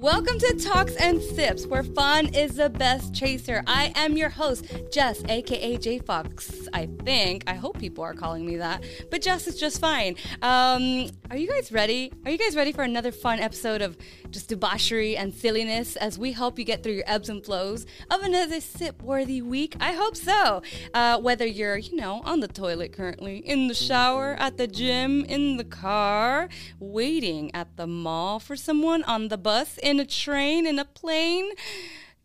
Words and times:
Welcome 0.00 0.38
to 0.38 0.54
Talks 0.54 0.94
and 0.94 1.20
Sips, 1.20 1.66
where 1.66 1.82
fun 1.82 2.32
is 2.32 2.54
the 2.54 2.70
best 2.70 3.12
chaser. 3.12 3.64
I 3.66 3.92
am 3.96 4.16
your 4.16 4.28
host, 4.28 4.64
Jess, 4.92 5.24
aka 5.28 5.76
J 5.76 5.98
Fox. 5.98 6.68
I 6.72 6.88
think. 7.04 7.42
I 7.48 7.54
hope 7.54 7.80
people 7.80 8.04
are 8.04 8.14
calling 8.14 8.46
me 8.46 8.58
that, 8.58 8.84
but 9.10 9.22
Jess 9.22 9.48
is 9.48 9.58
just 9.58 9.80
fine. 9.80 10.14
Um, 10.40 11.10
are 11.30 11.36
you 11.36 11.48
guys 11.48 11.72
ready? 11.72 12.12
Are 12.24 12.30
you 12.30 12.38
guys 12.38 12.54
ready 12.54 12.70
for 12.70 12.82
another 12.82 13.10
fun 13.10 13.40
episode 13.40 13.82
of 13.82 13.96
just 14.30 14.48
debauchery 14.48 15.16
and 15.16 15.34
silliness 15.34 15.96
as 15.96 16.16
we 16.16 16.30
help 16.30 16.60
you 16.60 16.64
get 16.64 16.84
through 16.84 16.92
your 16.92 17.04
ebbs 17.06 17.28
and 17.28 17.44
flows 17.44 17.84
of 18.10 18.22
another 18.22 18.60
sip 18.60 19.02
worthy 19.02 19.42
week? 19.42 19.74
I 19.80 19.94
hope 19.94 20.16
so. 20.16 20.62
Uh, 20.94 21.18
whether 21.18 21.46
you're, 21.46 21.78
you 21.78 21.96
know, 21.96 22.22
on 22.24 22.38
the 22.38 22.48
toilet 22.48 22.92
currently, 22.92 23.38
in 23.38 23.66
the 23.66 23.74
shower, 23.74 24.36
at 24.38 24.58
the 24.58 24.68
gym, 24.68 25.24
in 25.24 25.56
the 25.56 25.64
car, 25.64 26.48
waiting 26.78 27.52
at 27.52 27.76
the 27.76 27.86
mall 27.88 28.38
for 28.38 28.54
someone 28.54 29.02
on 29.04 29.26
the 29.26 29.38
bus 29.38 29.78
in 29.88 29.98
a 29.98 30.04
train, 30.04 30.66
in 30.66 30.78
a 30.78 30.84
plane. 30.84 31.50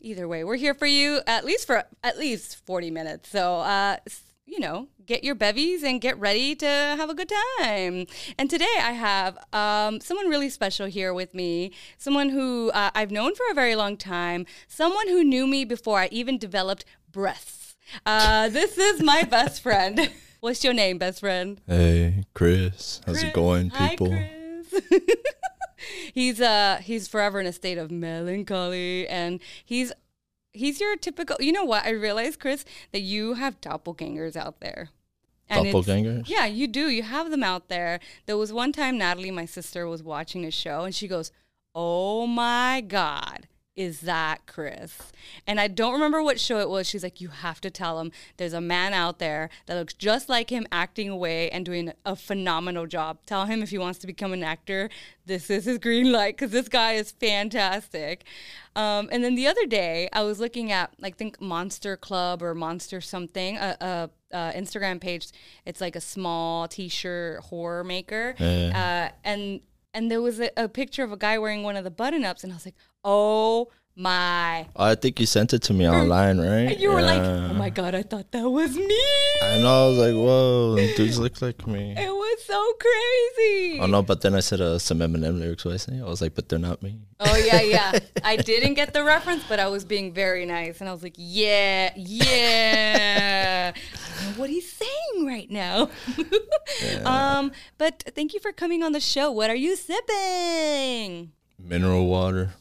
Either 0.00 0.28
way, 0.28 0.44
we're 0.44 0.56
here 0.56 0.74
for 0.74 0.86
you 0.86 1.20
at 1.26 1.44
least 1.44 1.66
for 1.66 1.84
at 2.02 2.18
least 2.18 2.64
40 2.66 2.90
minutes. 2.90 3.30
So, 3.30 3.56
uh, 3.60 3.96
you 4.44 4.60
know, 4.60 4.88
get 5.06 5.24
your 5.24 5.34
bevies 5.34 5.82
and 5.82 5.98
get 6.00 6.18
ready 6.18 6.54
to 6.56 6.66
have 6.66 7.08
a 7.08 7.14
good 7.14 7.32
time. 7.58 8.06
And 8.38 8.50
today 8.50 8.76
I 8.78 8.92
have 8.92 9.38
um, 9.54 10.00
someone 10.00 10.28
really 10.28 10.50
special 10.50 10.86
here 10.86 11.14
with 11.14 11.34
me, 11.34 11.72
someone 11.96 12.28
who 12.28 12.70
uh, 12.74 12.90
I've 12.94 13.10
known 13.10 13.34
for 13.34 13.44
a 13.50 13.54
very 13.54 13.74
long 13.76 13.96
time, 13.96 14.44
someone 14.68 15.08
who 15.08 15.24
knew 15.24 15.46
me 15.46 15.64
before 15.64 15.98
I 16.00 16.08
even 16.12 16.36
developed 16.36 16.84
breasts. 17.10 17.74
Uh, 18.04 18.50
this 18.50 18.76
is 18.76 19.02
my 19.02 19.22
best 19.30 19.62
friend. 19.62 20.10
What's 20.40 20.62
your 20.62 20.74
name, 20.74 20.98
best 20.98 21.20
friend? 21.20 21.58
Hey, 21.66 22.24
Chris. 22.34 23.00
How's 23.06 23.20
Chris. 23.20 23.30
it 23.30 23.34
going, 23.34 23.70
Hi, 23.70 23.88
people? 23.88 24.08
Chris. 24.08 25.00
he's 26.12 26.40
uh 26.40 26.78
he's 26.82 27.08
forever 27.08 27.40
in 27.40 27.46
a 27.46 27.52
state 27.52 27.78
of 27.78 27.90
melancholy 27.90 29.06
and 29.08 29.40
he's 29.64 29.92
he's 30.52 30.80
your 30.80 30.96
typical 30.96 31.36
you 31.40 31.52
know 31.52 31.64
what? 31.64 31.84
I 31.84 31.90
realized 31.90 32.40
chris 32.40 32.64
that 32.92 33.00
you 33.00 33.34
have 33.34 33.60
doppelgangers 33.60 34.36
out 34.36 34.60
there. 34.60 34.90
And 35.48 35.66
Doppelgangers? 35.66 36.28
yeah 36.28 36.46
you 36.46 36.66
do. 36.66 36.88
You 36.88 37.02
have 37.02 37.30
them 37.30 37.44
out 37.44 37.68
there. 37.68 38.00
There 38.26 38.36
was 38.36 38.52
one 38.52 38.72
time 38.72 38.98
natalie 38.98 39.30
my 39.30 39.44
sister 39.46 39.86
was 39.86 40.02
watching 40.02 40.44
a 40.44 40.50
show 40.50 40.84
and 40.84 40.94
she 40.94 41.08
goes 41.08 41.32
oh 41.74 42.26
my 42.26 42.80
god 42.86 43.48
is 43.76 44.02
that 44.02 44.46
Chris? 44.46 45.12
And 45.46 45.58
I 45.58 45.68
don't 45.68 45.92
remember 45.92 46.22
what 46.22 46.38
show 46.38 46.60
it 46.60 46.68
was. 46.68 46.88
She's 46.88 47.02
like, 47.02 47.20
you 47.20 47.28
have 47.28 47.60
to 47.62 47.70
tell 47.70 48.00
him 48.00 48.12
there's 48.36 48.52
a 48.52 48.60
man 48.60 48.92
out 48.92 49.18
there 49.18 49.50
that 49.66 49.74
looks 49.74 49.94
just 49.94 50.28
like 50.28 50.50
him, 50.50 50.66
acting 50.70 51.08
away 51.08 51.50
and 51.50 51.64
doing 51.64 51.92
a 52.04 52.14
phenomenal 52.14 52.86
job. 52.86 53.18
Tell 53.26 53.46
him 53.46 53.62
if 53.62 53.70
he 53.70 53.78
wants 53.78 53.98
to 54.00 54.06
become 54.06 54.32
an 54.32 54.44
actor, 54.44 54.90
this 55.26 55.50
is 55.50 55.64
his 55.64 55.78
green 55.78 56.12
light 56.12 56.36
because 56.36 56.52
this 56.52 56.68
guy 56.68 56.92
is 56.92 57.10
fantastic. 57.10 58.24
Um, 58.76 59.08
and 59.10 59.24
then 59.24 59.34
the 59.34 59.46
other 59.46 59.66
day, 59.66 60.08
I 60.12 60.22
was 60.22 60.38
looking 60.38 60.70
at 60.70 60.92
like 61.00 61.16
think 61.16 61.40
Monster 61.40 61.96
Club 61.96 62.42
or 62.42 62.54
Monster 62.54 63.00
something, 63.00 63.56
a, 63.56 63.76
a, 63.80 64.10
Instagram 64.54 65.00
page. 65.00 65.28
It's 65.64 65.80
like 65.80 65.94
a 65.94 66.00
small 66.00 66.66
T-shirt 66.66 67.40
horror 67.40 67.84
maker, 67.84 68.34
uh, 68.40 69.10
and 69.24 69.60
and 69.94 70.10
there 70.10 70.20
was 70.20 70.40
a, 70.40 70.50
a 70.56 70.68
picture 70.68 71.04
of 71.04 71.12
a 71.12 71.16
guy 71.16 71.38
wearing 71.38 71.62
one 71.62 71.76
of 71.76 71.84
the 71.84 71.90
button 71.90 72.24
ups, 72.24 72.42
and 72.42 72.52
I 72.52 72.56
was 72.56 72.64
like, 72.66 72.74
oh 73.04 73.68
my. 73.96 74.66
I 74.76 74.94
think 74.96 75.20
you 75.20 75.26
sent 75.26 75.52
it 75.54 75.62
to 75.64 75.74
me 75.74 75.88
online, 75.88 76.38
right? 76.40 76.72
And 76.72 76.80
you 76.80 76.90
were 76.90 77.02
like, 77.02 77.20
oh 77.22 77.54
my 77.54 77.70
God, 77.70 77.94
I 77.94 78.02
thought 78.02 78.30
that 78.32 78.48
was 78.48 78.76
me. 78.76 79.00
I 79.42 79.58
know. 79.58 79.84
I 79.84 79.88
was 79.88 79.98
like, 79.98 80.14
whoa, 80.14 80.76
dudes 80.96 81.18
look 81.18 81.40
like 81.40 81.66
me. 81.66 81.94
It 82.04 82.10
was 82.10 82.44
so 82.44 82.72
crazy. 82.80 83.78
Oh 83.80 83.86
no, 83.86 84.02
but 84.02 84.20
then 84.22 84.34
I 84.34 84.40
said 84.40 84.60
uh, 84.60 84.78
some 84.78 84.98
Eminem 84.98 85.38
lyrics. 85.38 85.64
What 85.64 85.74
I 85.74 85.76
say? 85.76 86.00
I 86.00 86.04
was 86.04 86.20
like, 86.20 86.34
but 86.34 86.48
they're 86.48 86.58
not 86.58 86.82
me. 86.82 86.98
Oh 87.20 87.36
yeah, 87.36 87.60
yeah. 87.74 87.98
I 88.24 88.36
didn't 88.36 88.74
get 88.74 88.92
the 88.92 89.04
reference, 89.04 89.44
but 89.48 89.60
I 89.60 89.68
was 89.68 89.84
being 89.84 90.12
very 90.12 90.44
nice, 90.46 90.80
and 90.80 90.88
I 90.88 90.92
was 90.92 91.02
like, 91.02 91.14
"Yeah, 91.16 91.92
yeah." 91.96 93.72
I 93.74 94.24
don't 94.24 94.32
know 94.32 94.40
what 94.40 94.50
he's 94.50 94.70
saying 94.70 95.26
right 95.26 95.50
now. 95.50 95.90
Um, 97.04 97.52
but 97.78 98.02
thank 98.14 98.34
you 98.34 98.40
for 98.40 98.50
coming 98.52 98.82
on 98.82 98.92
the 98.92 99.00
show. 99.00 99.30
What 99.30 99.50
are 99.50 99.54
you 99.54 99.76
sipping? 99.76 101.32
Mineral 101.58 102.06
water. 102.06 102.54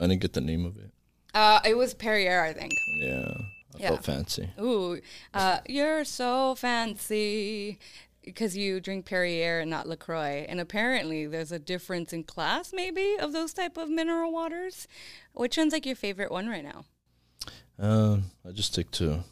I 0.00 0.06
didn't 0.06 0.20
get 0.22 0.32
the 0.32 0.40
name 0.40 0.64
of 0.64 0.76
it. 0.78 0.90
Uh, 1.34 1.60
it 1.64 1.76
was 1.76 1.94
Perrier, 1.94 2.42
I 2.42 2.52
think. 2.52 2.72
Yeah, 3.00 3.32
I 3.74 3.78
Yeah. 3.78 3.88
felt 3.88 4.04
fancy. 4.04 4.48
Ooh, 4.60 5.00
uh, 5.34 5.58
you're 5.68 6.04
so 6.04 6.54
fancy 6.56 7.78
because 8.24 8.56
you 8.56 8.80
drink 8.80 9.06
Perrier 9.06 9.60
and 9.60 9.70
not 9.70 9.86
Lacroix, 9.86 10.44
and 10.48 10.58
apparently 10.60 11.26
there's 11.26 11.52
a 11.52 11.58
difference 11.58 12.12
in 12.12 12.24
class, 12.24 12.72
maybe, 12.72 13.16
of 13.20 13.32
those 13.32 13.52
type 13.52 13.76
of 13.76 13.88
mineral 13.88 14.32
waters. 14.32 14.88
Which 15.34 15.56
one's 15.56 15.72
like 15.72 15.86
your 15.86 15.96
favorite 15.96 16.30
one 16.32 16.48
right 16.48 16.64
now? 16.64 16.84
Um, 17.78 18.24
I 18.46 18.50
just 18.52 18.72
stick 18.72 18.90
to, 18.92 19.22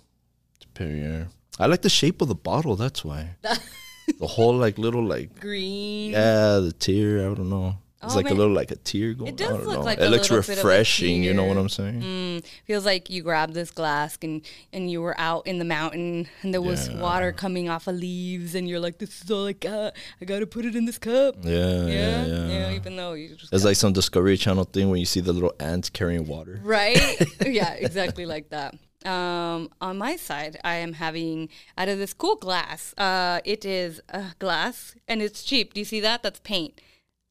to 0.60 0.68
Perrier. 0.74 1.28
I 1.58 1.66
like 1.66 1.82
the 1.82 1.90
shape 1.90 2.20
of 2.22 2.28
the 2.28 2.34
bottle. 2.34 2.76
That's 2.76 3.04
why. 3.04 3.30
the 3.42 4.26
whole 4.26 4.54
like 4.56 4.78
little 4.78 5.04
like 5.04 5.38
Green. 5.40 6.12
yeah, 6.12 6.58
the 6.60 6.72
tear. 6.78 7.30
I 7.30 7.34
don't 7.34 7.50
know. 7.50 7.76
It's 8.00 8.12
Oh, 8.14 8.16
like 8.16 8.26
man. 8.26 8.34
a 8.34 8.36
little 8.36 8.53
like 8.54 8.70
a 8.70 8.76
tear 8.76 9.12
going. 9.12 9.34
does 9.34 9.48
I 9.48 9.53
don't 9.54 9.66
look 9.66 9.78
know. 9.78 9.81
like 9.82 9.98
it 9.98 10.04
a 10.06 10.09
looks 10.09 10.31
little 10.31 10.42
bit 10.47 10.59
of 10.59 10.64
a 10.64 10.69
refreshing. 10.69 11.25
You 11.25 11.34
know 11.34 11.44
what. 11.47 11.56
I'm 11.56 11.69
saying? 11.69 12.00
Mm, 12.00 12.44
feels 12.64 12.84
like 12.86 13.10
you 13.10 13.22
grabbed 13.25 13.54
this 13.54 13.72
glass 13.72 14.16
and 14.22 14.41
and 14.72 14.88
you 14.88 15.03
were 15.03 15.19
out 15.19 15.48
in 15.48 15.59
the 15.59 15.64
mountain 15.64 16.28
and 16.42 16.54
there 16.54 16.62
was 16.62 16.88
Yeah. 16.88 17.00
water 17.00 17.32
coming 17.32 17.69
off 17.69 17.88
of 17.88 17.97
leaves 17.97 18.54
and 18.54 18.69
you're 18.69 18.78
like, 18.78 18.98
this 18.98 19.20
is 19.25 19.31
all 19.32 19.47
I 19.48 19.53
got. 19.53 19.94
I 20.20 20.25
got 20.26 20.38
to 20.38 20.47
put 20.47 20.64
it 20.64 20.76
in 20.76 20.84
this 20.84 20.97
cup. 20.98 21.37
Yeah, 21.42 21.87
Yeah, 21.87 22.26
yeah, 22.26 22.47
yeah. 22.47 22.70
Even 22.72 22.94
though 22.94 23.14
you 23.14 23.34
just 23.34 23.53
It's 23.53 23.64
like 23.64 23.75
some 23.76 23.92
Discovery 23.92 24.37
Channel 24.37 24.64
thing 24.64 24.91
when 24.91 25.00
you 25.00 25.06
see 25.06 25.20
the 25.20 25.32
little 25.32 25.54
ants 25.58 25.91
carrying 25.91 26.26
water. 26.28 26.60
right? 26.62 26.98
yeah, 27.44 27.72
exactly 27.72 28.26
like 28.26 28.50
that. 28.50 28.76
Um, 29.04 29.70
on 29.81 29.97
my 29.98 30.16
side, 30.16 30.58
I 30.64 30.75
am 30.76 30.92
having 30.94 31.48
out 31.76 31.88
of 31.88 31.98
this 31.98 32.12
cool 32.14 32.37
glass. 32.37 32.94
Uh, 32.98 33.41
it 33.44 33.64
is 33.64 34.00
a 34.08 34.26
glass 34.38 34.94
and 35.08 35.20
it's 35.22 35.42
cheap. 35.42 35.75
Do 35.75 35.81
you 35.81 35.84
see 35.84 36.00
that? 36.00 36.22
That's 36.22 36.41
paint. 36.41 36.81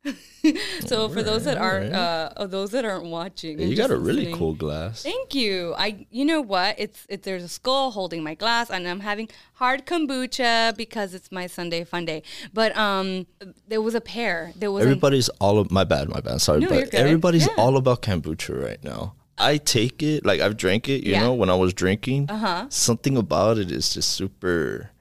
so 0.86 1.10
for 1.10 1.22
those 1.24 1.44
that 1.46 1.58
aren't, 1.58 1.94
uh, 1.94 2.30
of 2.38 2.52
those 2.52 2.72
that 2.72 2.86
aren't 2.86 3.06
watching, 3.06 3.60
you 3.60 3.76
got 3.76 3.92
a 3.92 3.98
really 3.98 4.20
listening- 4.20 4.38
cool 4.38 4.54
glass. 4.54 5.04
Thank 5.04 5.36
you. 5.36 5.74
I, 5.78 6.06
you 6.12 6.26
know 6.26 6.42
what? 6.42 6.76
It's 6.80 7.06
it. 7.10 7.24
There's 7.24 7.44
a 7.44 7.48
skull 7.50 7.92
holding 7.92 8.24
my 8.24 8.34
glass, 8.36 8.70
and 8.70 8.88
I'm 8.88 9.02
having 9.02 9.30
hard 9.56 9.86
kombucha 9.86 10.76
because 10.78 11.14
it's 11.14 11.32
my 11.32 11.48
Sunday 11.48 11.84
fun 11.84 12.06
day. 12.06 12.24
But 12.54 12.76
um, 12.78 13.28
there 13.68 13.82
was 13.82 13.96
a 13.96 14.02
pair. 14.02 14.54
There 14.56 14.72
was 14.72 14.84
Everybody's 14.84 15.30
all 15.40 15.60
of 15.60 15.72
my 15.72 15.84
bad, 15.84 16.10
my 16.10 16.22
bad. 16.22 16.42
Sorry, 16.42 16.60
No, 16.62 16.70
but 16.70 16.94
everybody's 16.94 17.48
Yeah. 17.48 17.54
all 17.58 17.76
about 17.78 18.02
kombucha 18.02 18.64
right 18.64 18.84
now. 18.84 19.16
I 19.40 19.58
take 19.58 20.02
it 20.02 20.26
like 20.26 20.42
I've 20.42 20.58
drank 20.58 20.90
it. 20.90 21.04
You 21.04 21.12
Yeah. 21.12 21.22
know, 21.24 21.34
when 21.34 21.50
I 21.50 21.56
was 21.56 21.74
drinking, 21.74 22.28
Uh-huh. 22.30 22.66
something 22.70 23.18
about 23.18 23.58
it 23.60 23.72
is 23.72 23.94
just 23.94 24.10
super. 24.14 24.92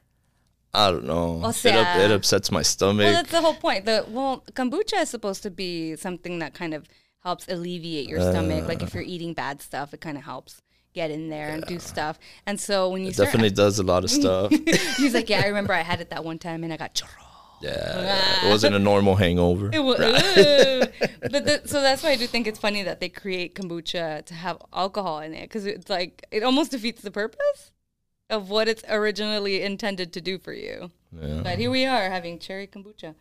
I 0.77 0.91
don't 0.91 1.05
know. 1.05 1.41
O 1.43 1.49
it, 1.49 1.55
sea- 1.55 1.71
up, 1.71 1.97
it 1.97 2.11
upsets 2.11 2.53
my 2.53 2.63
stomach. 2.63 3.05
well, 3.05 3.13
that's 3.15 3.31
the 3.31 3.41
whole 3.41 3.55
point. 3.55 3.87
The 3.87 4.05
well, 4.09 4.45
kombucha 4.53 5.01
is 5.03 5.09
supposed 5.09 5.43
to 5.45 5.51
be 5.51 5.97
something 5.97 6.39
that 6.41 6.53
kind 6.53 6.75
of 6.75 6.87
helps 7.21 7.49
alleviate 7.49 8.09
your 8.09 8.21
stomach. 8.21 8.69
Like 8.69 8.83
if 8.83 8.95
uh. 8.95 8.99
you're 8.99 9.09
eating 9.09 9.33
bad 9.33 9.63
stuff, 9.63 9.95
it 9.95 10.01
kind 10.01 10.19
of 10.19 10.25
helps 10.25 10.61
get 10.97 11.11
in 11.11 11.29
there 11.29 11.51
and 11.51 11.65
do 11.67 11.79
stuff. 11.79 12.19
And 12.47 12.61
so 12.61 12.91
when 12.91 13.03
you 13.03 13.09
it 13.09 13.15
start, 13.15 13.29
definitely 13.29 13.51
does 13.51 13.79
a 13.79 13.83
lot 13.83 14.05
of 14.05 14.11
stuff. 14.11 14.51
he's 14.97 15.15
like, 15.15 15.29
yeah, 15.29 15.43
I 15.45 15.47
remember 15.47 15.73
I 15.73 15.83
had 15.83 16.01
it 16.01 16.11
that 16.11 16.25
one 16.25 16.39
time 16.39 16.65
and 16.65 16.73
I 16.73 16.77
got 16.77 16.95
churro. 16.95 17.09
yeah, 17.61 18.03
yeah. 18.03 18.47
it 18.47 18.51
wasn't 18.51 18.75
a 18.75 18.79
normal 18.79 19.15
hangover. 19.15 19.71
It 19.73 19.81
was, 19.81 19.99
but 21.21 21.45
the, 21.47 21.63
so 21.67 21.81
that's 21.81 22.03
why 22.03 22.11
I 22.11 22.17
do 22.17 22.27
think 22.27 22.47
it's 22.47 22.59
funny 22.59 22.83
that 22.83 23.01
they 23.01 23.09
create 23.09 23.55
kombucha 23.55 24.25
to 24.25 24.35
have 24.35 24.59
alcohol 24.73 25.21
in 25.21 25.33
it 25.35 25.43
because 25.43 25.67
it's 25.67 25.89
like 25.89 26.27
it 26.31 26.43
almost 26.43 26.71
defeats 26.71 27.03
the 27.03 27.11
purpose 27.11 27.73
of 28.29 28.51
what 28.51 28.69
it's 28.69 28.83
originally 28.89 29.63
intended 29.63 30.13
to 30.13 30.21
do 30.21 30.39
for 30.39 30.53
you. 30.53 30.91
Yeah. 31.13 31.41
But 31.43 31.59
here 31.59 31.71
we 31.71 31.87
are 31.87 32.11
having 32.11 32.39
cherry 32.39 32.67
kombucha. 32.67 33.15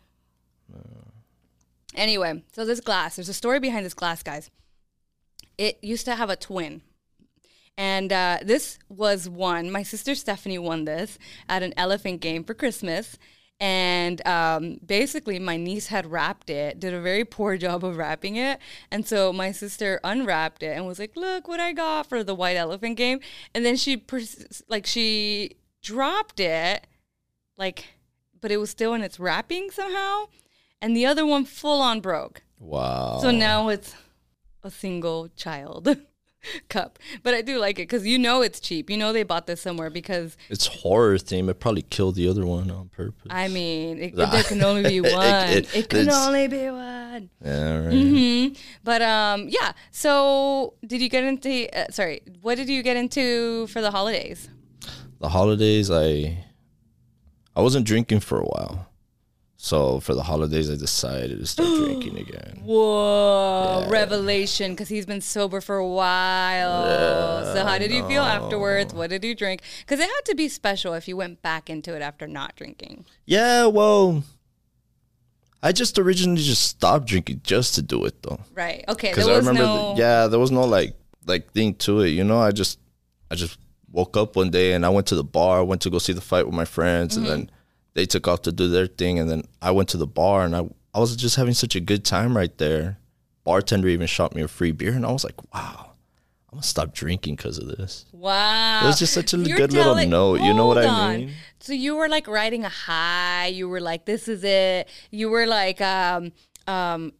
Anyway, 1.94 2.44
so 2.52 2.66
this 2.66 2.82
glass, 2.82 3.16
there's 3.16 3.30
a 3.30 3.34
story 3.34 3.60
behind 3.60 3.86
this 3.86 3.94
glass, 3.94 4.22
guys. 4.22 4.50
It 5.58 5.80
used 5.82 6.06
to 6.06 6.16
have 6.16 6.30
a 6.30 6.36
twin. 6.36 6.82
And 7.78 8.12
uh, 8.12 8.40
this 8.42 8.80
was 8.90 9.30
one. 9.30 9.72
My 9.72 9.84
sister 9.84 10.16
Stephanie 10.16 10.60
won 10.60 10.86
this 10.86 11.18
at 11.48 11.64
an 11.64 11.74
elephant 11.78 12.22
game 12.22 12.44
for 12.44 12.54
Christmas. 12.54 13.18
And 13.60 14.26
um, 14.28 14.80
basically, 14.86 15.40
my 15.40 15.56
niece 15.56 15.88
had 15.88 16.12
wrapped 16.12 16.50
it, 16.50 16.80
did 16.80 16.94
a 16.94 17.02
very 17.02 17.24
poor 17.24 17.58
job 17.66 17.86
of 17.86 17.98
wrapping 17.98 18.36
it. 18.36 18.60
And 18.92 19.08
so 19.08 19.32
my 19.32 19.52
sister 19.52 20.00
unwrapped 20.04 20.64
it 20.64 20.76
and 20.76 20.86
was 20.86 21.00
like, 21.00 21.16
Look 21.16 21.48
what 21.48 21.60
I 21.60 21.74
got 21.74 22.08
for 22.08 22.24
the 22.24 22.36
white 22.36 22.58
elephant 22.58 22.98
game. 22.98 23.20
And 23.54 23.66
then 23.66 23.76
she, 23.76 23.98
pers- 23.98 24.64
like, 24.68 24.86
she 24.86 25.58
dropped 25.82 26.40
it, 26.40 26.86
like, 27.58 27.86
but 28.42 28.52
it 28.52 28.58
was 28.58 28.70
still 28.70 28.94
in 28.94 29.02
its 29.02 29.20
wrapping 29.20 29.72
somehow. 29.72 30.26
And 30.82 30.96
the 30.96 31.06
other 31.06 31.26
one 31.26 31.46
full 31.46 31.82
on 31.82 32.02
broke. 32.02 32.44
Wow. 32.60 33.20
So 33.22 33.32
now 33.32 33.70
it's 33.70 33.96
a 34.64 34.72
single 34.72 35.30
child 35.36 35.98
cup. 36.70 37.00
But 37.24 37.34
I 37.34 37.42
do 37.42 37.58
like 37.60 37.80
it 37.80 37.84
because 37.84 38.06
you 38.06 38.18
know 38.18 38.42
it's 38.42 38.60
cheap. 38.60 38.90
You 38.90 38.98
know 38.98 39.14
they 39.14 39.24
bought 39.24 39.48
this 39.48 39.62
somewhere 39.62 39.90
because 39.90 40.38
it's 40.50 40.68
horror 40.68 41.18
theme. 41.18 41.50
It 41.50 41.60
probably 41.60 41.82
killed 41.84 42.16
the 42.16 42.28
other 42.28 42.46
one 42.46 42.70
on 42.72 42.90
purpose. 42.90 43.28
I 43.30 43.48
mean 43.48 44.00
it, 44.00 44.16
there 44.32 44.44
can 44.44 44.64
only 44.64 44.84
be 44.84 45.02
one. 45.02 45.50
It- 45.50 45.76
It, 45.76 45.76
it- 45.76 45.90
can 45.90 46.10
only 46.10 46.48
be 46.48 46.70
one. 46.70 47.30
Yeah, 47.44 47.78
right. 47.86 47.94
Mm-hmm. 47.94 48.54
But 48.84 49.02
um, 49.02 49.48
yeah. 49.50 49.72
So, 49.92 50.74
did 50.86 51.02
you 51.02 51.10
get 51.10 51.24
into? 51.24 51.68
Uh, 51.78 51.86
sorry, 51.92 52.22
what 52.42 52.56
did 52.56 52.68
you 52.70 52.84
get 52.84 52.98
into 52.98 53.68
for 53.68 53.82
the 53.82 53.92
holidays? 53.92 54.50
The 55.20 55.30
holidays, 55.30 55.90
I 55.90 56.44
I 57.56 57.62
wasn't 57.62 57.86
drinking 57.88 58.20
for 58.20 58.40
a 58.40 58.44
while, 58.46 58.88
so 59.66 60.00
for 60.00 60.14
the 60.14 60.22
holidays, 60.22 60.70
I 60.70 60.76
decided 60.76 61.40
to 61.40 61.46
start 61.48 61.68
drinking 61.80 62.20
again. 62.20 62.62
Whoa, 62.66 63.88
revelation! 63.90 64.74
Because 64.74 64.90
he's 64.90 65.08
been 65.08 65.22
sober 65.22 65.60
for 65.60 65.78
a 65.78 65.88
while. 65.88 67.44
so, 67.52 67.66
how 67.66 67.80
did 67.80 67.90
you 67.92 68.08
feel 68.08 68.22
afterwards? 68.22 68.94
What 68.94 69.10
did 69.10 69.24
you 69.26 69.34
drink? 69.34 69.64
Because 69.80 70.00
it 70.00 70.08
had 70.08 70.22
to 70.26 70.36
be 70.36 70.50
special 70.50 70.94
if 70.94 71.08
you 71.08 71.18
went 71.18 71.42
back 71.42 71.68
into 71.68 71.96
it 71.96 72.04
after 72.04 72.28
not 72.28 72.56
drinking. 72.56 73.06
Yeah, 73.26 73.66
well, 73.66 74.24
I 75.64 75.72
just 75.72 75.98
originally 75.98 76.44
just 76.44 76.62
stopped 76.62 77.08
drinking 77.08 77.42
just 77.44 77.74
to 77.74 77.82
do 77.82 78.06
it 78.06 78.22
though. 78.22 78.40
Right. 78.54 78.86
Okay. 78.88 79.10
Because 79.10 79.28
I 79.28 79.38
remember, 79.38 79.64
no. 79.64 79.96
the, 79.96 80.00
yeah, 80.00 80.28
there 80.28 80.40
was 80.40 80.52
no 80.52 80.66
like 80.66 80.94
like 81.26 81.52
thing 81.54 81.74
to 81.86 82.02
it. 82.02 82.10
You 82.10 82.24
know, 82.24 82.38
I 82.38 82.52
just 82.52 82.78
I 83.32 83.36
just 83.36 83.58
woke 83.92 84.16
up 84.16 84.36
one 84.36 84.52
day 84.52 84.74
and 84.74 84.86
I 84.86 84.90
went 84.90 85.08
to 85.08 85.16
the 85.16 85.24
bar. 85.24 85.58
I 85.58 85.64
went 85.64 85.82
to 85.82 85.90
go 85.90 85.98
see 85.98 86.14
the 86.14 86.22
fight 86.22 86.46
with 86.46 86.54
my 86.54 86.66
friends, 86.66 87.18
Mm-hmm. 87.18 87.26
and 87.32 87.48
then 87.48 87.52
they 87.96 88.06
took 88.06 88.28
off 88.28 88.44
to 88.44 88.52
do 88.52 88.70
their 88.70 88.88
thing, 88.88 89.18
and 89.18 89.30
then 89.30 89.44
I 89.62 89.72
went 89.72 89.90
to 89.90 89.98
the 89.98 90.08
bar 90.08 90.46
and 90.46 90.56
I 90.56 90.70
I 90.94 91.00
was 91.00 91.16
just 91.16 91.36
having 91.36 91.54
such 91.56 91.76
a 91.76 91.82
good 91.82 92.06
time 92.06 92.38
right 92.38 92.56
there. 92.58 93.00
Bartender 93.44 93.90
even 93.90 94.08
shot 94.08 94.34
me 94.36 94.44
a 94.44 94.48
free 94.48 94.72
beer, 94.72 94.94
and 94.94 95.06
I 95.06 95.12
was 95.12 95.24
like, 95.24 95.54
wow. 95.54 95.92
I'm 96.56 96.60
gonna 96.60 96.64
stop 96.64 96.94
drinking 96.94 97.36
because 97.36 97.58
of 97.58 97.68
this. 97.68 98.06
Wow. 98.14 98.84
It 98.84 98.88
was 98.88 98.98
just 98.98 99.14
such 99.14 99.34
a 99.34 99.38
You're 99.38 99.58
good 99.58 99.74
little 99.74 99.96
note. 100.08 100.40
You 100.40 100.54
know 100.54 100.68
what 100.68 100.78
Hold 100.78 100.88
I 100.88 101.18
mean? 101.18 101.32
So 101.60 101.74
you 101.74 101.98
were 101.98 102.08
like 102.08 102.30
riding 102.30 102.64
a 102.64 102.70
high. 102.70 103.48
You 103.48 103.68
were 103.68 103.82
like, 103.82 104.06
this 104.06 104.30
is 104.30 104.42
it. 104.46 104.88
You 105.12 105.30
were 105.30 105.46
like, 105.48 105.82
um, 105.82 106.32
um, 106.66 107.12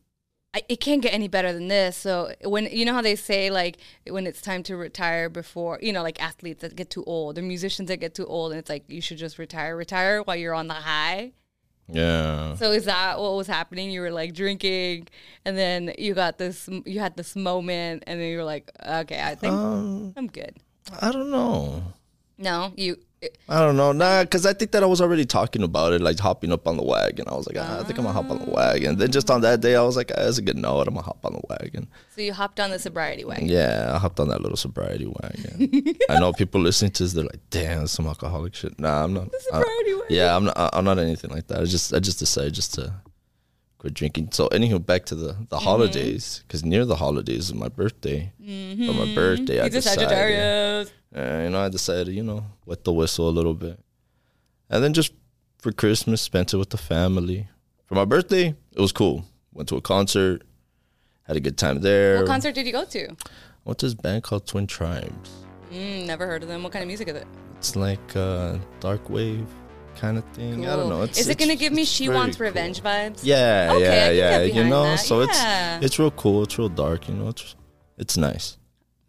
I, 0.56 0.62
it 0.70 0.80
can't 0.80 1.02
get 1.02 1.14
any 1.14 1.28
better 1.28 1.52
than 1.52 1.68
this. 1.68 1.98
So 1.98 2.34
when 2.46 2.66
you 2.72 2.86
know 2.86 2.94
how 2.94 3.02
they 3.02 3.18
say 3.18 3.52
like 3.52 3.78
when 4.10 4.26
it's 4.26 4.42
time 4.42 4.64
to 4.64 4.78
retire 4.78 5.28
before 5.28 5.80
you 5.82 5.92
know 5.92 6.02
like 6.02 6.22
athletes 6.24 6.62
that 6.62 6.76
get 6.78 6.90
too 6.90 7.04
old 7.04 7.38
or 7.38 7.42
musicians 7.42 7.90
that 7.90 7.98
get 7.98 8.16
too 8.16 8.26
old 8.26 8.54
and 8.54 8.60
it's 8.60 8.70
like 8.70 8.86
you 8.88 9.02
should 9.02 9.18
just 9.18 9.38
retire, 9.38 9.76
retire 9.76 10.22
while 10.24 10.38
you're 10.38 10.54
on 10.54 10.68
the 10.68 10.76
high. 10.76 11.34
Yeah. 11.90 12.56
So 12.56 12.72
is 12.72 12.86
that 12.86 13.20
what 13.20 13.36
was 13.36 13.48
happening? 13.48 13.92
You 13.92 14.02
were 14.02 14.12
like 14.12 14.34
drinking, 14.34 15.08
and 15.44 15.58
then 15.58 15.94
you 15.98 16.14
got 16.14 16.38
this. 16.38 16.68
You 16.86 17.00
had 17.00 17.16
this 17.16 17.36
moment, 17.36 18.06
and 18.08 18.20
then 18.20 18.30
you 18.30 18.38
were 18.38 18.44
like, 18.44 18.72
okay, 18.84 19.22
I 19.22 19.36
think 19.36 19.54
Um, 19.54 20.14
I'm 20.18 20.28
good. 20.28 20.56
I 21.02 21.12
don't 21.12 21.30
know. 21.30 21.84
No, 22.38 22.74
you. 22.76 22.98
I 23.48 23.60
don't 23.60 23.78
know, 23.78 23.92
nah, 23.92 24.24
because 24.24 24.46
I 24.46 24.54
think 24.54 24.72
that 24.72 24.84
I 24.84 24.86
was 24.86 25.02
already 25.02 25.26
talking 25.26 25.64
about 25.64 25.94
it, 25.94 26.02
like 26.02 26.20
hopping 26.20 26.52
up 26.52 26.68
on 26.68 26.78
the 26.78 26.84
wagon. 26.84 27.26
I 27.28 27.36
was 27.36 27.48
like, 27.48 27.58
ah, 27.60 27.80
I 27.80 27.84
think 27.84 27.98
I'm 28.00 28.06
gonna 28.06 28.14
hop 28.14 28.30
on 28.30 28.40
the 28.40 28.52
wagon. 28.52 28.98
Then 28.98 29.12
just 29.12 29.30
on 29.30 29.42
that 29.42 29.62
day, 29.62 29.76
I 29.76 29.82
was 29.84 29.96
like, 29.96 30.12
ah, 30.18 30.24
that's 30.24 30.38
a 30.38 30.42
good 30.42 30.58
note. 30.58 30.88
I'm 30.88 30.94
gonna 30.96 31.06
hop 31.06 31.24
on 31.26 31.34
the 31.34 31.42
wagon. 31.50 31.88
So 32.16 32.22
you 32.22 32.34
hopped 32.34 32.60
on 32.60 32.72
the 32.72 32.80
sobriety 32.80 33.24
wagon. 33.26 33.48
Yeah, 33.48 33.92
I 33.94 33.98
hopped 34.00 34.20
on 34.20 34.30
that 34.30 34.42
little 34.42 34.58
sobriety 34.58 35.06
wagon. 35.06 35.96
I 36.10 36.20
know 36.20 36.34
people 36.34 36.62
listening 36.62 36.92
to 36.92 37.04
this, 37.04 37.14
they're 37.14 37.24
like, 37.24 37.42
damn, 37.50 37.88
some 37.88 38.08
alcoholic 38.08 38.56
shit. 38.56 38.80
Nah, 38.80 39.04
I'm 39.04 39.14
not. 39.14 39.28
I- 39.28 39.40
sobriety 39.60 39.94
wagon. 39.94 40.08
yeah, 40.10 40.36
I'm 40.36 40.46
not. 40.46 40.70
I'm 40.74 40.86
not 40.86 40.98
anything 41.00 41.32
like 41.32 41.48
that. 41.48 41.60
I 41.62 41.66
just, 41.66 41.94
I 41.94 42.00
just 42.00 42.20
decided 42.20 42.54
just 42.54 42.74
to 42.76 42.94
quit 43.86 43.94
drinking. 43.94 44.30
So, 44.32 44.48
anywho, 44.50 44.84
back 44.84 45.06
to 45.06 45.16
the 45.16 45.28
the 45.28 45.58
Mm-hmm. 45.58 45.64
holidays, 45.70 46.44
because 46.48 46.64
near 46.66 46.86
the 46.86 46.96
holidays 46.96 47.44
is 47.50 47.54
my 47.54 47.70
birthday. 47.70 48.32
For 48.88 48.94
my 48.94 49.14
birthday, 49.14 49.60
I 49.62 49.66
He's 49.66 49.76
a 49.76 49.82
decided. 49.82 50.92
Uh, 51.16 51.44
you 51.44 51.50
know, 51.52 51.62
I 51.62 51.70
decided, 51.70 52.14
you 52.14 52.24
know, 52.24 52.44
wet 52.66 52.84
the 52.84 52.92
whistle 52.92 53.30
a 53.30 53.36
little 53.40 53.54
bit. 53.54 53.80
And 54.70 54.84
then 54.84 54.94
just 54.94 55.14
for 55.60 55.72
Christmas, 55.72 56.22
spent 56.22 56.54
it 56.54 56.58
with 56.58 56.72
the 56.72 56.78
family. 56.78 57.48
For 57.86 57.96
my 57.96 58.06
birthday, 58.06 58.56
it 58.78 58.82
was 58.82 58.92
cool. 58.92 59.24
Went 59.54 59.70
to 59.70 59.76
a 59.78 59.82
concert, 59.82 60.42
had 61.24 61.38
a 61.38 61.40
good 61.40 61.58
time 61.58 61.80
there. 61.82 62.18
What 62.18 62.28
concert 62.28 62.54
did 62.56 62.66
you 62.66 62.74
go 62.74 62.84
to? 62.86 63.02
Went 63.66 63.78
to 63.80 63.86
this 63.86 63.94
band 63.94 64.24
called 64.24 64.46
Twin 64.48 64.68
Tribes. 64.68 65.30
Mm, 65.72 66.06
never 66.08 66.26
heard 66.26 66.42
of 66.44 66.50
them. 66.50 66.64
What 66.64 66.74
kind 66.74 66.84
of 66.84 66.88
music 66.88 67.08
is 67.08 67.16
it? 67.16 67.28
It's 67.58 67.76
like 67.76 68.16
a 68.16 68.60
dark 68.80 69.10
wave 69.10 69.48
kind 69.96 70.18
of 70.18 70.24
thing. 70.34 70.68
I 70.68 70.76
don't 70.76 70.90
know. 70.90 71.04
It's, 71.04 71.20
is 71.20 71.28
it 71.30 71.38
going 71.38 71.50
to 71.52 71.56
give 71.56 71.74
me 71.74 71.86
She 71.86 72.10
Wants 72.10 72.38
cool. 72.38 72.46
Revenge 72.48 72.82
vibes? 72.82 73.20
Yeah, 73.24 73.72
Okay, 73.76 74.18
yeah, 74.18 74.40
yeah. 74.40 74.44
You 74.44 74.64
know, 74.70 74.84
that. 74.84 75.00
so 75.00 75.22
Yeah. 75.22 75.78
it's 75.78 75.86
it's 75.86 76.00
real 76.00 76.12
cool. 76.12 76.44
It's 76.44 76.58
real 76.58 76.70
dark. 76.70 77.08
You 77.10 77.16
know, 77.16 77.30
it's 77.30 77.56
it's 77.98 78.18
nice. 78.18 78.58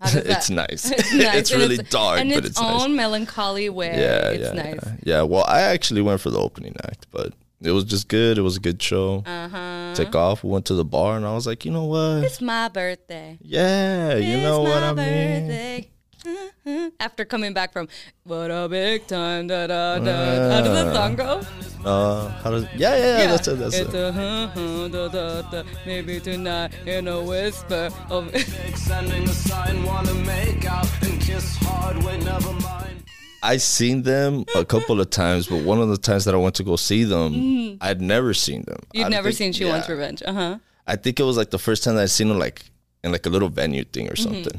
How 0.01 0.07
does 0.11 0.15
that- 0.25 0.27
it's 0.27 0.51
nice. 0.51 0.91
It's 0.99 1.13
nice. 1.15 1.35
it's 1.37 1.53
really 1.53 1.77
its- 1.77 1.91
dark, 1.91 2.21
in 2.21 2.29
but 2.29 2.39
its 2.39 2.49
it's 2.49 2.61
nice. 2.61 2.83
own 2.83 2.97
melancholy 2.97 3.69
way. 3.71 3.89
Yeah, 3.99 4.31
it's 4.31 4.55
yeah, 4.55 4.63
nice. 4.63 4.81
yeah. 4.85 4.97
Yeah, 5.05 5.23
well, 5.23 5.45
I 5.49 5.61
actually 5.63 6.03
went 6.03 6.21
for 6.21 6.31
the 6.31 6.39
opening 6.41 6.75
act, 6.85 7.07
but 7.11 7.33
it 7.63 7.71
was 7.71 7.85
just 7.85 8.09
good. 8.09 8.37
It 8.37 8.43
was 8.43 8.57
a 8.59 8.61
good 8.61 8.81
show. 8.83 9.23
Uh 9.27 9.49
huh. 9.49 9.95
Took 9.95 10.15
off. 10.15 10.45
We 10.45 10.51
went 10.51 10.67
to 10.67 10.75
the 10.75 10.85
bar, 10.85 11.17
and 11.17 11.25
I 11.25 11.33
was 11.35 11.47
like, 11.47 11.65
you 11.65 11.71
know 11.71 11.85
what? 11.85 12.25
It's 12.25 12.41
my 12.43 12.69
birthday. 12.69 13.39
Yeah, 13.41 14.17
you 14.17 14.37
know 14.43 14.61
It's 14.67 14.71
what 14.75 14.83
I 14.83 14.93
mean. 14.93 15.47
birthday. 15.49 15.91
After 17.01 17.25
coming 17.25 17.53
back 17.53 17.73
from 17.73 17.89
what 18.25 18.51
a 18.51 18.69
big 18.69 19.07
time, 19.07 19.47
da 19.47 19.67
da 19.67 19.99
da. 19.99 20.51
How 20.51 20.61
does 20.61 20.73
that 20.85 20.95
song 20.95 21.15
go? 21.17 21.41
Uh, 21.85 22.29
how 22.43 22.51
does? 22.51 22.65
Yeah, 22.75 22.97
yeah, 22.97 23.19
yeah. 23.19 23.27
That's 23.29 23.49
it. 23.49 23.59
That's 23.59 23.77
it's 23.77 23.95
it. 23.95 23.99
a 23.99 24.13
huh, 24.13 24.49
huh, 24.55 24.89
da, 24.89 25.09
da, 25.09 25.43
da. 25.51 25.63
Maybe 25.87 26.19
tonight 26.21 26.73
in 26.87 27.09
a 27.09 27.21
whisper 27.23 27.91
of. 28.11 28.35
Sending 28.77 29.25
a 29.25 29.29
sign, 29.29 29.83
wanna 29.85 30.15
make 30.15 30.65
out 30.65 30.89
and 31.03 31.21
kiss 31.21 31.57
hard. 31.61 32.03
Wait, 32.03 32.23
never 32.25 32.53
mind. 32.55 33.05
I 33.43 33.59
seen 33.59 34.03
them 34.03 34.45
a 34.57 34.65
couple 34.65 35.01
of 35.01 35.11
times, 35.11 35.47
but 35.47 35.63
one 35.63 35.81
of 35.81 35.89
the 35.89 35.97
times 35.99 36.25
that 36.25 36.35
I 36.35 36.39
went 36.39 36.57
to 36.57 36.65
go 36.65 36.75
see 36.77 37.05
them, 37.05 37.79
I'd 37.81 38.01
never 38.01 38.35
seen 38.35 38.65
them. 38.65 38.77
Mm-hmm. 38.77 38.97
You've 38.97 39.07
I 39.07 39.09
never 39.11 39.29
think- 39.29 39.37
seen 39.39 39.53
She 39.53 39.65
yeah. 39.65 39.71
Wants 39.73 39.89
Revenge. 39.89 40.23
Uh 40.27 40.33
huh. 40.33 40.59
I 40.87 40.97
think 40.97 41.21
it 41.21 41.23
was 41.25 41.37
like 41.37 41.51
the 41.51 41.59
first 41.59 41.85
time 41.85 41.95
that 41.97 42.03
I 42.03 42.07
seen 42.07 42.29
them 42.29 42.39
like 42.39 42.63
in 43.05 43.13
like 43.13 43.27
a 43.27 43.29
little 43.31 43.49
venue 43.49 43.85
thing 43.85 44.09
or 44.09 44.15
Mm-hmm. 44.15 44.59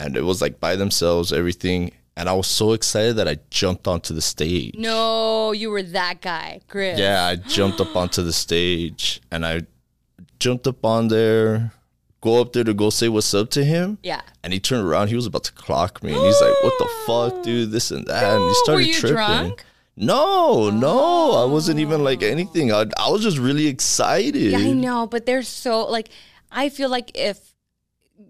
And 0.00 0.16
it 0.16 0.24
was 0.24 0.40
like 0.40 0.58
by 0.58 0.74
themselves, 0.76 1.32
everything. 1.32 1.92
And 2.16 2.28
I 2.28 2.32
was 2.32 2.46
so 2.46 2.72
excited 2.72 3.16
that 3.16 3.28
I 3.28 3.38
jumped 3.50 3.86
onto 3.86 4.14
the 4.14 4.22
stage. 4.22 4.74
No, 4.76 5.52
you 5.52 5.70
were 5.70 5.82
that 5.82 6.20
guy, 6.20 6.60
Chris. 6.68 6.98
Yeah, 6.98 7.24
I 7.24 7.36
jumped 7.36 7.80
up 7.80 7.94
onto 7.94 8.22
the 8.22 8.32
stage 8.32 9.20
and 9.30 9.46
I 9.46 9.62
jumped 10.38 10.66
up 10.66 10.84
on 10.84 11.08
there, 11.08 11.72
go 12.20 12.40
up 12.40 12.52
there 12.52 12.64
to 12.64 12.74
go 12.74 12.90
say 12.90 13.08
what's 13.08 13.32
up 13.34 13.50
to 13.50 13.64
him. 13.64 13.98
Yeah. 14.02 14.22
And 14.42 14.52
he 14.52 14.58
turned 14.58 14.86
around, 14.86 15.08
he 15.08 15.14
was 15.14 15.26
about 15.26 15.44
to 15.44 15.52
clock 15.52 16.02
me. 16.02 16.12
And 16.12 16.20
he's 16.22 16.40
like, 16.40 16.54
What 16.62 16.74
the 16.78 16.88
fuck, 17.06 17.42
dude? 17.44 17.70
This 17.70 17.90
and 17.90 18.06
that. 18.06 18.24
and 18.24 18.48
he 18.48 18.54
started 18.54 18.72
were 18.74 18.80
you 18.80 18.94
tripping. 18.94 19.14
drunk? 19.16 19.64
No, 19.96 20.70
no, 20.70 21.32
I 21.32 21.44
wasn't 21.44 21.78
even 21.78 22.02
like 22.02 22.22
oh. 22.22 22.26
anything. 22.26 22.72
I, 22.72 22.86
I 22.98 23.10
was 23.10 23.22
just 23.22 23.36
really 23.36 23.66
excited. 23.66 24.34
Yeah, 24.34 24.58
I 24.58 24.72
know, 24.72 25.06
but 25.06 25.26
they're 25.26 25.42
so 25.42 25.84
like. 25.86 26.08
I 26.52 26.68
feel 26.68 26.88
like 26.88 27.12
if 27.14 27.50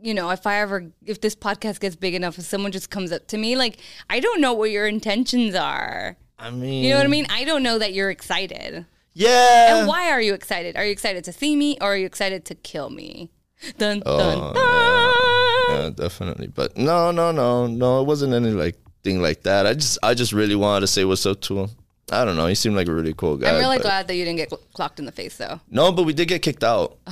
you 0.02 0.14
know, 0.14 0.30
if 0.30 0.46
I 0.46 0.60
ever, 0.60 0.90
if 1.04 1.20
this 1.20 1.34
podcast 1.34 1.80
gets 1.80 1.96
big 1.96 2.14
enough, 2.14 2.38
if 2.38 2.44
someone 2.44 2.72
just 2.72 2.90
comes 2.90 3.12
up 3.12 3.26
to 3.28 3.38
me, 3.38 3.56
like, 3.56 3.78
I 4.08 4.20
don't 4.20 4.40
know 4.40 4.52
what 4.52 4.70
your 4.70 4.86
intentions 4.86 5.54
are. 5.54 6.16
I 6.38 6.50
mean, 6.50 6.84
You 6.84 6.90
know 6.90 6.96
what 6.96 7.04
I 7.06 7.08
mean? 7.08 7.26
I 7.30 7.44
don't 7.44 7.62
know 7.62 7.78
that 7.78 7.92
you're 7.92 8.10
excited. 8.10 8.86
Yeah. 9.12 9.76
And 9.78 9.88
why 9.88 10.10
are 10.10 10.20
you 10.20 10.34
excited? 10.34 10.76
Are 10.76 10.84
you 10.84 10.92
excited 10.92 11.24
to 11.24 11.32
see 11.32 11.56
me 11.56 11.76
or 11.80 11.88
are 11.92 11.96
you 11.96 12.06
excited 12.06 12.44
to 12.46 12.54
kill 12.54 12.90
me? 12.90 13.30
Dun, 13.76 14.02
Oh, 14.06 14.18
dun, 14.18 14.54
dun. 14.54 15.82
Yeah, 15.82 15.90
definitely. 15.94 16.46
But 16.46 16.76
no, 16.76 17.10
no, 17.10 17.30
no, 17.32 17.66
no. 17.66 18.00
It 18.00 18.06
wasn't 18.06 18.32
any 18.32 18.50
like 18.50 18.76
thing 19.04 19.20
like 19.20 19.42
that. 19.42 19.66
I 19.66 19.74
just, 19.74 19.98
I 20.02 20.14
just 20.14 20.32
really 20.32 20.54
wanted 20.54 20.80
to 20.80 20.86
say 20.86 21.04
what's 21.04 21.26
up 21.26 21.40
to 21.42 21.60
him. 21.60 21.70
I 22.12 22.24
don't 22.24 22.36
know. 22.36 22.46
He 22.46 22.54
seemed 22.54 22.76
like 22.76 22.88
a 22.88 22.92
really 22.92 23.14
cool 23.14 23.36
guy. 23.36 23.50
I'm 23.50 23.60
really 23.60 23.76
but- 23.78 23.82
glad 23.82 24.08
that 24.08 24.14
you 24.16 24.24
didn't 24.24 24.38
get 24.38 24.50
cl- 24.50 24.62
clocked 24.74 24.98
in 24.98 25.04
the 25.06 25.12
face, 25.12 25.36
though. 25.36 25.60
No, 25.70 25.92
but 25.92 26.02
we 26.04 26.12
did 26.12 26.26
get 26.28 26.42
kicked 26.42 26.64
out. 26.64 26.98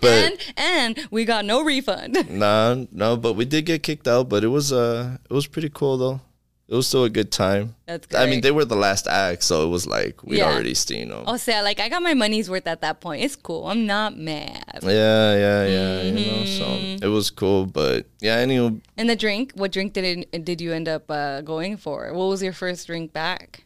but 0.00 0.04
and 0.04 0.38
and 0.56 1.08
we 1.10 1.24
got 1.24 1.44
no 1.44 1.62
refund. 1.62 2.28
nah, 2.30 2.76
no, 2.92 3.16
but 3.16 3.34
we 3.34 3.44
did 3.44 3.66
get 3.66 3.82
kicked 3.82 4.08
out. 4.08 4.28
But 4.28 4.44
it 4.44 4.48
was, 4.48 4.72
uh, 4.72 5.18
it 5.28 5.34
was 5.34 5.46
pretty 5.46 5.70
cool 5.72 5.98
though. 5.98 6.20
It 6.68 6.74
was 6.74 6.88
still 6.88 7.04
a 7.04 7.10
good 7.10 7.30
time. 7.30 7.76
That's 7.86 8.12
I 8.12 8.26
mean, 8.26 8.40
they 8.40 8.50
were 8.50 8.64
the 8.64 8.74
last 8.74 9.06
act, 9.06 9.44
so 9.44 9.64
it 9.64 9.70
was 9.70 9.86
like 9.86 10.24
we'd 10.24 10.38
Yeah. 10.38 10.50
already 10.52 10.74
seen 10.74 11.10
them. 11.10 11.22
I'll 11.24 11.38
say, 11.38 11.62
like, 11.62 11.78
I 11.78 11.88
got 11.88 12.02
my 12.02 12.14
money's 12.14 12.50
worth 12.50 12.66
at 12.66 12.80
that 12.80 13.00
point. 13.00 13.22
It's 13.22 13.36
cool. 13.36 13.68
I'm 13.68 13.86
not 13.86 14.16
mad. 14.18 14.80
Yeah, 14.82 15.36
yeah, 15.36 15.64
yeah. 15.66 16.02
You 16.02 16.12
know, 16.12 16.42
Mm-hmm. 16.42 16.98
so 16.98 17.06
it 17.06 17.08
was 17.08 17.30
cool. 17.30 17.66
But 17.66 18.06
yeah, 18.20 18.36
anyway, 18.36 18.80
And 18.96 19.08
the 19.08 19.14
drink, 19.14 19.52
what 19.54 19.70
drink 19.70 19.92
did 19.92 20.26
it, 20.32 20.44
did 20.44 20.60
you 20.60 20.72
end 20.72 20.88
up 20.88 21.08
uh, 21.08 21.40
going 21.42 21.76
for? 21.76 22.12
What 22.12 22.26
was 22.26 22.42
your 22.42 22.52
first 22.52 22.88
drink 22.88 23.12
back? 23.12 23.62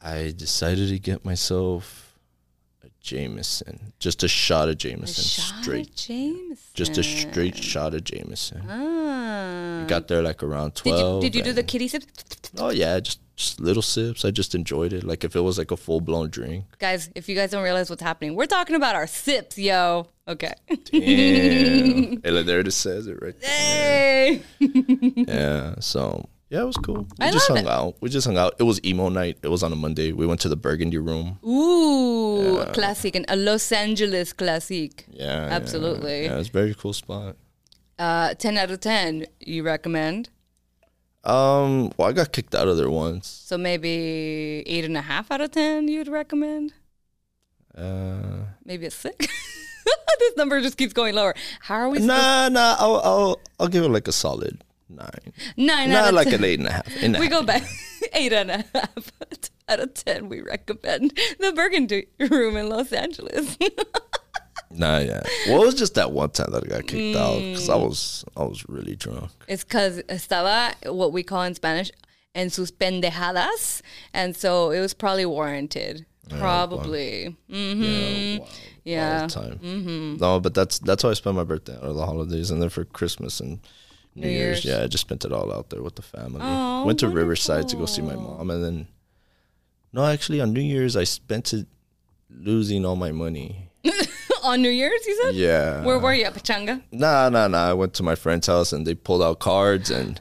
I 0.00 0.32
decided 0.34 0.88
to 0.88 0.98
get 0.98 1.26
myself 1.26 2.07
a 2.07 2.07
Jameson, 3.00 3.92
just 3.98 4.22
a 4.22 4.28
shot 4.28 4.68
of 4.68 4.76
Jameson, 4.78 5.24
Shot 5.24 5.62
straight, 5.62 5.88
of 5.88 5.94
Jameson. 5.94 6.56
just 6.74 6.98
a 6.98 7.02
straight 7.02 7.56
shot 7.56 7.94
of 7.94 8.04
Jameson. 8.04 8.62
Ah. 8.68 9.84
Got 9.88 10.08
there 10.08 10.22
like 10.22 10.42
around 10.42 10.74
Did 10.74 10.86
you, 10.86 10.92
twelve. 10.92 11.22
did 11.22 11.34
you 11.34 11.42
do 11.42 11.52
the 11.52 11.62
kitty 11.62 11.88
sips? 11.88 12.06
Oh 12.58 12.70
yeah, 12.70 13.00
just 13.00 13.20
just 13.36 13.60
little 13.60 13.82
sips. 13.82 14.24
I 14.24 14.30
just 14.32 14.54
enjoyed 14.54 14.92
it. 14.92 15.04
Like 15.04 15.22
if 15.24 15.36
it 15.36 15.40
was 15.40 15.58
like 15.58 15.70
a 15.70 15.76
full 15.76 16.00
blown 16.00 16.28
drink. 16.28 16.64
Guys, 16.80 17.08
if 17.14 17.28
you 17.28 17.36
guys 17.36 17.50
don't 17.52 17.62
realize 17.62 17.88
what's 17.88 18.02
happening, 18.02 18.34
we're 18.34 18.46
talking 18.46 18.74
about 18.76 18.96
our 18.96 19.06
sips, 19.06 19.56
yo. 19.56 20.08
Okay. 20.26 20.52
Damn. 20.68 20.78
Hey, 22.22 22.42
there 22.42 22.60
it 22.60 22.72
says 22.72 23.06
it 23.06 23.16
right 23.22 23.40
there. 23.40 23.48
hey. 23.50 24.42
Yeah. 25.28 25.76
So 25.80 26.28
yeah, 26.50 26.62
it 26.62 26.64
was 26.66 26.76
cool. 26.76 27.06
We 27.18 27.26
I 27.26 27.30
just 27.30 27.48
love 27.50 27.58
hung 27.58 27.66
it. 27.66 27.70
out. 27.70 27.96
We 28.00 28.08
just 28.08 28.26
hung 28.26 28.38
out. 28.38 28.54
It 28.58 28.62
was 28.64 28.80
emo 28.84 29.08
night. 29.08 29.38
It 29.42 29.48
was 29.48 29.62
on 29.62 29.72
a 29.72 29.76
Monday. 29.76 30.12
We 30.12 30.26
went 30.26 30.40
to 30.40 30.48
the 30.48 30.56
Burgundy 30.56 30.98
room. 30.98 31.38
Ooh. 31.46 32.58
A 32.58 32.72
classic 32.72 33.14
and 33.16 33.24
a 33.28 33.36
Los 33.36 33.70
Angeles 33.72 34.32
classic. 34.32 35.04
Yeah, 35.10 35.24
yeah, 35.46 35.54
Absolutely. 35.54 36.24
Yeah, 36.24 36.38
it's 36.38 36.48
a 36.48 36.52
very 36.52 36.74
cool 36.74 36.92
spot. 36.92 37.36
Uh, 37.98 38.34
ten 38.34 38.56
out 38.56 38.70
of 38.70 38.80
ten. 38.80 39.26
You 39.40 39.62
recommend? 39.62 40.30
Um, 41.24 41.92
well, 41.96 42.08
I 42.08 42.12
got 42.12 42.32
kicked 42.32 42.54
out 42.54 42.68
of 42.68 42.76
there 42.76 42.88
once. 42.88 43.26
So 43.28 43.58
maybe 43.58 44.62
eight 44.66 44.84
and 44.84 44.96
a 44.96 45.02
half 45.02 45.30
out 45.30 45.40
of 45.40 45.50
ten. 45.50 45.88
You'd 45.88 46.08
recommend? 46.08 46.72
Uh, 47.76 48.44
Maybe 48.64 48.86
a 48.86 48.90
six. 48.90 49.26
this 50.18 50.36
number 50.36 50.60
just 50.60 50.76
keeps 50.76 50.92
going 50.92 51.14
lower. 51.14 51.34
How 51.60 51.74
are 51.76 51.88
we? 51.88 51.98
nah, 52.00 52.48
nah. 52.48 52.76
I'll, 52.78 52.96
I'll, 53.04 53.40
I'll 53.60 53.68
give 53.68 53.84
it 53.84 53.88
like 53.90 54.08
a 54.08 54.12
solid 54.12 54.62
nine. 54.88 55.32
Nine 55.56 55.90
Not 55.90 56.14
like 56.14 56.28
10. 56.30 56.34
an 56.40 56.44
eight 56.44 56.58
and 56.60 56.68
a 56.68 56.72
half. 56.72 57.02
And 57.02 57.14
We 57.18 57.26
half. 57.26 57.30
go 57.30 57.42
back 57.42 57.62
eight 58.14 58.32
and 58.32 58.50
a 58.50 58.64
half 58.74 59.12
out 59.68 59.80
of 59.80 59.94
ten. 59.94 60.28
We 60.28 60.40
recommend 60.40 61.18
the 61.38 61.52
Burgundy 61.52 62.06
Room 62.18 62.56
in 62.56 62.68
Los 62.68 62.92
Angeles. 62.92 63.56
Nah, 64.70 64.98
yeah. 64.98 65.22
Well, 65.46 65.62
it 65.62 65.66
was 65.66 65.74
just 65.76 65.94
that 65.94 66.12
one 66.12 66.28
time 66.30 66.50
that 66.52 66.62
I 66.64 66.66
got 66.68 66.86
kicked 66.86 67.16
out 67.16 67.38
because 67.38 67.70
I 67.70 67.76
Mm. 67.76 67.88
was, 67.88 68.24
I 68.36 68.42
was 68.42 68.68
really 68.68 68.96
drunk. 68.96 69.30
it's 69.48 69.64
because 69.64 70.02
estaba 70.10 70.74
what 70.92 71.10
we 71.14 71.22
call 71.22 71.42
in 71.44 71.54
Spanish 71.54 71.90
en 72.34 72.50
sus 72.50 72.70
pendejadas, 72.70 73.80
and 74.12 74.36
so 74.36 74.70
it 74.70 74.80
was 74.80 74.92
probably 74.92 75.24
warranted. 75.24 76.04
Probably. 76.28 77.34
Mm-hmm. 77.50 77.82
Yeah, 77.82 78.38
wow. 78.40 78.46
Yeah. 78.84 79.20
All 79.22 79.26
the 79.28 79.34
time. 79.58 80.16
No, 80.20 80.38
but 80.38 80.52
that's 80.54 80.78
that's 80.80 81.02
how 81.02 81.08
I 81.08 81.14
spend 81.14 81.36
my 81.36 81.44
birthday 81.44 81.78
or 81.80 81.94
the 81.94 82.04
holidays, 82.04 82.50
and 82.50 82.60
then 82.60 82.68
for 82.68 82.84
Christmas 82.84 83.40
and 83.40 83.60
New, 84.20 84.26
New 84.26 84.32
Year's, 84.32 84.64
Year's. 84.64 84.78
yeah, 84.78 84.84
I 84.84 84.86
just 84.86 85.02
spent 85.02 85.24
it 85.24 85.32
all 85.32 85.52
out 85.52 85.70
there 85.70 85.82
with 85.82 85.96
the 85.96 86.02
family. 86.02 86.40
Oh, 86.42 86.84
Went 86.84 86.98
to 87.00 87.08
Riverside 87.08 87.68
to 87.68 87.76
go 87.76 87.86
see 87.86 88.02
my 88.02 88.16
mom, 88.16 88.50
and 88.50 88.62
then 88.64 88.88
no, 89.92 90.04
actually 90.04 90.40
on 90.40 90.52
New 90.52 90.60
Year's 90.60 90.96
I 90.96 91.04
spent 91.04 91.52
it 91.52 91.66
losing 92.30 92.84
all 92.84 92.96
my 92.96 93.12
money. 93.12 93.70
On 94.44 94.62
New 94.62 94.70
Year's, 94.70 95.04
you 95.06 95.20
said? 95.22 95.34
Yeah. 95.34 95.84
Where 95.84 95.98
were 95.98 96.14
you 96.14 96.24
at 96.24 96.34
Pachanga? 96.34 96.82
Nah, 96.92 97.28
nah, 97.28 97.48
nah. 97.48 97.70
I 97.70 97.72
went 97.72 97.94
to 97.94 98.02
my 98.02 98.14
friend's 98.14 98.46
house 98.46 98.72
and 98.72 98.86
they 98.86 98.94
pulled 98.94 99.22
out 99.22 99.40
cards 99.40 99.90
and 99.90 100.20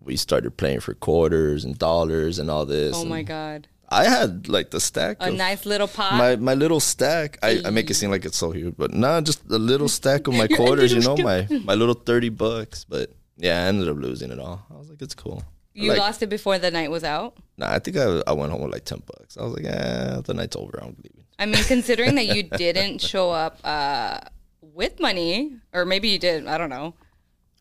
we 0.00 0.16
started 0.16 0.56
playing 0.56 0.80
for 0.80 0.94
quarters 0.94 1.64
and 1.64 1.76
dollars 1.76 2.38
and 2.38 2.50
all 2.50 2.64
this. 2.64 2.94
Oh 2.96 3.04
my 3.04 3.22
God. 3.22 3.66
I 3.88 4.04
had 4.04 4.48
like 4.48 4.70
the 4.70 4.80
stack. 4.80 5.16
A 5.20 5.30
nice 5.30 5.64
little 5.64 5.88
pot. 5.88 6.14
my 6.14 6.36
my 6.36 6.54
little 6.54 6.80
stack. 6.80 7.38
I, 7.42 7.62
I 7.64 7.70
make 7.70 7.90
it 7.90 7.94
seem 7.94 8.10
like 8.10 8.24
it's 8.24 8.36
so 8.36 8.50
huge, 8.50 8.74
but 8.76 8.92
nah, 8.92 9.20
just 9.20 9.48
a 9.50 9.58
little 9.58 9.88
stack 9.88 10.26
of 10.26 10.34
my 10.34 10.46
quarters. 10.58 10.92
You 10.92 11.00
know, 11.00 11.16
my 11.16 11.46
my 11.64 11.74
little 11.74 11.94
thirty 11.94 12.28
bucks. 12.28 12.84
But 12.84 13.12
yeah, 13.36 13.64
I 13.64 13.68
ended 13.68 13.88
up 13.88 13.96
losing 13.96 14.30
it 14.30 14.38
all. 14.38 14.66
I 14.70 14.74
was 14.74 14.90
like, 14.90 15.00
it's 15.00 15.14
cool. 15.14 15.42
you 15.72 15.90
like, 15.90 15.98
lost 15.98 16.22
it 16.22 16.28
before 16.28 16.58
the 16.58 16.70
night 16.70 16.90
was 16.90 17.04
out? 17.04 17.38
Nah, 17.56 17.72
I 17.72 17.78
think 17.78 17.96
I 17.96 18.22
I 18.26 18.32
went 18.32 18.52
home 18.52 18.62
with 18.62 18.72
like 18.72 18.84
ten 18.84 19.02
bucks. 19.06 19.38
I 19.38 19.44
was 19.44 19.54
like, 19.54 19.64
yeah, 19.64 20.20
the 20.22 20.34
night's 20.34 20.56
over. 20.56 20.78
I'm 20.82 20.96
leaving. 21.02 21.24
I 21.38 21.46
mean, 21.46 21.64
considering 21.64 22.14
that 22.16 22.26
you 22.26 22.42
didn't 22.64 23.00
show 23.00 23.30
up 23.30 23.58
uh, 23.64 24.20
with 24.60 25.00
money, 25.00 25.56
or 25.72 25.84
maybe 25.84 26.08
you 26.08 26.18
did, 26.18 26.46
I 26.46 26.58
don't 26.58 26.70
know. 26.70 26.94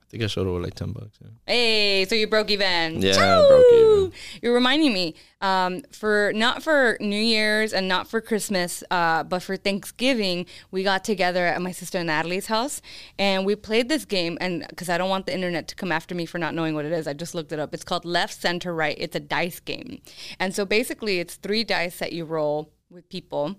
I 0.07 0.09
think 0.09 0.23
I 0.23 0.27
showed 0.27 0.47
with 0.47 0.63
like 0.63 0.73
ten 0.73 0.93
bucks. 0.93 1.19
Yeah. 1.21 1.27
Hey, 1.45 2.05
so 2.05 2.15
you 2.15 2.27
broke 2.27 2.49
even. 2.49 3.01
Yeah, 3.01 3.11
I 3.17 3.45
broke 3.45 3.65
even. 3.73 4.11
You're 4.41 4.53
reminding 4.53 4.93
me 4.93 5.15
um, 5.41 5.81
for 5.91 6.31
not 6.33 6.63
for 6.63 6.97
New 7.01 7.19
Year's 7.19 7.73
and 7.73 7.89
not 7.89 8.07
for 8.07 8.21
Christmas, 8.21 8.85
uh, 8.89 9.23
but 9.23 9.43
for 9.43 9.57
Thanksgiving, 9.57 10.45
we 10.71 10.83
got 10.83 11.03
together 11.03 11.45
at 11.45 11.61
my 11.61 11.73
sister 11.73 12.01
Natalie's 12.05 12.45
house 12.45 12.81
and 13.19 13.45
we 13.45 13.53
played 13.57 13.89
this 13.89 14.05
game. 14.05 14.37
And 14.39 14.65
because 14.69 14.87
I 14.87 14.97
don't 14.97 15.09
want 15.09 15.25
the 15.25 15.33
internet 15.33 15.67
to 15.67 15.75
come 15.75 15.91
after 15.91 16.15
me 16.15 16.25
for 16.25 16.37
not 16.37 16.55
knowing 16.55 16.73
what 16.73 16.85
it 16.85 16.93
is, 16.93 17.05
I 17.05 17.11
just 17.11 17.35
looked 17.35 17.51
it 17.51 17.59
up. 17.59 17.73
It's 17.73 17.83
called 17.83 18.05
Left, 18.05 18.33
Center, 18.33 18.73
Right. 18.73 18.95
It's 18.97 19.15
a 19.15 19.19
dice 19.19 19.59
game, 19.59 20.01
and 20.39 20.55
so 20.55 20.63
basically, 20.63 21.19
it's 21.19 21.35
three 21.35 21.65
dice 21.65 21.99
that 21.99 22.13
you 22.13 22.23
roll 22.23 22.71
with 22.89 23.09
people. 23.09 23.57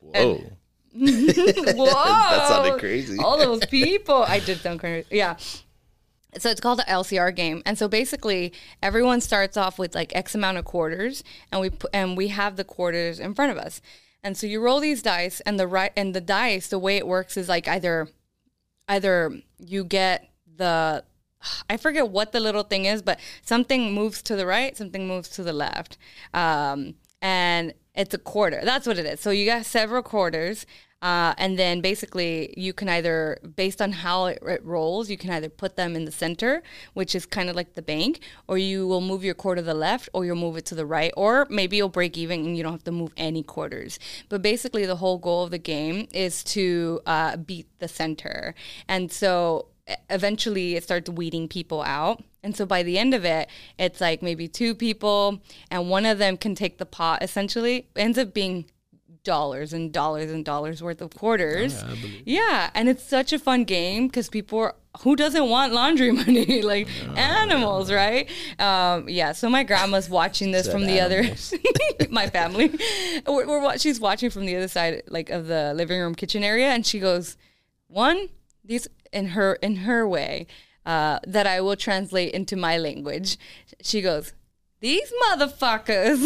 Whoa. 0.00 0.42
Whoa, 0.96 1.84
That 1.86 2.48
sounded 2.48 2.78
crazy. 2.80 3.18
All 3.18 3.38
those 3.38 3.64
people. 3.70 4.22
I 4.22 4.40
did 4.40 4.58
sound 4.58 4.80
crazy. 4.80 5.06
Yeah. 5.10 5.36
So 6.38 6.50
it's 6.50 6.60
called 6.60 6.78
the 6.78 6.84
LCR 6.84 7.34
game, 7.34 7.62
and 7.64 7.78
so 7.78 7.88
basically 7.88 8.52
everyone 8.82 9.22
starts 9.22 9.56
off 9.56 9.78
with 9.78 9.94
like 9.94 10.14
X 10.14 10.34
amount 10.34 10.58
of 10.58 10.66
quarters, 10.66 11.24
and 11.50 11.62
we 11.62 11.70
and 11.94 12.16
we 12.16 12.28
have 12.28 12.56
the 12.56 12.64
quarters 12.64 13.18
in 13.18 13.34
front 13.34 13.52
of 13.52 13.58
us, 13.58 13.80
and 14.22 14.36
so 14.36 14.46
you 14.46 14.60
roll 14.60 14.80
these 14.80 15.00
dice, 15.00 15.40
and 15.40 15.58
the 15.58 15.66
right 15.66 15.92
and 15.96 16.14
the 16.14 16.20
dice, 16.20 16.68
the 16.68 16.78
way 16.78 16.98
it 16.98 17.06
works 17.06 17.38
is 17.38 17.48
like 17.48 17.66
either 17.66 18.08
either 18.86 19.40
you 19.58 19.82
get 19.82 20.28
the 20.56 21.04
I 21.68 21.76
forget 21.76 22.08
what 22.08 22.32
the 22.32 22.40
little 22.40 22.64
thing 22.64 22.84
is, 22.84 23.02
but 23.02 23.18
something 23.42 23.92
moves 23.92 24.22
to 24.22 24.36
the 24.36 24.46
right, 24.46 24.76
something 24.76 25.06
moves 25.06 25.28
to 25.30 25.42
the 25.42 25.52
left. 25.52 25.96
Um, 26.34 26.94
and 27.22 27.74
it's 27.94 28.14
a 28.14 28.18
quarter. 28.18 28.60
That's 28.62 28.86
what 28.86 28.98
it 28.98 29.06
is. 29.06 29.20
So 29.20 29.30
you 29.30 29.46
got 29.46 29.64
several 29.64 30.02
quarters. 30.02 30.66
Uh, 31.02 31.34
and 31.36 31.58
then 31.58 31.80
basically, 31.80 32.54
you 32.56 32.72
can 32.72 32.88
either, 32.88 33.38
based 33.54 33.82
on 33.82 33.92
how 33.92 34.26
it, 34.26 34.38
it 34.42 34.64
rolls, 34.64 35.10
you 35.10 35.16
can 35.16 35.30
either 35.30 35.48
put 35.48 35.76
them 35.76 35.94
in 35.94 36.06
the 36.06 36.12
center, 36.12 36.62
which 36.94 37.14
is 37.14 37.26
kind 37.26 37.50
of 37.50 37.54
like 37.54 37.74
the 37.74 37.82
bank, 37.82 38.20
or 38.48 38.56
you 38.56 38.86
will 38.86 39.02
move 39.02 39.22
your 39.22 39.34
quarter 39.34 39.60
to 39.60 39.66
the 39.66 39.74
left, 39.74 40.08
or 40.14 40.24
you'll 40.24 40.36
move 40.36 40.56
it 40.56 40.64
to 40.64 40.74
the 40.74 40.86
right, 40.86 41.12
or 41.16 41.46
maybe 41.50 41.76
you'll 41.76 41.90
break 41.90 42.16
even 42.16 42.44
and 42.46 42.56
you 42.56 42.62
don't 42.62 42.72
have 42.72 42.84
to 42.84 42.92
move 42.92 43.12
any 43.16 43.42
quarters. 43.42 43.98
But 44.28 44.40
basically, 44.40 44.86
the 44.86 44.96
whole 44.96 45.18
goal 45.18 45.44
of 45.44 45.50
the 45.50 45.58
game 45.58 46.08
is 46.12 46.42
to 46.44 47.00
uh, 47.04 47.36
beat 47.36 47.66
the 47.78 47.88
center. 47.88 48.54
And 48.88 49.12
so 49.12 49.68
eventually 50.10 50.76
it 50.76 50.82
starts 50.82 51.10
weeding 51.10 51.46
people 51.46 51.82
out. 51.82 52.22
And 52.42 52.56
so 52.56 52.64
by 52.64 52.82
the 52.82 52.98
end 52.98 53.12
of 53.14 53.24
it, 53.24 53.48
it's 53.78 54.00
like 54.00 54.22
maybe 54.22 54.48
two 54.48 54.74
people, 54.74 55.42
and 55.70 55.90
one 55.90 56.06
of 56.06 56.18
them 56.18 56.36
can 56.36 56.54
take 56.54 56.78
the 56.78 56.86
pot 56.86 57.22
essentially. 57.22 57.88
It 57.94 58.00
ends 58.00 58.18
up 58.18 58.32
being 58.32 58.66
dollars 59.26 59.74
and 59.74 59.92
dollars 59.92 60.30
and 60.30 60.42
dollars 60.44 60.82
worth 60.82 61.02
of 61.02 61.10
quarters. 61.14 61.84
yeah, 62.24 62.70
and 62.74 62.88
it's 62.88 63.02
such 63.02 63.34
a 63.34 63.38
fun 63.38 63.64
game 63.64 64.06
because 64.06 64.30
people 64.30 64.58
are. 64.60 64.74
Who 65.00 65.14
doesn't 65.14 65.50
want 65.50 65.74
laundry 65.74 66.10
money? 66.22 66.62
like 66.74 66.88
animals, 67.16 67.92
right? 67.92 68.30
Um, 68.58 69.10
yeah. 69.10 69.32
So 69.32 69.50
my 69.50 69.62
grandma's 69.62 70.08
watching 70.08 70.52
this 70.52 70.66
from 70.66 70.86
the 70.86 71.00
animals. 71.00 71.52
other, 71.52 72.08
my 72.10 72.30
family. 72.30 72.68
We're, 73.26 73.46
we're 73.46 73.76
she's 73.76 74.00
watching 74.00 74.30
from 74.30 74.46
the 74.46 74.56
other 74.56 74.68
side, 74.68 75.02
like 75.08 75.28
of 75.28 75.48
the 75.48 75.74
living 75.74 76.00
room 76.00 76.14
kitchen 76.14 76.42
area, 76.42 76.68
and 76.68 76.86
she 76.86 76.98
goes, 76.98 77.36
"One, 77.88 78.30
these 78.64 78.88
in 79.12 79.26
her 79.36 79.54
in 79.56 79.76
her 79.76 80.08
way 80.08 80.46
uh, 80.86 81.18
that 81.26 81.46
I 81.46 81.60
will 81.60 81.76
translate 81.76 82.32
into 82.32 82.56
my 82.56 82.78
language." 82.78 83.36
She 83.82 84.00
goes, 84.00 84.32
"These 84.86 85.12
motherfuckers 85.24 86.20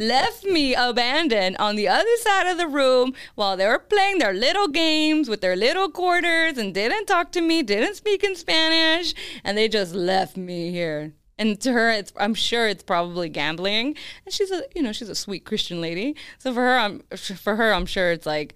left 0.00 0.44
me 0.44 0.74
abandoned 0.74 1.58
on 1.58 1.76
the 1.76 1.86
other 1.86 2.16
side 2.20 2.46
of 2.46 2.56
the 2.56 2.66
room 2.66 3.12
while 3.34 3.54
they 3.54 3.66
were 3.66 3.78
playing 3.78 4.16
their 4.16 4.32
little 4.32 4.68
games 4.68 5.28
with 5.28 5.42
their 5.42 5.54
little 5.54 5.90
quarters 5.90 6.56
and 6.56 6.72
didn't 6.72 7.04
talk 7.04 7.30
to 7.32 7.42
me, 7.42 7.62
didn't 7.62 7.96
speak 7.96 8.24
in 8.24 8.34
Spanish, 8.34 9.12
and 9.44 9.58
they 9.58 9.68
just 9.68 9.94
left 9.94 10.38
me 10.38 10.70
here." 10.70 11.12
And 11.38 11.60
to 11.60 11.72
her, 11.72 11.90
it's 11.90 12.14
I'm 12.16 12.32
sure 12.32 12.66
it's 12.66 12.82
probably 12.82 13.28
gambling. 13.28 13.94
And 14.24 14.32
she's 14.32 14.50
a 14.50 14.62
you 14.74 14.82
know 14.82 14.92
she's 14.92 15.10
a 15.10 15.14
sweet 15.14 15.44
Christian 15.44 15.82
lady. 15.82 16.16
So 16.38 16.54
for 16.54 16.62
her, 16.62 16.78
I'm 16.78 17.02
for 17.44 17.56
her 17.56 17.74
I'm 17.74 17.84
sure 17.84 18.10
it's 18.12 18.24
like 18.24 18.54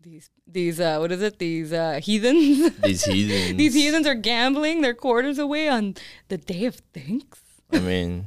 these 0.00 0.30
these 0.52 0.80
uh 0.80 0.98
what 0.98 1.12
is 1.12 1.22
it 1.22 1.38
these 1.38 1.72
uh 1.72 2.00
heathens 2.02 2.70
These 2.82 3.04
heathens. 3.04 3.56
these 3.58 3.74
heathens 3.74 4.06
are 4.06 4.14
gambling 4.14 4.80
their 4.82 4.94
quarters 4.94 5.38
away 5.38 5.68
on 5.68 5.94
the 6.28 6.38
day 6.38 6.64
of 6.64 6.76
thanks. 6.92 7.38
I 7.72 7.78
mean, 7.78 8.26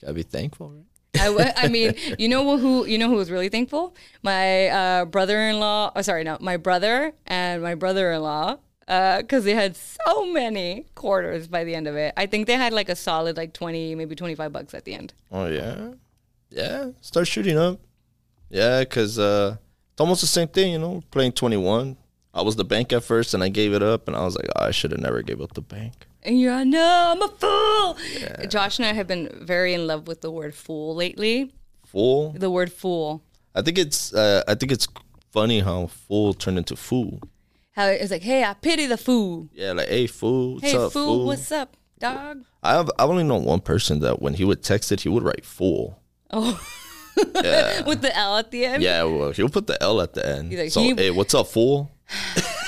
gotta 0.00 0.14
be 0.14 0.22
thankful, 0.22 0.70
right? 0.70 0.84
I, 1.20 1.26
w- 1.26 1.50
I 1.56 1.68
mean, 1.68 1.94
you 2.18 2.28
know 2.28 2.56
who 2.58 2.86
you 2.86 2.98
know 2.98 3.08
who 3.08 3.16
was 3.16 3.30
really 3.30 3.48
thankful? 3.48 3.94
My 4.22 4.68
uh, 4.68 5.04
brother-in-law. 5.06 5.92
Oh, 5.96 6.02
sorry, 6.02 6.24
no, 6.24 6.36
my 6.40 6.56
brother 6.56 7.12
and 7.26 7.62
my 7.62 7.74
brother-in-law, 7.74 8.58
because 8.86 9.44
they 9.44 9.54
had 9.54 9.76
so 9.76 10.26
many 10.32 10.86
quarters 10.94 11.46
by 11.48 11.64
the 11.64 11.74
end 11.74 11.86
of 11.86 11.96
it. 11.96 12.12
I 12.16 12.26
think 12.26 12.46
they 12.46 12.54
had 12.54 12.72
like 12.72 12.88
a 12.88 12.96
solid 12.96 13.36
like 13.36 13.52
twenty, 13.54 13.94
maybe 13.94 14.14
twenty-five 14.14 14.52
bucks 14.52 14.74
at 14.74 14.84
the 14.84 14.94
end. 14.94 15.12
Oh 15.32 15.46
yeah, 15.46 15.92
yeah. 16.50 16.90
Start 17.00 17.28
shooting 17.28 17.56
up. 17.58 17.80
Yeah, 18.50 18.84
cause 18.84 19.18
uh, 19.18 19.56
it's 19.96 20.00
almost 20.02 20.20
the 20.20 20.26
same 20.26 20.48
thing, 20.48 20.72
you 20.72 20.78
know. 20.78 21.02
Playing 21.10 21.32
twenty 21.32 21.56
one. 21.56 21.96
I 22.34 22.42
was 22.42 22.56
the 22.56 22.64
bank 22.64 22.92
at 22.92 23.02
first, 23.02 23.32
and 23.32 23.42
I 23.42 23.48
gave 23.48 23.72
it 23.72 23.82
up, 23.82 24.08
and 24.08 24.14
I 24.16 24.22
was 24.22 24.36
like, 24.36 24.46
oh, 24.56 24.66
I 24.66 24.70
should 24.70 24.90
have 24.92 25.00
never 25.00 25.22
gave 25.22 25.40
up 25.40 25.54
the 25.54 25.62
bank. 25.62 26.06
And 26.22 26.38
you're 26.38 26.52
like, 26.54 26.66
no, 26.66 27.14
I'm 27.16 27.22
a 27.22 27.28
fool. 27.28 27.96
Josh 28.48 28.78
and 28.78 28.84
I 28.86 28.92
have 28.92 29.06
been 29.06 29.30
very 29.40 29.72
in 29.72 29.86
love 29.86 30.06
with 30.06 30.20
the 30.20 30.30
word 30.30 30.54
fool 30.54 30.94
lately. 30.94 31.50
Fool. 31.86 32.34
The 32.36 32.50
word 32.50 32.70
fool. 32.70 33.22
I 33.54 33.62
think 33.62 33.78
it's. 33.78 34.12
Uh, 34.12 34.42
I 34.46 34.54
think 34.54 34.70
it's 34.70 34.86
funny 35.32 35.60
how 35.60 35.86
fool 35.86 36.34
turned 36.34 36.58
into 36.58 36.76
fool. 36.76 37.20
How 37.72 37.86
it's 37.86 38.10
like, 38.10 38.22
hey, 38.22 38.44
I 38.44 38.52
pity 38.52 38.84
the 38.86 38.98
fool. 38.98 39.48
Yeah, 39.54 39.72
like 39.72 39.88
hey 39.88 40.06
fool, 40.06 40.54
what's 40.54 40.70
Hey, 40.70 40.76
up, 40.76 40.92
fool, 40.92 41.04
fool? 41.18 41.26
what's 41.26 41.50
up, 41.52 41.74
dog? 41.98 42.42
I 42.62 42.72
have. 42.72 42.90
I've 42.98 43.08
only 43.08 43.24
known 43.24 43.44
one 43.44 43.60
person 43.60 44.00
that 44.00 44.20
when 44.20 44.34
he 44.34 44.44
would 44.44 44.62
text 44.62 44.92
it, 44.92 45.00
he 45.02 45.08
would 45.08 45.22
write 45.22 45.44
fool. 45.46 46.02
Oh, 46.30 46.60
Yeah. 47.16 47.82
with 47.86 48.02
the 48.02 48.14
L 48.16 48.36
at 48.36 48.50
the 48.50 48.64
end. 48.64 48.82
yeah, 48.82 49.02
well, 49.04 49.30
he'll 49.32 49.48
put 49.48 49.66
the 49.66 49.80
L 49.82 50.00
at 50.00 50.14
the 50.14 50.26
end. 50.26 50.52
Like, 50.52 50.70
so, 50.70 50.80
he- 50.82 50.94
hey, 50.94 51.10
what's 51.10 51.34
up, 51.34 51.46
fool? 51.48 51.90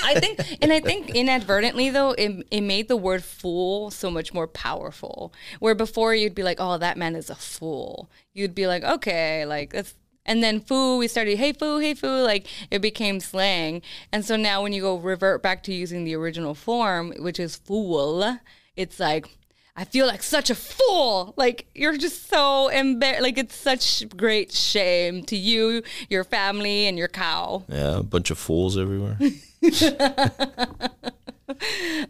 I 0.04 0.18
think, 0.18 0.40
and 0.62 0.72
I 0.72 0.80
think 0.80 1.10
inadvertently 1.10 1.90
though, 1.90 2.10
it, 2.12 2.46
it 2.50 2.60
made 2.62 2.88
the 2.88 2.96
word 2.96 3.22
fool 3.22 3.90
so 3.90 4.10
much 4.10 4.32
more 4.34 4.46
powerful. 4.48 5.32
Where 5.60 5.74
before 5.74 6.14
you'd 6.14 6.34
be 6.34 6.42
like, 6.42 6.56
oh, 6.60 6.78
that 6.78 6.96
man 6.96 7.14
is 7.14 7.30
a 7.30 7.34
fool. 7.36 8.10
You'd 8.32 8.54
be 8.54 8.66
like, 8.66 8.82
okay, 8.82 9.44
like 9.44 9.72
that's. 9.72 9.94
And 10.26 10.42
then 10.42 10.60
foo, 10.60 10.98
we 10.98 11.08
started, 11.08 11.38
hey 11.38 11.52
foo, 11.54 11.78
hey 11.78 11.94
foo, 11.94 12.22
like 12.22 12.46
it 12.70 12.80
became 12.82 13.18
slang. 13.20 13.80
And 14.12 14.24
so 14.24 14.36
now 14.36 14.62
when 14.62 14.72
you 14.74 14.82
go 14.82 14.96
revert 14.96 15.42
back 15.42 15.62
to 15.64 15.72
using 15.74 16.04
the 16.04 16.14
original 16.16 16.54
form, 16.54 17.12
which 17.18 17.40
is 17.40 17.56
fool, 17.56 18.38
it's 18.76 19.00
like, 19.00 19.37
I 19.78 19.84
feel 19.84 20.08
like 20.08 20.24
such 20.24 20.50
a 20.50 20.56
fool. 20.56 21.34
Like 21.36 21.68
you're 21.72 21.96
just 21.96 22.28
so 22.28 22.66
embarrassed. 22.66 23.22
Like 23.22 23.38
it's 23.38 23.54
such 23.54 24.08
great 24.16 24.50
shame 24.52 25.22
to 25.26 25.36
you, 25.36 25.84
your 26.10 26.24
family, 26.24 26.88
and 26.88 26.98
your 26.98 27.06
cow. 27.06 27.64
Yeah, 27.68 27.98
a 27.98 28.02
bunch 28.02 28.32
of 28.32 28.38
fools 28.38 28.76
everywhere. 28.76 29.16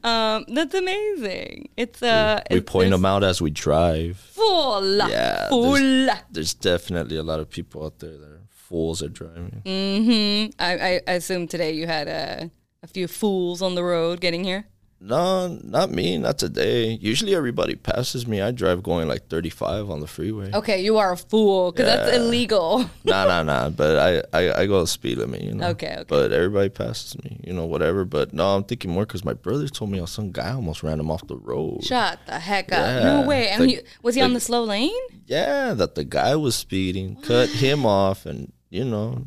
Um, 0.03 0.45
that's 0.49 0.75
amazing. 0.75 1.69
It's 1.77 2.03
uh, 2.03 2.43
we 2.51 2.57
it's- 2.57 2.73
point 2.73 2.91
them 2.91 3.05
out 3.05 3.23
as 3.23 3.41
we 3.41 3.51
drive. 3.51 4.17
Fool. 4.19 4.97
Yeah, 5.09 5.49
Fool. 5.49 6.09
There's 6.31 6.55
definitely 6.55 7.17
a 7.17 7.23
lot 7.23 7.39
of 7.41 7.49
people 7.49 7.85
out 7.85 8.01
there 8.01 8.17
that 8.19 8.27
are 8.29 8.41
fools 8.51 9.01
at 9.01 9.13
driving. 9.13 9.63
Mm. 9.65 10.55
I, 10.59 10.79
I, 10.79 11.01
I 11.07 11.13
assume 11.13 11.47
today 11.47 11.73
you 11.73 11.87
had 11.87 12.09
a, 12.09 12.51
a 12.83 12.89
few 12.89 13.07
fools 13.07 13.63
on 13.63 13.77
the 13.77 13.85
road 13.85 14.21
getting 14.21 14.43
here. 14.45 14.67
No, 15.01 15.47
not 15.63 15.93
me, 15.93 16.19
not 16.19 16.39
today. 16.39 16.91
Usually 17.01 17.33
everybody 17.33 17.77
passes 17.77 18.27
me. 18.27 18.43
I 18.43 18.51
drive 18.51 18.83
going 18.83 19.07
like 19.07 19.29
35 19.29 19.91
on 19.91 20.01
the 20.01 20.09
freeway. 20.09 20.51
Okay, 20.53 20.83
you 20.83 20.99
are 20.99 21.13
a 21.13 21.17
fool 21.17 21.71
because 21.71 21.87
that's 21.87 22.17
illegal. 22.17 22.85
Nah, 23.05 23.25
nah, 23.27 23.43
nah. 23.45 23.71
But 23.71 24.25
I, 24.33 24.39
I, 24.39 24.63
I 24.63 24.67
go 24.67 24.81
the 24.81 24.87
speed 24.89 25.19
limit, 25.19 25.43
you 25.43 25.55
know. 25.55 25.69
Okay, 25.69 25.93
okay. 25.95 26.05
But 26.09 26.33
everybody 26.33 26.69
passes 26.69 27.17
me, 27.23 27.41
you 27.45 27.53
know, 27.53 27.65
whatever. 27.65 28.05
But 28.05 28.33
no, 28.35 28.57
I'm 28.57 28.65
thinking 28.65 28.91
more 28.91 29.07
because 29.07 29.25
my 29.25 29.35
brother 29.35 29.69
told 29.69 29.91
me 29.91 30.01
oh, 30.01 30.05
some 30.07 30.33
guy 30.33 30.51
almost 30.51 30.83
ran 30.83 30.99
him 30.99 31.11
off 31.13 31.25
the 31.29 31.37
road. 31.37 31.85
Shut 31.85 32.19
the 32.27 32.39
heck 32.39 32.73
up. 32.73 33.03
No 33.05 33.23
way. 33.27 33.49
And 33.51 33.61
Like- 33.67 33.71
he, 33.71 33.81
was 34.03 34.17
he 34.17 34.21
on 34.21 34.33
the 34.35 34.41
slow 34.41 34.65
lane? 34.65 34.91
Yeah, 35.27 35.75
that 35.75 35.95
the 35.95 36.05
guy 36.05 36.35
was 36.37 36.57
speeding, 36.57 37.17
cut 37.23 37.49
him 37.49 37.87
off, 37.87 38.27
and 38.27 38.53
you 38.69 38.85
know, 38.85 39.27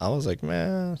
I 0.00 0.08
was 0.10 0.26
like, 0.26 0.42
man, 0.42 0.98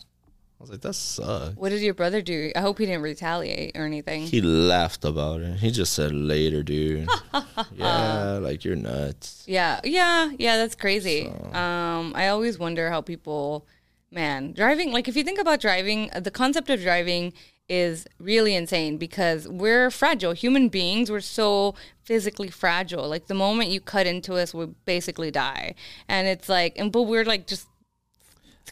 I 0.60 0.62
was 0.62 0.70
like, 0.72 0.82
that 0.82 0.92
sucks. 0.92 1.56
What 1.56 1.70
did 1.70 1.80
your 1.80 1.94
brother 1.94 2.20
do? 2.20 2.52
I 2.54 2.60
hope 2.60 2.76
he 2.76 2.84
didn't 2.84 3.00
retaliate 3.00 3.78
or 3.78 3.86
anything. 3.86 4.24
He 4.24 4.42
laughed 4.42 5.06
about 5.06 5.40
it. 5.40 5.58
He 5.58 5.70
just 5.70 5.94
said 5.94 6.12
later, 6.12 6.62
dude. 6.62 7.08
yeah, 7.74 8.32
like 8.42 8.62
you're 8.62 8.76
nuts. 8.76 9.42
Yeah, 9.46 9.80
yeah, 9.84 10.30
yeah. 10.38 10.58
That's 10.58 10.74
crazy. 10.74 11.28
Um, 11.52 12.12
I 12.14 12.28
always 12.28 12.58
wonder 12.58 12.90
how 12.90 13.00
people, 13.00 13.66
man, 14.10 14.52
driving. 14.52 14.92
Like, 14.92 15.08
if 15.08 15.16
you 15.16 15.24
think 15.24 15.38
about 15.38 15.62
driving, 15.62 16.10
uh, 16.12 16.20
the 16.20 16.30
concept 16.30 16.68
of 16.68 16.82
driving 16.82 17.32
is 17.70 18.06
really 18.18 18.54
insane 18.54 18.98
because 18.98 19.48
we're 19.48 19.90
fragile. 19.90 20.32
Human 20.34 20.68
beings, 20.68 21.10
we're 21.10 21.20
so 21.20 21.74
physically 22.04 22.50
fragile. 22.50 23.08
Like, 23.08 23.28
the 23.28 23.34
moment 23.34 23.70
you 23.70 23.80
cut 23.80 24.06
into 24.06 24.34
us, 24.34 24.52
we 24.52 24.66
basically 24.84 25.30
die. 25.30 25.74
And 26.06 26.28
it's 26.28 26.50
like, 26.50 26.78
and 26.78 26.92
but 26.92 27.04
we're 27.04 27.24
like 27.24 27.46
just, 27.46 27.66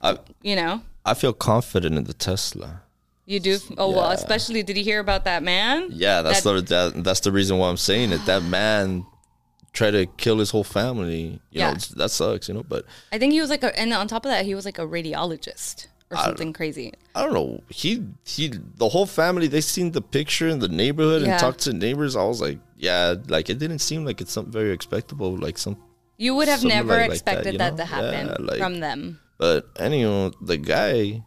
I, 0.02 0.18
you 0.42 0.54
know. 0.54 0.82
I 1.10 1.14
feel 1.14 1.32
confident 1.32 1.96
in 1.96 2.04
the 2.04 2.14
Tesla. 2.14 2.82
You 3.26 3.40
do. 3.40 3.58
Oh 3.76 3.90
well, 3.90 4.10
especially 4.10 4.62
did 4.62 4.76
you 4.78 4.84
hear 4.84 5.00
about 5.00 5.24
that 5.24 5.42
man? 5.42 5.88
Yeah, 5.90 6.22
that's 6.22 6.42
That- 6.42 6.66
the 6.66 6.90
that, 6.92 7.04
that's 7.04 7.20
the 7.20 7.32
reason 7.32 7.58
why 7.58 7.68
I'm 7.68 7.76
saying 7.76 8.12
it. 8.12 8.24
That 8.26 8.42
man 8.42 9.04
tried 9.74 9.90
to 9.92 10.06
kill 10.16 10.38
his 10.38 10.50
whole 10.50 10.64
family. 10.64 11.40
You 11.50 11.60
Yeah. 11.60 11.72
know, 11.72 11.78
that 11.96 12.10
sucks. 12.10 12.48
You 12.48 12.54
know, 12.54 12.64
but 12.66 12.84
I 13.12 13.18
think 13.18 13.32
he 13.34 13.40
was 13.40 13.50
like 13.50 13.62
a, 13.62 13.78
and 13.78 13.92
on 13.92 14.08
top 14.08 14.24
of 14.24 14.30
that, 14.30 14.44
he 14.46 14.54
was 14.54 14.64
like 14.64 14.78
a 14.78 14.86
radiologist 14.86 15.88
or 16.10 16.16
something 16.16 16.54
crazy. 16.54 16.94
I 17.14 17.22
don't 17.24 17.34
know. 17.34 17.60
He 17.68 18.02
he, 18.24 18.50
the 18.76 18.88
whole 18.88 19.04
family. 19.06 19.46
They 19.46 19.60
seen 19.60 19.92
the 19.92 20.00
picture 20.00 20.48
in 20.48 20.58
the 20.60 20.68
neighborhood 20.68 21.20
Yeah. 21.22 21.32
and 21.32 21.38
talked 21.40 21.60
to 21.60 21.72
neighbors. 21.74 22.16
I 22.16 22.24
was 22.24 22.40
like, 22.40 22.58
yeah, 22.78 23.14
like 23.28 23.50
it 23.50 23.58
didn't 23.58 23.80
seem 23.80 24.06
like 24.06 24.22
it's 24.22 24.32
something 24.32 24.52
very 24.52 24.72
expectable. 24.72 25.36
Like 25.36 25.58
some, 25.58 25.76
You 26.16 26.34
would 26.36 26.48
have 26.48 26.64
never 26.64 26.88
like- 26.96 26.98
like 26.98 27.08
that, 27.08 27.14
expected 27.14 27.52
you 27.52 27.58
that, 27.58 27.72
know? 27.72 27.76
to 27.76 27.84
happen 27.84 28.26
Yeah, 28.28 28.36
like- 28.40 28.58
from 28.58 28.80
them. 28.80 29.20
But 29.38 29.68
anyway, 29.78 30.32
the 30.40 30.56
guy 30.58 31.22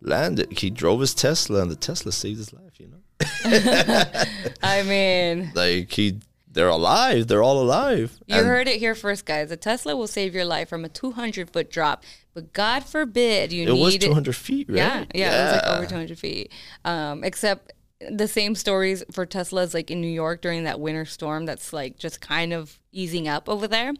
landed. 0.00 0.58
He 0.58 0.70
drove 0.70 1.00
his 1.00 1.14
Tesla, 1.14 1.62
and 1.62 1.70
the 1.70 1.76
Tesla 1.76 2.12
saved 2.12 2.38
his 2.38 2.52
life. 2.52 2.72
You 2.78 2.88
know, 2.88 2.98
I 4.62 4.82
mean, 4.82 5.52
like 5.54 5.90
he, 5.92 6.20
they're 6.50 6.68
alive. 6.68 7.26
They're 7.28 7.42
all 7.42 7.60
alive. 7.62 8.18
you 8.26 8.36
And- 8.36 8.46
heard 8.46 8.68
it 8.68 8.78
here 8.78 8.94
first, 8.94 9.24
guys. 9.26 9.50
A 9.50 9.56
Tesla 9.56 9.96
will 9.96 10.06
save 10.06 10.34
your 10.34 10.44
life 10.44 10.68
from 10.68 10.84
a 10.84 10.88
200 10.88 11.50
foot 11.50 11.70
drop, 11.70 12.04
but 12.34 12.52
God 12.52 12.84
forbid 12.84 13.52
you 13.52 13.66
know. 13.66 13.72
It 13.72 13.74
need 13.76 13.84
was 13.84 13.96
200 13.98 14.36
feet, 14.36 14.68
right? 14.68 14.76
Yeah, 14.78 15.04
yeah, 15.14 15.28
it 15.40 15.44
was 15.54 15.62
like 15.62 15.76
over 15.78 15.86
200 15.86 16.18
feet. 16.18 16.52
Um, 16.84 17.24
except 17.24 17.72
the 18.10 18.28
same 18.28 18.54
stories 18.54 19.02
for 19.12 19.24
Teslas, 19.26 19.72
like 19.72 19.90
in 19.90 20.00
New 20.00 20.06
York 20.08 20.42
during 20.42 20.64
that 20.64 20.80
winter 20.80 21.04
storm, 21.06 21.46
that's 21.46 21.72
like 21.72 21.98
just 21.98 22.20
kind 22.20 22.52
of 22.52 22.78
easing 22.92 23.26
up 23.28 23.48
over 23.48 23.66
there. 23.66 23.92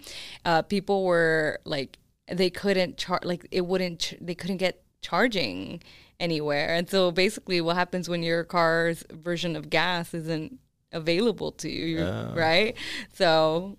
Uh, 0.45 0.63
people 0.63 1.05
were 1.05 1.61
like, 1.65 1.99
they 2.31 2.51
couldn't 2.51 2.97
charge, 2.97 3.25
like 3.25 3.47
it 3.51 3.67
wouldn't, 3.67 4.01
ch- 4.01 4.15
they 4.21 4.35
couldn't 4.35 4.57
get 4.59 4.83
charging 5.01 5.83
anywhere. 6.19 6.75
And 6.75 6.89
so 6.89 7.11
basically, 7.11 7.61
what 7.61 7.77
happens 7.77 8.09
when 8.09 8.23
your 8.23 8.45
car's 8.45 9.05
version 9.11 9.55
of 9.57 9.71
gas 9.71 10.13
isn't 10.15 10.59
available 10.93 11.53
to 11.53 11.69
you, 11.69 12.03
right? 12.35 12.75
So 13.15 13.77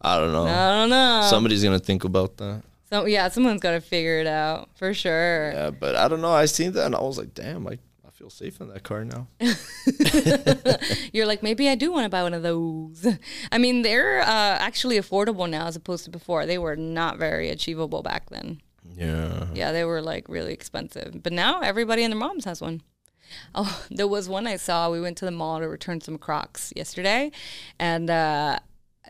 I 0.00 0.18
don't 0.18 0.32
know. 0.32 0.46
I 0.46 0.68
don't 0.78 0.90
know. 0.90 1.26
Somebody's 1.28 1.62
gonna 1.64 1.78
think 1.78 2.04
about 2.04 2.36
that. 2.38 2.62
so 2.88 3.06
yeah, 3.06 3.28
someone's 3.28 3.60
got 3.60 3.72
to 3.72 3.80
figure 3.80 4.18
it 4.20 4.26
out 4.26 4.68
for 4.74 4.94
sure. 4.94 5.52
Yeah, 5.52 5.70
but 5.70 5.94
I 5.96 6.08
don't 6.08 6.20
know. 6.20 6.32
I 6.32 6.46
seen 6.46 6.72
that 6.72 6.86
and 6.86 6.94
I 6.94 7.00
was 7.02 7.18
like, 7.18 7.34
damn, 7.34 7.66
I 7.66 7.78
feel 8.20 8.28
safe 8.28 8.60
in 8.60 8.68
that 8.68 8.82
car 8.82 9.02
now. 9.02 9.28
You're 11.12 11.24
like, 11.24 11.42
maybe 11.42 11.70
I 11.70 11.74
do 11.74 11.90
want 11.90 12.04
to 12.04 12.10
buy 12.10 12.22
one 12.22 12.34
of 12.34 12.42
those. 12.42 13.06
I 13.50 13.56
mean, 13.56 13.80
they're 13.80 14.20
uh, 14.20 14.58
actually 14.60 14.98
affordable 14.98 15.48
now 15.48 15.66
as 15.66 15.74
opposed 15.74 16.04
to 16.04 16.10
before. 16.10 16.44
They 16.44 16.58
were 16.58 16.76
not 16.76 17.16
very 17.16 17.48
achievable 17.48 18.02
back 18.02 18.28
then. 18.28 18.60
Yeah. 18.94 19.46
Yeah, 19.54 19.72
they 19.72 19.84
were 19.84 20.02
like 20.02 20.28
really 20.28 20.52
expensive. 20.52 21.22
But 21.22 21.32
now 21.32 21.60
everybody 21.62 22.04
and 22.04 22.12
their 22.12 22.20
moms 22.20 22.44
has 22.44 22.60
one. 22.60 22.82
Oh, 23.54 23.84
there 23.90 24.08
was 24.08 24.28
one 24.28 24.46
I 24.46 24.56
saw. 24.56 24.90
We 24.90 25.00
went 25.00 25.16
to 25.18 25.24
the 25.24 25.30
mall 25.30 25.60
to 25.60 25.66
return 25.66 26.02
some 26.02 26.18
Crocs 26.18 26.74
yesterday, 26.76 27.32
and 27.78 28.10
uh, 28.10 28.58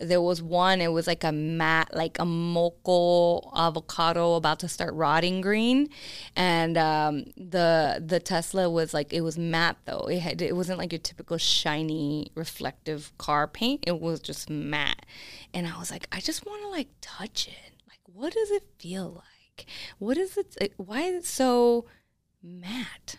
there 0.01 0.21
was 0.21 0.43
one. 0.43 0.81
It 0.81 0.93
was 0.93 1.07
like 1.07 1.25
a 1.25 1.33
matte, 1.33 1.95
like 1.95 2.19
a 2.19 2.25
mocha 2.25 3.47
avocado 3.55 4.35
about 4.35 4.61
to 4.61 4.69
start 4.69 4.95
rotting 4.95 5.41
green, 5.41 5.89
and 6.35 6.77
um, 6.77 7.25
the 7.37 8.03
the 8.05 8.21
Tesla 8.21 8.69
was 8.71 8.95
like 8.95 9.13
it 9.13 9.21
was 9.21 9.39
matte 9.39 9.77
though. 9.85 10.09
It 10.11 10.21
had 10.21 10.43
it 10.43 10.57
wasn't 10.57 10.79
like 10.79 10.93
your 10.93 11.01
typical 11.01 11.39
shiny 11.39 12.33
reflective 12.35 13.13
car 13.19 13.47
paint. 13.47 13.85
It 13.87 14.01
was 14.01 14.21
just 14.21 14.51
matte, 14.51 15.07
and 15.53 15.67
I 15.67 15.79
was 15.79 15.91
like, 15.91 16.07
I 16.13 16.21
just 16.21 16.47
want 16.47 16.63
to 16.63 16.69
like 16.69 16.89
touch 17.01 17.49
it. 17.49 17.75
Like, 17.89 18.01
what 18.05 18.33
does 18.33 18.51
it 18.51 18.65
feel 18.79 19.11
like? 19.11 19.67
What 19.99 20.17
is 20.17 20.37
it? 20.37 20.75
Why 20.77 21.03
is 21.03 21.25
it 21.25 21.27
so 21.27 21.85
matte? 22.43 23.17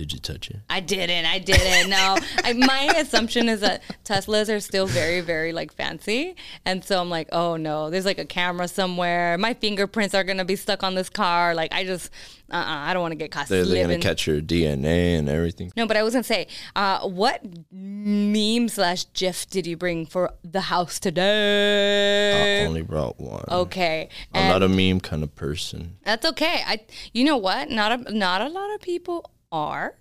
Did 0.00 0.14
you 0.14 0.18
touch 0.18 0.48
it? 0.48 0.56
I 0.70 0.80
didn't. 0.80 1.26
I 1.26 1.38
didn't. 1.38 1.90
No. 1.90 2.16
I, 2.42 2.54
my 2.54 2.84
assumption 2.96 3.50
is 3.50 3.60
that 3.60 3.82
Teslas 4.02 4.48
are 4.48 4.58
still 4.58 4.86
very, 4.86 5.20
very 5.20 5.52
like 5.52 5.74
fancy, 5.74 6.36
and 6.64 6.82
so 6.82 6.98
I'm 6.98 7.10
like, 7.10 7.28
oh 7.32 7.56
no, 7.58 7.90
there's 7.90 8.06
like 8.06 8.18
a 8.18 8.24
camera 8.24 8.66
somewhere. 8.66 9.36
My 9.36 9.52
fingerprints 9.52 10.14
are 10.14 10.24
gonna 10.24 10.46
be 10.46 10.56
stuck 10.56 10.82
on 10.82 10.94
this 10.94 11.10
car. 11.10 11.54
Like 11.54 11.74
I 11.74 11.84
just, 11.84 12.10
uh, 12.50 12.54
uh 12.54 12.64
I 12.66 12.94
don't 12.94 13.02
want 13.02 13.12
to 13.12 13.16
get 13.16 13.30
caught 13.30 13.48
They're, 13.48 13.66
they're 13.66 13.88
gonna 13.88 13.98
catch 13.98 14.26
your 14.26 14.40
DNA 14.40 15.18
and 15.18 15.28
everything. 15.28 15.70
No, 15.76 15.86
but 15.86 15.98
I 15.98 16.02
was 16.02 16.14
gonna 16.14 16.24
say, 16.24 16.46
uh, 16.74 17.06
what 17.06 17.44
meme 17.70 18.70
slash 18.70 19.04
GIF 19.12 19.50
did 19.50 19.66
you 19.66 19.76
bring 19.76 20.06
for 20.06 20.32
the 20.42 20.62
house 20.62 20.98
today? 20.98 22.62
I 22.62 22.66
only 22.66 22.80
brought 22.80 23.20
one. 23.20 23.44
okay, 23.50 24.08
I'm 24.32 24.48
not 24.48 24.62
a 24.62 24.68
meme 24.70 25.00
kind 25.00 25.22
of 25.22 25.34
person. 25.34 25.98
That's 26.04 26.24
okay. 26.24 26.62
I 26.66 26.80
you 27.12 27.22
know 27.22 27.36
what? 27.36 27.68
Not 27.68 27.92
a 27.92 28.14
not 28.14 28.40
a 28.40 28.48
lot 28.48 28.74
of 28.74 28.80
people 28.80 29.30
are. 29.52 29.94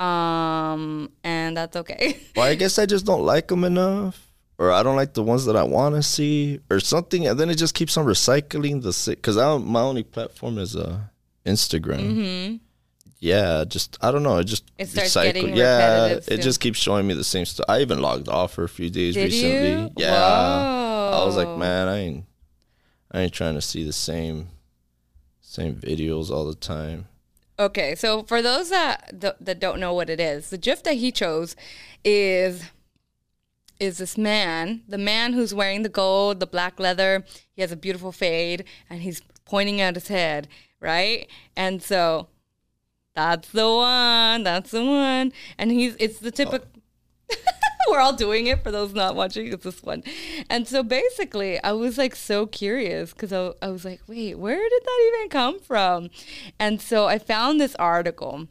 Um 0.00 1.10
and 1.22 1.56
that's 1.56 1.76
okay. 1.76 2.18
Well, 2.36 2.46
I 2.46 2.54
guess 2.56 2.78
I 2.78 2.86
just 2.86 3.06
don't 3.06 3.22
like 3.24 3.48
them 3.48 3.64
enough, 3.64 4.32
or 4.58 4.72
I 4.72 4.82
don't 4.82 4.96
like 4.96 5.14
the 5.14 5.22
ones 5.22 5.44
that 5.46 5.56
I 5.56 5.62
want 5.62 5.94
to 5.94 6.02
see, 6.02 6.60
or 6.70 6.80
something, 6.80 7.26
and 7.26 7.38
then 7.38 7.48
it 7.48 7.54
just 7.56 7.74
keeps 7.74 7.96
on 7.96 8.04
recycling 8.06 8.82
the 8.82 9.10
because 9.14 9.36
I 9.38 9.56
my 9.58 9.80
only 9.80 10.02
platform 10.02 10.58
is 10.58 10.74
uh, 10.76 10.98
Instagram. 11.46 12.00
Mm-hmm. 12.00 12.56
Yeah, 13.20 13.64
just 13.66 13.96
I 14.02 14.10
don't 14.10 14.22
know. 14.24 14.36
It 14.38 14.44
just. 14.44 14.70
It 14.76 14.88
starts 14.88 15.14
recycle- 15.16 15.32
getting 15.32 15.56
Yeah, 15.56 16.06
it 16.08 16.24
soon. 16.24 16.40
just 16.42 16.60
keeps 16.60 16.78
showing 16.78 17.06
me 17.06 17.14
the 17.14 17.24
same 17.24 17.46
stuff. 17.46 17.64
I 17.68 17.80
even 17.80 18.00
logged 18.02 18.28
off 18.28 18.52
for 18.54 18.64
a 18.64 18.68
few 18.68 18.90
days 18.90 19.14
Did 19.14 19.24
recently. 19.24 19.70
you? 19.70 19.90
Yeah, 19.96 20.12
I 20.14 21.24
was 21.24 21.36
like, 21.36 21.56
man, 21.56 21.88
I 21.88 21.98
ain't, 22.00 22.24
I 23.12 23.20
ain't 23.22 23.32
trying 23.32 23.54
to 23.54 23.62
see 23.62 23.82
the 23.84 23.92
same, 23.94 24.48
same 25.40 25.76
videos 25.76 26.30
all 26.30 26.44
the 26.44 26.54
time. 26.56 27.06
Okay, 27.58 27.94
so 27.94 28.24
for 28.24 28.42
those 28.42 28.70
that 28.70 29.20
th- 29.20 29.34
that 29.40 29.60
don't 29.60 29.78
know 29.78 29.94
what 29.94 30.10
it 30.10 30.18
is, 30.20 30.50
the 30.50 30.58
GIF 30.58 30.82
that 30.84 30.94
he 30.94 31.12
chose 31.12 31.54
is 32.04 32.64
is 33.80 33.98
this 33.98 34.16
man, 34.16 34.82
the 34.88 34.98
man 34.98 35.32
who's 35.32 35.52
wearing 35.54 35.82
the 35.82 35.88
gold, 35.88 36.40
the 36.40 36.46
black 36.46 36.78
leather. 36.80 37.24
He 37.52 37.62
has 37.62 37.72
a 37.72 37.76
beautiful 37.76 38.12
fade, 38.12 38.64
and 38.88 39.02
he's 39.02 39.20
pointing 39.44 39.80
at 39.80 39.94
his 39.94 40.08
head, 40.08 40.48
right? 40.80 41.28
And 41.56 41.82
so 41.82 42.28
That's 43.14 43.48
the 43.50 43.68
one. 43.68 44.42
That's 44.44 44.70
the 44.72 44.84
one. 44.84 45.32
And 45.58 45.70
he's 45.72 45.96
it's 46.00 46.18
the 46.20 46.30
typical. 46.30 46.68
Oh. 46.74 46.80
We're 47.90 48.00
all 48.00 48.12
doing 48.12 48.46
it 48.46 48.62
for 48.62 48.70
those 48.70 48.94
not 48.94 49.16
watching. 49.16 49.52
It's 49.52 49.64
this 49.64 49.82
one. 49.82 50.02
And 50.48 50.66
so 50.66 50.82
basically, 50.82 51.62
I 51.62 51.72
was 51.72 51.98
like 51.98 52.16
so 52.16 52.46
curious 52.46 53.12
because 53.12 53.32
I, 53.32 53.52
I 53.62 53.70
was 53.70 53.84
like, 53.84 54.00
wait, 54.06 54.38
where 54.38 54.58
did 54.58 54.82
that 54.82 55.12
even 55.14 55.28
come 55.28 55.60
from? 55.60 56.10
And 56.58 56.80
so 56.80 57.06
I 57.06 57.18
found 57.18 57.60
this 57.60 57.74
article, 57.76 58.48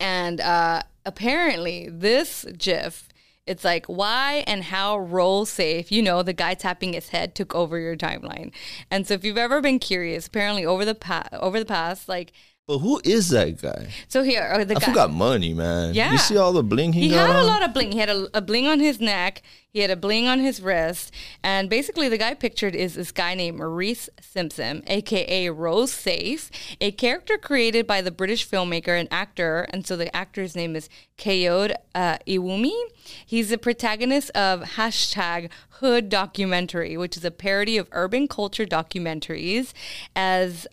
and 0.00 0.40
uh, 0.40 0.82
apparently, 1.04 1.88
this 1.88 2.44
GIF. 2.56 3.08
It's 3.46 3.62
like 3.62 3.84
why 3.86 4.42
and 4.46 4.64
how 4.64 4.98
roll 4.98 5.44
safe, 5.44 5.92
you 5.92 6.02
know, 6.02 6.22
the 6.22 6.32
guy 6.32 6.54
tapping 6.54 6.94
his 6.94 7.10
head 7.10 7.34
took 7.34 7.54
over 7.54 7.78
your 7.78 7.94
timeline. 7.94 8.52
And 8.90 9.06
so 9.06 9.12
if 9.12 9.22
you've 9.22 9.36
ever 9.36 9.60
been 9.60 9.78
curious, 9.78 10.26
apparently 10.26 10.64
over 10.64 10.86
the 10.86 10.94
past 10.94 11.30
over 11.34 11.58
the 11.58 11.66
past 11.66 12.08
like 12.08 12.32
But 12.66 12.78
who 12.78 12.98
is 13.04 13.28
that 13.28 13.60
guy? 13.60 13.88
so 14.08 14.22
here 14.22 14.50
uh, 14.50 14.64
the 14.64 14.76
I 14.76 14.78
guy 14.80 14.86
forgot 14.86 15.12
money, 15.12 15.52
man. 15.52 15.92
Yeah. 15.92 16.12
You 16.12 16.18
see 16.18 16.38
all 16.38 16.52
the 16.52 16.62
bling 16.62 16.94
he, 16.94 17.08
he 17.08 17.14
had 17.14 17.36
a 17.36 17.44
lot 17.44 17.62
of 17.62 17.74
bling. 17.74 17.92
He 17.92 17.98
had 17.98 18.08
a, 18.08 18.26
a 18.32 18.40
bling 18.40 18.66
on 18.66 18.80
his 18.80 19.00
neck. 19.00 19.42
He 19.68 19.80
had 19.80 19.90
a 19.90 19.96
bling 19.96 20.26
on 20.28 20.38
his 20.38 20.62
wrist. 20.62 21.12
And 21.42 21.68
basically, 21.68 22.08
the 22.08 22.16
guy 22.16 22.32
pictured 22.32 22.74
is 22.74 22.94
this 22.94 23.12
guy 23.12 23.34
named 23.34 23.58
Maurice 23.58 24.08
Simpson, 24.18 24.82
aka 24.86 25.50
Roll 25.50 25.86
Safe, 25.86 26.50
a 26.80 26.90
character 26.90 27.36
created 27.36 27.86
by 27.86 28.00
the 28.00 28.10
British 28.10 28.48
filmmaker 28.48 28.98
and 28.98 29.08
actor. 29.10 29.66
And 29.70 29.86
so 29.86 29.94
the 29.96 30.14
actor's 30.16 30.56
name 30.56 30.74
is 30.74 30.88
Kayode 31.18 31.74
uh, 31.94 32.16
Ewumi. 32.26 32.78
He's 33.26 33.50
the 33.50 33.58
protagonist 33.58 34.30
of 34.30 34.62
hashtag 34.62 35.50
Hood 35.80 36.08
documentary, 36.08 36.96
which 36.96 37.16
is 37.16 37.24
a 37.26 37.30
parody 37.30 37.76
of 37.76 37.88
urban 37.92 38.26
culture 38.26 38.64
documentaries. 38.64 39.74
As 40.16 40.66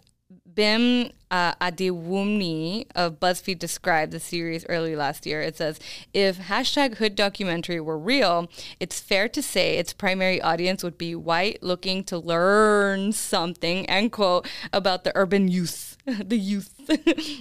Bim 0.53 1.11
uh, 1.29 1.53
Adewunmi 1.55 2.85
of 2.95 3.19
BuzzFeed 3.19 3.59
described 3.59 4.11
the 4.11 4.19
series 4.19 4.65
early 4.67 4.95
last 4.95 5.25
year. 5.25 5.41
It 5.41 5.57
says, 5.57 5.79
if 6.13 6.39
hashtag 6.39 6.95
hood 6.95 7.15
documentary 7.15 7.79
were 7.79 7.97
real, 7.97 8.49
it's 8.79 8.99
fair 8.99 9.29
to 9.29 9.41
say 9.41 9.77
its 9.77 9.93
primary 9.93 10.41
audience 10.41 10.83
would 10.83 10.97
be 10.97 11.15
white 11.15 11.61
looking 11.63 12.03
to 12.05 12.17
learn 12.17 13.13
something, 13.13 13.89
end 13.89 14.11
quote, 14.11 14.47
about 14.73 15.03
the 15.03 15.11
urban 15.15 15.47
youth, 15.47 15.97
the 16.05 16.37
youth 16.37 16.89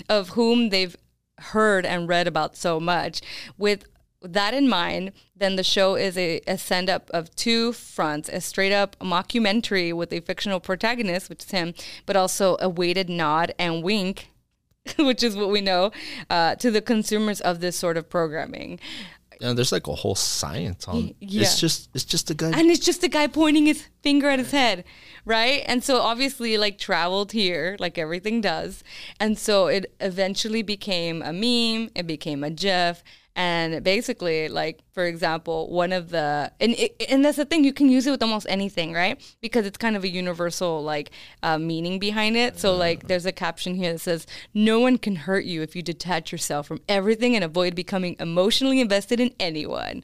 of 0.09 0.31
whom 0.31 0.71
they've 0.71 0.97
heard 1.39 1.85
and 1.87 2.09
read 2.09 2.27
about 2.27 2.57
so 2.57 2.79
much. 2.79 3.21
With 3.59 3.85
that 4.23 4.55
in 4.55 4.69
mind, 4.69 5.13
then 5.35 5.57
the 5.57 5.65
show 5.65 5.95
is 5.95 6.17
a, 6.19 6.41
a 6.47 6.59
send 6.59 6.91
up 6.91 7.11
of 7.11 7.35
two 7.35 7.73
fronts 7.73 8.29
a 8.29 8.41
straight 8.41 8.73
up 8.73 8.97
mockumentary 9.01 9.93
with 9.93 10.13
a 10.13 10.21
fictional 10.21 10.61
protagonist, 10.61 11.29
which 11.29 11.45
is 11.45 11.51
him, 11.51 11.75
but 12.07 12.17
also 12.17 12.57
a 12.61 12.69
weighted 12.69 13.09
nod 13.09 13.55
and 13.59 13.83
wink, 13.83 14.31
which 14.99 15.23
is 15.23 15.37
what 15.37 15.51
we 15.51 15.61
know, 15.61 15.91
uh, 16.29 16.55
to 16.57 16.71
the 16.71 16.83
consumers 16.83 17.41
of 17.41 17.61
this 17.61 17.77
sort 17.77 17.97
of 17.97 18.09
programming. 18.09 18.79
Yeah, 19.41 19.55
there's 19.55 19.73
like 19.73 19.87
a 19.87 19.95
whole 19.95 20.15
science 20.15 20.87
on. 20.87 21.15
yeah. 21.19 21.43
It's 21.43 21.59
just 21.59 21.89
it's 21.95 22.05
just 22.05 22.31
a 22.31 22.35
guy. 22.35 22.51
And 22.51 22.71
it's 22.71 22.85
just 22.85 23.03
a 23.03 23.09
guy 23.09 23.27
pointing 23.27 23.65
his 23.65 23.89
finger 24.03 24.29
at 24.29 24.39
his 24.39 24.51
head, 24.51 24.85
right? 25.25 25.63
And 25.65 25.83
so 25.83 26.03
obviously, 26.03 26.59
like, 26.59 26.77
traveled 26.77 27.33
here, 27.33 27.75
like 27.81 27.97
everything 27.97 28.43
does. 28.43 28.85
And 29.19 29.39
so 29.39 29.69
it 29.69 29.95
eventually 29.99 30.61
became 30.61 31.23
a 31.23 31.33
meme, 31.33 31.91
it 31.95 32.07
became 32.07 32.45
a 32.45 32.51
GIF. 32.51 33.03
And 33.37 33.85
basically, 33.85 34.49
like, 34.49 34.81
for 34.93 35.07
example, 35.07 35.71
one 35.71 35.93
of 35.93 36.11
the, 36.11 36.53
and, 36.61 36.73
it, 36.73 36.97
and 37.09 37.25
that's 37.25 37.37
the 37.37 37.45
thing, 37.45 37.65
you 37.65 37.73
can 37.73 37.89
use 37.89 38.07
it 38.07 38.11
with 38.11 38.23
almost 38.23 38.47
anything, 38.49 38.93
right? 38.93 39.21
Because 39.41 39.67
it's 39.67 39.79
kind 39.79 39.97
of 39.97 40.05
a 40.05 40.09
universal, 40.09 40.83
like, 40.83 41.11
uh, 41.43 41.57
meaning 41.57 41.99
behind 41.99 42.37
it. 42.37 42.59
So, 42.59 42.75
like, 42.75 43.07
there's 43.07 43.27
a 43.27 43.33
caption 43.33 43.77
here 43.77 43.93
that 43.93 44.01
says, 44.01 44.27
No 44.53 44.81
one 44.81 44.99
can 44.99 45.17
hurt 45.17 45.45
you 45.45 45.63
if 45.63 45.77
you 45.77 45.83
detach 45.83 46.33
yourself 46.33 46.67
from 46.67 46.81
everything 46.89 47.35
and 47.35 47.45
avoid 47.45 47.75
becoming 47.75 48.17
emotionally 48.19 48.81
invested 48.81 49.21
in 49.21 49.33
anyone. 49.39 50.03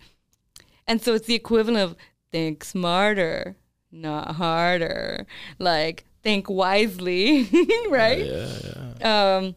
And 0.86 1.02
so 1.02 1.14
it's 1.14 1.26
the 1.26 1.34
equivalent 1.34 1.78
of 1.78 1.96
think 2.30 2.64
smarter, 2.64 3.56
not 3.90 4.36
harder. 4.36 5.26
Like 5.58 6.04
think 6.22 6.48
wisely, 6.48 7.44
right? 7.88 8.24
yeah, 8.24 8.92
yeah. 9.00 9.36
Um, 9.36 9.56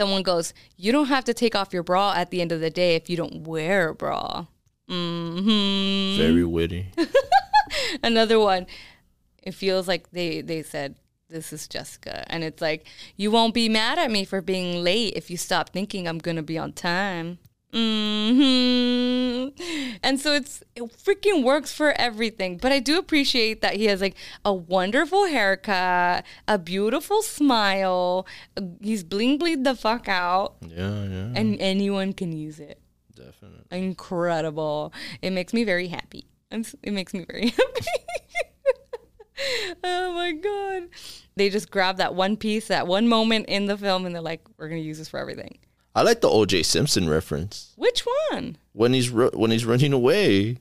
someone 0.00 0.22
goes, 0.22 0.54
"You 0.78 0.92
don't 0.92 1.08
have 1.08 1.24
to 1.24 1.34
take 1.34 1.54
off 1.54 1.74
your 1.74 1.82
bra 1.82 2.14
at 2.16 2.30
the 2.30 2.40
end 2.40 2.52
of 2.52 2.60
the 2.60 2.70
day 2.70 2.94
if 2.94 3.10
you 3.10 3.16
don't 3.18 3.46
wear 3.46 3.90
a 3.90 3.94
bra." 3.94 4.46
hmm 4.88 6.16
Very 6.16 6.44
witty. 6.44 6.86
Another 8.02 8.38
one. 8.40 8.66
It 9.42 9.52
feels 9.52 9.86
like 9.86 10.10
they 10.10 10.40
they 10.40 10.62
said 10.62 10.96
this 11.28 11.52
is 11.52 11.68
Jessica, 11.68 12.24
and 12.28 12.42
it's 12.42 12.62
like 12.62 12.86
you 13.16 13.30
won't 13.30 13.52
be 13.54 13.68
mad 13.68 13.98
at 13.98 14.10
me 14.10 14.24
for 14.24 14.40
being 14.40 14.82
late 14.82 15.12
if 15.16 15.30
you 15.30 15.36
stop 15.36 15.68
thinking 15.70 16.08
I'm 16.08 16.18
gonna 16.18 16.42
be 16.42 16.56
on 16.56 16.72
time. 16.72 17.38
Hmm 17.72 19.48
And 20.02 20.18
so 20.20 20.32
it's 20.32 20.62
it 20.74 20.82
freaking 21.04 21.42
works 21.44 21.72
for 21.72 21.92
everything. 21.92 22.56
But 22.56 22.72
I 22.72 22.80
do 22.80 22.98
appreciate 22.98 23.60
that 23.62 23.74
he 23.76 23.84
has 23.86 24.00
like 24.00 24.16
a 24.44 24.52
wonderful 24.52 25.26
haircut, 25.26 26.24
a 26.48 26.58
beautiful 26.58 27.22
smile. 27.22 28.26
He's 28.80 29.04
bling 29.04 29.38
bling 29.38 29.62
the 29.62 29.74
fuck 29.74 30.08
out, 30.08 30.56
Yeah, 30.66 31.04
yeah. 31.04 31.32
and 31.34 31.60
anyone 31.60 32.12
can 32.12 32.32
use 32.32 32.58
it 32.60 32.80
definitely. 33.14 33.64
incredible. 33.70 34.92
It 35.22 35.30
makes 35.30 35.52
me 35.52 35.64
very 35.64 35.88
happy. 35.88 36.26
I'm, 36.50 36.64
it 36.82 36.92
makes 36.92 37.14
me 37.14 37.24
very 37.28 37.48
happy. 37.60 37.86
oh 39.84 40.12
my 40.14 40.32
god! 40.32 40.88
They 41.36 41.48
just 41.50 41.70
grab 41.70 41.96
that 41.98 42.14
one 42.14 42.36
piece, 42.36 42.68
that 42.68 42.86
one 42.86 43.06
moment 43.08 43.46
in 43.48 43.66
the 43.66 43.76
film, 43.78 44.04
and 44.06 44.14
they're 44.14 44.20
like, 44.22 44.42
"We're 44.58 44.68
gonna 44.68 44.80
use 44.80 44.98
this 44.98 45.08
for 45.08 45.18
everything." 45.20 45.58
I 45.94 46.02
like 46.02 46.20
the 46.20 46.28
O.J. 46.28 46.62
Simpson 46.62 47.08
reference 47.08 47.72
Which 47.76 48.06
one? 48.30 48.56
when 48.72 48.92
he's 48.92 49.10
ru- 49.10 49.30
when 49.34 49.50
he's 49.50 49.64
running 49.64 49.92
away. 49.92 50.58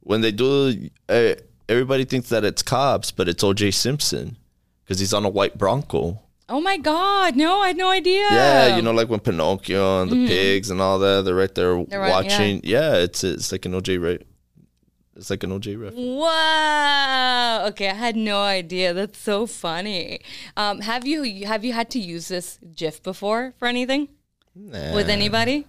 When 0.00 0.20
they 0.22 0.30
do, 0.32 0.88
uh, 1.08 1.34
everybody 1.68 2.04
thinks 2.04 2.28
that 2.30 2.44
it's 2.44 2.62
cops, 2.62 3.10
but 3.10 3.28
it's 3.28 3.42
O.J. 3.44 3.72
Simpson 3.72 4.36
because 4.84 5.00
he's 5.00 5.12
on 5.12 5.24
a 5.24 5.28
white 5.28 5.58
Bronco. 5.58 6.20
Oh 6.48 6.60
my 6.62 6.78
god! 6.78 7.36
No, 7.36 7.60
I 7.60 7.66
had 7.68 7.76
no 7.76 7.90
idea. 7.90 8.24
Yeah, 8.30 8.76
you 8.76 8.80
know, 8.82 8.92
like 8.92 9.10
when 9.10 9.20
Pinocchio 9.20 10.00
and 10.02 10.10
the 10.10 10.26
pigs 10.26 10.70
and 10.70 10.80
all 10.80 10.98
that, 11.00 11.26
they're 11.26 11.34
right 11.34 11.54
there. 11.54 11.84
They're 11.84 12.00
right- 12.00 12.10
watching. 12.10 12.62
Yeah. 12.64 12.94
it's 12.94 13.22
it's 13.22 13.52
like 13.52 13.66
an 13.66 13.72
OJ 13.72 14.02
right. 14.02 14.22
It's 15.16 15.28
like 15.28 15.42
an 15.42 15.50
OJ 15.50 15.78
reference. 15.78 15.98
Wow. 15.98 17.66
Okay, 17.68 17.90
I 17.90 17.94
had 17.94 18.16
no 18.16 18.40
idea. 18.40 18.94
That's 18.94 19.18
so 19.18 19.46
funny. 19.46 20.20
Um, 20.56 20.80
have 20.82 21.06
you 21.06 21.44
have 21.46 21.64
you 21.64 21.72
had 21.74 21.90
to 21.90 21.98
use 21.98 22.28
this 22.28 22.58
GIF 22.74 23.02
before 23.02 23.52
for 23.58 23.66
anything 23.68 24.08
with 24.94 25.08
anybody? 25.08 25.66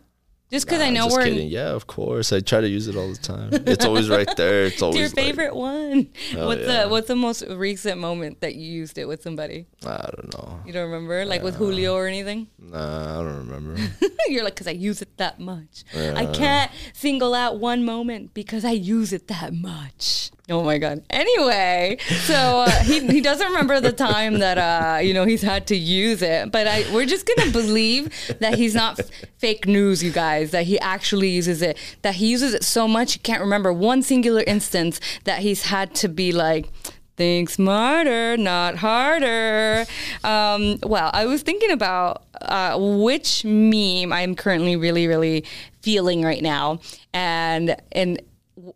Just 0.51 0.65
because 0.65 0.81
I 0.81 0.89
know 0.89 1.05
just 1.05 1.17
we're 1.17 1.23
kidding. 1.25 1.47
Yeah, 1.47 1.69
of 1.69 1.85
course. 1.85 2.33
I 2.33 2.39
try 2.39 2.59
to 2.62 2.67
use 2.67 2.88
it 2.88 2.95
all 2.95 3.09
the 3.09 3.17
time. 3.17 3.49
It's 3.67 3.85
always 3.85 4.09
right 4.09 4.27
there. 4.35 4.65
It's 4.65 4.81
always 4.81 4.97
your 4.97 5.07
like- 5.09 5.15
favorite 5.15 5.55
one. 5.55 6.09
Oh, 6.35 6.47
what's 6.47 6.62
yeah. 6.62 6.83
the 6.83 6.89
what's 6.89 7.07
the 7.07 7.15
most 7.15 7.43
recent 7.47 7.99
moment 7.99 8.41
that 8.41 8.55
you 8.55 8.67
used 8.71 8.97
it 8.97 9.05
with 9.07 9.21
somebody? 9.21 9.67
I 9.85 10.09
don't 10.15 10.33
know. 10.33 10.59
You 10.65 10.73
don't 10.73 10.89
remember, 10.89 11.23
like 11.25 11.43
with 11.43 11.55
Julio 11.55 11.93
or 11.93 12.07
anything? 12.07 12.47
Nah, 12.57 13.19
I 13.19 13.23
don't 13.23 13.47
remember. 13.47 13.79
You're 14.27 14.43
like, 14.43 14.55
because 14.55 14.67
I 14.67 14.71
use 14.71 15.01
it 15.03 15.15
that 15.17 15.39
much. 15.39 15.83
I 15.95 16.25
can't 16.25 16.71
single 16.93 17.35
out 17.35 17.59
one 17.59 17.85
moment 17.85 18.33
because 18.33 18.65
I 18.65 18.71
use 18.71 19.13
it 19.13 19.27
that 19.27 19.53
much. 19.53 20.31
Oh 20.51 20.63
my 20.63 20.79
god. 20.79 21.03
Anyway, 21.12 21.97
so 22.23 22.33
uh, 22.65 22.71
he 22.81 23.05
he 23.05 23.21
doesn't 23.21 23.45
remember 23.49 23.79
the 23.79 23.91
time 23.91 24.39
that 24.39 24.57
uh 24.57 24.97
you 24.99 25.13
know 25.13 25.23
he's 25.25 25.43
had 25.43 25.67
to 25.67 25.75
use 25.75 26.23
it, 26.23 26.51
but 26.51 26.65
I 26.65 26.91
we're 26.91 27.05
just 27.05 27.27
gonna 27.27 27.51
believe 27.51 28.12
that 28.39 28.55
he's 28.55 28.73
not 28.73 28.99
f- 28.99 29.12
fake 29.38 29.67
news, 29.67 30.03
you 30.03 30.12
guys. 30.12 30.38
That 30.52 30.65
he 30.65 30.80
actually 30.80 31.30
uses 31.30 31.62
it. 31.62 31.78
That 32.02 32.15
he 32.15 32.30
uses 32.30 32.54
it 32.54 32.63
so 32.63 32.88
much 32.88 33.13
he 33.13 33.19
can't 33.19 33.41
remember 33.41 33.71
one 33.71 34.02
singular 34.02 34.43
instance 34.45 34.99
that 35.23 35.39
he's 35.39 35.63
had 35.63 35.93
to 35.95 36.10
be 36.10 36.32
like. 36.32 36.69
Think 37.17 37.49
smarter, 37.49 38.38
not 38.38 38.78
harder. 38.78 39.86
Um, 40.23 40.80
well, 40.84 41.12
I 41.13 41.25
was 41.25 41.41
thinking 41.41 41.69
about 41.69 42.23
uh, 42.41 42.78
which 42.80 43.43
meme 43.43 44.13
I'm 44.13 44.36
currently 44.36 44.78
really, 44.78 45.06
really 45.06 45.43
feeling 45.82 46.23
right 46.23 46.41
now, 46.41 46.80
and 47.13 47.75
and 47.91 48.21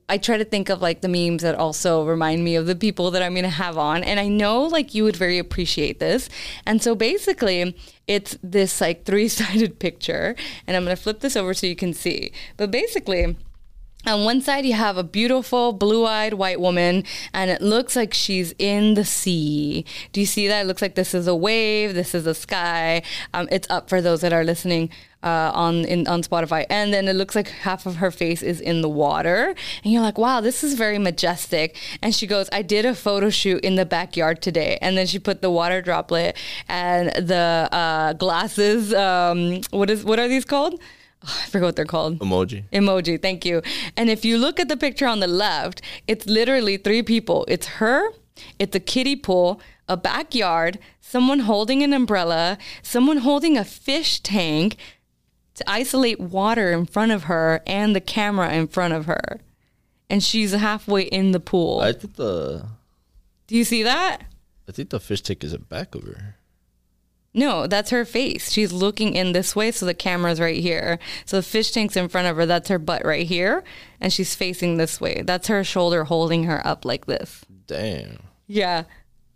I 0.09 0.17
try 0.17 0.37
to 0.37 0.45
think 0.45 0.69
of 0.69 0.81
like 0.81 1.01
the 1.01 1.07
memes 1.07 1.41
that 1.41 1.55
also 1.55 2.05
remind 2.05 2.43
me 2.43 2.55
of 2.55 2.65
the 2.65 2.75
people 2.75 3.11
that 3.11 3.21
I'm 3.21 3.35
gonna 3.35 3.49
have 3.49 3.77
on, 3.77 4.03
and 4.03 4.19
I 4.19 4.27
know 4.27 4.63
like 4.63 4.93
you 4.93 5.03
would 5.03 5.15
very 5.15 5.37
appreciate 5.37 5.99
this. 5.99 6.29
And 6.65 6.81
so 6.81 6.95
basically, 6.95 7.75
it's 8.07 8.37
this 8.43 8.81
like 8.81 9.05
three 9.05 9.27
sided 9.27 9.79
picture, 9.85 10.35
and 10.67 10.77
I'm 10.77 10.83
gonna 10.83 10.95
flip 10.95 11.19
this 11.19 11.35
over 11.35 11.53
so 11.53 11.67
you 11.67 11.75
can 11.75 11.93
see. 11.93 12.31
But 12.57 12.71
basically 12.71 13.35
on 14.05 14.23
one 14.25 14.41
side 14.41 14.65
you 14.65 14.73
have 14.73 14.97
a 14.97 15.03
beautiful 15.03 15.73
blue-eyed 15.73 16.33
white 16.33 16.59
woman 16.59 17.03
and 17.33 17.49
it 17.49 17.61
looks 17.61 17.95
like 17.95 18.13
she's 18.13 18.53
in 18.59 18.95
the 18.95 19.05
sea 19.05 19.85
do 20.11 20.19
you 20.19 20.25
see 20.25 20.47
that 20.47 20.61
it 20.61 20.67
looks 20.67 20.81
like 20.81 20.95
this 20.95 21.13
is 21.13 21.27
a 21.27 21.35
wave 21.35 21.93
this 21.93 22.13
is 22.13 22.25
a 22.25 22.33
sky 22.33 23.01
um, 23.33 23.47
it's 23.51 23.69
up 23.69 23.89
for 23.89 24.01
those 24.01 24.21
that 24.21 24.33
are 24.33 24.43
listening 24.43 24.89
uh, 25.23 25.51
on 25.53 25.85
in, 25.85 26.05
on 26.07 26.21
Spotify, 26.21 26.65
and 26.69 26.93
then 26.93 27.07
it 27.07 27.15
looks 27.15 27.33
like 27.33 27.47
half 27.47 27.85
of 27.85 27.95
her 27.95 28.11
face 28.11 28.43
is 28.43 28.59
in 28.59 28.81
the 28.81 28.89
water, 28.89 29.55
and 29.83 29.93
you're 29.93 30.01
like, 30.01 30.17
"Wow, 30.17 30.41
this 30.41 30.63
is 30.63 30.73
very 30.73 30.99
majestic." 30.99 31.77
And 32.01 32.13
she 32.13 32.27
goes, 32.27 32.49
"I 32.51 32.61
did 32.61 32.85
a 32.85 32.93
photo 32.93 33.29
shoot 33.29 33.63
in 33.63 33.75
the 33.75 33.85
backyard 33.85 34.41
today," 34.41 34.77
and 34.81 34.97
then 34.97 35.07
she 35.07 35.19
put 35.19 35.41
the 35.41 35.49
water 35.49 35.81
droplet 35.81 36.37
and 36.67 37.09
the 37.15 37.69
uh, 37.71 38.13
glasses. 38.13 38.93
Um, 38.93 39.61
what 39.71 39.89
is 39.89 40.03
what 40.03 40.19
are 40.19 40.27
these 40.27 40.45
called? 40.45 40.79
I 41.27 41.45
forgot 41.47 41.65
what 41.65 41.75
they're 41.75 41.85
called. 41.85 42.19
Emoji. 42.19 42.63
Emoji, 42.71 43.21
thank 43.21 43.45
you. 43.45 43.61
And 43.95 44.09
if 44.09 44.25
you 44.25 44.37
look 44.37 44.59
at 44.59 44.67
the 44.67 44.77
picture 44.77 45.07
on 45.07 45.19
the 45.19 45.27
left, 45.27 45.81
it's 46.07 46.25
literally 46.25 46.77
three 46.77 47.03
people. 47.03 47.45
It's 47.47 47.67
her, 47.67 48.09
it's 48.59 48.75
a 48.75 48.79
kiddie 48.79 49.15
pool, 49.15 49.61
a 49.87 49.97
backyard, 49.97 50.79
someone 51.01 51.39
holding 51.39 51.83
an 51.83 51.93
umbrella, 51.93 52.57
someone 52.81 53.17
holding 53.17 53.57
a 53.57 53.63
fish 53.63 54.19
tank 54.19 54.77
to 55.55 55.69
isolate 55.69 56.19
water 56.19 56.71
in 56.71 56.85
front 56.85 57.11
of 57.11 57.25
her 57.25 57.61
and 57.67 57.95
the 57.95 58.01
camera 58.01 58.51
in 58.51 58.67
front 58.67 58.93
of 58.93 59.05
her. 59.05 59.39
And 60.09 60.23
she's 60.23 60.51
halfway 60.51 61.03
in 61.03 61.31
the 61.31 61.39
pool. 61.39 61.79
I 61.79 61.93
think 61.93 62.15
the 62.15 62.65
Do 63.47 63.55
you 63.55 63.63
see 63.63 63.83
that? 63.83 64.23
I 64.67 64.71
think 64.71 64.89
the 64.89 64.99
fish 64.99 65.21
tank 65.21 65.43
is 65.43 65.53
in 65.53 65.61
back 65.63 65.95
of 65.95 66.03
her. 66.03 66.37
No, 67.33 67.65
that's 67.65 67.89
her 67.89 68.05
face. 68.05 68.51
She's 68.51 68.71
looking 68.71 69.15
in 69.15 69.31
this 69.31 69.55
way, 69.55 69.71
so 69.71 69.85
the 69.85 69.93
camera's 69.93 70.39
right 70.39 70.59
here. 70.59 70.99
So 71.25 71.37
the 71.37 71.43
fish 71.43 71.71
tank's 71.71 71.97
in 71.97 72.07
front 72.07 72.27
of 72.27 72.35
her. 72.35 72.45
That's 72.45 72.69
her 72.69 72.77
butt 72.77 73.03
right 73.03 73.25
here, 73.25 73.63
and 73.99 74.13
she's 74.13 74.35
facing 74.35 74.77
this 74.77 75.01
way. 75.01 75.23
That's 75.25 75.47
her 75.47 75.63
shoulder 75.63 76.03
holding 76.03 76.43
her 76.43 76.65
up 76.65 76.85
like 76.85 77.07
this. 77.07 77.43
Damn. 77.65 78.19
Yeah. 78.47 78.83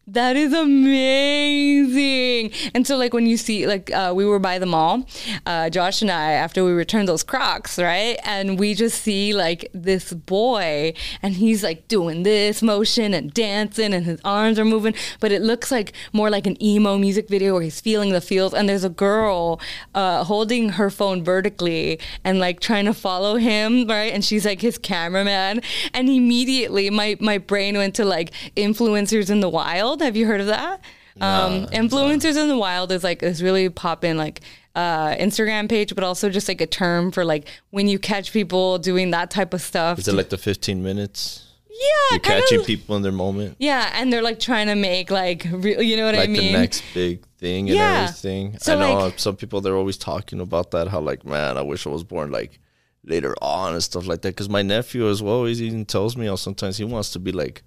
That 0.10 0.38
is 0.38 0.54
amazing. 0.54 2.52
And 2.74 2.88
so, 2.88 2.96
like, 2.96 3.14
when 3.14 3.26
you 3.26 3.36
see, 3.36 3.68
like, 3.68 3.92
uh, 3.92 4.14
we 4.16 4.24
were 4.24 4.40
by 4.40 4.58
the 4.58 4.66
mall, 4.66 5.06
uh, 5.46 5.70
Josh 5.70 6.02
and 6.02 6.10
I, 6.10 6.32
after 6.32 6.64
we 6.64 6.72
returned 6.72 7.10
those 7.10 7.24
Crocs, 7.24 7.78
right? 7.78 8.18
And 8.24 8.58
we 8.58 8.74
just 8.74 9.02
see, 9.02 9.34
like, 9.34 9.70
this 9.74 10.14
boy, 10.14 10.94
and 11.22 11.34
he's, 11.34 11.62
like, 11.62 11.90
doing 11.90 12.24
this 12.24 12.62
motion 12.62 13.14
and 13.14 13.34
dancing, 13.34 13.94
and 13.94 14.06
his 14.06 14.22
arms 14.24 14.58
are 14.58 14.64
moving. 14.64 14.94
But 15.20 15.34
it 15.34 15.42
looks 15.42 15.72
like 15.72 15.92
more 16.14 16.30
like 16.30 16.48
an 16.48 16.56
emo 16.64 16.98
music 16.98 17.28
video 17.28 17.52
where 17.56 17.64
he's 17.64 17.82
feeling 17.82 18.14
the 18.14 18.22
feels. 18.22 18.54
And 18.54 18.70
there's 18.70 18.86
a 18.86 18.90
girl 18.90 19.60
uh, 19.94 20.24
holding 20.24 20.70
her 20.70 20.90
phone 20.90 21.22
vertically 21.22 22.00
and, 22.24 22.40
like, 22.40 22.62
trying 22.62 22.86
to 22.86 22.94
follow 22.94 23.36
him, 23.36 23.86
right? 23.88 24.14
And 24.14 24.24
she's, 24.24 24.46
like, 24.46 24.62
his 24.62 24.78
cameraman. 24.78 25.60
And 25.94 26.08
immediately, 26.08 26.90
my, 26.90 27.18
my 27.20 27.38
brain 27.40 27.76
went 27.76 27.94
to, 27.96 28.06
like, 28.06 28.32
influencers 28.56 29.30
in 29.30 29.42
the 29.42 29.50
wild. 29.50 29.97
Have 30.02 30.16
you 30.16 30.26
heard 30.28 30.42
of 30.42 30.48
that? 30.48 30.82
um, 31.20 31.66
influencers 31.68 32.38
in 32.40 32.48
the 32.48 32.58
wild 32.58 32.92
is 32.92 33.04
like 33.04 33.20
this 33.20 33.42
really 33.42 33.70
poppin' 33.70 34.18
like 34.18 34.42
uh, 34.76 35.16
Instagram 35.16 35.68
page, 35.68 35.96
but 35.96 36.04
also 36.04 36.30
just 36.30 36.48
like 36.48 36.62
a 36.62 36.68
term 36.68 37.12
for 37.12 37.26
like 37.26 37.48
when 37.72 37.88
you 37.88 37.98
catch 37.98 38.32
people 38.32 38.78
doing 38.78 39.10
that 39.12 39.32
type 39.32 39.54
of 39.56 39.62
stuff. 39.62 39.98
Is 39.98 40.08
it 40.08 40.14
like 40.14 40.30
the 40.30 40.38
15 40.38 40.84
minutes? 40.84 41.44
yeah, 41.70 41.86
You're 42.12 42.20
catching 42.20 42.60
of. 42.60 42.66
people 42.68 42.96
in 42.96 43.02
their 43.04 43.12
moment. 43.12 43.56
Yeah, 43.60 43.92
and 43.96 44.12
they're 44.14 44.22
like 44.22 44.40
trying 44.40 44.68
to 44.68 44.76
make 44.76 45.10
like 45.12 45.46
real, 45.52 45.82
you 45.82 45.98
know 45.98 46.06
what 46.06 46.16
like 46.16 46.30
I 46.30 46.32
mean? 46.32 46.54
the 46.54 46.60
next 46.60 46.84
big 46.94 47.24
thing 47.40 47.70
and 47.70 47.76
Yeah. 47.78 48.04
everything. 48.10 48.58
So, 48.60 48.76
I 48.76 48.80
know 48.80 49.00
like- 49.06 49.20
some 49.20 49.36
people 49.36 49.62
they're 49.62 49.76
always 49.76 49.98
talking 49.98 50.40
about 50.40 50.70
that. 50.72 50.88
How 50.88 51.00
like, 51.00 51.26
man, 51.26 51.58
I 51.58 51.62
wish 51.64 51.86
I 51.88 51.90
was 51.90 52.04
born 52.04 52.30
like 52.32 52.60
later 53.04 53.34
on 53.42 53.74
and 53.74 53.84
stuff 53.84 54.06
like 54.08 54.22
that. 54.22 54.30
Because 54.30 54.50
my 54.50 54.62
nephew 54.62 55.08
as 55.10 55.22
well, 55.24 55.46
he 55.46 55.54
even 55.66 55.86
tells 55.86 56.16
me 56.18 56.26
how 56.28 56.36
sometimes 56.36 56.78
he 56.78 56.84
wants 56.84 57.12
to 57.12 57.20
be 57.20 57.32
like 57.32 57.64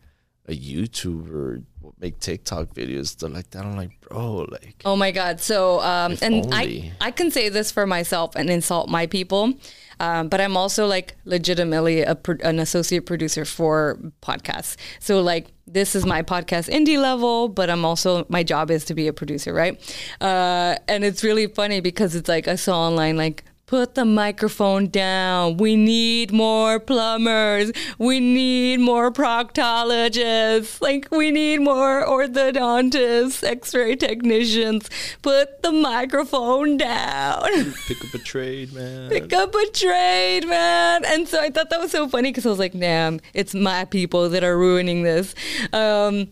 a 0.48 0.52
YouTuber, 0.56 1.62
make 1.98 2.18
TikTok 2.20 2.74
videos, 2.74 3.08
stuff 3.08 3.32
like 3.32 3.50
that. 3.50 3.64
I'm 3.64 3.76
like, 3.76 4.00
bro, 4.00 4.46
like, 4.50 4.82
Oh 4.84 4.96
my 4.96 5.10
god! 5.10 5.40
So, 5.40 5.80
um, 5.80 6.16
and 6.22 6.52
I 6.52 6.62
only. 6.62 6.92
I 7.00 7.10
can 7.10 7.30
say 7.30 7.48
this 7.48 7.70
for 7.70 7.86
myself 7.86 8.36
and 8.36 8.50
insult 8.50 8.88
my 8.88 9.06
people, 9.06 9.54
um, 10.00 10.28
but 10.28 10.40
I'm 10.40 10.56
also 10.56 10.86
like 10.86 11.16
legitimately 11.24 12.02
a, 12.02 12.18
an 12.42 12.58
associate 12.58 13.06
producer 13.06 13.44
for 13.44 13.98
podcasts. 14.22 14.76
So 14.98 15.20
like 15.20 15.48
this 15.66 15.94
is 15.94 16.04
my 16.04 16.22
podcast 16.22 16.68
indie 16.68 17.00
level, 17.00 17.48
but 17.48 17.70
I'm 17.70 17.84
also 17.84 18.26
my 18.28 18.42
job 18.42 18.70
is 18.70 18.84
to 18.86 18.94
be 18.94 19.08
a 19.08 19.12
producer, 19.12 19.52
right? 19.52 19.78
Uh, 20.20 20.76
and 20.88 21.04
it's 21.04 21.22
really 21.22 21.46
funny 21.46 21.80
because 21.80 22.14
it's 22.14 22.28
like 22.28 22.48
I 22.48 22.56
saw 22.56 22.88
online 22.88 23.16
like. 23.16 23.44
Put 23.70 23.94
the 23.94 24.04
microphone 24.04 24.88
down. 24.88 25.56
We 25.56 25.76
need 25.76 26.32
more 26.32 26.80
plumbers. 26.80 27.70
We 27.98 28.18
need 28.18 28.80
more 28.80 29.12
proctologists. 29.12 30.80
Like, 30.80 31.06
we 31.12 31.30
need 31.30 31.60
more 31.60 32.04
orthodontists, 32.04 33.44
x 33.44 33.72
ray 33.72 33.94
technicians. 33.94 34.90
Put 35.22 35.62
the 35.62 35.70
microphone 35.70 36.78
down. 36.78 37.44
pick 37.86 38.04
up 38.04 38.12
a 38.12 38.18
trade, 38.18 38.72
man. 38.72 39.08
Pick 39.08 39.32
up 39.32 39.54
a 39.54 39.66
trade, 39.70 40.48
man. 40.48 41.04
And 41.04 41.28
so 41.28 41.40
I 41.40 41.50
thought 41.50 41.70
that 41.70 41.78
was 41.78 41.92
so 41.92 42.08
funny 42.08 42.30
because 42.30 42.46
I 42.46 42.50
was 42.50 42.58
like, 42.58 42.76
damn, 42.76 43.20
it's 43.34 43.54
my 43.54 43.84
people 43.84 44.30
that 44.30 44.42
are 44.42 44.58
ruining 44.58 45.04
this. 45.04 45.32
Um, 45.72 46.26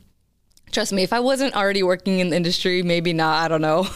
Trust 0.73 0.93
me, 0.93 1.03
if 1.03 1.13
I 1.13 1.21
wasn't 1.21 1.55
already 1.55 1.83
working 1.83 2.21
in 2.21 2.31
the 2.31 2.37
industry, 2.37 2.83
maybe 2.83 3.13
not. 3.13 3.45
I 3.45 3.49
don't 3.49 3.63
know. 3.63 3.87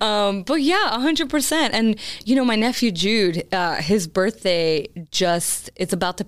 um, 0.00 0.42
but 0.42 0.62
yeah, 0.62 0.90
100%. 0.92 1.70
And, 1.72 1.96
you 2.24 2.36
know, 2.36 2.44
my 2.44 2.56
nephew 2.56 2.90
Jude, 2.90 3.46
uh, 3.52 3.76
his 3.76 4.06
birthday 4.06 4.88
just, 5.10 5.70
it's 5.76 5.92
about 5.92 6.18
to. 6.18 6.26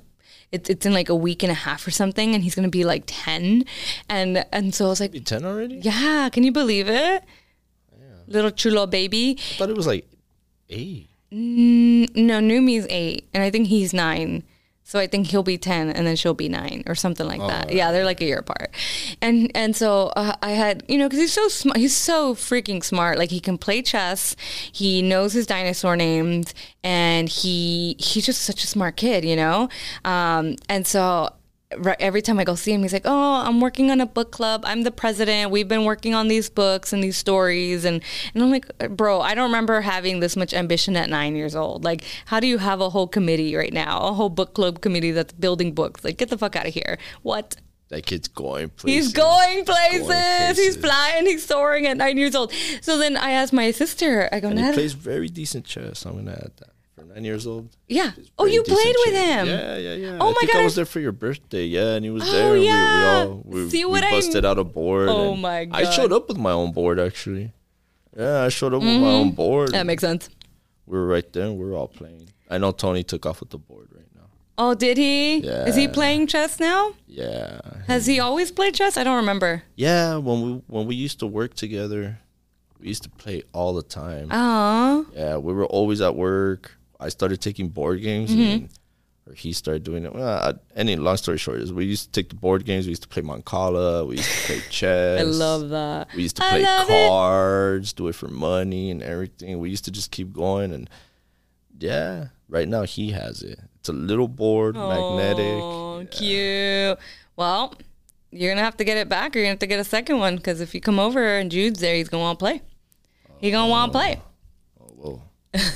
It's, 0.51 0.69
it's 0.69 0.85
in 0.85 0.93
like 0.93 1.09
a 1.09 1.15
week 1.15 1.43
and 1.43 1.51
a 1.51 1.55
half 1.55 1.87
or 1.87 1.91
something, 1.91 2.35
and 2.35 2.45
he's 2.45 2.55
gonna 2.55 2.69
be 2.69 2.85
like 2.85 3.05
ten, 3.07 3.65
and 4.11 4.45
and 4.53 4.75
so 4.75 4.85
I 4.85 4.89
was 4.91 5.01
like, 5.01 5.25
10 5.25 5.47
already? 5.47 5.77
yeah, 5.77 6.29
can 6.31 6.45
you 6.45 6.53
believe 6.53 6.91
it? 6.91 7.25
Little 8.27 8.51
chulo 8.51 8.87
baby. 8.87 9.39
I 9.39 9.55
thought 9.57 9.71
it 9.71 9.77
was 9.77 9.87
like 9.87 10.07
eight. 10.69 11.09
No, 11.31 12.41
Numi's 12.41 12.87
eight, 12.91 13.27
and 13.33 13.43
I 13.43 13.49
think 13.49 13.69
he's 13.69 13.95
nine. 13.95 14.43
So 14.93 14.99
I 14.99 15.07
think 15.07 15.29
he'll 15.29 15.43
be 15.43 15.57
ten, 15.57 15.89
and 15.89 16.07
then 16.07 16.17
she'll 16.17 16.35
be 16.35 16.51
nine, 16.51 16.83
or 16.87 16.95
something 16.95 17.27
like 17.27 17.41
that. 17.41 17.73
Yeah, 17.73 17.93
they're 17.93 18.05
like 18.05 18.21
a 18.21 18.27
year 18.27 18.41
apart. 18.41 18.75
And 19.23 19.51
and 19.55 19.75
so 19.75 20.09
uh, 20.09 20.37
I 20.43 20.51
had, 20.51 20.85
you 20.87 20.99
know, 20.99 21.09
because 21.09 21.19
he's 21.19 21.33
so 21.33 21.49
smart. 21.49 21.79
He's 21.79 21.97
so 21.97 22.35
freaking 22.35 22.85
smart. 22.85 23.17
Like 23.17 23.31
he 23.31 23.41
can 23.41 23.57
play 23.57 23.81
chess. 23.81 24.37
He 24.71 25.01
knows 25.01 25.33
his 25.33 25.47
dinosaur 25.47 25.97
names, 25.97 26.53
and 26.85 27.27
he 27.27 27.97
he's 27.99 28.27
just 28.27 28.43
such 28.43 28.65
a 28.65 28.67
smart 28.67 28.97
kid, 28.99 29.25
you 29.25 29.35
know. 29.35 29.71
Um, 30.05 30.57
and 30.69 30.87
so 30.87 31.01
right, 31.01 31.33
every 32.01 32.23
time 32.23 32.39
I 32.39 32.45
go 32.45 32.55
see 32.55 32.73
him, 32.73 32.83
he's 32.83 32.93
like, 32.93 33.03
"Oh, 33.05 33.43
I'm 33.47 33.61
working 33.61 33.91
on 33.91 34.01
a 34.01 34.07
book 34.07 34.31
club. 34.31 34.63
I'm 34.65 34.83
the 34.83 34.91
president. 34.91 35.51
We've 35.51 35.69
been 35.69 35.85
working 35.85 36.15
on 36.15 36.29
these 36.29 36.49
books 36.49 36.93
and 36.93 37.03
these 37.03 37.17
stories." 37.17 37.85
And 37.85 38.03
and 38.35 38.43
I'm 38.43 38.51
like, 38.51 38.67
"Bro, 38.97 39.21
I 39.21 39.35
don't 39.35 39.45
remember 39.51 39.81
having 39.81 40.21
this 40.21 40.37
much 40.37 40.53
ambition 40.55 40.97
at 40.97 41.09
nine 41.11 41.37
years 41.37 41.55
old. 41.55 41.85
Like, 41.85 42.05
how 42.27 42.41
do 42.41 42.47
you 42.47 42.59
have 42.59 42.81
a 42.81 42.91
whole 42.91 43.07
committee 43.09 43.55
right 43.57 43.73
now, 43.73 43.99
a 44.01 44.13
whole 44.13 44.31
book 44.31 44.55
club 44.55 44.81
committee 44.81 45.11
that's 45.11 45.33
building 45.33 45.73
books? 45.73 46.05
Like, 46.05 46.17
get 46.19 46.29
the 46.31 46.39
fuck 46.39 46.57
out 46.57 46.67
of 46.67 46.75
here. 46.75 46.99
What? 47.23 47.57
That 47.89 48.07
kid's 48.07 48.27
going 48.27 48.71
places. 48.71 49.05
He's 49.05 49.13
going 49.13 49.67
places. 49.67 50.01
He's 50.01 50.07
places. 50.07 50.77
flying. 50.79 51.27
He's 51.27 51.45
soaring 51.45 51.87
at 51.87 51.99
nine 51.99 52.17
years 52.17 52.35
old. 52.35 52.51
So 52.81 52.97
then 52.97 53.19
I 53.19 53.33
asked 53.33 53.53
my 53.53 53.71
sister. 53.71 54.31
I 54.33 54.41
go, 54.41 54.49
And 54.49 54.59
he 54.59 54.65
"Nat- 54.65 54.73
plays 54.75 54.95
very 54.95 55.29
decent 55.29 55.67
chess. 55.67 56.07
I'm 56.07 56.17
gonna 56.17 56.33
add 56.33 56.53
that. 56.57 56.72
For 57.07 57.15
nine 57.15 57.25
years 57.25 57.47
old. 57.47 57.69
yeah. 57.89 58.13
Oh, 58.39 58.45
you 58.47 58.63
played 58.63 58.97
with 59.07 59.15
him. 59.15 59.47
Yeah, 59.47 59.77
yeah, 59.77 59.95
yeah. 59.95 60.19
Oh 60.21 60.29
I 60.29 60.33
my 60.33 60.35
think 60.41 60.53
God, 60.53 60.59
I 60.59 60.63
I- 60.63 60.65
was 60.65 60.75
there 60.77 60.85
for 60.85 61.01
your 61.01 61.13
birthday. 61.13 61.65
Yeah, 61.65 61.95
and 61.95 62.05
he 62.05 62.11
was 62.11 62.23
Oh, 62.27 62.33
there. 62.33 62.57
yeah. 62.57 63.25
We, 63.25 63.31
we 63.31 63.31
all 63.31 63.43
we, 63.45 63.71
See 63.71 63.85
we 63.85 63.91
what 63.91 64.05
I 64.05 64.11
busted 64.11 64.45
m- 64.45 64.51
out 64.51 64.59
a 64.59 64.65
board. 64.65 65.09
Oh 65.09 65.35
my 65.37 65.65
god. 65.67 65.83
I 65.83 65.91
showed 65.91 66.13
up 66.13 66.29
with 66.29 66.39
my 66.39 66.53
own 66.53 66.73
board 66.73 66.99
actually. 67.01 67.53
Yeah, 68.17 68.43
I 68.43 68.49
showed 68.51 68.75
up 68.75 68.83
with 68.83 69.01
my 69.01 69.09
own 69.09 69.33
board. 69.33 69.69
Mm-hmm. 69.69 69.77
That 69.79 69.87
makes 69.87 70.03
sense. 70.03 70.29
we 70.87 70.99
were 70.99 71.07
right 71.07 71.31
there. 71.33 71.47
and 71.47 71.59
We 71.59 71.65
were 71.65 71.75
all 71.75 71.89
playing. 71.89 72.29
I 72.51 72.59
know 72.59 72.71
Tony 72.73 73.03
took 73.03 73.25
off 73.27 73.41
with 73.41 73.51
the 73.51 73.59
board 73.59 73.89
right 73.95 74.05
now. 74.15 74.29
Oh, 74.59 74.75
did 74.75 74.99
he? 74.99 75.39
Yeah. 75.39 75.65
Is 75.65 75.75
he 75.77 75.89
playing 75.89 76.27
chess 76.27 76.61
now? 76.61 76.93
Yeah, 77.07 77.61
Has 77.89 78.05
he 78.07 78.21
always 78.21 78.53
played 78.53 78.75
chess? 78.75 78.97
I 78.99 79.03
don't 79.05 79.17
remember. 79.17 79.63
yeah. 79.77 80.17
When 80.19 80.43
we 80.43 80.51
when 80.67 80.87
we 80.87 80.95
used 80.95 81.19
to 81.21 81.27
work 81.27 81.55
together, 81.55 82.19
we 82.79 82.89
used 82.89 83.03
to 83.05 83.09
play 83.11 83.43
all 83.55 83.73
the 83.73 83.83
time. 83.83 84.29
Oh, 84.31 85.07
Yeah, 85.15 85.39
we 85.39 85.53
were 85.55 85.65
always 85.67 86.01
at 86.03 86.15
work. 86.17 86.77
I 87.03 87.09
started 87.09 87.41
taking 87.41 87.69
board 87.69 88.01
games, 88.03 88.31
Mm-hmm. 88.31 88.41
and, 88.53 88.69
or 89.27 89.35
he 89.35 89.53
started 89.53 89.85
doing 89.85 90.05
it. 90.05 90.13
Well, 90.15 90.27
I, 90.27 90.55
any 90.75 90.97
long 90.97 91.17
story 91.17 91.39
short 91.39 91.59
is 91.61 91.73
we 91.73 91.85
used 91.85 92.13
to 92.13 92.21
take 92.21 92.29
the 92.31 92.35
board 92.35 92.65
games. 92.65 92.87
We 92.87 92.91
used 92.91 93.03
to 93.03 93.09
play 93.09 93.23
Mancala. 93.23 94.07
We 94.07 94.17
used 94.17 94.29
to 94.31 94.47
play 94.47 94.61
chess. 94.71 95.21
I 95.21 95.23
love 95.23 95.69
that. 95.71 96.09
We 96.17 96.23
used 96.23 96.37
to 96.37 96.43
play 96.43 96.63
love 96.63 96.89
it. 96.91 97.09
cards, 97.09 97.93
do 97.93 98.09
it 98.09 98.15
for 98.15 98.29
money 98.29 98.91
and 98.91 99.03
everything. 99.03 99.59
We 99.61 99.71
used 99.71 99.85
to 99.85 99.91
just 99.91 100.11
keep 100.11 100.33
going, 100.33 100.73
and 100.73 100.89
yeah, 101.79 102.29
right 102.49 102.69
now 102.69 102.83
he 102.83 103.11
has 103.13 103.43
it. 103.43 103.61
It's 103.81 103.89
a 103.89 103.93
little 103.93 104.29
board, 104.29 104.75
magnetic. 104.77 105.45
Oh, 105.63 106.07
cute. 106.11 106.99
Well, 107.37 107.75
you're 108.31 108.51
gonna 108.53 108.63
have 108.65 108.77
to 108.79 108.85
get 108.85 108.97
it 108.97 109.09
back, 109.09 109.35
or 109.35 109.39
you're 109.39 109.47
gonna 109.47 109.53
have 109.55 109.59
to 109.61 109.67
get 109.67 109.81
a 109.81 109.85
second 109.85 110.19
one. 110.19 110.37
Because 110.37 110.61
if 110.61 110.75
you 110.75 110.81
come 110.81 110.99
over 110.99 111.23
and 111.39 111.51
Jude's 111.51 111.81
there, 111.81 111.95
he's 111.97 112.09
gonna 112.09 112.23
want 112.23 112.39
to 112.39 112.43
play. 112.43 112.63
He 113.39 113.51
gonna 113.51 113.71
want 113.71 113.93
to 113.93 113.99
play. 113.99 114.21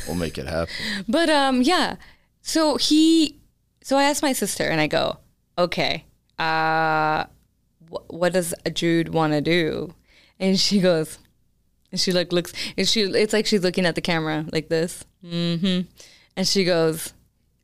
We'll, 0.06 0.16
make 0.16 0.38
it 0.38 0.46
happen. 0.46 0.72
But 1.08 1.28
um, 1.28 1.62
yeah. 1.62 1.96
So 2.42 2.76
he, 2.76 3.38
so 3.82 3.96
I 3.96 4.04
asked 4.04 4.22
my 4.22 4.32
sister 4.32 4.64
and 4.64 4.80
I 4.80 4.86
go, 4.86 5.18
okay, 5.58 6.04
uh, 6.38 7.24
wh- 7.90 8.10
what 8.10 8.32
does 8.32 8.54
Jude 8.72 9.10
want 9.10 9.32
to 9.32 9.40
do? 9.40 9.94
And 10.38 10.58
she 10.58 10.80
goes, 10.80 11.18
and 11.90 12.00
she 12.00 12.12
like 12.12 12.32
looks, 12.32 12.52
and 12.76 12.88
she, 12.88 13.02
it's 13.02 13.32
like 13.32 13.46
she's 13.46 13.62
looking 13.62 13.86
at 13.86 13.94
the 13.94 14.00
camera 14.00 14.46
like 14.52 14.68
this. 14.68 15.04
mm-hmm. 15.24 15.82
And 16.36 16.46
she 16.46 16.64
goes, 16.64 17.14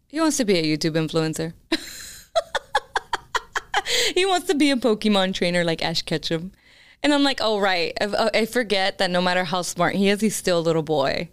he 0.09 0.21
wants 0.21 0.37
to 0.39 0.45
be 0.45 0.59
a 0.59 0.65
YouTube 0.65 0.93
influencer. 0.93 1.53
he 4.15 4.27
wants 4.27 4.47
to 4.47 4.55
be 4.55 4.71
a 4.71 4.77
Pokemon 4.77 5.35
trainer 5.35 5.65
like 5.65 5.83
Ash 5.83 6.03
Ketchum. 6.03 6.53
And 7.03 7.13
I'm 7.13 7.23
like, 7.23 7.39
oh, 7.41 7.59
right. 7.59 7.97
I, 8.01 8.31
I 8.35 8.47
forget 8.47 8.99
that 8.99 9.11
no 9.11 9.21
matter 9.21 9.45
how 9.45 9.63
smart 9.63 9.95
he 9.95 10.09
is, 10.09 10.21
he's 10.21 10.37
still 10.37 10.59
a 10.59 10.61
little 10.61 10.83
boy. 10.83 11.29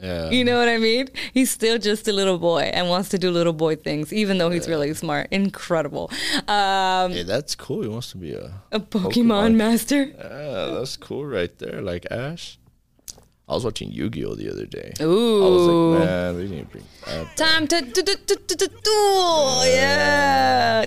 Yeah. 0.00 0.30
You 0.30 0.44
know 0.44 0.58
what 0.58 0.68
I 0.68 0.78
mean? 0.78 1.08
He's 1.32 1.50
still 1.50 1.78
just 1.78 2.06
a 2.08 2.12
little 2.12 2.38
boy 2.38 2.70
and 2.72 2.88
wants 2.88 3.08
to 3.10 3.18
do 3.18 3.30
little 3.30 3.52
boy 3.52 3.76
things, 3.76 4.12
even 4.12 4.38
though 4.38 4.50
he's 4.50 4.68
really 4.68 4.94
smart. 4.94 5.28
Incredible. 5.30 6.10
Um, 6.46 7.12
Hey, 7.12 7.24
that's 7.24 7.54
cool. 7.54 7.82
He 7.82 7.88
wants 7.88 8.10
to 8.12 8.18
be 8.18 8.32
a. 8.32 8.52
a 8.70 8.80
Pokemon, 8.80 9.54
master. 9.54 10.04
Yeah, 10.04 10.74
that's 10.78 10.96
cool 10.96 11.24
right 11.26 11.56
there. 11.58 11.82
Like 11.82 12.06
Ash. 12.10 12.58
I 13.48 13.54
was 13.54 13.64
watching 13.64 13.90
Yu 13.90 14.10
Gi 14.10 14.26
Oh 14.26 14.34
the 14.34 14.50
other 14.50 14.66
day. 14.66 14.92
Ooh. 15.00 15.42
I 15.42 15.48
was 15.48 15.66
like, 15.66 16.06
man, 16.06 16.36
they 16.36 16.48
need 16.54 16.60
to 16.60 16.66
bring 16.66 16.84
that. 17.06 17.34
Time 17.34 17.66
to 17.66 17.80
do, 17.80 18.02
do, 18.02 18.14
do, 18.26 18.36
do, 18.46 18.54
do, 18.56 18.66
duel. 18.66 19.66
Yeah. 19.66 20.84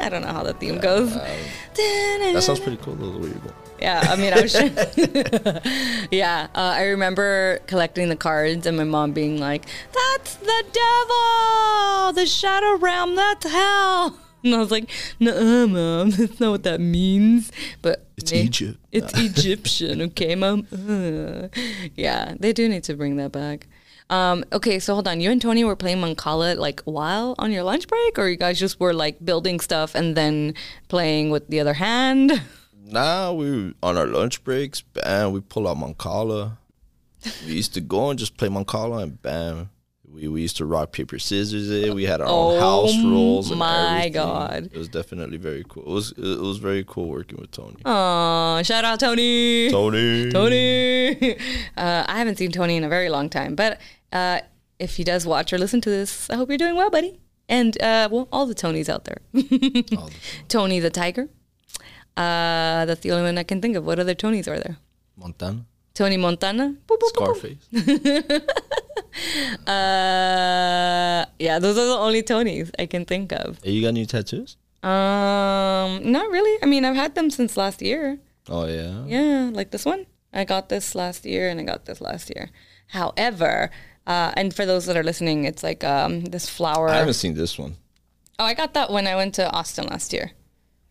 I 0.00 0.08
don't 0.08 0.22
know 0.22 0.32
how 0.32 0.42
the 0.42 0.54
theme 0.54 0.78
goes. 0.80 1.12
That 1.14 2.42
sounds 2.42 2.60
pretty 2.60 2.78
cool 2.78 2.94
though, 2.94 3.10
the 3.10 3.18
way 3.18 3.28
you 3.28 3.34
go. 3.34 3.52
Yeah, 3.80 4.00
I 4.04 4.16
mean, 4.16 4.32
I 4.32 4.40
was. 4.40 4.54
yeah, 6.10 6.48
uh, 6.54 6.74
I 6.76 6.84
remember 6.86 7.60
collecting 7.66 8.08
the 8.08 8.16
cards 8.16 8.66
and 8.66 8.76
my 8.76 8.84
mom 8.84 9.12
being 9.12 9.38
like, 9.38 9.66
"That's 9.92 10.36
the 10.36 10.64
devil, 10.72 12.12
the 12.12 12.26
shadow 12.26 12.76
realm. 12.78 13.16
That's 13.16 13.46
hell." 13.50 14.18
And 14.44 14.54
I 14.54 14.58
was 14.58 14.70
like, 14.70 14.88
"No, 15.18 15.66
mom, 15.66 16.10
that's 16.16 16.38
not 16.38 16.50
what 16.50 16.62
that 16.62 16.80
means." 16.80 17.50
But 17.82 18.06
It's 18.16 18.32
Egypt. 18.32 18.78
It's 18.92 19.12
Egyptian, 19.18 20.00
okay, 20.02 20.36
mom. 20.36 20.68
Uh, 20.70 21.48
yeah, 21.96 22.34
they 22.38 22.52
do 22.52 22.68
need 22.68 22.84
to 22.84 22.94
bring 22.94 23.16
that 23.16 23.32
back. 23.32 23.66
Um, 24.08 24.44
okay, 24.52 24.78
so 24.78 24.94
hold 24.94 25.08
on. 25.08 25.20
You 25.20 25.32
and 25.32 25.42
Tony 25.42 25.64
were 25.64 25.74
playing 25.74 25.98
Mancala 25.98 26.56
like 26.56 26.80
while 26.84 27.34
on 27.38 27.50
your 27.50 27.64
lunch 27.64 27.88
break, 27.88 28.18
or 28.18 28.28
you 28.28 28.36
guys 28.36 28.58
just 28.58 28.78
were 28.78 28.94
like 28.94 29.24
building 29.24 29.58
stuff 29.58 29.96
and 29.96 30.16
then 30.16 30.54
playing 30.86 31.30
with 31.30 31.48
the 31.48 31.58
other 31.58 31.74
hand? 31.74 32.40
Nah, 32.88 33.32
we 33.32 33.74
on 33.82 33.96
our 33.96 34.06
lunch 34.06 34.44
breaks, 34.44 34.80
bam, 34.80 35.32
we 35.32 35.40
pull 35.40 35.66
out 35.66 35.76
Mancala. 35.76 36.58
we 37.46 37.52
used 37.54 37.74
to 37.74 37.80
go 37.80 38.10
and 38.10 38.18
just 38.18 38.36
play 38.36 38.48
Mancala 38.48 39.02
and 39.02 39.20
bam. 39.20 39.70
We, 40.08 40.28
we 40.28 40.42
used 40.42 40.56
to 40.58 40.64
rock, 40.66 40.92
paper, 40.92 41.18
scissors 41.18 41.68
it. 41.68 41.92
We 41.92 42.04
had 42.04 42.20
our 42.20 42.28
own 42.28 42.58
house 42.60 42.92
Oh 42.94 43.10
rules. 43.10 43.50
And 43.50 43.58
my 43.58 43.96
everything. 43.98 44.12
God. 44.12 44.70
It 44.72 44.78
was 44.78 44.88
definitely 44.88 45.36
very 45.36 45.64
cool. 45.68 45.82
It 45.82 45.88
was 45.88 46.12
it 46.12 46.40
was 46.40 46.58
very 46.58 46.84
cool 46.86 47.08
working 47.08 47.38
with 47.40 47.50
Tony. 47.50 47.76
Aw, 47.84 48.62
shout 48.62 48.84
out 48.84 49.00
Tony. 49.00 49.68
Tony. 49.70 50.30
Tony. 50.30 51.36
Uh, 51.76 52.04
I 52.08 52.16
haven't 52.18 52.38
seen 52.38 52.52
Tony 52.52 52.76
in 52.76 52.84
a 52.84 52.88
very 52.88 53.10
long 53.10 53.28
time, 53.28 53.54
but 53.54 53.78
uh, 54.12 54.40
if 54.78 54.96
he 54.96 55.04
does 55.04 55.26
watch 55.26 55.52
or 55.52 55.58
listen 55.58 55.80
to 55.82 55.90
this, 55.90 56.30
I 56.30 56.36
hope 56.36 56.48
you're 56.48 56.56
doing 56.56 56.74
well, 56.76 56.88
buddy. 56.88 57.20
And 57.48 57.80
uh, 57.82 58.08
well, 58.10 58.28
all 58.32 58.46
the 58.46 58.54
Tonys 58.54 58.88
out 58.88 59.04
there. 59.04 59.18
The- 59.32 60.10
Tony 60.48 60.80
the 60.80 60.88
Tiger. 60.90 61.28
Uh, 62.16 62.84
that's 62.86 63.00
the 63.00 63.12
only 63.12 63.24
one 63.24 63.38
I 63.38 63.42
can 63.44 63.60
think 63.60 63.76
of. 63.76 63.84
What 63.84 63.98
other 63.98 64.14
Tonys 64.14 64.48
are 64.48 64.58
there? 64.58 64.76
Montana. 65.16 65.64
Tony 65.94 66.16
Montana. 66.16 66.74
Boop, 66.86 66.98
boop, 66.98 67.12
boop, 67.14 67.26
boop. 67.26 67.58
Scarface. 67.72 68.42
Uh, 69.66 71.24
yeah, 71.38 71.58
those 71.58 71.78
are 71.78 71.86
the 71.86 71.96
only 71.96 72.22
Tonys 72.22 72.70
I 72.78 72.86
can 72.86 73.04
think 73.04 73.32
of. 73.32 73.58
hey, 73.64 73.70
you 73.72 73.82
got 73.82 73.88
any 73.88 74.04
tattoos? 74.06 74.56
Um, 74.82 76.12
not 76.12 76.30
really. 76.30 76.62
I 76.62 76.66
mean, 76.66 76.84
I've 76.84 76.96
had 76.96 77.14
them 77.14 77.30
since 77.30 77.56
last 77.56 77.80
year. 77.82 78.18
Oh 78.48 78.66
yeah. 78.66 79.04
Yeah, 79.06 79.50
like 79.52 79.70
this 79.70 79.84
one. 79.84 80.06
I 80.32 80.44
got 80.44 80.68
this 80.68 80.94
last 80.94 81.24
year 81.24 81.48
and 81.48 81.58
I 81.58 81.62
got 81.64 81.86
this 81.86 82.00
last 82.00 82.30
year. 82.34 82.50
However, 82.88 83.70
uh, 84.06 84.32
and 84.36 84.54
for 84.54 84.66
those 84.66 84.86
that 84.86 84.96
are 84.96 85.02
listening, 85.02 85.44
it's 85.44 85.62
like 85.62 85.82
um, 85.82 86.24
this 86.26 86.48
flower. 86.48 86.88
I 86.90 86.96
haven't 86.98 87.14
seen 87.14 87.34
this 87.34 87.58
one. 87.58 87.76
oh, 88.38 88.44
I 88.44 88.54
got 88.54 88.74
that 88.74 88.90
when 88.90 89.06
I 89.06 89.16
went 89.16 89.34
to 89.36 89.50
Austin 89.50 89.86
last 89.86 90.12
year. 90.12 90.32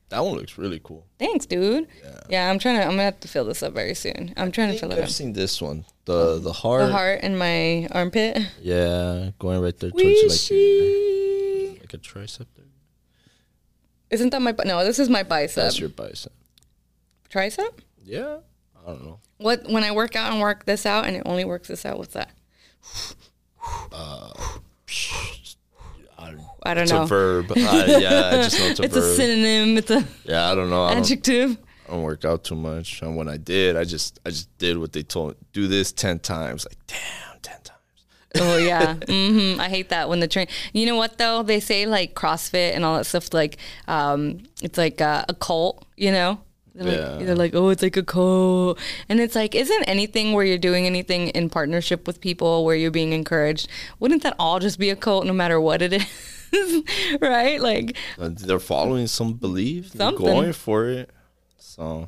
That 0.10 0.24
one 0.24 0.36
looks 0.36 0.58
really 0.58 0.80
cool. 0.84 1.06
Thanks, 1.18 1.46
dude. 1.46 1.88
Yeah. 2.30 2.50
I'm 2.50 2.60
trying 2.60 2.78
to. 2.78 2.84
I'm 2.84 2.91
gonna 2.91 3.04
have 3.04 3.20
to 3.22 3.28
fill 3.28 3.46
this 3.46 3.63
up 3.63 3.74
very 3.74 3.96
soon. 3.96 4.34
I'm 4.38 4.52
trying 4.52 4.72
to 4.72 4.78
fill 4.78 4.91
it 4.91 5.00
up. 5.00 5.04
I've 5.04 5.12
seen 5.12 5.34
this 5.34 5.62
one. 5.62 5.86
The 6.06 6.39
the 6.39 6.54
heart. 6.54 6.86
The 6.86 6.91
heart 6.91 7.22
in 7.22 7.38
my 7.38 7.88
armpit. 7.91 8.38
Yeah, 8.62 9.32
going 9.39 9.62
right 9.62 9.78
there 9.78 9.89
towards 9.89 10.06
like 10.06 10.15
Wishy. 10.30 11.80
like 11.82 11.94
a 11.94 11.98
tricep 11.98 12.46
there. 12.56 12.65
Isn't 14.12 14.30
that 14.30 14.41
my 14.41 14.54
no? 14.63 14.84
This 14.86 15.00
is 15.00 15.10
my 15.10 15.24
bicep. 15.24 15.56
That's 15.56 15.80
your 15.80 15.89
bicep. 15.89 16.32
tricep. 17.30 17.80
Yeah. 18.04 18.38
I 18.86 18.89
don't 18.91 19.04
know. 19.04 19.20
What 19.38 19.68
when 19.70 19.84
I 19.84 19.91
work 19.91 20.15
out 20.15 20.32
and 20.32 20.39
work 20.39 20.65
this 20.65 20.86
out 20.86 21.06
and 21.06 21.18
it 21.18 21.24
only 21.26 21.44
works 21.44 21.68
this 21.68 21.86
out? 21.86 21.98
What's 21.98 22.13
that? 22.13 22.32
Uh, 23.91 24.32
I 26.17 26.73
don't 26.73 26.84
It's 26.84 26.91
know. 26.91 27.04
a 27.04 27.08
verb. 27.08 27.51
Uh, 27.51 27.56
yeah, 27.56 28.30
I 28.32 28.43
just 28.43 28.60
know 28.60 28.65
it's 28.67 28.80
a 28.80 28.84
It's 28.84 28.95
a 28.95 29.15
synonym. 29.15 29.78
It's 29.78 29.91
a 29.91 30.06
yeah, 30.23 30.51
I 30.51 30.56
don't 30.56 30.69
know. 30.69 30.84
I 30.84 30.93
don't, 30.95 31.04
adjective. 31.04 31.58
I 31.88 31.91
don't 31.91 32.01
work 32.01 32.25
out 32.25 32.43
too 32.43 32.56
much. 32.56 33.01
And 33.01 33.15
when 33.15 33.30
I 33.30 33.38
did, 33.38 33.75
I 33.75 33.84
just 33.84 34.19
I 34.25 34.30
just 34.30 34.56
did 34.58 34.78
what 34.78 34.91
they 34.93 35.04
told 35.04 35.32
me. 35.32 35.36
Do 35.54 35.67
this 35.67 35.91
ten 35.91 36.19
times. 36.19 36.65
Like, 36.65 36.78
damn, 36.88 37.39
ten 37.41 37.62
times. 37.62 37.80
Oh 38.36 38.58
yeah, 38.58 38.95
mm-hmm. 39.01 39.62
I 39.62 39.69
hate 39.69 39.89
that 39.89 40.10
when 40.10 40.19
the 40.19 40.28
train. 40.28 40.47
You 40.73 40.88
know 40.88 40.95
what 40.95 41.17
though? 41.17 41.43
They 41.43 41.60
say 41.60 41.86
like 41.86 42.15
CrossFit 42.15 42.73
and 42.73 42.84
all 42.84 42.97
that 42.97 43.06
stuff. 43.06 43.34
Like, 43.34 43.58
um, 43.88 44.39
it's 44.63 44.78
like 44.78 45.01
a, 45.01 45.25
a 45.30 45.34
cult. 45.36 45.86
You 45.95 46.12
know. 46.12 46.39
They're 46.76 46.86
like, 46.86 46.98
Yeah. 47.20 47.26
they're 47.26 47.36
like, 47.36 47.56
oh, 47.56 47.70
it's 47.70 47.82
like 47.82 47.96
a 47.98 48.04
cult, 48.04 48.78
and 49.10 49.20
it's 49.22 49.34
like, 49.36 49.56
isn't 49.56 49.84
anything 49.88 50.34
where 50.34 50.44
you're 50.46 50.58
doing 50.58 50.86
anything 50.86 51.30
in 51.30 51.50
partnership 51.50 52.06
with 52.06 52.20
people 52.20 52.66
where 52.66 52.76
you're 52.76 52.92
being 52.92 53.14
encouraged? 53.14 53.70
Wouldn't 54.00 54.24
that 54.24 54.36
all 54.38 54.60
just 54.60 54.78
be 54.78 54.90
a 54.90 54.96
cult, 54.96 55.26
no 55.26 55.32
matter 55.34 55.60
what 55.62 55.82
it 55.82 55.94
is, 56.52 56.84
right? 57.22 57.62
Like, 57.62 57.96
Uh, 58.20 58.30
They're 58.34 58.60
following 58.60 59.08
some 59.08 59.34
belief. 59.34 59.94
They're 59.94 60.12
going 60.12 60.52
for 60.54 60.90
it. 60.90 61.10
So, 61.58 62.08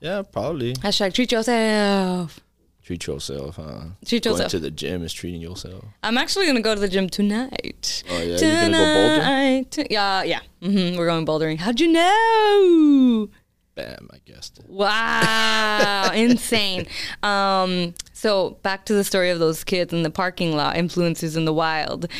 yeah, 0.00 0.22
probably 0.22 0.74
hashtag 0.74 1.12
treat 1.14 1.30
yourself. 1.32 2.40
treat 2.82 3.06
yourself. 3.06 3.56
Huh? 3.56 3.80
Treat 4.06 4.24
Going 4.24 4.34
yourself. 4.36 4.50
to 4.52 4.58
the 4.58 4.70
gym 4.70 5.02
is 5.02 5.12
treating 5.12 5.40
yourself. 5.42 5.84
I'm 6.02 6.16
actually 6.16 6.46
gonna 6.46 6.62
go 6.62 6.74
to 6.74 6.80
the 6.80 6.88
gym 6.88 7.08
tonight. 7.10 8.02
Oh, 8.10 8.22
yeah? 8.22 8.34
You 8.36 8.40
gonna 8.40 8.78
go 8.78 8.84
boulder? 8.94 9.14
Tonight. 9.20 9.86
Yeah, 9.90 10.22
yeah. 10.22 10.40
hmm 10.62 10.96
We're 10.96 11.06
going 11.06 11.26
bouldering. 11.26 11.58
How'd 11.58 11.80
you 11.80 11.88
know? 11.92 13.28
Bam, 13.78 14.08
I 14.12 14.18
guessed 14.24 14.58
it. 14.58 14.68
Wow, 14.68 16.10
insane. 16.14 16.88
Um, 17.22 17.94
so 18.12 18.58
back 18.62 18.84
to 18.86 18.92
the 18.92 19.04
story 19.04 19.30
of 19.30 19.38
those 19.38 19.62
kids 19.62 19.92
in 19.92 20.02
the 20.02 20.10
parking 20.10 20.56
lot, 20.56 20.76
influences 20.76 21.36
in 21.36 21.44
the 21.44 21.54
wild. 21.54 22.06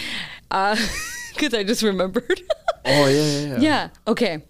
Because 0.50 1.54
I 1.54 1.62
just 1.62 1.82
remembered. 1.84 2.40
Oh 2.84 3.06
yeah, 3.06 3.08
yeah, 3.08 3.46
yeah. 3.46 3.58
yeah. 3.58 3.88
Okay. 4.08 4.42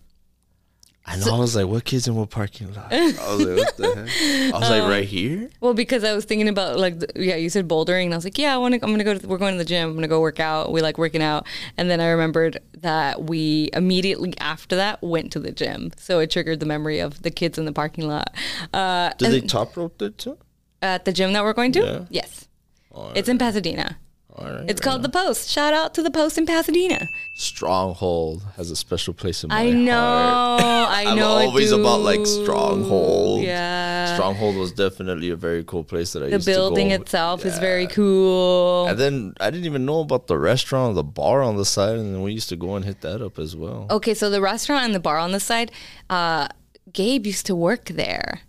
I 1.08 1.16
know. 1.16 1.34
I 1.34 1.38
was 1.38 1.56
like, 1.56 1.66
what 1.66 1.84
kids 1.84 2.06
in 2.06 2.14
what 2.14 2.28
parking 2.30 2.72
lot? 2.74 2.88
I 2.92 3.06
was 3.06 3.18
like, 3.18 3.56
what 3.56 3.76
the 3.76 3.94
heck? 3.94 4.54
I 4.54 4.58
was 4.58 4.70
like, 4.70 4.82
right 4.82 5.08
here. 5.08 5.48
Well, 5.60 5.72
because 5.72 6.04
I 6.04 6.12
was 6.12 6.24
thinking 6.24 6.48
about 6.48 6.78
like, 6.78 6.98
the, 6.98 7.08
yeah, 7.16 7.36
you 7.36 7.48
said 7.48 7.66
bouldering, 7.66 8.04
and 8.04 8.14
I 8.14 8.16
was 8.16 8.24
like, 8.24 8.36
yeah, 8.36 8.54
I 8.54 8.58
want 8.58 8.74
to. 8.74 8.84
I'm 8.84 8.90
gonna 8.90 9.04
go. 9.04 9.16
To, 9.16 9.26
we're 9.26 9.38
going 9.38 9.54
to 9.54 9.58
the 9.58 9.64
gym. 9.64 9.88
I'm 9.88 9.94
gonna 9.94 10.08
go 10.08 10.20
work 10.20 10.38
out. 10.38 10.70
We 10.70 10.82
like 10.82 10.98
working 10.98 11.22
out, 11.22 11.46
and 11.76 11.90
then 11.90 12.00
I 12.00 12.08
remembered 12.08 12.58
that 12.78 13.22
we 13.24 13.70
immediately 13.72 14.34
after 14.38 14.76
that 14.76 15.02
went 15.02 15.32
to 15.32 15.40
the 15.40 15.50
gym, 15.50 15.92
so 15.96 16.18
it 16.18 16.30
triggered 16.30 16.60
the 16.60 16.66
memory 16.66 16.98
of 16.98 17.22
the 17.22 17.30
kids 17.30 17.58
in 17.58 17.64
the 17.64 17.72
parking 17.72 18.06
lot. 18.06 18.34
Uh, 18.74 19.10
Did 19.16 19.26
and 19.26 19.34
they 19.34 19.40
top 19.40 19.76
rope 19.76 19.96
there 19.98 20.10
too? 20.10 20.36
at 20.82 21.04
the 21.04 21.12
gym 21.12 21.32
that 21.32 21.42
we're 21.42 21.54
going 21.54 21.72
to? 21.72 21.80
Yeah. 21.80 22.04
Yes, 22.10 22.48
All 22.92 23.12
it's 23.14 23.28
in 23.28 23.38
Pasadena. 23.38 23.98
All 24.38 24.52
right. 24.52 24.70
It's 24.70 24.80
called 24.80 25.02
the 25.02 25.08
Post. 25.08 25.50
Shout 25.50 25.74
out 25.74 25.94
to 25.94 26.02
the 26.02 26.10
Post 26.10 26.38
in 26.38 26.46
Pasadena. 26.46 27.08
Stronghold 27.34 28.44
has 28.56 28.70
a 28.70 28.76
special 28.76 29.12
place 29.12 29.42
in 29.42 29.48
my 29.48 29.62
I 29.62 29.70
know, 29.70 29.92
heart. 29.92 30.62
I 30.90 31.14
know. 31.16 31.36
I'm 31.38 31.48
always 31.48 31.72
about 31.72 32.00
like. 32.00 32.24
Stronghold. 32.24 33.42
Yeah. 33.42 34.14
Stronghold 34.14 34.56
was 34.56 34.72
definitely 34.72 35.30
a 35.30 35.36
very 35.36 35.64
cool 35.64 35.82
place 35.82 36.12
that 36.12 36.22
I 36.22 36.26
The 36.26 36.32
used 36.36 36.46
building 36.46 36.54
to 36.54 36.58
go. 36.58 36.68
The 36.68 36.74
building 36.74 37.02
itself 37.02 37.44
is 37.44 37.58
very 37.58 37.86
cool. 37.88 38.86
And 38.86 38.98
then 38.98 39.34
I 39.40 39.50
didn't 39.50 39.66
even 39.66 39.84
know 39.84 40.00
about 40.00 40.28
the 40.28 40.38
restaurant, 40.38 40.94
the 40.94 41.02
bar 41.02 41.42
on 41.42 41.56
the 41.56 41.64
side, 41.64 41.98
and 41.98 42.14
then 42.14 42.22
we 42.22 42.32
used 42.32 42.48
to 42.50 42.56
go 42.56 42.76
and 42.76 42.84
hit 42.84 43.00
that 43.00 43.20
up 43.20 43.38
as 43.38 43.56
well. 43.56 43.86
Okay, 43.90 44.14
so 44.14 44.30
the 44.30 44.40
restaurant 44.40 44.84
and 44.84 44.94
the 44.94 45.00
bar 45.00 45.18
on 45.18 45.32
the 45.32 45.40
side, 45.40 45.72
uh, 46.10 46.46
Gabe 46.92 47.26
used 47.26 47.46
to 47.46 47.56
work 47.56 47.86
there. 47.86 48.42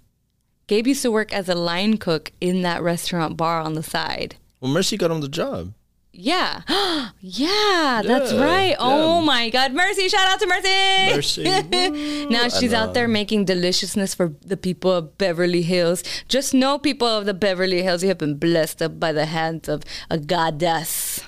Gabe 0.68 0.86
used 0.86 1.02
to 1.02 1.12
work 1.12 1.34
as 1.34 1.50
a 1.50 1.56
line 1.56 1.98
cook 1.98 2.32
in 2.40 2.62
that 2.62 2.84
restaurant 2.84 3.38
bar 3.38 3.60
on 3.60 3.74
the 3.74 3.82
side. 3.82 4.36
Well, 4.62 4.72
Mercy 4.72 4.98
got 4.98 5.10
him 5.10 5.22
the 5.22 5.30
job. 5.30 5.74
Yeah. 6.12 6.62
yeah, 7.22 8.02
that's 8.04 8.34
Yeah, 8.34 8.44
right. 8.44 8.76
Oh 8.80 9.22
my 9.22 9.50
God. 9.50 9.74
Mercy. 9.74 10.10
Shout 10.10 10.28
out 10.28 10.40
to 10.40 10.48
Mercy. 10.48 11.16
Mercy. 11.16 12.26
Now 12.30 12.50
she's 12.50 12.74
out 12.74 12.94
there 12.94 13.08
making 13.08 13.46
deliciousness 13.46 14.14
for 14.14 14.34
the 14.46 14.58
people 14.58 14.92
of 14.92 15.18
Beverly 15.18 15.62
Hills. 15.62 16.04
Just 16.28 16.54
know, 16.54 16.78
people 16.78 17.08
of 17.08 17.26
the 17.26 17.34
Beverly 17.34 17.82
Hills, 17.84 18.02
you 18.04 18.10
have 18.10 18.18
been 18.18 18.36
blessed 18.36 18.82
up 18.82 19.00
by 19.00 19.12
the 19.12 19.26
hands 19.26 19.70
of 19.70 19.84
a 20.10 20.18
goddess. 20.18 21.22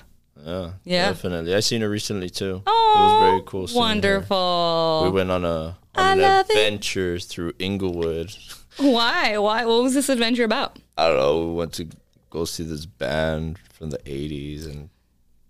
Yeah, 0.44 0.72
Yeah. 0.84 1.06
definitely. 1.08 1.54
I 1.54 1.60
seen 1.60 1.80
her 1.82 1.88
recently 1.88 2.28
too. 2.28 2.62
Oh, 2.66 2.94
it 2.96 3.00
was 3.00 3.12
oh, 3.12 3.26
very 3.30 3.42
cool. 3.46 3.66
seeing 3.68 3.78
her. 3.80 3.88
Wonderful. 3.88 5.00
We 5.04 5.10
went 5.10 5.30
on 5.30 5.44
a 5.44 5.76
on 5.94 6.12
an 6.12 6.20
love 6.20 6.46
it. 6.50 6.56
adventure 6.56 7.18
through 7.18 7.52
Inglewood. 7.58 8.34
Why? 8.78 9.38
Why? 9.38 9.64
What 9.64 9.82
was 9.82 9.94
this 9.94 10.08
adventure 10.08 10.44
about? 10.44 10.78
I 10.98 11.08
don't 11.08 11.16
know. 11.18 11.46
We 11.48 11.54
went 11.54 11.72
to 11.74 11.86
go 12.30 12.44
see 12.44 12.64
this 12.64 12.86
band 12.86 13.58
from 13.82 13.90
the 13.90 13.98
'80s, 13.98 14.64
and 14.66 14.88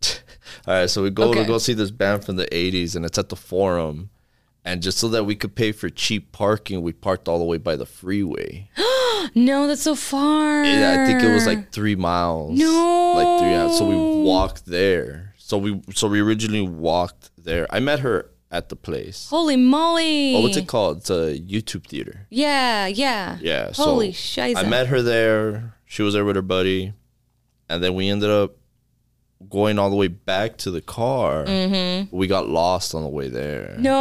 all 0.66 0.74
right, 0.74 0.88
so 0.88 1.02
we 1.02 1.10
go 1.10 1.24
Okay. 1.28 1.40
to 1.40 1.46
go 1.46 1.58
see 1.58 1.74
this 1.74 1.90
band 1.90 2.24
from 2.24 2.36
the 2.36 2.46
'80s, 2.46 2.96
and 2.96 3.04
it's 3.04 3.18
at 3.18 3.28
the 3.28 3.36
Forum. 3.36 4.08
And 4.64 4.80
just 4.80 4.96
so 4.98 5.08
that 5.08 5.24
we 5.24 5.34
could 5.34 5.54
pay 5.54 5.72
for 5.72 5.90
cheap 5.90 6.30
parking, 6.32 6.82
we 6.82 6.92
parked 6.92 7.28
all 7.28 7.38
the 7.38 7.44
way 7.44 7.58
by 7.58 7.76
the 7.76 7.86
freeway. 7.86 8.70
No, 9.36 9.68
that's 9.68 9.82
so 9.82 9.94
far. 9.94 10.64
Yeah, 10.64 10.96
I 10.98 11.06
think 11.06 11.22
it 11.22 11.32
was 11.32 11.46
like 11.46 11.70
three 11.70 11.94
miles. 11.94 12.58
No. 12.58 13.12
like 13.14 13.40
three 13.40 13.54
hours. 13.54 13.78
So 13.78 13.86
we 13.88 14.24
walked 14.24 14.66
there. 14.66 15.34
So 15.38 15.58
we 15.58 15.80
so 15.94 16.08
we 16.08 16.20
originally 16.20 16.60
walked 16.66 17.30
there. 17.38 17.66
I 17.70 17.78
met 17.78 18.00
her 18.00 18.30
at 18.50 18.68
the 18.68 18.74
place. 18.74 19.28
Holy 19.30 19.56
moly! 19.56 20.34
Oh, 20.34 20.40
what's 20.40 20.56
it 20.56 20.66
called? 20.66 20.98
It's 20.98 21.10
a 21.10 21.38
YouTube 21.38 21.86
theater. 21.86 22.26
Yeah, 22.30 22.88
yeah. 22.88 23.38
Yeah. 23.40 23.70
Holy 23.72 24.12
so 24.12 24.40
shiza. 24.42 24.56
I 24.56 24.64
met 24.64 24.88
her 24.88 25.00
there. 25.02 25.76
She 25.86 26.02
was 26.02 26.14
there 26.14 26.24
with 26.24 26.34
her 26.36 26.42
buddy, 26.42 26.92
and 27.72 27.82
then 27.82 27.94
we 27.94 28.08
ended 28.08 28.30
up 28.30 28.56
going 29.50 29.78
all 29.78 29.90
the 29.90 29.96
way 29.96 30.06
back 30.08 30.56
to 30.58 30.70
the 30.70 30.80
car. 30.80 31.44
Mm-hmm. 31.44 32.16
We 32.16 32.26
got 32.28 32.48
lost 32.48 32.94
on 32.94 33.02
the 33.02 33.08
way 33.08 33.28
there. 33.28 33.74
No. 33.78 33.92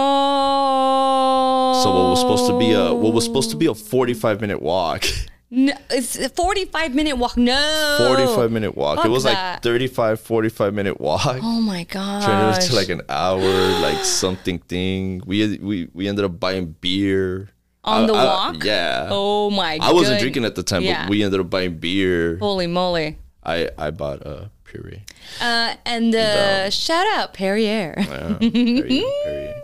So 1.84 1.89
what 1.89 2.09
was 2.11 2.19
supposed 2.19 2.47
to 2.47 2.59
be 2.59 2.72
a 2.74 2.93
what 2.93 3.13
was 3.13 3.26
supposed 3.26 3.49
to 3.51 3.57
be 3.57 3.65
a 3.67 3.74
forty 3.74 4.13
five 4.13 4.41
minute 4.41 4.61
walk, 4.61 5.05
No, 5.49 5.74
it's 5.89 6.17
a 6.17 6.30
45 6.30 6.93
minute 6.95 7.17
walk. 7.17 7.38
No. 7.38 7.95
forty 7.97 8.26
five 8.36 8.51
minute 8.51 8.76
walk. 8.76 8.97
Fuck 8.97 9.05
it 9.05 9.09
was 9.09 9.24
that. 9.24 9.53
like 9.55 9.63
35, 9.63 10.19
45 10.22 10.74
minute 10.74 10.99
walk. 11.01 11.38
Oh 11.41 11.61
my 11.61 11.84
god. 11.86 12.24
Turned 12.24 12.57
it 12.57 12.67
to 12.69 12.76
like 12.76 12.89
an 12.89 13.01
hour, 13.09 13.41
like 13.82 14.03
something 14.05 14.59
thing. 14.59 15.22
We 15.26 15.57
we 15.57 15.89
we 15.93 16.07
ended 16.07 16.26
up 16.26 16.39
buying 16.39 16.76
beer 16.80 17.49
On 17.84 18.03
I- 18.03 18.07
the 18.07 18.13
I- 18.13 18.26
walk? 18.26 18.63
yeah. 18.63 19.07
Oh 19.11 19.49
my 19.49 19.78
god. 19.80 19.89
I 19.89 19.93
wasn't 19.93 20.19
drinking 20.19 20.45
at 20.45 20.55
the 20.55 20.63
time, 20.63 20.84
Yeah. 20.84 21.03
but 21.03 21.09
we 21.09 21.24
ended 21.24 21.39
up 21.39 21.49
buying 21.49 21.78
beer. 21.78 22.38
Holy 22.38 22.67
moly. 22.67 23.17
I 23.43 23.69
I 23.77 23.91
bought 23.91 24.21
a 24.21 24.51
Perrier. 24.63 25.01
Uh, 25.39 25.75
and 25.85 26.15
uh, 26.15 26.69
shout 26.69 27.07
out 27.07 27.33
Perrier. 27.33 27.95
Yeah, 27.97 28.37
Perrier, 28.39 28.83
Perrier. 29.23 29.61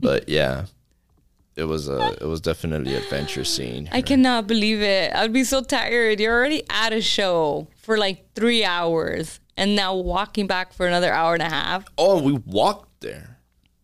But 0.00 0.28
yeah, 0.28 0.66
it 1.56 1.64
was 1.64 1.88
a 1.88 2.16
it 2.20 2.26
was 2.26 2.40
definitely 2.40 2.94
adventure 2.94 3.44
scene. 3.44 3.88
I 3.92 4.02
cannot 4.02 4.46
believe 4.46 4.82
it. 4.82 5.14
I'd 5.14 5.32
be 5.32 5.44
so 5.44 5.62
tired. 5.62 6.20
You're 6.20 6.34
already 6.34 6.64
at 6.68 6.92
a 6.92 7.00
show 7.00 7.68
for 7.76 7.96
like 7.96 8.34
three 8.34 8.64
hours 8.64 9.40
and 9.56 9.76
now 9.76 9.94
walking 9.94 10.46
back 10.46 10.72
for 10.72 10.86
another 10.86 11.12
hour 11.12 11.34
and 11.34 11.42
a 11.42 11.48
half. 11.48 11.84
oh, 11.96 12.20
we 12.22 12.32
walked 12.32 13.00
there. 13.00 13.38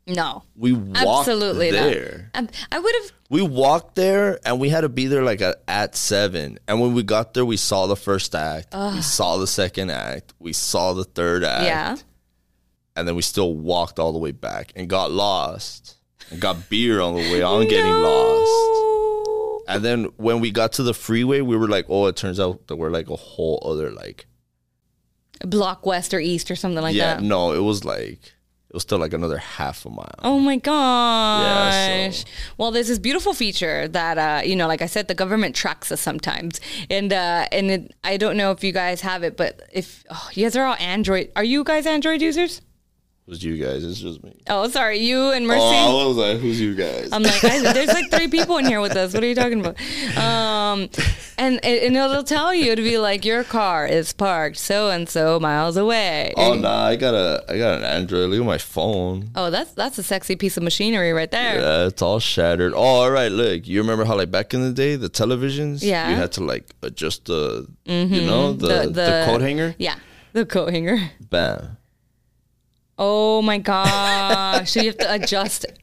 No. 0.07 0.43
We 0.57 0.73
walked 0.73 1.29
Absolutely 1.29 1.71
there. 1.71 2.31
not. 2.35 2.41
Um, 2.41 2.49
I 2.73 2.79
would 2.81 2.95
have. 3.03 3.13
We 3.31 3.41
walked 3.43 3.95
there 3.95 4.39
and 4.45 4.59
we 4.61 4.69
had 4.69 4.81
to 4.83 4.89
be 4.89 5.07
there 5.07 5.23
like 5.23 5.41
at, 5.41 5.63
at 5.69 5.95
seven. 5.97 6.59
And 6.69 6.81
when 6.81 6.93
we 6.95 7.03
got 7.05 7.33
there, 7.33 7.45
we 7.47 7.57
saw 7.57 7.87
the 7.87 7.95
first 7.97 8.35
act. 8.35 8.75
We 8.75 9.01
saw 9.03 9.37
the 9.39 9.47
second 9.47 9.91
act. 9.91 10.35
We 10.41 10.53
saw 10.53 10.93
the 10.95 11.05
third 11.05 11.45
act. 11.45 11.65
Yeah. 11.65 11.97
And 12.97 13.07
then 13.07 13.15
we 13.15 13.23
still 13.23 13.55
walked 13.55 13.99
all 14.01 14.13
the 14.13 14.19
way 14.19 14.33
back 14.33 14.73
and 14.75 14.89
got 14.89 15.13
lost. 15.13 15.97
And 16.31 16.41
got 16.41 16.69
beer 16.69 17.01
on 17.01 17.15
the 17.15 17.21
way 17.21 17.41
on 17.41 17.67
getting 17.69 17.93
lost. 17.93 19.69
And 19.69 19.85
then 19.85 20.05
when 20.17 20.41
we 20.41 20.51
got 20.51 20.73
to 20.75 20.83
the 20.83 20.93
freeway, 20.93 21.41
we 21.41 21.57
were 21.57 21.69
like, 21.69 21.87
oh, 21.89 22.07
it 22.07 22.17
turns 22.17 22.41
out 22.41 22.67
that 22.67 22.77
we're 22.77 22.91
like 22.91 23.09
a 23.11 23.17
whole 23.17 23.63
other 23.65 23.91
like 23.93 24.27
Block 25.47 25.87
west 25.87 26.13
or 26.13 26.19
east 26.21 26.51
or 26.51 26.57
something 26.57 26.83
like 26.83 26.95
Yeah, 26.97 27.15
that. 27.15 27.23
no, 27.23 27.53
it 27.53 27.61
was 27.61 27.85
like 27.85 28.35
it 28.71 28.75
was 28.75 28.83
still 28.85 28.99
like 28.99 29.13
another 29.13 29.39
half 29.39 29.85
a 29.85 29.91
mile. 29.91 30.15
Oh 30.21 30.39
my 30.39 30.57
gosh. 30.57 32.19
so- 32.25 32.25
Well, 32.57 32.71
there's 32.71 32.87
this 32.89 33.01
beautiful 33.01 33.35
feature 33.35 33.89
that 33.89 34.17
uh, 34.19 34.43
you 34.45 34.55
know, 34.55 34.69
like 34.69 34.81
I 34.81 34.87
said, 34.87 35.09
the 35.09 35.15
government 35.15 35.57
tracks 35.57 35.91
us 35.91 36.01
sometimes, 36.01 36.61
and 36.89 37.13
uh, 37.13 37.47
and 37.51 37.71
it, 37.71 37.95
I 38.05 38.17
don't 38.17 38.37
know 38.37 38.53
if 38.53 38.63
you 38.63 38.73
guys 38.73 39.01
have 39.01 39.23
it, 39.25 39.37
but 39.37 39.61
if 39.73 40.05
oh, 40.11 40.29
you 40.35 40.45
guys 40.45 40.55
are 40.57 40.65
all 40.67 40.77
Android, 40.79 41.31
are 41.37 41.45
you 41.45 41.65
guys 41.65 41.85
Android 41.85 42.23
users? 42.23 42.63
It 43.31 43.35
was 43.35 43.45
you 43.45 43.65
guys, 43.65 43.85
it's 43.85 44.01
just 44.01 44.25
me. 44.25 44.35
Oh, 44.49 44.69
sorry, 44.71 44.99
you 44.99 45.31
and 45.31 45.47
Mercy. 45.47 45.61
Oh, 45.63 46.03
I 46.03 46.07
was 46.09 46.17
like, 46.17 46.39
who's 46.39 46.61
you 46.61 46.75
guys? 46.75 47.11
I'm 47.13 47.23
like, 47.23 47.45
I, 47.45 47.73
there's 47.73 47.87
like 47.87 48.11
three 48.11 48.27
people 48.27 48.57
in 48.57 48.67
here 48.67 48.81
with 48.81 48.97
us. 48.97 49.15
What 49.15 49.23
are 49.23 49.27
you 49.29 49.37
talking 49.37 49.61
about? 49.61 49.81
Um, 50.19 50.91
and 51.39 51.65
and 51.65 51.97
it'll 51.97 52.25
tell 52.25 52.53
you 52.53 52.75
to 52.75 52.83
be 52.83 52.99
like, 52.99 53.25
your 53.25 53.45
car 53.45 53.87
is 53.87 54.13
parked 54.13 54.57
so 54.57 54.91
and 54.91 55.09
so 55.09 55.39
miles 55.39 55.77
away. 55.77 56.35
oh 56.37 56.55
nah, 56.55 56.87
I 56.87 56.97
got 56.97 57.15
a 57.15 57.45
I 57.49 57.57
got 57.57 57.79
an 57.79 57.85
Android. 57.85 58.31
Look 58.31 58.41
at 58.41 58.45
my 58.47 58.59
phone. 58.59 59.31
Oh, 59.37 59.49
that's 59.49 59.75
that's 59.75 59.97
a 59.99 60.03
sexy 60.03 60.35
piece 60.35 60.57
of 60.57 60.65
machinery 60.65 61.13
right 61.13 61.31
there. 61.31 61.61
Yeah, 61.61 61.87
it's 61.87 62.03
all 62.03 62.19
shattered. 62.19 62.73
Oh, 62.75 62.79
all 62.81 63.13
right. 63.13 63.31
Look, 63.31 63.69
you 63.69 63.81
remember 63.81 64.05
how 64.07 64.17
like 64.17 64.33
back 64.33 64.55
in 64.55 64.63
the 64.63 64.73
day, 64.73 64.97
the 64.97 65.09
televisions, 65.09 65.85
Yeah. 65.85 66.03
Mm-hmm. 66.03 66.11
you 66.11 66.17
had 66.17 66.33
to 66.33 66.43
like 66.43 66.69
adjust 66.83 67.27
the, 67.27 67.69
you 67.85 68.27
know, 68.27 68.55
the 68.55 68.89
the, 68.91 69.23
coat 69.25 69.41
hanger. 69.41 69.77
Yeah, 69.79 69.95
the 70.33 70.45
coat 70.45 70.73
hanger. 70.73 70.99
Bam. 71.21 71.77
Oh 73.03 73.41
my 73.43 73.57
gosh! 73.59 74.71
so 74.73 74.81
you 74.81 74.89
have 74.89 74.99
to 74.99 75.13
adjust. 75.15 75.65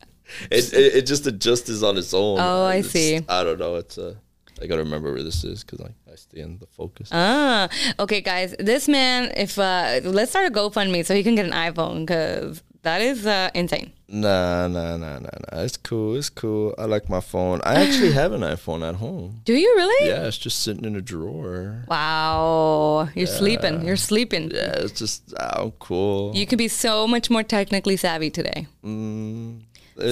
It, 0.51 0.73
it 0.73 0.95
it 0.97 1.05
just 1.07 1.25
adjusts 1.25 1.81
on 1.83 1.97
its 1.97 2.13
own. 2.13 2.37
Oh, 2.37 2.65
I 2.65 2.75
It's- 2.79 2.91
see. 2.91 3.21
I 3.29 3.43
don't 3.45 3.57
know. 3.59 3.75
It's 3.75 3.97
uh, 3.97 4.15
I 4.61 4.67
gotta 4.67 4.83
remember 4.83 5.13
where 5.13 5.23
this 5.23 5.43
is 5.45 5.63
because 5.63 5.79
I, 5.79 5.91
I 6.11 6.15
stay 6.15 6.41
in 6.41 6.59
the 6.59 6.67
focus. 6.67 7.07
Ah, 7.13 7.69
okay, 7.97 8.19
guys. 8.19 8.53
This 8.59 8.89
man, 8.89 9.31
if 9.37 9.57
uh, 9.57 10.01
let's 10.03 10.31
start 10.31 10.45
a 10.47 10.51
GoFundMe 10.51 11.05
so 11.05 11.15
he 11.15 11.23
can 11.23 11.35
get 11.35 11.45
an 11.45 11.53
iPhone 11.53 12.05
because 12.05 12.61
that 12.83 13.01
is 13.01 13.25
uh, 13.25 13.49
insane. 13.53 13.93
Nah, 14.09 14.67
nah, 14.69 14.95
nah, 14.95 15.19
nah, 15.19 15.29
nah. 15.51 15.61
It's 15.63 15.75
cool. 15.75 16.15
It's 16.15 16.29
cool. 16.29 16.73
I 16.77 16.85
like 16.85 17.09
my 17.09 17.19
phone. 17.19 17.59
I 17.65 17.81
actually 17.81 18.13
have 18.13 18.31
an 18.31 18.41
iPhone 18.41 18.87
at 18.87 18.95
home. 18.95 19.41
Do 19.43 19.53
you 19.53 19.67
really? 19.75 20.09
Yeah, 20.09 20.27
it's 20.27 20.37
just 20.37 20.61
sitting 20.61 20.85
in 20.85 20.95
a 20.95 21.01
drawer. 21.01 21.83
Wow, 21.89 23.09
you're 23.15 23.27
sleeping. 23.27 23.81
You're 23.85 23.97
sleeping. 23.97 24.51
Yeah, 24.51 24.79
it's 24.79 24.97
just 24.97 25.33
I'm 25.37 25.71
cool. 25.71 26.31
You 26.33 26.45
could 26.47 26.57
be 26.57 26.69
so 26.69 27.05
much 27.05 27.29
more 27.29 27.43
technically 27.43 27.97
savvy 27.97 28.29
today. 28.29 28.67
Mm, 28.83 29.63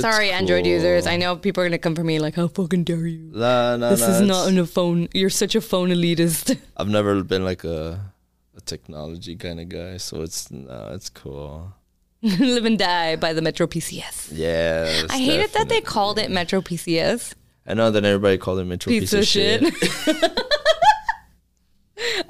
Sorry, 0.01 0.31
Android 0.31 0.65
users. 0.65 1.07
I 1.07 1.15
know 1.15 1.35
people 1.37 1.63
are 1.63 1.67
gonna 1.67 1.77
come 1.77 1.95
for 1.95 2.03
me 2.03 2.19
like, 2.19 2.35
"How 2.35 2.47
fucking 2.47 2.83
dare 2.83 3.07
you?" 3.07 3.31
Nah, 3.33 3.77
nah, 3.77 3.91
This 3.91 4.01
nah, 4.01 4.09
is 4.09 4.21
not 4.21 4.47
on 4.47 4.57
a 4.57 4.65
phone. 4.65 5.07
You're 5.13 5.29
such 5.29 5.55
a 5.55 5.61
phone 5.61 5.89
elitist. 5.89 6.57
I've 6.77 6.89
never 6.89 7.23
been 7.23 7.45
like 7.45 7.63
a 7.63 8.11
a 8.57 8.61
technology 8.61 9.35
kind 9.35 9.59
of 9.59 9.69
guy, 9.69 9.97
so 9.97 10.21
it's 10.21 10.51
nah, 10.51 10.93
it's 10.93 11.09
cool. 11.09 11.73
Live 12.39 12.65
and 12.65 12.79
die 12.79 13.15
by 13.15 13.33
the 13.33 13.41
Metro 13.41 13.67
PCS. 13.67 14.29
Yeah. 14.31 15.03
I 15.09 15.17
hated 15.17 15.53
that 15.53 15.69
they 15.69 15.81
called 15.81 16.17
it 16.17 16.31
Metro 16.31 16.61
PCS. 16.61 17.35
I 17.67 17.73
know 17.73 17.91
that 17.91 18.03
everybody 18.05 18.37
called 18.37 18.59
it 18.59 18.65
Metro 18.65 18.89
piece, 18.89 19.11
Pizza 19.11 19.19
of 19.19 19.27
shit. 19.27 19.73
shit. 19.75 20.39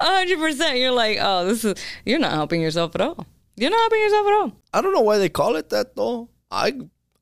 hundred 0.00 0.38
percent. 0.38 0.78
You're 0.78 0.92
like, 0.92 1.18
oh, 1.20 1.46
this 1.46 1.64
is. 1.64 1.74
You're 2.04 2.18
not 2.18 2.32
helping 2.32 2.60
yourself 2.60 2.94
at 2.94 3.00
all. 3.00 3.26
You're 3.56 3.70
not 3.70 3.80
helping 3.80 4.00
yourself 4.00 4.26
at 4.26 4.32
all. 4.32 4.52
I 4.72 4.80
don't 4.80 4.92
know 4.92 5.00
why 5.00 5.18
they 5.18 5.28
call 5.28 5.56
it 5.56 5.70
that 5.70 5.96
though. 5.96 6.28
I 6.50 6.74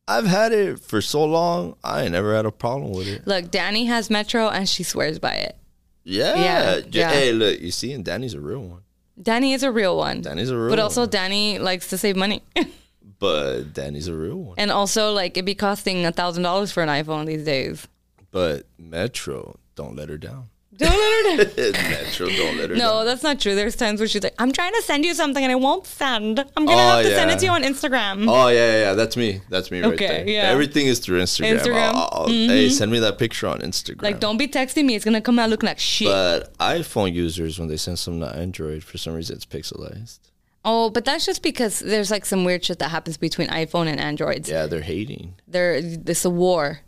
I've 0.06 0.26
had 0.26 0.52
it 0.52 0.80
for 0.80 1.00
so 1.00 1.24
long. 1.24 1.76
I 1.82 2.02
ain't 2.02 2.12
never 2.12 2.34
had 2.34 2.46
a 2.46 2.52
problem 2.52 2.92
with 2.92 3.08
it. 3.08 3.26
Look, 3.26 3.50
Danny 3.50 3.86
has 3.86 4.10
Metro, 4.10 4.48
and 4.48 4.68
she 4.68 4.82
swears 4.82 5.18
by 5.18 5.34
it. 5.34 5.56
Yeah. 6.04 6.34
Yeah, 6.34 6.80
yeah. 6.90 7.10
Hey, 7.10 7.32
look, 7.32 7.60
you 7.60 7.70
see, 7.70 7.92
and 7.92 8.04
Danny's 8.04 8.34
a 8.34 8.40
real 8.40 8.60
one. 8.60 8.82
Danny 9.20 9.52
is 9.52 9.62
a 9.62 9.70
real 9.70 9.96
one. 9.96 10.20
Danny's 10.22 10.50
a 10.50 10.56
real 10.56 10.68
but 10.70 10.78
one. 10.78 10.80
also, 10.80 11.06
Danny 11.06 11.58
likes 11.58 11.88
to 11.90 11.98
save 11.98 12.16
money. 12.16 12.42
But 13.20 13.72
Danny's 13.72 14.08
a 14.08 14.14
real 14.14 14.36
one. 14.36 14.54
and 14.58 14.70
also, 14.70 15.12
like, 15.12 15.32
it'd 15.36 15.46
be 15.46 15.54
costing 15.54 16.04
a 16.04 16.12
thousand 16.12 16.42
dollars 16.42 16.72
for 16.72 16.82
an 16.82 16.88
iPhone 16.90 17.24
these 17.26 17.44
days. 17.44 17.86
But 18.32 18.66
Metro, 18.76 19.58
don't 19.76 19.96
let 19.96 20.08
her 20.10 20.18
down. 20.18 20.48
Don't 20.76 21.38
let 21.38 21.46
her. 21.56 21.72
Metro, 21.72 22.26
don't 22.28 22.56
let 22.56 22.70
her 22.70 22.76
down. 22.76 22.78
No, 22.78 23.04
that's 23.04 23.22
not 23.22 23.38
true. 23.40 23.54
There's 23.54 23.76
times 23.76 24.00
where 24.00 24.08
she's 24.08 24.22
like, 24.22 24.34
I'm 24.38 24.50
trying 24.52 24.72
to 24.74 24.82
send 24.82 25.04
you 25.04 25.14
something 25.14 25.42
and 25.42 25.52
I 25.52 25.54
won't 25.54 25.86
send. 25.86 26.40
I'm 26.56 26.66
going 26.66 26.76
to 26.78 26.84
Oh, 26.84 26.96
have 26.96 27.04
to 27.04 27.14
send 27.14 27.30
it 27.30 27.38
to 27.40 27.44
you 27.46 27.50
on 27.52 27.62
Instagram. 27.62 28.26
Oh 28.28 28.48
yeah, 28.48 28.54
yeah, 28.72 28.80
yeah, 28.80 28.94
that's 28.94 29.16
me. 29.16 29.40
That's 29.48 29.70
me 29.70 29.80
right 29.82 29.92
Okay, 29.94 30.06
there. 30.06 30.28
yeah. 30.28 30.42
Everything 30.50 30.86
is 30.86 30.98
through 30.98 31.20
Instagram. 31.22 31.58
Instagram, 31.58 31.74
Mm-hmm. 31.92 31.96
I'll- 31.96 32.08
I'll- 32.12 32.28
Hey, 32.28 32.68
send 32.70 32.90
me 32.90 32.98
that 33.00 33.18
picture 33.18 33.46
on 33.46 33.60
Instagram. 33.60 34.02
Like, 34.02 34.20
don't 34.20 34.36
be 34.36 34.48
texting 34.48 34.84
me. 34.86 34.94
It's 34.96 35.04
going 35.04 35.14
to 35.14 35.20
come 35.20 35.38
out 35.38 35.48
looking 35.50 35.68
like 35.68 35.78
shit. 35.78 36.08
But 36.08 36.56
iPhone 36.58 37.12
users, 37.14 37.58
when 37.58 37.68
they 37.68 37.76
send 37.76 37.98
something 37.98 38.20
to 38.28 38.36
Android, 38.36 38.82
for 38.84 38.98
some 38.98 39.14
reason 39.14 39.36
it's 39.36 39.46
pixelized. 39.46 40.18
oh, 40.64 40.90
but 40.90 41.04
that's 41.04 41.26
just 41.26 41.42
because 41.42 41.78
there's 41.80 42.10
like 42.10 42.24
some 42.24 42.42
weird 42.44 42.64
shit 42.64 42.78
that 42.78 42.88
happens 42.90 43.16
between 43.16 43.48
iPhone 43.48 43.86
and 43.86 44.00
Androids. 44.00 44.48
Yeah, 44.48 44.66
they're 44.66 44.80
hating. 44.80 45.34
There, 45.46 45.80
there's 45.82 46.24
a 46.24 46.30
war. 46.30 46.80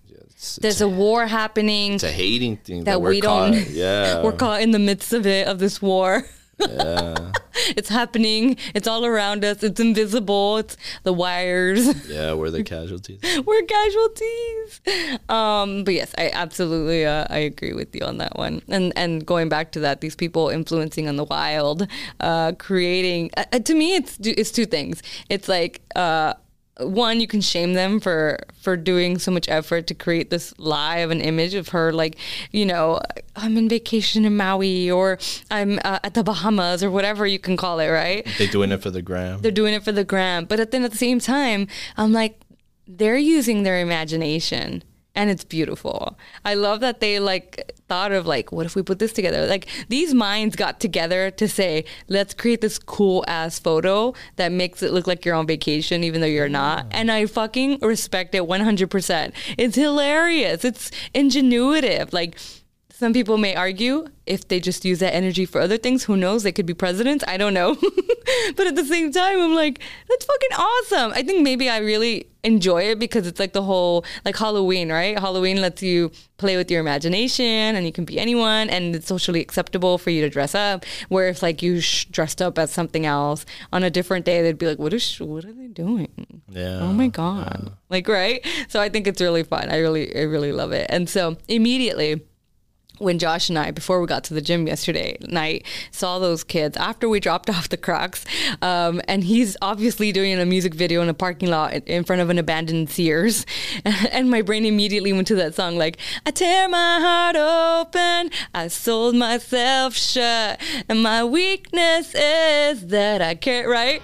It's, 0.47 0.57
There's 0.57 0.81
a 0.81 0.89
war 0.89 1.27
happening 1.27 1.95
it's 1.95 2.05
a 2.05 2.11
hating 2.13 2.59
thing 2.59 2.85
that, 2.85 2.93
that 2.93 3.01
we're 3.03 3.11
we 3.11 3.21
don't. 3.21 3.55
caught. 3.55 3.69
Yeah, 3.71 4.23
we're 4.23 4.33
caught 4.33 4.63
in 4.63 4.71
the 4.71 4.79
midst 4.79 5.13
of 5.13 5.27
it 5.27 5.47
of 5.47 5.59
this 5.59 5.83
war. 5.83 6.25
yeah. 6.59 7.33
it's 7.77 7.89
happening. 7.91 8.57
It's 8.75 8.89
all 8.89 9.05
around 9.05 9.45
us. 9.45 9.63
It's 9.63 9.79
invisible. 9.79 10.57
It's 10.59 10.77
the 11.03 11.13
wires. 11.13 11.85
Yeah, 12.09 12.33
we're 12.33 12.51
the 12.51 12.63
casualties. 12.65 13.21
We're 13.45 13.63
casualties. 13.63 14.81
Um, 15.29 15.85
but 15.85 15.93
yes, 15.95 16.15
I 16.17 16.31
absolutely 16.33 17.05
uh, 17.05 17.27
I 17.29 17.39
agree 17.39 17.75
with 17.75 17.95
you 17.95 18.03
on 18.07 18.19
that 18.19 18.37
one. 18.39 18.63
And 18.69 18.93
and 18.97 19.27
going 19.27 19.49
back 19.51 19.73
to 19.73 19.81
that, 19.81 20.01
these 20.01 20.17
people 20.17 20.49
influencing 20.49 21.09
on 21.09 21.17
the 21.17 21.25
wild, 21.25 21.87
uh, 22.21 22.53
creating. 22.59 23.31
Uh, 23.37 23.45
uh, 23.53 23.59
to 23.59 23.75
me, 23.75 23.97
it's 23.97 24.17
it's 24.21 24.51
two 24.51 24.67
things. 24.67 25.03
It's 25.29 25.49
like. 25.49 25.83
One 26.79 27.21
you 27.21 27.27
can 27.27 27.41
shame 27.41 27.75
them 27.75 28.01
for 28.01 28.39
for 28.61 28.77
doing 28.77 29.19
so 29.19 29.31
much 29.31 29.49
effort 29.49 29.87
to 29.87 29.95
create 29.95 30.31
this 30.31 30.53
lie 30.59 30.99
of 30.99 31.11
an 31.11 31.21
image 31.21 31.55
of 31.55 31.69
her 31.69 31.93
like 31.93 32.17
you 32.51 32.67
know 32.67 33.01
i'm 33.37 33.57
in 33.57 33.69
vacation 33.69 34.25
in 34.25 34.37
maui 34.37 34.91
or 34.91 35.19
i'm 35.51 35.79
uh, 35.85 36.01
at 36.03 36.15
the 36.15 36.23
bahamas 36.23 36.83
or 36.83 36.91
whatever 36.91 37.27
you 37.27 37.39
can 37.39 37.57
call 37.57 37.81
it 37.81 37.89
right? 37.89 38.27
They're 38.37 38.47
doing 38.47 38.73
it 38.73 38.83
for 38.83 38.91
the 38.91 39.03
gram. 39.03 39.41
they're 39.41 39.51
doing 39.51 39.73
it 39.73 39.85
for 39.85 39.93
the 39.93 40.05
gram. 40.05 40.45
But 40.45 40.71
then 40.71 40.85
at 40.85 40.91
the 40.91 40.99
same 40.99 41.21
time 41.21 41.69
i'm 41.97 42.13
like 42.13 42.41
they're 42.87 43.17
using 43.17 43.63
their 43.63 43.81
imagination 43.81 44.83
and 45.15 45.31
it's 45.31 45.45
beautiful. 45.45 46.19
I 46.45 46.55
love 46.55 46.81
that 46.81 47.01
they 47.01 47.19
like 47.19 47.73
thought 47.89 48.13
of 48.13 48.27
like 48.27 48.53
what 48.53 48.67
if 48.67 48.75
we 48.75 48.83
put 48.83 48.99
this 48.99 49.13
together? 49.13 49.47
Like 49.47 49.67
these 49.89 50.15
minds 50.15 50.57
got 50.57 50.81
together 50.81 51.31
to 51.33 51.49
say 51.49 51.85
let's 52.09 52.35
create 52.35 52.61
this 52.61 52.79
cool 52.79 53.25
ass 53.29 53.59
photo 53.59 54.15
that 54.37 54.53
makes 54.53 54.83
it 54.83 54.93
look 54.93 55.07
like 55.07 55.25
you're 55.25 55.35
on 55.35 55.47
vacation 55.47 56.05
even 56.05 56.21
though 56.21 56.27
you're 56.27 56.49
not. 56.49 56.87
And 56.91 57.11
i 57.11 57.27
fucking 57.27 57.79
respect 57.83 58.35
it 58.35 58.43
100% 58.43 59.33
it's 59.59 59.77
hilarious. 59.77 60.65
It's 60.65 60.91
ingenuitive. 61.15 62.13
Like 62.13 62.39
some 62.99 63.13
people 63.13 63.37
may 63.37 63.55
argue 63.55 64.07
if 64.25 64.49
they 64.49 64.59
just 64.59 64.83
use 64.83 65.01
that 65.01 65.15
energy 65.15 65.45
for 65.45 65.61
other 65.61 65.77
things, 65.77 66.05
who 66.05 66.17
knows? 66.17 66.45
They 66.45 66.51
could 66.51 66.65
be 66.65 66.73
presidents. 66.73 67.23
I 67.29 67.37
don't 67.37 67.53
know. 67.53 67.75
but 68.57 68.67
at 68.67 68.75
the 68.75 68.87
same 68.87 69.13
time, 69.13 69.39
I'm 69.39 69.55
like, 69.55 69.81
that's 70.09 70.25
fucking 70.25 70.53
awesome. 70.57 71.13
I 71.13 71.23
think 71.23 71.43
maybe 71.43 71.69
I 71.69 71.77
really 71.77 72.27
enjoy 72.43 72.85
it 72.85 72.99
because 72.99 73.27
it's 73.27 73.39
like 73.39 73.53
the 73.53 73.63
whole, 73.63 74.07
like 74.25 74.39
Halloween, 74.39 74.91
right? 74.91 75.19
Halloween 75.19 75.61
lets 75.61 75.83
you 75.83 76.11
play 76.39 76.57
with 76.57 76.71
your 76.71 76.81
imagination 76.81 77.45
and 77.45 77.85
you 77.85 77.93
can 77.93 78.07
be 78.07 78.19
anyone 78.19 78.71
and 78.71 78.97
it's 78.97 79.09
socially 79.09 79.43
acceptable 79.43 79.99
for 79.99 80.09
you 80.09 80.23
to 80.23 80.31
dress 80.31 80.55
up. 80.55 80.87
Where 81.11 81.29
if 81.29 81.43
like 81.43 81.61
you 81.61 81.83
sh- 81.83 82.07
dressed 82.07 82.41
up 82.41 82.59
as 82.59 82.73
something 82.73 83.05
else 83.05 83.45
on 83.75 83.83
a 83.83 83.91
different 83.91 84.25
day, 84.25 84.41
they'd 84.41 84.57
be 84.57 84.67
like, 84.67 84.79
what 84.79 84.95
is, 84.95 85.03
sh- 85.03 85.21
what 85.21 85.45
are 85.45 85.53
they 85.53 85.67
doing? 85.67 86.43
Yeah. 86.49 86.81
Oh 86.81 86.95
my 86.95 87.09
god. 87.09 87.73
Like 87.91 88.09
right? 88.09 88.43
So 88.69 88.81
I 88.81 88.89
think 88.89 89.07
it's 89.07 89.21
really 89.21 89.43
fun. 89.43 89.69
I 89.69 89.81
really 89.81 90.17
I 90.17 90.23
really 90.23 90.53
love 90.53 90.73
it. 90.73 90.87
And 90.89 91.11
so 91.11 91.37
immediately 91.47 92.23
when 92.99 93.19
Josh 93.19 93.49
and 93.49 93.59
I, 93.59 93.71
before 93.71 94.01
we 94.01 94.07
got 94.07 94.25
to 94.25 94.35
the 94.35 94.41
gym 94.41 94.67
yesterday 94.67 95.17
night, 95.21 95.65
saw 95.91 96.19
those 96.19 96.45
kids 96.45 96.77
after 96.77 97.09
we 97.09 97.21
dropped 97.21 97.51
off 97.57 97.69
the 97.69 97.77
Crocs, 97.77 98.25
um, 98.63 99.01
and 99.09 99.25
he's 99.25 99.57
obviously 99.63 100.13
doing 100.13 100.39
a 100.39 100.47
music 100.47 100.75
video 100.75 101.03
in 101.03 101.09
a 101.09 101.15
parking 101.15 101.51
lot 101.51 101.73
in- 101.73 102.05
front 102.05 102.23
of 102.23 102.31
an 102.31 102.39
abandoned 102.39 102.91
Sears, 102.91 103.47
and 103.85 104.31
my 104.31 104.43
brain 104.43 104.65
immediately 104.65 105.13
went 105.13 105.27
to 105.29 105.35
that 105.37 105.55
song 105.55 105.77
like 105.77 105.99
I 106.25 106.31
tear 106.31 106.69
my 106.69 107.01
heart 107.01 107.37
open, 107.37 108.31
I 108.55 108.69
sold 108.69 109.15
myself 109.15 109.95
shut, 109.95 110.61
and 110.89 111.03
my 111.03 111.25
weakness 111.25 112.15
is 112.15 112.87
that 112.89 113.23
I 113.23 113.35
can't 113.35 113.69
right. 113.69 114.03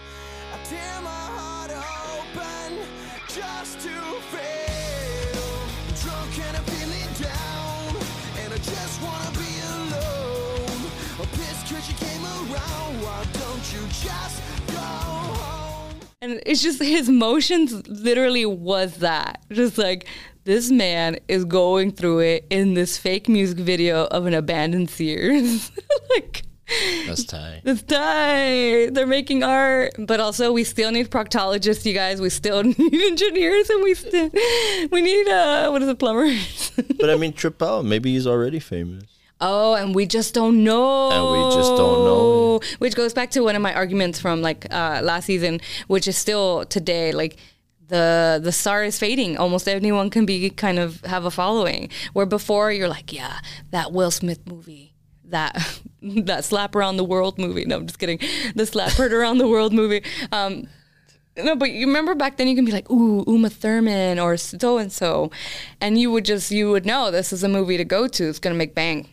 And 16.23 16.41
it's 16.47 16.63
just 16.63 16.81
his 16.81 17.09
motions 17.09 17.87
literally 17.89 18.47
was 18.47 18.99
that. 18.99 19.43
Just 19.51 19.77
like 19.77 20.07
this 20.45 20.71
man 20.71 21.19
is 21.27 21.45
going 21.45 21.91
through 21.91 22.21
it 22.21 22.47
in 22.49 22.75
this 22.75 22.97
fake 22.97 23.29
music 23.29 23.59
video 23.59 24.05
of 24.07 24.27
an 24.27 24.33
abandoned 24.33 24.89
Sears. 24.89 25.73
like 26.11 26.45
That's 27.09 27.25
tight. 27.25 27.63
it's 27.65 27.83
tight. 27.83 28.91
They're 28.95 29.05
making 29.05 29.43
art. 29.43 29.95
But 29.99 30.21
also 30.21 30.53
we 30.53 30.63
still 30.63 30.93
need 30.93 31.11
proctologists, 31.11 31.85
you 31.85 31.93
guys. 31.93 32.21
We 32.21 32.31
still 32.31 32.63
need 32.79 32.95
engineers 32.95 33.69
and 33.69 33.83
we 33.83 33.95
still 33.95 34.31
we 34.93 35.01
need 35.01 35.27
uh 35.29 35.71
what 35.71 35.83
is 35.83 35.89
it, 35.89 35.99
plumbers? 35.99 36.71
But 37.01 37.11
I 37.11 37.17
mean, 37.23 37.33
Tripel. 37.33 37.85
Maybe 37.85 38.13
he's 38.13 38.29
already 38.29 38.61
famous. 38.61 39.03
Oh, 39.45 39.75
and 39.75 39.93
we 39.93 40.07
just 40.07 40.35
don't 40.35 40.63
know. 40.63 41.11
And 41.11 41.33
we 41.33 41.55
just 41.57 41.71
don't 41.77 42.05
know. 42.05 42.61
Which 42.79 42.95
goes 42.95 43.13
back 43.13 43.33
to 43.33 43.41
one 43.41 43.57
of 43.57 43.61
my 43.61 43.75
arguments 43.75 44.21
from 44.21 44.41
like 44.41 44.73
uh, 44.73 45.01
last 45.03 45.27
season, 45.27 45.61
which 45.89 46.07
is 46.07 46.17
still 46.17 46.65
today. 46.67 47.11
Like 47.11 47.37
the 47.89 48.41
the 48.43 48.53
star 48.53 48.85
is 48.85 49.01
fading. 49.01 49.37
Almost 49.37 49.67
anyone 49.67 50.11
can 50.11 50.25
be 50.25 50.49
kind 50.51 50.79
of 50.79 51.01
have 51.03 51.25
a 51.25 51.31
following. 51.31 51.91
Where 52.13 52.25
before 52.25 52.71
you're 52.71 52.89
like, 52.89 53.13
yeah, 53.13 53.41
that 53.73 53.93
Will 53.93 54.13
Smith 54.13 54.47
movie, 54.47 54.95
that 55.25 55.81
that 56.03 56.45
slap 56.45 56.77
around 56.77 56.97
the 56.97 57.05
world 57.05 57.37
movie. 57.37 57.65
No, 57.65 57.79
I'm 57.79 57.87
just 57.87 57.99
kidding. 57.99 58.21
The 58.55 58.65
slap 58.65 58.93
heard 58.93 59.13
around 59.19 59.39
the 59.39 59.49
world 59.49 59.73
movie. 59.73 60.05
Um, 60.31 60.69
no, 61.37 61.57
but 61.57 61.73
you 61.73 61.87
remember 61.87 62.15
back 62.15 62.37
then 62.37 62.47
you 62.47 62.55
can 62.55 62.65
be 62.65 62.73
like, 62.73 62.89
ooh, 62.91 63.25
Uma 63.27 63.51
Thurman 63.51 64.21
or 64.21 64.37
so 64.37 64.79
and 64.79 64.93
so, 64.93 65.33
and 65.81 65.99
you 65.99 66.13
would 66.13 66.27
just 66.27 66.53
you 66.53 66.71
would 66.71 66.87
know 66.87 67.11
this 67.11 67.33
is 67.33 67.43
a 67.43 67.49
movie 67.49 67.77
to 67.77 67.85
go 67.85 68.07
to. 68.07 68.29
It's 68.29 68.39
gonna 68.39 68.55
make 68.55 68.75
bang. 68.75 69.09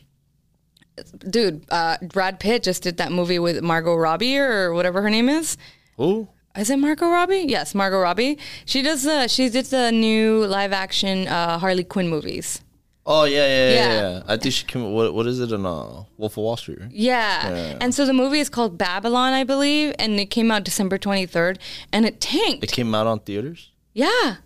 Dude, 1.30 1.66
uh, 1.70 1.97
Brad 2.02 2.39
Pitt 2.39 2.64
just 2.64 2.84
did 2.84 2.97
that 2.97 3.12
movie 3.12 3.39
with 3.39 3.62
Margot 3.62 3.95
Robbie 3.95 4.38
or 4.38 4.74
whatever 4.74 5.02
her 5.02 5.10
name 5.10 5.30
is. 5.30 5.58
Who? 5.97 6.28
Is 6.58 6.70
it 6.70 6.78
Margot 6.78 7.10
Robbie? 7.10 7.45
Yes, 7.47 7.76
Margot 7.76 8.00
Robbie. 8.00 8.38
She 8.66 8.82
does 8.82 9.04
the 9.04 9.28
she 9.28 9.50
did 9.50 9.66
the 9.66 9.91
new 9.91 10.45
live 10.45 10.74
action 10.74 11.28
uh, 11.28 11.60
Harley 11.60 11.84
Quinn 11.84 12.10
movies. 12.10 12.62
Oh 13.06 13.24
yeah, 13.24 13.45
yeah, 13.45 13.47
yeah. 13.47 13.74
Yeah. 13.76 14.02
yeah. 14.02 14.24
I 14.28 14.38
think 14.38 14.54
she 14.54 14.66
came. 14.66 14.91
What 14.91 15.14
What 15.14 15.28
is 15.28 15.39
it 15.39 15.52
in 15.52 15.66
uh, 15.66 16.04
Wolf 16.18 16.34
of 16.34 16.38
Wall 16.38 16.58
Street? 16.58 16.80
Right? 16.80 16.91
Yeah. 16.91 17.50
Yeah. 17.50 17.78
And 17.82 17.93
so 17.93 18.06
the 18.06 18.14
movie 18.14 18.39
is 18.39 18.50
called 18.50 18.78
Babylon, 18.78 19.34
I 19.34 19.43
believe, 19.43 19.93
and 20.00 20.20
it 20.20 20.28
came 20.28 20.52
out 20.52 20.64
December 20.64 20.97
23rd 20.97 21.58
and 21.93 22.06
it 22.06 22.20
tanked. 22.20 22.64
It 22.64 22.72
came 22.72 22.93
out 22.93 23.08
on 23.08 23.20
theaters. 23.20 23.72
Yeah. 23.93 24.38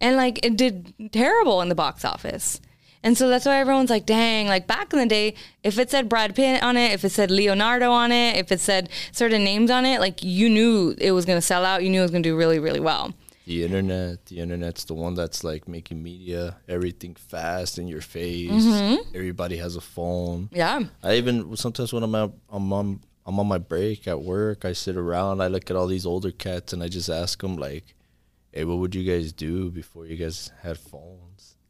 And 0.00 0.16
like 0.16 0.44
it 0.44 0.56
did 0.56 0.92
terrible 1.12 1.62
in 1.62 1.68
the 1.68 1.74
box 1.74 2.04
office. 2.04 2.60
And 3.02 3.16
so 3.16 3.28
that's 3.28 3.46
why 3.46 3.58
everyone's 3.58 3.90
like, 3.90 4.06
dang, 4.06 4.46
like 4.46 4.66
back 4.66 4.92
in 4.92 4.98
the 4.98 5.06
day, 5.06 5.34
if 5.62 5.78
it 5.78 5.90
said 5.90 6.08
Brad 6.08 6.34
Pitt 6.34 6.62
on 6.62 6.76
it, 6.76 6.92
if 6.92 7.04
it 7.04 7.10
said 7.10 7.30
Leonardo 7.30 7.90
on 7.90 8.12
it, 8.12 8.36
if 8.36 8.50
it 8.50 8.60
said 8.60 8.88
certain 9.12 9.44
names 9.44 9.70
on 9.70 9.86
it, 9.86 10.00
like 10.00 10.22
you 10.22 10.48
knew 10.48 10.94
it 10.98 11.12
was 11.12 11.24
going 11.24 11.38
to 11.38 11.42
sell 11.42 11.64
out. 11.64 11.82
You 11.82 11.90
knew 11.90 12.00
it 12.00 12.04
was 12.04 12.10
going 12.10 12.22
to 12.22 12.28
do 12.28 12.36
really, 12.36 12.58
really 12.58 12.80
well. 12.80 13.14
The 13.46 13.64
internet. 13.64 14.26
The 14.26 14.40
internet's 14.40 14.84
the 14.84 14.94
one 14.94 15.14
that's 15.14 15.44
like 15.44 15.68
making 15.68 16.02
media 16.02 16.56
everything 16.68 17.14
fast 17.14 17.78
in 17.78 17.86
your 17.86 18.00
face. 18.00 18.50
Mm-hmm. 18.50 19.14
Everybody 19.14 19.56
has 19.58 19.76
a 19.76 19.80
phone. 19.80 20.48
Yeah. 20.52 20.84
I 21.02 21.14
even 21.14 21.56
sometimes 21.56 21.92
when 21.92 22.02
I'm 22.02 22.14
out, 22.16 22.34
I'm 22.50 22.72
on 22.72 23.00
I'm 23.24 23.38
on 23.38 23.46
my 23.46 23.58
break 23.58 24.08
at 24.08 24.20
work. 24.20 24.64
I 24.64 24.72
sit 24.72 24.96
around. 24.96 25.40
I 25.40 25.46
look 25.46 25.70
at 25.70 25.76
all 25.76 25.86
these 25.86 26.06
older 26.06 26.32
cats 26.32 26.72
and 26.72 26.82
I 26.82 26.88
just 26.88 27.08
ask 27.08 27.40
them 27.40 27.56
like, 27.56 27.94
"Hey, 28.52 28.64
what 28.64 28.78
would 28.78 28.96
you 28.96 29.04
guys 29.04 29.32
do 29.32 29.70
before 29.70 30.06
you 30.06 30.16
guys 30.16 30.50
had 30.62 30.78
phones?" 30.78 31.25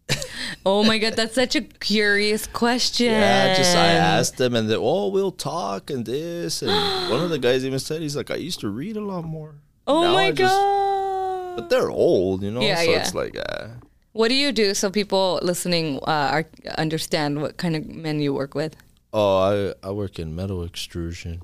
Oh 0.65 0.83
my 0.83 0.99
God, 0.99 1.15
that's 1.15 1.35
such 1.35 1.55
a 1.55 1.61
curious 1.61 2.47
question. 2.49 3.07
Yeah, 3.07 3.55
just 3.57 3.77
I 3.77 3.87
asked 3.87 4.37
them 4.37 4.55
and 4.57 4.69
they, 4.69 4.75
oh, 4.77 5.09
we'll 5.09 5.31
talk 5.31 5.91
and 5.91 6.05
this. 6.05 6.61
And 6.63 6.71
one 7.11 7.21
of 7.23 7.31
the 7.31 7.39
guys 7.39 7.65
even 7.65 7.79
said, 7.79 8.03
he's 8.03 8.17
like, 8.17 8.31
I 8.33 8.37
used 8.37 8.59
to 8.61 8.69
read 8.69 8.97
a 8.97 9.01
lot 9.01 9.25
more. 9.25 9.55
Oh 9.87 10.03
Now 10.03 10.15
my 10.15 10.27
I 10.27 10.33
just- 10.33 10.53
God. 10.53 11.57
but 11.57 11.71
they're 11.71 11.91
old, 11.91 12.43
you 12.43 12.51
know. 12.51 12.61
Yeah, 12.63 12.83
so 12.83 12.91
yeah. 12.91 12.99
it's 13.01 13.15
like, 13.15 13.37
uh, 13.39 13.69
What 14.13 14.29
do 14.29 14.35
you 14.35 14.51
do 14.51 14.75
so 14.75 14.91
people 14.91 15.39
listening 15.43 15.99
uh, 16.03 16.29
are, 16.35 16.45
understand 16.79 17.41
what 17.43 17.57
kind 17.59 17.77
of 17.77 17.87
men 17.87 18.21
you 18.21 18.35
work 18.35 18.55
with? 18.55 18.75
oh, 19.13 19.39
I 19.39 19.89
I 19.89 19.93
work 19.93 20.19
in 20.19 20.35
metal 20.35 20.63
extrusion. 20.65 21.41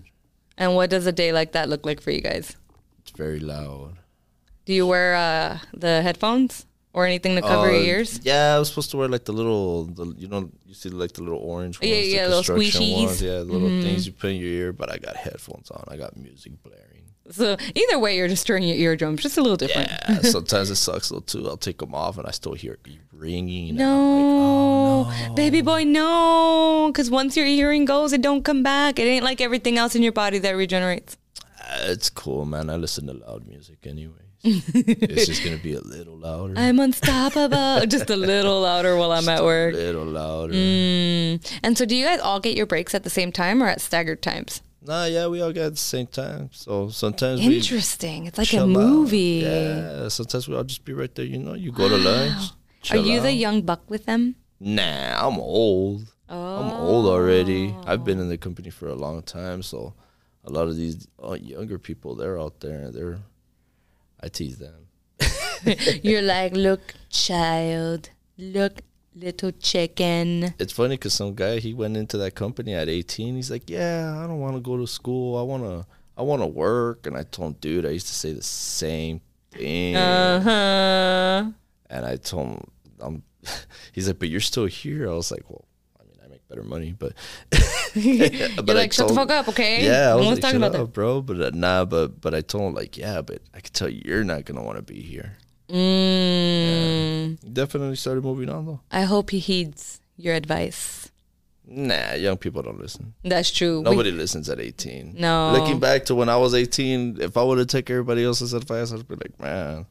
And 0.58 0.74
what 0.74 0.90
does 0.90 1.06
a 1.06 1.12
day 1.12 1.32
like 1.32 1.52
that 1.52 1.68
look 1.68 1.86
like 1.86 2.00
for 2.02 2.10
you 2.10 2.20
guys? 2.20 2.56
It's 3.00 3.12
very 3.16 3.38
loud. 3.40 3.98
Do 4.66 4.72
you 4.74 4.86
wear 4.86 5.14
uh, 5.14 5.58
the 5.72 6.02
headphones 6.02 6.66
or 6.94 7.06
anything 7.06 7.36
to 7.36 7.42
cover 7.42 7.70
your 7.70 7.80
Uh, 7.80 7.84
ears? 7.84 8.20
Yeah, 8.22 8.54
I 8.54 8.58
was 8.58 8.68
supposed 8.68 8.90
to 8.92 8.96
wear 8.96 9.08
like 9.08 9.24
the 9.24 9.32
little, 9.32 9.84
the, 9.84 10.14
you 10.18 10.28
know, 10.28 10.50
you 10.66 10.74
see 10.74 10.88
like 10.90 11.12
the 11.12 11.22
little 11.22 11.38
orange 11.40 11.80
ones, 11.80 11.90
Yeah, 11.90 12.00
the 12.00 12.06
yeah, 12.06 12.28
those 12.28 12.46
construction 12.46 12.82
squishies. 12.82 12.94
Mm-hmm. 12.96 13.04
ones. 13.06 13.22
Yeah, 13.22 13.38
the 13.38 13.44
little 13.44 13.68
things 13.82 14.06
you 14.06 14.12
put 14.12 14.30
in 14.30 14.36
your 14.36 14.48
ear. 14.50 14.72
But 14.72 14.92
I 14.92 14.98
got 14.98 15.16
headphones 15.16 15.70
on. 15.70 15.84
I 15.88 15.96
got 15.96 16.16
music 16.16 16.52
blaring. 16.62 16.88
So 17.30 17.56
either 17.74 17.98
way, 18.00 18.16
you're 18.16 18.26
just 18.28 18.40
destroying 18.42 18.64
your 18.64 18.76
eardrums, 18.76 19.22
just 19.22 19.38
a 19.38 19.42
little 19.42 19.56
different. 19.56 19.88
Yeah, 19.90 20.20
sometimes 20.22 20.70
it 20.70 20.74
sucks 20.76 21.08
though 21.08 21.20
too. 21.20 21.48
I'll 21.48 21.56
take 21.56 21.78
them 21.78 21.94
off 21.94 22.18
and 22.18 22.26
I 22.26 22.32
still 22.32 22.52
hear 22.54 22.72
it 22.84 22.98
ringing. 23.12 23.76
No, 23.76 25.06
like, 25.08 25.30
oh, 25.30 25.34
baby 25.34 25.62
boy, 25.62 25.84
no. 25.84 26.88
Because 26.92 27.10
once 27.10 27.36
your 27.36 27.46
hearing 27.46 27.84
goes, 27.84 28.12
it 28.12 28.22
don't 28.22 28.42
come 28.44 28.62
back. 28.64 28.98
It 28.98 29.04
ain't 29.04 29.24
like 29.24 29.40
everything 29.40 29.78
else 29.78 29.94
in 29.94 30.02
your 30.02 30.12
body 30.12 30.38
that 30.40 30.50
regenerates. 30.56 31.16
Uh, 31.60 31.92
It's 31.94 32.10
cool, 32.10 32.44
man. 32.44 32.68
I 32.68 32.76
listen 32.76 33.06
to 33.06 33.12
loud 33.14 33.46
music 33.46 33.78
anyways. 33.86 34.16
It's 34.44 35.26
just 35.26 35.44
gonna 35.44 35.56
be 35.56 35.74
a 35.74 35.80
little 35.80 36.16
louder. 36.16 36.54
I'm 36.56 36.80
unstoppable. 36.80 37.86
just 37.86 38.10
a 38.10 38.16
little 38.16 38.60
louder 38.62 38.96
while 38.96 39.12
I'm 39.12 39.28
at 39.28 39.42
work. 39.44 39.74
a 39.74 39.76
little 39.76 40.04
louder. 40.04 40.54
Mm. 40.54 41.58
And 41.62 41.78
so, 41.78 41.84
do 41.84 41.94
you 41.94 42.04
guys 42.04 42.20
all 42.20 42.40
get 42.40 42.56
your 42.56 42.66
breaks 42.66 42.94
at 42.94 43.04
the 43.04 43.10
same 43.10 43.30
time 43.30 43.62
or 43.62 43.68
at 43.68 43.80
staggered 43.80 44.22
times? 44.22 44.62
Nah, 44.84 45.04
yeah, 45.04 45.28
we 45.28 45.40
all 45.40 45.52
get 45.52 45.66
at 45.66 45.72
the 45.72 45.78
same 45.78 46.08
time. 46.08 46.50
So 46.52 46.88
sometimes 46.88 47.40
we 47.46 47.56
Interesting. 47.56 48.26
It's 48.26 48.36
like 48.36 48.48
a 48.48 48.50
chill 48.50 48.62
out. 48.64 48.68
movie. 48.68 49.42
Yeah, 49.44 50.08
sometimes 50.08 50.48
we 50.48 50.56
all 50.56 50.64
just 50.64 50.84
be 50.84 50.92
right 50.92 51.14
there. 51.14 51.24
You 51.24 51.38
know, 51.38 51.54
you 51.54 51.70
go 51.70 51.88
to 51.88 51.96
lunch. 51.96 52.50
Are 52.90 52.96
you 52.96 53.20
the 53.20 53.32
young 53.32 53.62
buck 53.62 53.88
with 53.88 54.06
them? 54.06 54.34
Nah, 54.58 55.28
I'm 55.28 55.38
old. 55.38 56.12
Oh. 56.28 56.62
I'm 56.62 56.70
old 56.72 57.06
already. 57.06 57.74
I've 57.86 58.04
been 58.04 58.18
in 58.18 58.28
the 58.28 58.38
company 58.38 58.70
for 58.70 58.88
a 58.88 58.94
long 58.94 59.22
time, 59.22 59.62
so 59.62 59.94
a 60.44 60.50
lot 60.50 60.66
of 60.66 60.76
these 60.76 61.06
uh, 61.22 61.34
younger 61.34 61.78
people, 61.78 62.16
they're 62.16 62.40
out 62.40 62.58
there. 62.60 62.90
They're, 62.90 63.18
I 64.22 64.28
tease 64.28 64.58
them. 64.58 64.86
You're 66.02 66.22
like, 66.22 66.52
look, 66.52 66.94
child, 67.10 68.10
look, 68.38 68.80
little 69.14 69.52
chicken. 69.52 70.54
It's 70.58 70.72
funny 70.72 70.96
because 70.96 71.14
some 71.14 71.34
guy 71.34 71.58
he 71.58 71.74
went 71.74 71.96
into 71.96 72.18
that 72.18 72.34
company 72.34 72.74
at 72.74 72.88
18. 72.88 73.36
He's 73.36 73.50
like, 73.50 73.68
"Yeah, 73.68 74.20
I 74.22 74.26
don't 74.26 74.40
want 74.40 74.54
to 74.54 74.60
go 74.60 74.76
to 74.76 74.86
school. 74.86 75.36
I 75.38 75.42
wanna, 75.42 75.86
I 76.16 76.22
wanna 76.22 76.46
work." 76.46 77.06
And 77.06 77.16
I 77.16 77.24
told 77.24 77.52
him, 77.54 77.56
"Dude, 77.60 77.86
I 77.86 77.90
used 77.90 78.06
to 78.08 78.14
say 78.14 78.32
the 78.32 78.42
same 78.42 79.20
thing." 79.50 79.96
Uh 79.96 80.40
huh. 80.40 81.50
And 81.90 82.06
I 82.06 82.16
told 82.16 82.48
him, 82.48 82.70
"I'm." 83.00 83.22
He's 83.92 84.06
like, 84.08 84.18
"But 84.18 84.28
you're 84.28 84.40
still 84.40 84.66
here." 84.66 85.08
I 85.08 85.14
was 85.14 85.30
like, 85.30 85.48
"Well, 85.48 85.64
I 86.00 86.04
mean, 86.04 86.16
I 86.24 86.28
make 86.28 86.46
better 86.48 86.64
money, 86.64 86.94
but." 86.98 87.12
You're 88.04 88.48
but 88.62 88.70
I 88.70 88.80
like, 88.80 88.92
shut 88.92 89.08
the 89.08 89.14
fuck 89.14 89.30
up, 89.30 89.48
okay? 89.48 89.84
Yeah, 89.84 90.08
I 90.08 90.10
no 90.12 90.16
was 90.18 90.26
one's 90.26 90.36
like, 90.38 90.42
talking 90.52 90.60
"Shut 90.60 90.74
about 90.74 90.82
up, 90.84 90.92
bro." 90.92 91.20
But 91.20 91.40
uh, 91.40 91.50
nah, 91.54 91.84
but 91.84 92.20
but 92.20 92.34
I 92.34 92.40
told 92.40 92.68
him 92.70 92.74
like, 92.74 92.96
"Yeah, 92.96 93.22
but 93.22 93.40
I 93.54 93.60
could 93.60 93.72
tell 93.74 93.88
you're 93.88 94.24
not 94.24 94.44
gonna 94.44 94.62
want 94.62 94.76
to 94.78 94.82
be 94.82 95.00
here." 95.00 95.36
Mm, 95.70 97.38
He 97.42 97.48
definitely 97.50 97.96
started 97.96 98.24
moving 98.24 98.48
on 98.50 98.66
though. 98.66 98.80
I 98.90 99.02
hope 99.02 99.30
he 99.30 99.38
heeds 99.38 100.00
your 100.16 100.34
advice. 100.34 101.10
Nah, 101.66 102.14
young 102.14 102.36
people 102.36 102.60
don't 102.62 102.80
listen. 102.80 103.14
That's 103.22 103.50
true. 103.50 103.78
We- 103.78 103.84
Nobody 103.84 104.10
listens 104.10 104.48
at 104.50 104.60
18. 104.60 105.14
No. 105.18 105.52
Looking 105.52 105.78
back 105.78 106.04
to 106.06 106.14
when 106.14 106.28
I 106.28 106.36
was 106.36 106.54
18, 106.54 107.18
if 107.20 107.36
I 107.36 107.42
would 107.42 107.58
have 107.58 107.68
took 107.68 107.88
everybody 107.88 108.24
else's 108.24 108.52
advice, 108.52 108.92
I'd 108.92 109.06
be 109.08 109.14
like, 109.14 109.38
man, 109.40 109.86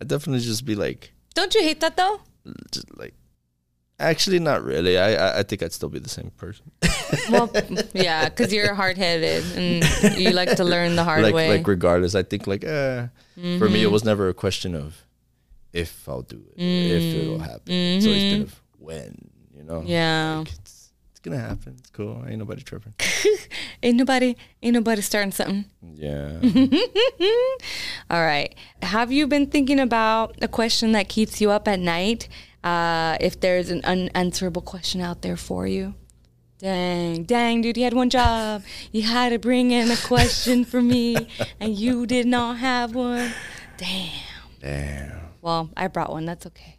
I'd 0.00 0.08
definitely 0.08 0.44
just 0.44 0.64
be 0.64 0.74
like, 0.76 1.12
don't 1.34 1.52
you 1.54 1.62
hate 1.62 1.80
that 1.80 1.96
though? 1.96 2.20
just 2.70 2.96
like, 2.96 3.14
actually, 4.00 4.38
not 4.38 4.64
really. 4.64 4.98
I 4.98 5.14
I, 5.14 5.38
I 5.40 5.42
think 5.42 5.62
I'd 5.62 5.72
still 5.72 5.88
be 5.88 5.98
the 5.98 6.08
same 6.08 6.30
person. 6.36 6.70
Well, 7.28 7.50
yeah, 7.92 8.28
because 8.28 8.52
you're 8.52 8.74
hard 8.74 8.96
headed 8.96 9.44
and 9.56 10.18
you 10.18 10.30
like 10.30 10.56
to 10.56 10.64
learn 10.64 10.94
the 10.96 11.02
hard 11.04 11.22
like 11.22 11.34
way. 11.34 11.48
like 11.58 11.66
regardless, 11.66 12.14
I 12.14 12.22
think 12.22 12.46
like, 12.46 12.62
eh, 12.64 13.08
for 13.58 13.68
me, 13.68 13.82
it 13.82 13.90
was 13.90 14.04
never 14.04 14.28
a 14.28 14.34
question 14.34 14.74
of 14.76 15.04
if 15.72 16.08
I'll 16.08 16.22
do 16.22 16.42
it, 16.50 16.54
if 16.56 17.14
it'll 17.22 17.38
happen. 17.40 17.62
It's 17.72 18.06
always 18.06 18.32
been 18.32 18.42
of 18.42 18.60
when, 18.78 19.28
you 19.52 19.64
know. 19.64 19.82
yeah. 19.84 20.38
Like, 20.38 20.52
it's 20.52 20.80
it's 21.10 21.20
gonna 21.20 21.38
happen. 21.38 21.76
It's 21.78 21.90
cool. 21.90 22.24
Ain't 22.26 22.38
nobody 22.38 22.62
tripping. 22.62 22.94
Ain't 23.82 23.96
nobody, 23.96 24.36
ain't 24.62 24.74
nobody 24.74 25.02
starting 25.02 25.32
something. 25.32 25.64
Yeah. 25.94 26.38
All 28.10 28.22
right. 28.22 28.54
Have 28.82 29.10
you 29.12 29.26
been 29.26 29.46
thinking 29.46 29.80
about 29.80 30.36
a 30.42 30.48
question 30.48 30.92
that 30.92 31.08
keeps 31.08 31.40
you 31.40 31.50
up 31.50 31.66
at 31.68 31.78
night? 31.80 32.28
Uh, 32.62 33.16
if 33.20 33.40
there's 33.40 33.70
an 33.70 33.80
unanswerable 33.84 34.62
question 34.62 35.00
out 35.00 35.22
there 35.22 35.36
for 35.36 35.66
you. 35.66 35.94
Dang, 36.58 37.24
dang, 37.24 37.62
dude, 37.62 37.78
you 37.78 37.84
had 37.84 37.94
one 37.94 38.10
job. 38.10 38.62
You 38.92 39.02
had 39.02 39.30
to 39.30 39.38
bring 39.38 39.70
in 39.70 39.90
a 39.90 39.96
question 39.96 40.66
for 40.66 40.82
me, 40.82 41.16
and 41.60 41.74
you 41.74 42.06
did 42.06 42.26
not 42.26 42.58
have 42.58 42.94
one. 42.94 43.32
Damn. 43.78 44.10
Damn. 44.60 45.20
Well, 45.40 45.70
I 45.74 45.86
brought 45.86 46.12
one. 46.12 46.26
That's 46.26 46.44
okay. 46.46 46.78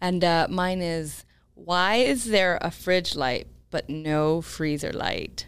And 0.00 0.24
uh, 0.24 0.48
mine 0.50 0.82
is 0.82 1.24
why 1.54 1.96
is 1.96 2.24
there 2.24 2.58
a 2.60 2.72
fridge 2.72 3.14
light 3.14 3.46
but 3.70 3.88
no 3.88 4.40
freezer 4.40 4.92
light? 4.92 5.46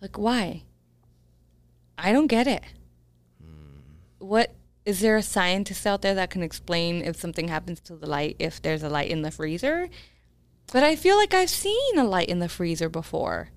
Like, 0.00 0.16
why? 0.16 0.62
I 1.96 2.12
don't 2.12 2.28
get 2.28 2.46
it. 2.46 2.62
What 4.18 4.54
is 4.88 5.00
there 5.00 5.16
a 5.18 5.22
scientist 5.22 5.86
out 5.86 6.00
there 6.00 6.14
that 6.14 6.30
can 6.30 6.42
explain 6.42 7.02
if 7.02 7.14
something 7.14 7.48
happens 7.48 7.78
to 7.78 7.94
the 7.94 8.06
light 8.06 8.36
if 8.38 8.62
there's 8.62 8.82
a 8.82 8.88
light 8.88 9.10
in 9.10 9.20
the 9.20 9.30
freezer? 9.30 9.90
But 10.72 10.82
I 10.82 10.96
feel 10.96 11.16
like 11.16 11.34
I've 11.34 11.50
seen 11.50 11.98
a 11.98 12.04
light 12.04 12.30
in 12.30 12.38
the 12.38 12.48
freezer 12.48 12.88
before. 12.88 13.50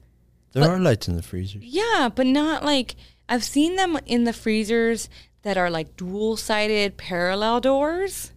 There 0.52 0.70
are 0.70 0.78
lights 0.78 1.08
in 1.08 1.16
the 1.16 1.22
freezer. 1.24 1.60
Yeah, 1.62 2.10
but 2.14 2.28
not 2.28 2.66
like 2.66 2.98
I've 3.30 3.46
seen 3.46 3.78
them 3.78 3.98
in 4.06 4.26
the 4.26 4.34
freezers 4.34 5.08
that 5.44 5.56
are 5.56 5.70
like 5.70 5.96
dual 5.96 6.36
sided 6.36 6.98
parallel 6.98 7.62
doors. 7.62 8.34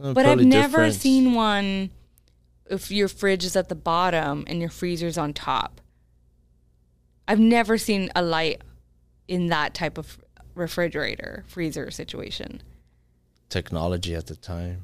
Uh, 0.00 0.14
But 0.14 0.24
I've 0.24 0.40
never 0.40 0.78
different. 0.78 0.94
seen 0.94 1.34
one 1.34 1.90
if 2.70 2.90
your 2.90 3.08
fridge 3.08 3.44
is 3.44 3.54
at 3.54 3.68
the 3.68 3.74
bottom 3.74 4.44
and 4.46 4.60
your 4.62 4.70
freezer's 4.70 5.18
on 5.18 5.34
top. 5.34 5.82
I've 7.28 7.38
never 7.38 7.76
seen 7.76 8.08
a 8.16 8.22
light 8.22 8.62
in 9.28 9.48
that 9.48 9.74
type 9.74 9.98
of 9.98 10.23
refrigerator 10.54 11.44
freezer 11.46 11.90
situation. 11.90 12.62
technology 13.48 14.14
at 14.14 14.26
the 14.26 14.36
time. 14.36 14.82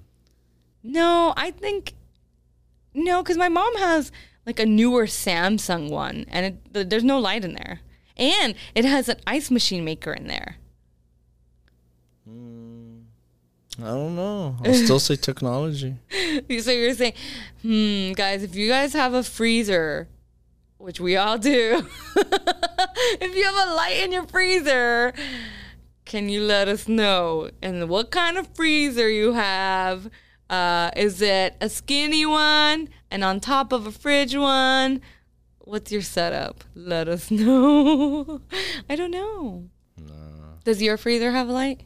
No, 0.82 1.34
I 1.36 1.50
think 1.50 1.94
no, 2.94 3.22
because 3.22 3.36
my 3.36 3.48
mom 3.48 3.76
has 3.76 4.10
like 4.46 4.58
a 4.58 4.66
newer 4.66 5.06
Samsung 5.06 5.90
one, 5.90 6.24
and 6.28 6.46
it, 6.46 6.74
th- 6.74 6.88
there's 6.88 7.04
no 7.04 7.18
light 7.18 7.44
in 7.44 7.54
there, 7.54 7.80
and 8.16 8.54
it 8.74 8.84
has 8.84 9.08
an 9.08 9.18
ice 9.26 9.50
machine 9.50 9.84
maker 9.84 10.12
in 10.12 10.26
there. 10.26 10.56
I 13.82 13.86
don't 13.86 14.14
know. 14.14 14.56
I'll 14.64 14.74
still 14.86 14.98
say 14.98 15.16
technology. 15.16 15.96
So 16.10 16.70
you're 16.70 16.94
saying, 16.94 17.14
hmm, 17.62 18.12
guys, 18.12 18.42
if 18.42 18.54
you 18.54 18.68
guys 18.68 18.92
have 18.92 19.14
a 19.14 19.22
freezer, 19.22 20.06
which 20.78 21.00
we 21.00 21.16
all 21.16 21.38
do, 21.38 21.86
if 22.16 23.34
you 23.34 23.44
have 23.44 23.68
a 23.68 23.74
light 23.74 24.00
in 24.02 24.12
your 24.12 24.26
freezer, 24.26 25.14
can 26.10 26.28
you 26.28 26.40
let 26.42 26.66
us 26.66 26.88
know? 26.88 27.48
And 27.62 27.88
what 27.88 28.10
kind 28.10 28.36
of 28.36 28.48
freezer 28.56 29.08
you 29.08 29.32
have? 29.34 30.10
Uh, 30.50 30.90
is 30.96 31.22
it 31.22 31.54
a 31.60 31.68
skinny 31.68 32.26
one 32.26 32.88
and 33.12 33.22
on 33.22 33.38
top 33.38 33.72
of 33.72 33.86
a 33.86 33.92
fridge 33.92 34.34
one? 34.34 35.02
What's 35.60 35.92
your 35.92 36.02
setup? 36.02 36.64
Let 36.74 37.06
us 37.06 37.30
know. 37.40 38.40
I 38.88 38.96
don't 38.96 39.12
know. 39.12 39.68
Does 40.64 40.82
your 40.82 40.96
freezer 40.96 41.30
have 41.30 41.48
a 41.48 41.52
light? 41.52 41.82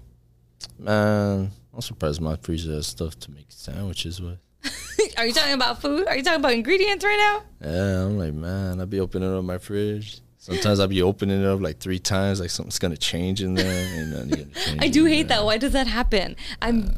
Man, 0.78 1.50
I'm 1.74 1.80
surprised 1.82 2.22
my 2.22 2.36
freezer 2.36 2.72
has 2.72 2.86
stuff 2.86 3.18
to 3.20 3.30
make 3.30 3.48
sandwiches 3.50 4.22
with. 4.22 4.38
Are 5.18 5.26
you 5.26 5.34
talking 5.34 5.52
about 5.52 5.82
food? 5.82 6.08
Are 6.08 6.16
you 6.16 6.22
talking 6.22 6.40
about 6.40 6.54
ingredients 6.54 7.04
right 7.04 7.42
now? 7.60 7.70
Yeah, 7.70 8.06
I'm 8.06 8.16
like, 8.16 8.32
man, 8.32 8.80
I'll 8.80 8.86
be 8.86 9.00
opening 9.00 9.36
up 9.36 9.44
my 9.44 9.58
fridge. 9.58 10.22
Sometimes 10.44 10.78
I'll 10.78 10.88
be 10.88 11.00
opening 11.00 11.40
it 11.42 11.46
up 11.46 11.62
like 11.62 11.78
three 11.78 11.98
times, 11.98 12.38
like 12.38 12.50
something's 12.50 12.78
gonna 12.78 12.98
change 12.98 13.40
in 13.42 13.54
there. 13.54 13.64
And 14.68 14.84
I 14.84 14.88
do 14.88 15.06
hate 15.06 15.28
there. 15.28 15.38
that. 15.38 15.44
Why 15.46 15.56
does 15.56 15.72
that 15.72 15.86
happen? 15.86 16.36
I'm, 16.60 16.94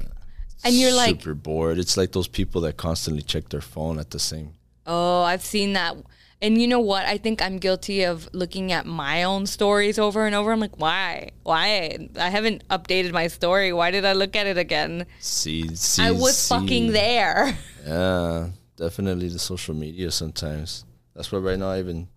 and 0.64 0.74
you're 0.74 0.92
like, 0.92 1.20
super 1.22 1.34
bored. 1.34 1.78
It's 1.78 1.96
like 1.96 2.10
those 2.10 2.26
people 2.26 2.60
that 2.62 2.76
constantly 2.76 3.22
check 3.22 3.48
their 3.50 3.60
phone 3.60 4.00
at 4.00 4.10
the 4.10 4.18
same. 4.18 4.54
oh, 4.88 5.22
I've 5.22 5.44
seen 5.44 5.74
that. 5.74 5.96
And 6.42 6.60
you 6.60 6.66
know 6.66 6.80
what? 6.80 7.06
I 7.06 7.18
think 7.18 7.40
I'm 7.40 7.58
guilty 7.58 8.02
of 8.02 8.28
looking 8.32 8.72
at 8.72 8.84
my 8.84 9.22
own 9.22 9.46
stories 9.46 9.96
over 9.96 10.26
and 10.26 10.34
over. 10.34 10.50
I'm 10.50 10.58
like, 10.60 10.78
why? 10.78 11.30
Why? 11.44 12.08
I 12.18 12.28
haven't 12.30 12.66
updated 12.68 13.12
my 13.12 13.28
story. 13.28 13.72
Why 13.72 13.92
did 13.92 14.04
I 14.04 14.12
look 14.12 14.34
at 14.34 14.48
it 14.48 14.58
again? 14.58 15.06
See, 15.20 15.74
see, 15.76 16.02
I 16.02 16.10
was 16.10 16.36
see. 16.36 16.52
fucking 16.52 16.92
there. 16.92 17.56
Yeah, 17.86 18.48
definitely 18.76 19.28
the 19.28 19.38
social 19.38 19.74
media 19.74 20.10
sometimes. 20.10 20.84
That's 21.14 21.30
why 21.30 21.38
right 21.38 21.58
now 21.58 21.70
I 21.70 21.78
even 21.78 22.08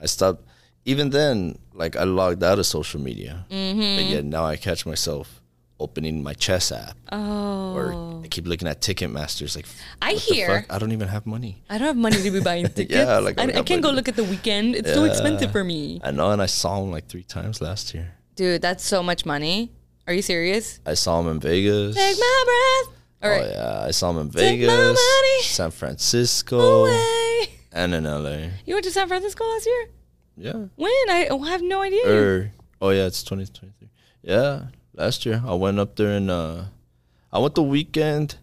I 0.00 0.06
stopped. 0.06 0.44
Even 0.88 1.10
then, 1.10 1.58
like 1.74 1.94
I 1.96 2.04
logged 2.04 2.42
out 2.42 2.58
of 2.58 2.64
social 2.66 3.00
media, 3.00 3.44
Mm-hmm. 3.50 3.96
but 3.96 4.04
yet 4.14 4.24
now 4.24 4.44
I 4.46 4.56
catch 4.56 4.86
myself 4.86 5.26
opening 5.78 6.22
my 6.22 6.32
chess 6.34 6.72
app, 6.72 6.96
Oh. 7.12 7.76
or 7.76 7.84
I 8.24 8.28
keep 8.28 8.46
looking 8.48 8.66
at 8.66 8.80
Ticketmasters. 8.80 9.54
Like 9.54 9.66
I 10.00 10.12
hear. 10.14 10.64
I 10.70 10.78
don't 10.80 10.92
even 10.92 11.08
have 11.08 11.24
money. 11.26 11.52
I 11.68 11.76
don't 11.78 11.88
have 11.92 11.96
money 12.08 12.16
to 12.22 12.30
be 12.30 12.40
buying 12.40 12.64
tickets. 12.76 12.90
Yeah, 12.98 13.18
like, 13.18 13.38
I 13.38 13.44
I, 13.60 13.62
can't 13.62 13.82
go 13.82 13.90
look 13.90 14.08
at 14.08 14.16
the 14.16 14.22
Weeknd. 14.24 14.74
It's 14.74 14.92
too 14.96 15.04
expensive 15.04 15.52
for 15.52 15.62
me. 15.62 16.00
I 16.02 16.10
know, 16.10 16.30
and 16.30 16.40
I 16.42 16.46
saw 16.46 16.82
him 16.82 16.90
like 16.90 17.06
three 17.06 17.22
times 17.36 17.60
last 17.60 17.92
year. 17.94 18.14
Dude, 18.34 18.62
that's 18.62 18.84
so 18.84 19.02
much 19.02 19.26
money. 19.26 19.70
Are 20.06 20.14
you 20.14 20.22
serious? 20.22 20.80
I 20.86 20.94
saw 20.94 21.20
him 21.20 21.28
in 21.28 21.38
Vegas. 21.38 21.94
Take 21.94 22.16
my 22.18 22.36
breath. 22.50 22.88
All 23.22 23.30
right. 23.30 23.44
Oh 23.44 23.50
yeah, 23.82 23.88
I 23.88 23.90
saw 23.92 24.08
him 24.10 24.18
in 24.24 24.30
Vegas, 24.30 24.68
money 24.72 25.42
San 25.42 25.70
Francisco, 25.70 26.86
Away. 26.86 27.48
and 27.72 27.92
in 27.94 28.04
LA. 28.04 28.56
You 28.64 28.72
went 28.74 28.84
to 28.88 28.90
San 28.90 29.06
Francisco 29.06 29.44
last 29.44 29.66
year? 29.66 29.84
Yeah. 30.38 30.66
When? 30.76 30.90
I 31.10 31.28
have 31.48 31.62
no 31.62 31.82
idea. 31.82 32.06
Or 32.08 32.52
oh 32.80 32.90
yeah, 32.90 33.06
it's 33.06 33.22
twenty 33.22 33.44
twenty 33.46 33.74
three. 33.78 33.88
Yeah, 34.22 34.66
last 34.94 35.26
year 35.26 35.42
I 35.44 35.54
went 35.54 35.78
up 35.78 35.96
there 35.96 36.16
and 36.16 36.30
uh, 36.30 36.64
I 37.32 37.38
went 37.40 37.54
the 37.56 37.62
weekend 37.62 38.36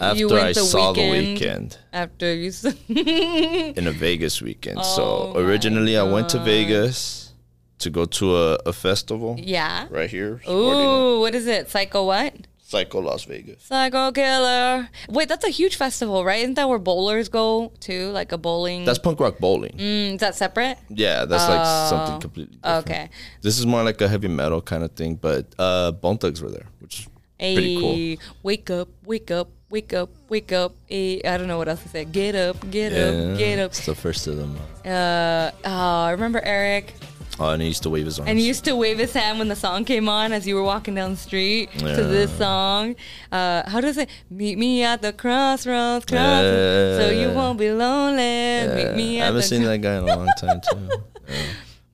after 0.00 0.34
I 0.38 0.52
the 0.52 0.60
saw 0.60 0.92
the 0.92 1.00
Weeknd? 1.02 1.34
weekend 1.34 1.78
After 1.92 2.34
you 2.34 2.48
s- 2.48 2.64
in 2.88 3.86
a 3.86 3.92
Vegas 3.92 4.40
weekend. 4.40 4.78
Oh 4.80 5.32
so 5.32 5.38
originally 5.38 5.96
I 5.98 6.02
went 6.02 6.28
to 6.30 6.38
Vegas 6.38 7.34
to 7.80 7.90
go 7.90 8.04
to 8.04 8.36
a, 8.36 8.54
a 8.66 8.72
festival 8.72 9.36
Yeah. 9.38 9.86
right 9.90 10.08
here. 10.10 10.40
supporting 10.40 10.80
it. 10.80 10.84
Ooh, 10.86 11.20
what 11.20 11.34
is 11.34 11.46
it? 11.46 11.68
Psycho 11.70 12.06
what? 12.06 12.34
Psycho 12.70 13.00
Las 13.00 13.24
Vegas. 13.24 13.64
Psycho 13.64 14.12
Killer. 14.12 14.88
Wait, 15.08 15.28
that's 15.28 15.44
a 15.44 15.48
huge 15.48 15.74
festival, 15.74 16.24
right? 16.24 16.40
Isn't 16.40 16.54
that 16.54 16.68
where 16.68 16.78
bowlers 16.78 17.28
go 17.28 17.72
too? 17.80 18.10
Like 18.12 18.30
a 18.30 18.38
bowling. 18.38 18.84
That's 18.84 19.00
punk 19.00 19.18
rock 19.18 19.38
bowling. 19.40 19.72
Mm, 19.76 20.14
is 20.14 20.20
that 20.20 20.36
separate? 20.36 20.78
Yeah, 20.88 21.24
that's 21.24 21.48
like 21.48 21.66
something 21.90 22.20
completely 22.20 22.56
different. 22.58 22.86
Okay. 22.86 23.08
This 23.42 23.58
is 23.58 23.66
more 23.66 23.82
like 23.82 24.00
a 24.00 24.06
heavy 24.06 24.28
metal 24.28 24.62
kind 24.62 24.84
of 24.84 24.92
thing, 24.92 25.16
but 25.16 25.52
uh, 25.58 25.90
Bone 25.90 26.18
Thugs 26.18 26.40
were 26.40 26.50
there, 26.52 26.66
which 26.78 27.00
is 27.00 27.08
pretty 27.40 27.76
cool. 27.80 28.24
Wake 28.44 28.70
up, 28.70 28.88
wake 29.04 29.32
up, 29.32 29.48
wake 29.68 29.92
up, 29.92 30.10
wake 30.28 30.52
up. 30.52 30.76
Ayy, 30.88 31.26
I 31.26 31.38
don't 31.38 31.48
know 31.48 31.58
what 31.58 31.68
else 31.68 31.82
to 31.82 31.88
say. 31.88 32.04
Get 32.04 32.36
up, 32.36 32.56
get 32.70 32.92
Yeah, 32.92 33.32
up, 33.32 33.38
get 33.38 33.58
up. 33.58 33.70
It's 33.72 33.84
the 33.84 33.96
first 33.96 34.28
of 34.28 34.36
them. 34.36 34.56
Uh, 34.84 35.50
oh, 35.64 36.02
I 36.04 36.12
remember 36.12 36.40
Eric. 36.44 36.94
Oh, 37.40 37.48
and 37.48 37.62
he 37.62 37.68
used 37.68 37.82
to 37.84 37.90
wave 37.90 38.04
his 38.04 38.18
arms. 38.18 38.28
And 38.28 38.38
he 38.38 38.46
used 38.46 38.64
to 38.66 38.76
wave 38.76 38.98
his 38.98 39.14
hand 39.14 39.38
when 39.38 39.48
the 39.48 39.56
song 39.56 39.86
came 39.86 40.10
on 40.10 40.32
as 40.32 40.46
you 40.46 40.54
were 40.54 40.62
walking 40.62 40.94
down 40.94 41.12
the 41.12 41.16
street 41.16 41.70
to 41.78 41.84
this 41.86 42.30
song. 42.36 42.96
Uh, 43.32 43.68
how 43.68 43.80
does 43.80 43.96
it? 43.96 44.10
Meet 44.28 44.58
me 44.58 44.84
at 44.84 45.00
the 45.00 45.14
crossroads, 45.14 46.04
crossroads, 46.04 47.02
so 47.02 47.10
you 47.10 47.30
won't 47.30 47.58
be 47.58 47.72
lonely. 47.72 48.68
Meet 48.84 48.94
me 48.94 49.22
I 49.22 49.26
haven't 49.26 49.42
seen 49.42 49.62
that 49.62 49.80
guy 49.80 49.96
in 49.96 50.02
a 50.04 50.16
long 50.16 50.28
time 50.38 50.60
too. 50.70 50.90
Yeah. 51.28 51.36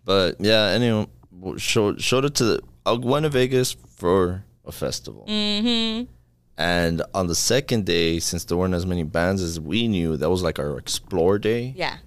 But 0.07 0.36
yeah, 0.40 0.68
anyway, 0.68 1.07
showed 1.59 2.01
showed 2.01 2.24
it 2.24 2.34
to 2.36 2.44
the. 2.44 2.61
I 2.86 2.92
went 2.92 3.24
to 3.24 3.28
Vegas 3.28 3.76
for 3.97 4.44
a 4.64 4.72
festival. 4.72 5.26
Mm-hmm. 5.28 6.11
And 6.59 7.03
on 7.12 7.26
the 7.26 7.34
second 7.34 7.84
day, 7.84 8.18
since 8.18 8.44
there 8.44 8.57
weren't 8.57 8.72
as 8.72 8.86
many 8.86 9.03
bands 9.03 9.42
as 9.42 9.61
we 9.61 9.88
knew, 9.88 10.16
that 10.16 10.30
was 10.30 10.42
like 10.42 10.59
our 10.59 10.78
explore 10.78 11.38
day. 11.38 11.74
Yeah. 11.76 11.99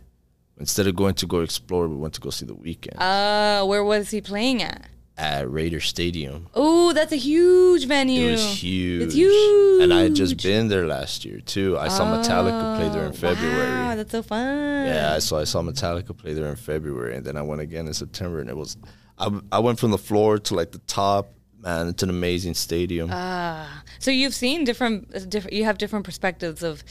Instead 0.60 0.88
of 0.88 0.96
going 0.96 1.14
to 1.16 1.26
go 1.26 1.40
explore, 1.40 1.88
we 1.88 1.96
went 1.96 2.14
to 2.16 2.22
go 2.22 2.30
see 2.30 2.46
the 2.46 2.54
Weeknd 2.56 2.98
Uh, 3.00 3.66
where 3.66 3.84
was 3.84 4.12
he 4.12 4.22
playing 4.22 4.62
at? 4.62 4.88
at 5.18 5.52
Raider 5.52 5.82
Stadium. 5.82 6.48
Oh, 6.54 6.94
that's 6.94 7.12
a 7.12 7.18
huge 7.18 7.86
venue. 7.88 8.30
It 8.30 8.32
was 8.32 8.64
huge. 8.64 9.02
It's 9.04 9.14
huge. 9.16 9.82
And 9.84 9.94
I 9.94 10.04
had 10.04 10.16
just 10.16 10.42
been 10.42 10.70
there 10.70 10.88
last 10.88 11.26
year 11.26 11.42
too. 11.42 11.78
I 11.78 11.90
saw 11.90 12.06
Metallica 12.06 12.78
play 12.78 12.88
there 12.88 13.06
in 13.06 13.12
February. 13.12 13.68
Wow, 13.70 13.96
that's 13.98 14.12
so 14.12 14.24
fun. 14.24 14.86
Yeah, 14.86 15.20
so 15.20 15.38
I 15.38 15.44
saw 15.44 15.62
Metallica 15.62 16.16
play 16.16 16.34
there 16.34 16.48
in 16.48 16.56
February, 16.56 17.18
and 17.18 17.26
then 17.26 17.36
I 17.36 17.42
went 17.42 17.60
again 17.62 17.86
in 17.88 17.94
September, 17.94 18.40
and 18.40 18.50
it 18.50 18.56
was, 18.56 18.78
I, 19.18 19.30
I 19.52 19.60
went 19.60 19.78
from 19.78 19.92
the 19.92 19.98
floor 19.98 20.38
to 20.40 20.56
like 20.56 20.72
the 20.72 20.80
top. 20.88 21.34
Man, 21.62 21.90
it's 21.90 22.02
an 22.04 22.10
amazing 22.10 22.54
stadium. 22.54 23.10
Ah, 23.12 23.84
so 24.00 24.12
you've 24.12 24.34
seen 24.34 24.64
different, 24.64 25.30
different. 25.30 25.52
You 25.54 25.66
have 25.66 25.78
different 25.78 26.06
perspectives 26.06 26.64
of, 26.64 26.82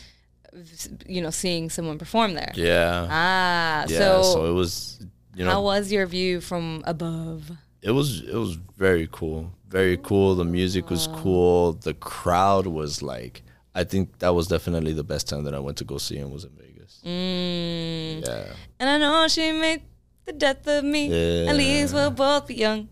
you 1.06 1.20
know, 1.22 1.30
seeing 1.30 1.70
someone 1.70 1.98
perform 1.98 2.34
there. 2.34 2.52
yeah, 2.54 3.06
Ah, 3.10 3.84
yeah. 3.88 3.98
so, 3.98 4.22
So, 4.22 4.46
it 4.50 4.52
was, 4.52 5.00
you 5.34 5.44
know, 5.44 5.50
how 5.50 5.62
was 5.62 5.92
your 5.92 6.06
view 6.06 6.40
from 6.40 6.82
above? 6.86 7.50
it 7.82 7.92
was 7.92 8.20
it 8.22 8.34
was 8.34 8.54
very 8.76 9.08
cool, 9.12 9.52
very 9.68 9.96
cool. 9.98 10.34
The 10.34 10.44
music 10.44 10.90
was 10.90 11.06
cool. 11.08 11.74
The 11.74 11.94
crowd 11.94 12.66
was 12.66 13.02
like, 13.02 13.42
I 13.74 13.84
think 13.84 14.18
that 14.18 14.34
was 14.34 14.48
definitely 14.48 14.92
the 14.94 15.04
best 15.04 15.28
time 15.28 15.44
that 15.44 15.54
I 15.54 15.60
went 15.60 15.78
to 15.78 15.84
go 15.84 15.98
see 15.98 16.16
him 16.16 16.30
was 16.32 16.44
in 16.44 16.50
Vegas. 16.50 17.00
Mm. 17.04 18.26
Yeah, 18.26 18.44
And 18.80 18.88
I 18.90 18.98
know 18.98 19.28
she 19.28 19.52
made 19.52 19.82
the 20.24 20.32
death 20.32 20.66
of 20.66 20.84
me. 20.84 21.06
Yeah. 21.08 21.50
At 21.50 21.56
least 21.56 21.94
we'll 21.94 22.10
both 22.10 22.48
be 22.48 22.54
young. 22.56 22.88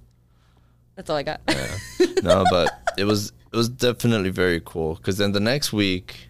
That's 0.94 1.11
all 1.11 1.16
I 1.16 1.22
got. 1.24 1.40
no, 2.22 2.44
but 2.50 2.70
it 2.98 3.04
was 3.04 3.32
it 3.52 3.57
was 3.57 3.68
definitely 3.68 4.30
very 4.30 4.61
cool. 4.64 4.94
Because 4.94 5.18
then 5.18 5.32
the 5.32 5.40
next 5.40 5.72
week, 5.72 6.25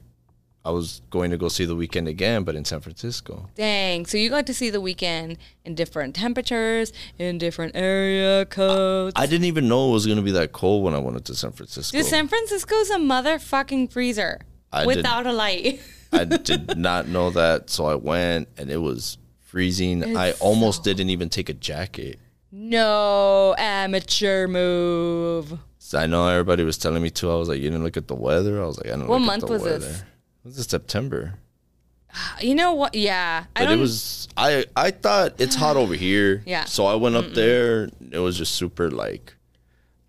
I 0.66 0.70
was 0.70 1.00
going 1.10 1.30
to 1.30 1.36
go 1.36 1.48
see 1.48 1.64
the 1.64 1.76
Weeknd 1.76 2.08
again, 2.08 2.42
but 2.42 2.56
in 2.56 2.64
San 2.64 2.80
Francisco. 2.80 3.48
Dang. 3.54 4.04
So 4.06 4.18
you 4.18 4.28
got 4.30 4.46
to 4.46 4.54
see 4.54 4.68
the 4.70 4.80
Weeknd 4.80 5.36
in 5.64 5.74
different 5.76 6.14
temperatures, 6.16 6.92
in 7.18 7.38
different 7.38 7.76
area 7.76 8.44
codes. 8.46 9.12
I 9.16 9.26
didn't 9.26 9.44
even 9.46 9.68
know 9.68 9.90
it 9.90 9.92
was 9.92 10.06
gonna 10.06 10.22
be 10.22 10.32
that 10.32 10.52
cold 10.52 10.82
when 10.84 10.94
I 10.94 10.98
went 10.98 11.24
to 11.24 11.34
San 11.34 11.52
Francisco. 11.52 11.96
Dude, 11.96 12.06
San 12.06 12.26
Francisco's 12.28 12.90
a 12.90 12.96
motherfucking 12.98 13.92
freezer 13.92 14.40
I 14.72 14.80
did- 14.84 14.96
without 14.96 15.26
a 15.26 15.32
light. 15.32 15.80
I 16.12 16.24
did 16.48 16.76
not 16.76 17.06
know 17.08 17.30
that, 17.30 17.70
so 17.70 17.86
I 17.86 17.94
went 17.94 18.48
and 18.58 18.70
it 18.70 18.78
was 18.78 19.18
freezing. 19.40 20.16
I 20.16 20.28
It's 20.28 20.40
almost 20.40 20.82
didn't 20.84 21.10
even 21.10 21.28
take 21.28 21.48
a 21.48 21.54
jacket. 21.54 22.18
no 22.50 23.54
amateur 23.58 24.46
move. 24.48 25.58
So 25.78 25.98
I 25.98 26.06
know 26.06 26.26
everybody 26.26 26.64
was 26.64 26.78
telling 26.78 27.02
me 27.02 27.10
to. 27.10 27.30
I 27.30 27.36
was 27.36 27.48
like, 27.48 27.58
you 27.58 27.70
didn't 27.70 27.84
look 27.84 27.96
at 27.96 28.08
the 28.08 28.14
weather. 28.16 28.60
I 28.62 28.66
was 28.66 28.76
like, 28.78 28.86
I 28.86 28.90
don't. 28.90 29.00
know 29.02 29.06
What 29.06 29.20
month 29.20 29.48
was 29.48 29.62
weather. 29.62 29.78
this? 29.78 30.02
This 30.46 30.58
is 30.58 30.66
September. 30.66 31.34
You 32.40 32.54
know 32.54 32.72
what? 32.72 32.94
Yeah, 32.94 33.44
I 33.54 33.60
But 33.60 33.64
don't. 33.66 33.78
it 33.78 33.80
was 33.80 34.28
I 34.36 34.64
I 34.76 34.90
thought 34.92 35.40
it's 35.40 35.54
hot 35.56 35.76
over 35.76 35.94
here. 35.94 36.42
Yeah. 36.46 36.64
So 36.64 36.86
I 36.86 36.94
went 36.94 37.16
up 37.16 37.32
there. 37.34 37.90
It 38.12 38.18
was 38.20 38.38
just 38.38 38.54
super 38.54 38.90
like 38.90 39.34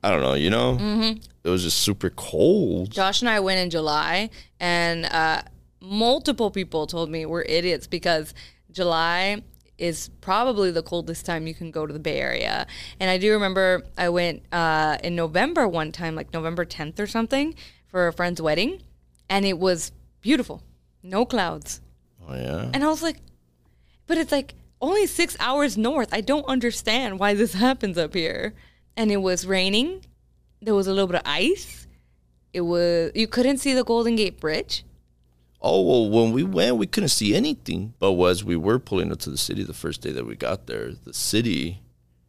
I 0.03 0.11
don't 0.11 0.21
know, 0.21 0.35
you 0.35 0.49
know? 0.51 0.77
Mm-hmm. 0.79 1.17
It 1.43 1.49
was 1.49 1.63
just 1.63 1.79
super 1.79 2.11
cold. 2.11 2.91
Josh 2.91 3.21
and 3.21 3.29
I 3.29 3.39
went 3.39 3.59
in 3.59 3.69
July, 3.71 4.29
and 4.59 5.05
uh, 5.05 5.41
multiple 5.81 6.51
people 6.51 6.85
told 6.85 7.09
me 7.09 7.25
we're 7.25 7.41
idiots 7.41 7.88
because 7.88 8.33
July 8.71 9.41
is 9.79 10.09
probably 10.21 10.69
the 10.71 10.83
coldest 10.83 11.25
time 11.25 11.47
you 11.47 11.55
can 11.55 11.71
go 11.71 11.85
to 11.88 11.91
the 11.93 11.99
Bay 11.99 12.19
Area. 12.21 12.67
And 12.99 13.09
I 13.09 13.17
do 13.17 13.33
remember 13.33 13.83
I 13.97 14.09
went 14.09 14.43
uh, 14.51 14.97
in 15.03 15.15
November 15.15 15.67
one 15.67 15.91
time, 15.91 16.15
like 16.15 16.31
November 16.31 16.63
10th 16.63 16.99
or 16.99 17.07
something, 17.07 17.55
for 17.88 18.07
a 18.07 18.13
friend's 18.13 18.41
wedding, 18.41 18.81
and 19.29 19.45
it 19.45 19.57
was 19.57 19.91
beautiful, 20.30 20.57
no 21.03 21.25
clouds. 21.25 21.82
Oh 22.28 22.36
yeah. 22.36 22.69
And 22.73 22.84
I 22.84 22.88
was 22.95 23.01
like, 23.07 23.17
but 24.07 24.17
it's 24.17 24.32
like 24.32 24.49
only 24.82 25.05
six 25.07 25.38
hours 25.39 25.78
north. 25.78 26.09
I 26.19 26.21
don't 26.32 26.45
understand 26.55 27.19
why 27.19 27.34
this 27.41 27.53
happens 27.53 27.97
up 27.97 28.13
here. 28.13 28.53
And 28.99 29.11
it 29.11 29.21
was 29.30 29.45
raining. 29.45 29.89
There 30.65 30.75
was 30.75 30.88
a 30.88 30.91
little 30.95 31.07
bit 31.11 31.21
of 31.23 31.28
ice. 31.45 31.88
It 32.51 32.61
was 32.71 33.11
you 33.21 33.28
couldn't 33.36 33.59
see 33.59 33.73
the 33.73 33.84
Golden 33.84 34.15
Gate 34.21 34.39
Bridge. 34.39 34.84
Oh 35.61 35.82
well, 35.89 36.09
when 36.15 36.34
we 36.38 36.43
went, 36.43 36.78
we 36.78 36.88
couldn't 36.88 37.09
see 37.21 37.34
anything. 37.41 37.93
But 37.99 38.11
as 38.34 38.43
we 38.43 38.55
were 38.67 38.80
pulling 38.80 39.11
up 39.11 39.19
to 39.19 39.30
the 39.30 39.38
city 39.47 39.63
the 39.63 39.73
first 39.84 40.01
day 40.01 40.11
that 40.11 40.25
we 40.25 40.36
got 40.36 40.67
there, 40.67 40.91
the 41.09 41.13
city, 41.13 41.82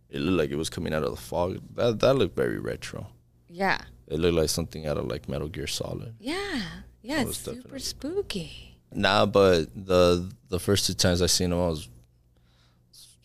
it 0.09 0.21
looked 0.21 0.39
like 0.41 0.51
it 0.51 0.57
was 0.65 0.71
coming 0.71 0.93
out 0.95 1.03
of 1.05 1.11
the 1.11 1.23
fog. 1.31 1.59
That 1.75 1.99
that 2.01 2.15
looked 2.15 2.37
very 2.37 2.59
retro. 2.59 3.09
Yeah, 3.51 3.79
It 4.07 4.19
looked 4.21 4.37
like 4.41 4.51
something 4.51 4.87
out 4.87 4.99
of 4.99 5.07
like 5.13 5.29
Metal 5.29 5.49
Gear 5.49 5.67
Solid. 5.67 6.15
yeah, 6.21 6.61
yeah. 7.09 7.25
was 7.25 7.31
It's 7.37 7.39
super 7.39 7.57
definitely- 7.57 7.79
spooky. 7.81 8.77
Nah, 8.93 9.27
but 9.27 9.67
the 9.75 10.31
the 10.49 10.59
first 10.59 10.87
two 10.87 10.95
times 10.95 11.21
I 11.21 11.27
seen 11.27 11.53
him, 11.53 11.59
I 11.61 11.69
was 11.69 11.89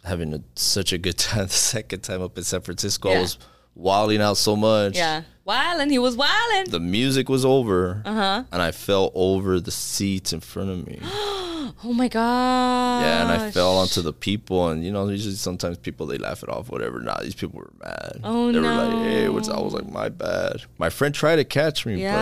having 0.03 0.33
a, 0.33 0.41
such 0.55 0.91
a 0.93 0.97
good 0.97 1.17
time. 1.29 1.45
The 1.47 1.53
second 1.53 2.01
time 2.01 2.21
up 2.21 2.37
in 2.37 2.43
San 2.43 2.61
Francisco, 2.61 3.09
I 3.11 3.19
was 3.21 3.37
wilding 3.75 4.21
out 4.21 4.37
so 4.37 4.55
much. 4.55 4.95
Yeah, 4.97 5.23
wildin'. 5.47 5.89
He 5.89 5.99
was 5.99 6.17
wildin'. 6.17 6.69
The 6.69 6.79
music 6.79 7.29
was 7.29 7.45
over, 7.45 8.01
Uh-huh. 8.05 8.43
and 8.51 8.61
I 8.61 8.71
fell 8.71 9.11
over 9.15 9.59
the 9.59 9.71
seats 9.71 10.33
in 10.33 10.39
front 10.41 10.69
of 10.69 10.85
me. 10.87 10.99
Oh 11.85 11.91
my 11.91 12.07
god. 12.07 13.01
Yeah, 13.01 13.23
and 13.23 13.31
I 13.41 13.51
fell 13.51 13.77
onto 13.77 14.01
the 14.01 14.13
people, 14.13 14.69
and 14.69 14.85
you 14.85 14.91
know, 14.91 15.07
usually 15.09 15.35
sometimes 15.35 15.77
people 15.77 16.05
they 16.05 16.17
laugh 16.17 16.41
it 16.43 16.47
off, 16.49 16.69
whatever. 16.69 16.99
Nah, 17.01 17.19
these 17.21 17.35
people 17.35 17.59
were 17.59 17.71
mad. 17.83 18.19
Oh, 18.23 18.51
they 18.51 18.59
were 18.59 18.67
like, 18.67 18.91
"Hey, 19.05 19.25
no. 19.25 19.31
what's?" 19.33 19.49
I 19.49 19.59
was 19.59 19.73
like, 19.73 19.89
"My 19.89 20.07
bad." 20.09 20.61
My 20.77 20.89
friend 20.89 21.13
tried 21.15 21.37
to 21.37 21.43
catch 21.43 21.85
me, 21.85 22.01
Yeah. 22.01 22.13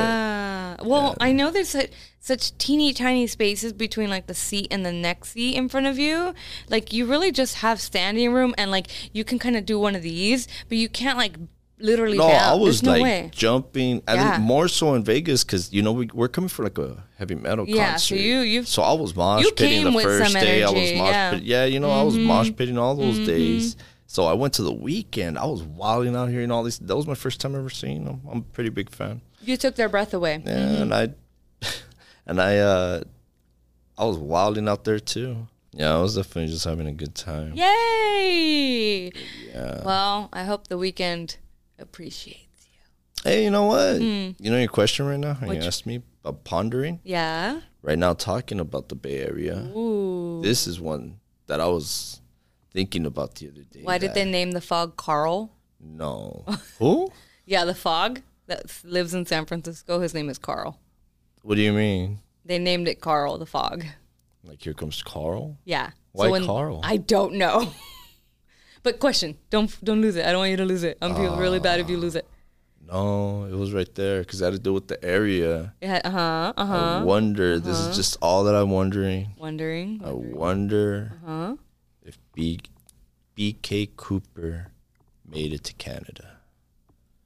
Well, 0.86 1.16
I 1.20 1.32
know 1.32 1.52
there's 1.52 1.70
such, 1.70 1.90
such 2.20 2.58
teeny 2.58 2.94
tiny 2.94 3.28
spaces 3.28 3.74
between 3.74 4.10
like 4.10 4.28
the 4.28 4.34
seat 4.34 4.68
and 4.72 4.86
the 4.86 4.92
next 4.92 5.30
seat 5.32 5.56
in 5.56 5.70
front 5.70 5.88
of 5.88 5.98
you. 6.00 6.34
Like 6.70 6.94
you 6.94 7.06
really 7.06 7.32
just 7.32 7.56
have 7.56 7.80
standing 7.82 8.32
room 8.34 8.54
and 8.58 8.72
like 8.72 8.88
you 9.14 9.24
can 9.24 9.40
kind 9.40 9.56
of 9.56 9.66
do 9.66 9.80
one 9.80 9.96
of 9.96 10.02
these, 10.04 10.48
but 10.70 10.78
you 10.78 10.90
can't 10.90 11.18
like 11.18 11.36
literally. 11.80 12.18
no, 12.18 12.28
bounce. 12.28 12.44
I 12.44 12.54
was 12.56 12.84
no 12.84 12.92
like 12.92 13.02
way. 13.04 13.30
jumping. 13.34 14.04
I 14.08 14.14
Yeah. 14.16 14.32
think 14.34 14.44
more 14.44 14.68
so 14.68 14.94
in 14.94 15.04
Vegas 15.04 15.44
because 15.44 15.74
you 15.74 15.82
know 15.82 15.92
we, 15.94 16.10
we're 16.14 16.28
coming 16.28 16.48
for 16.50 16.64
like 16.64 16.78
a 16.78 17.04
heavy 17.18 17.36
metal 17.36 17.66
Yeah, 17.68 17.92
concert. 17.92 18.16
so 18.16 18.22
you- 18.22 18.40
you've- 18.42 18.68
so 18.68 18.84
I 18.84 18.94
was 18.94 19.16
mosh 19.16 19.44
you 19.44 19.52
pitting 19.52 19.84
the 19.86 19.92
first 20.00 20.34
day. 20.34 20.64
I 20.64 20.70
was 20.70 20.74
mosh 20.76 20.90
yeah. 20.92 21.30
Mm-hmm. 21.32 21.38
pit. 21.40 21.44
Yeah, 21.48 21.66
you 21.66 21.80
know, 21.80 21.90
I 21.90 22.04
was 22.04 22.18
mosh 22.18 22.52
pitting 22.56 22.78
all 22.78 22.96
those 22.96 23.18
days. 23.26 23.76
So 24.06 24.26
I 24.26 24.34
went 24.34 24.54
to 24.56 24.62
the 24.64 24.74
Weeknd. 24.74 25.38
I 25.38 25.46
was 25.46 25.64
wilding 25.64 26.18
out 26.18 26.28
here 26.30 26.42
and 26.42 26.52
all 26.52 26.64
these. 26.64 26.78
That 26.80 26.98
was 26.98 27.08
my 27.08 27.16
first 27.16 27.40
time 27.40 27.56
ever 27.56 27.70
seeing 27.70 28.04
them. 28.04 28.20
I'm 28.30 28.40
a 28.40 28.42
pretty 28.42 28.70
big 28.70 28.90
fan. 28.90 29.22
You 29.44 29.58
took 29.58 29.76
their 29.76 29.90
breath 29.90 30.14
away. 30.14 30.42
Yeah, 30.46 30.82
and 30.82 30.94
I 30.94 31.10
and 32.26 32.42
I 32.42 32.58
uh 32.58 33.04
I 33.98 34.06
was 34.06 34.18
wilding 34.18 34.68
out 34.68 34.84
there 34.84 35.00
too. 35.00 35.48
Yeah, 35.74 35.96
I 35.96 36.02
was 36.02 36.16
definitely 36.16 36.52
just 36.52 36.66
having 36.66 36.88
a 36.88 36.92
good 36.92 37.16
time. 37.16 37.54
Yay! 37.54 39.12
Yeah. 39.54 39.84
Well, 39.86 40.30
I 40.34 40.44
hope 40.44 40.68
the 40.68 40.76
Weeknd 40.78 41.38
appreciates 41.80 42.68
you. 42.74 42.80
Hey, 43.24 43.46
you 43.46 43.52
know 43.52 43.66
what? 43.66 44.02
You 44.02 44.36
know 44.52 44.58
your 44.58 44.68
question 44.68 45.06
right 45.06 45.20
now? 45.20 45.38
You 45.42 45.48
Which- 45.48 45.66
asked 45.66 45.86
me 45.86 46.02
about 46.24 46.44
pondering. 46.44 47.00
Yeah. 47.04 47.62
Right 47.84 47.98
now, 47.98 48.14
talking 48.14 48.60
about 48.60 48.90
the 48.90 48.96
Bay 48.96 49.20
Area. 49.20 49.58
Ooh. 49.76 50.42
This 50.44 50.68
is 50.68 50.80
one 50.80 51.20
that 51.48 51.60
I 51.62 51.68
was 51.68 52.22
thinking 52.72 53.06
about 53.06 53.36
the 53.36 53.48
other 53.48 53.64
day. 53.64 53.82
Why 53.84 53.98
did 53.98 54.14
they 54.14 54.26
name 54.26 54.52
the 54.52 54.62
fog 54.62 54.98
Carl? 54.98 55.52
No. 55.80 56.46
Who? 56.80 57.12
Yeah, 57.46 57.66
the 57.66 57.74
fog 57.74 58.22
that 58.52 58.84
lives 58.84 59.14
in 59.14 59.26
San 59.26 59.46
Francisco. 59.46 60.00
His 60.02 60.14
name 60.14 60.30
is 60.30 60.38
Carl. 60.38 60.78
What 61.42 61.56
do 61.56 61.62
you 61.62 61.72
mean? 61.72 62.20
They 62.44 62.60
named 62.60 62.88
it 62.88 63.00
Carl 63.00 63.38
the 63.38 63.46
fog. 63.46 63.86
Like 64.44 64.62
here 64.62 64.74
comes 64.74 65.02
Carl? 65.02 65.58
Yeah. 65.64 65.92
Why 66.12 66.40
Carl? 66.46 66.82
I 66.84 66.98
don't 66.98 67.36
know. 67.36 67.72
but 68.84 69.00
question, 69.00 69.38
don't 69.50 69.72
don't 69.84 70.02
lose 70.02 70.16
it. 70.18 70.26
I 70.26 70.32
don't 70.32 70.40
want 70.40 70.52
you 70.52 70.58
to 70.58 70.66
lose 70.66 70.84
it. 70.84 70.98
I'm 71.02 71.16
feel 71.16 71.38
really 71.38 71.60
bad 71.60 71.80
if 71.80 71.90
you 71.90 71.98
lose 71.98 72.16
it. 72.16 72.28
No, 72.86 73.46
it 73.46 73.54
was 73.56 73.72
right 73.72 73.94
there 73.96 74.20
because 74.20 74.42
it 74.42 74.46
had 74.46 74.54
to 74.54 74.60
do 74.60 74.74
with 74.74 74.88
the 74.90 75.02
area. 75.06 75.74
Yeah, 75.82 76.02
uh 76.04 76.10
huh, 76.10 76.54
uh 76.58 76.66
huh. 76.66 77.00
I 77.00 77.04
wonder. 77.04 77.58
This 77.60 77.78
is 77.78 77.96
just 77.96 78.18
all 78.22 78.44
that 78.46 78.56
I'm 78.56 78.72
wondering. 78.72 79.30
Wondering. 79.38 80.02
I 80.04 80.12
wonder 80.12 81.14
Huh? 81.26 81.56
if 82.04 82.18
B, 82.34 82.60
BK 83.38 83.96
Cooper 83.96 84.72
made 85.26 85.54
it 85.54 85.64
to 85.66 85.74
Canada. 85.74 86.31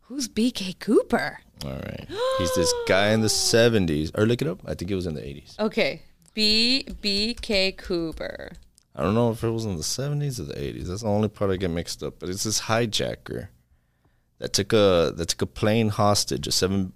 Who's 0.07 0.27
BK 0.27 0.79
Cooper? 0.79 1.39
All 1.63 1.71
right. 1.71 2.07
He's 2.37 2.53
this 2.55 2.73
guy 2.87 3.09
in 3.09 3.21
the 3.21 3.27
70s. 3.27 4.11
Or 4.17 4.25
look 4.25 4.41
it 4.41 4.47
up. 4.47 4.61
I 4.65 4.75
think 4.75 4.91
it 4.91 4.95
was 4.95 5.07
in 5.07 5.15
the 5.15 5.21
80s. 5.21 5.59
Okay. 5.59 6.03
B 6.33 6.85
BK 7.01 7.77
Cooper. 7.77 8.51
I 8.95 9.01
don't 9.01 9.15
know 9.15 9.31
if 9.31 9.43
it 9.43 9.49
was 9.49 9.65
in 9.65 9.77
the 9.77 9.81
70s 9.83 10.39
or 10.39 10.43
the 10.43 10.53
80s. 10.53 10.87
That's 10.87 11.01
the 11.01 11.07
only 11.07 11.27
part 11.27 11.51
I 11.51 11.57
get 11.57 11.69
mixed 11.71 12.03
up. 12.03 12.19
But 12.19 12.29
it's 12.29 12.43
this 12.43 12.61
hijacker 12.61 13.47
that 14.39 14.53
took 14.53 14.73
a 14.73 15.13
that 15.15 15.29
took 15.29 15.41
a 15.41 15.47
plane 15.47 15.89
hostage, 15.89 16.45
a 16.47 16.51
seven 16.51 16.93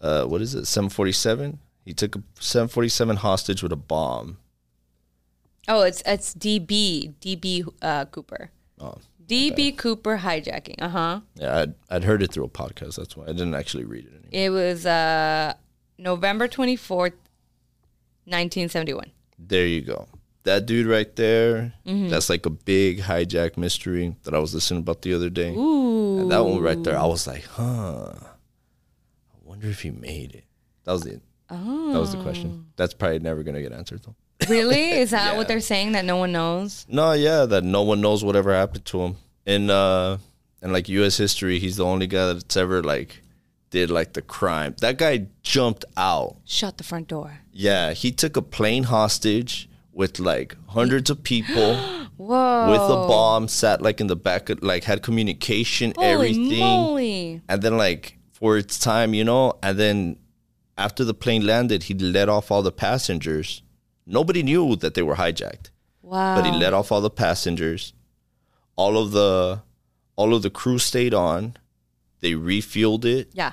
uh 0.00 0.24
what 0.24 0.40
is 0.40 0.54
it? 0.54 0.66
747? 0.66 1.58
He 1.84 1.94
took 1.94 2.16
a 2.16 2.22
747 2.38 3.16
hostage 3.16 3.62
with 3.62 3.72
a 3.72 3.76
bomb. 3.76 4.38
Oh, 5.66 5.82
it's 5.82 6.02
it's 6.06 6.34
DB 6.34 7.14
DB 7.20 7.66
uh, 7.82 8.04
Cooper. 8.06 8.50
Oh. 8.78 8.96
DB 9.30 9.76
Cooper 9.76 10.18
hijacking. 10.18 10.76
Uh 10.80 10.88
huh. 10.88 11.20
Yeah, 11.34 11.58
I'd, 11.60 11.74
I'd 11.90 12.04
heard 12.04 12.22
it 12.22 12.32
through 12.32 12.44
a 12.44 12.48
podcast. 12.48 12.96
That's 12.96 13.16
why 13.16 13.24
I 13.24 13.32
didn't 13.32 13.54
actually 13.54 13.84
read 13.84 14.06
it. 14.06 14.12
Anymore. 14.12 14.30
It 14.32 14.50
was 14.50 14.86
uh 14.86 15.54
November 15.98 16.48
twenty 16.48 16.76
fourth, 16.76 17.14
nineteen 18.26 18.68
seventy 18.68 18.94
one. 18.94 19.10
There 19.38 19.66
you 19.66 19.82
go. 19.82 20.08
That 20.44 20.64
dude 20.64 20.86
right 20.86 21.14
there, 21.16 21.74
that's 21.84 22.30
like 22.30 22.46
a 22.46 22.50
big 22.50 23.00
hijack 23.00 23.58
mystery 23.58 24.16
that 24.22 24.34
I 24.34 24.38
was 24.38 24.54
listening 24.54 24.80
about 24.80 25.02
the 25.02 25.12
other 25.12 25.28
day. 25.28 25.54
Ooh. 25.54 26.20
And 26.20 26.30
that 26.30 26.42
one 26.44 26.60
right 26.62 26.82
there, 26.82 26.98
I 26.98 27.04
was 27.04 27.26
like, 27.26 27.44
huh. 27.44 28.14
I 28.16 29.36
wonder 29.44 29.68
if 29.68 29.82
he 29.82 29.90
made 29.90 30.34
it. 30.34 30.44
That 30.84 30.92
was 30.92 31.04
it. 31.04 31.20
Oh. 31.50 31.92
That 31.92 32.00
was 32.00 32.12
the 32.12 32.22
question. 32.22 32.66
That's 32.76 32.94
probably 32.94 33.18
never 33.18 33.42
gonna 33.42 33.60
get 33.60 33.72
answered 33.72 34.02
though. 34.02 34.16
Really? 34.56 34.90
Is 34.90 35.10
that 35.10 35.32
Yeah. 35.32 35.36
what 35.36 35.48
they're 35.48 35.60
saying 35.60 35.92
that 35.92 36.04
no 36.04 36.16
one 36.16 36.32
knows? 36.32 36.86
No, 36.88 37.12
yeah, 37.12 37.44
that 37.46 37.64
no 37.64 37.82
one 37.82 38.00
knows 38.00 38.22
whatever 38.24 38.52
happened 38.54 38.84
to 38.86 39.00
him. 39.02 39.16
In 39.46 39.70
uh 39.70 40.18
in 40.62 40.72
like 40.72 40.88
US 40.88 41.16
history, 41.16 41.58
he's 41.58 41.76
the 41.76 41.84
only 41.84 42.06
guy 42.06 42.32
that's 42.32 42.56
ever 42.56 42.82
like 42.82 43.22
did 43.70 43.90
like 43.90 44.12
the 44.14 44.22
crime. 44.22 44.74
That 44.80 44.98
guy 44.98 45.26
jumped 45.42 45.84
out. 45.96 46.36
Shut 46.44 46.76
the 46.78 46.84
front 46.84 47.08
door. 47.08 47.38
Yeah, 47.52 47.92
he 47.92 48.10
took 48.12 48.36
a 48.36 48.42
plane 48.42 48.84
hostage 48.84 49.68
with 49.92 50.18
like 50.18 50.56
hundreds 50.68 51.08
of 51.10 51.22
people 51.22 51.76
Whoa. 52.16 52.70
with 52.70 52.80
a 52.82 53.06
bomb, 53.08 53.48
sat 53.48 53.80
like 53.80 54.00
in 54.00 54.08
the 54.08 54.16
back 54.16 54.50
of 54.50 54.62
like 54.62 54.84
had 54.84 55.02
communication, 55.02 55.92
Holy 55.96 56.06
everything. 56.08 56.58
moly. 56.58 57.42
And 57.48 57.62
then 57.62 57.76
like 57.76 58.18
for 58.32 58.56
its 58.58 58.78
time, 58.78 59.14
you 59.14 59.24
know, 59.24 59.54
and 59.62 59.78
then 59.78 60.16
after 60.76 61.04
the 61.04 61.14
plane 61.14 61.46
landed, 61.46 61.84
he 61.84 61.94
let 61.94 62.28
off 62.28 62.50
all 62.50 62.62
the 62.62 62.72
passengers. 62.72 63.62
Nobody 64.10 64.42
knew 64.42 64.76
that 64.76 64.94
they 64.94 65.02
were 65.02 65.16
hijacked. 65.16 65.70
Wow. 66.02 66.34
but 66.36 66.44
he 66.44 66.50
let 66.58 66.72
off 66.74 66.90
all 66.90 67.00
the 67.00 67.10
passengers. 67.10 67.92
All 68.74 68.98
of 68.98 69.12
the 69.12 69.62
all 70.16 70.34
of 70.34 70.42
the 70.42 70.50
crew 70.50 70.78
stayed 70.78 71.14
on. 71.14 71.56
They 72.20 72.32
refueled 72.32 73.04
it 73.04 73.30
Yeah. 73.32 73.52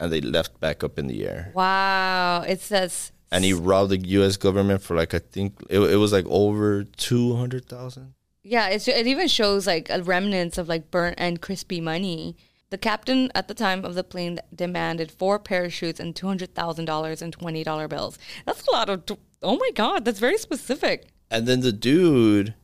and 0.00 0.10
they 0.12 0.20
left 0.20 0.58
back 0.58 0.82
up 0.82 0.98
in 0.98 1.06
the 1.06 1.26
air. 1.26 1.52
Wow. 1.54 2.42
It 2.48 2.60
says 2.60 3.12
And 3.30 3.44
he 3.44 3.52
robbed 3.52 3.90
the 3.90 3.98
U.S. 4.18 4.36
government 4.36 4.82
for 4.82 4.96
like 4.96 5.12
I 5.14 5.18
think 5.18 5.60
it, 5.68 5.78
it 5.80 5.96
was 5.96 6.12
like 6.12 6.26
over 6.26 6.84
two 6.84 7.36
hundred 7.36 7.66
thousand. 7.66 8.14
Yeah, 8.42 8.68
it's, 8.68 8.88
it 8.88 9.06
even 9.06 9.28
shows 9.28 9.66
like 9.66 9.88
a 9.90 10.02
remnants 10.02 10.56
of 10.58 10.68
like 10.68 10.90
burnt 10.90 11.14
and 11.18 11.40
crispy 11.40 11.80
money. 11.80 12.36
The 12.70 12.78
captain 12.78 13.30
at 13.34 13.46
the 13.48 13.54
time 13.54 13.84
of 13.84 13.94
the 13.94 14.02
plane 14.02 14.38
demanded 14.54 15.12
four 15.12 15.38
parachutes 15.38 16.00
and 16.00 16.16
two 16.16 16.26
hundred 16.26 16.54
thousand 16.54 16.86
dollars 16.86 17.20
in 17.22 17.30
twenty 17.32 17.62
dollar 17.62 17.86
bills. 17.86 18.18
That's 18.46 18.66
a 18.66 18.70
lot 18.72 18.88
of. 18.88 19.04
Oh 19.42 19.56
my 19.56 19.70
god, 19.74 20.04
that's 20.04 20.18
very 20.20 20.38
specific. 20.38 21.06
And 21.30 21.46
then 21.48 21.60
the 21.60 21.72
dude, 21.72 22.54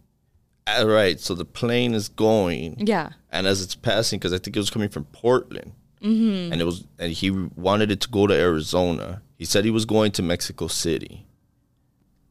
all 0.67 0.87
right, 0.87 1.19
so 1.19 1.35
the 1.35 1.45
plane 1.45 1.95
is 1.95 2.09
going, 2.09 2.77
Yeah. 2.87 3.11
and 3.33 3.47
as 3.47 3.63
it's 3.63 3.75
passing, 3.75 4.19
because 4.19 4.33
I 4.33 4.39
think 4.39 4.57
it 4.57 4.61
was 4.61 4.71
coming 4.71 4.89
from 4.91 5.05
Portland, 5.07 5.73
and 6.01 6.55
it 6.61 6.65
was, 6.65 6.85
and 6.99 7.13
he 7.13 7.31
wanted 7.31 7.91
it 7.91 8.01
to 8.03 8.09
go 8.09 8.27
to 8.27 8.35
Arizona. 8.35 9.23
He 9.37 9.45
said 9.45 9.65
he 9.65 9.71
was 9.71 9.85
going 9.85 10.13
to 10.13 10.23
Mexico 10.23 10.67
City. 10.69 11.27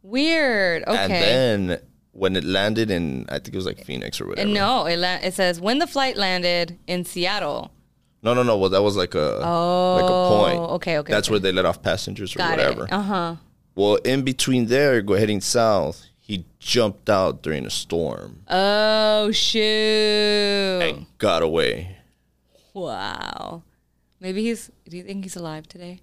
Weird. 0.04 0.84
Okay. 0.88 0.98
And 1.02 1.12
then 1.70 1.82
when 2.12 2.36
it 2.36 2.44
landed 2.44 2.90
in, 2.92 3.26
I 3.30 3.34
think 3.40 3.50
it 3.50 3.56
was 3.56 3.66
like 3.66 3.84
Phoenix 3.84 4.22
or 4.22 4.28
whatever. 4.28 4.48
No, 4.50 4.86
it 4.86 4.98
la- 4.98 5.20
it 5.22 5.34
says 5.34 5.60
when 5.60 5.80
the 5.80 5.88
flight 5.88 6.18
landed 6.18 6.78
in 6.88 7.04
Seattle. 7.06 7.72
No, 8.24 8.34
no, 8.34 8.44
no. 8.44 8.58
Well, 8.58 8.70
that 8.70 8.82
was 8.82 8.96
like 8.96 9.14
a 9.16 9.20
like 9.20 10.04
a 10.10 10.30
point. 10.30 10.60
Oh, 10.60 10.76
okay, 10.76 10.98
okay, 11.00 11.12
That's 11.12 11.28
okay. 11.28 11.34
where 11.34 11.40
they 11.40 11.52
let 11.52 11.66
off 11.66 11.82
passengers 11.82 12.36
or 12.36 12.40
Got 12.40 12.52
whatever. 12.58 12.88
Uh 12.92 13.02
huh. 13.02 13.36
Well, 13.78 13.96
in 13.98 14.24
between 14.24 14.66
there, 14.66 15.02
go 15.04 15.14
heading 15.14 15.40
south, 15.40 16.04
he 16.20 16.46
jumped 16.60 17.10
out 17.12 17.44
during 17.44 17.64
a 17.66 17.70
storm 17.70 18.42
Oh 18.50 19.32
shoot! 19.32 20.80
and 20.82 21.06
got 21.20 21.44
away. 21.44 21.98
Wow. 22.74 23.64
Maybe 24.20 24.42
he's. 24.44 24.72
Do 24.90 24.98
you 24.98 25.04
think 25.04 25.24
he's 25.26 25.36
alive 25.36 25.68
today? 25.68 26.02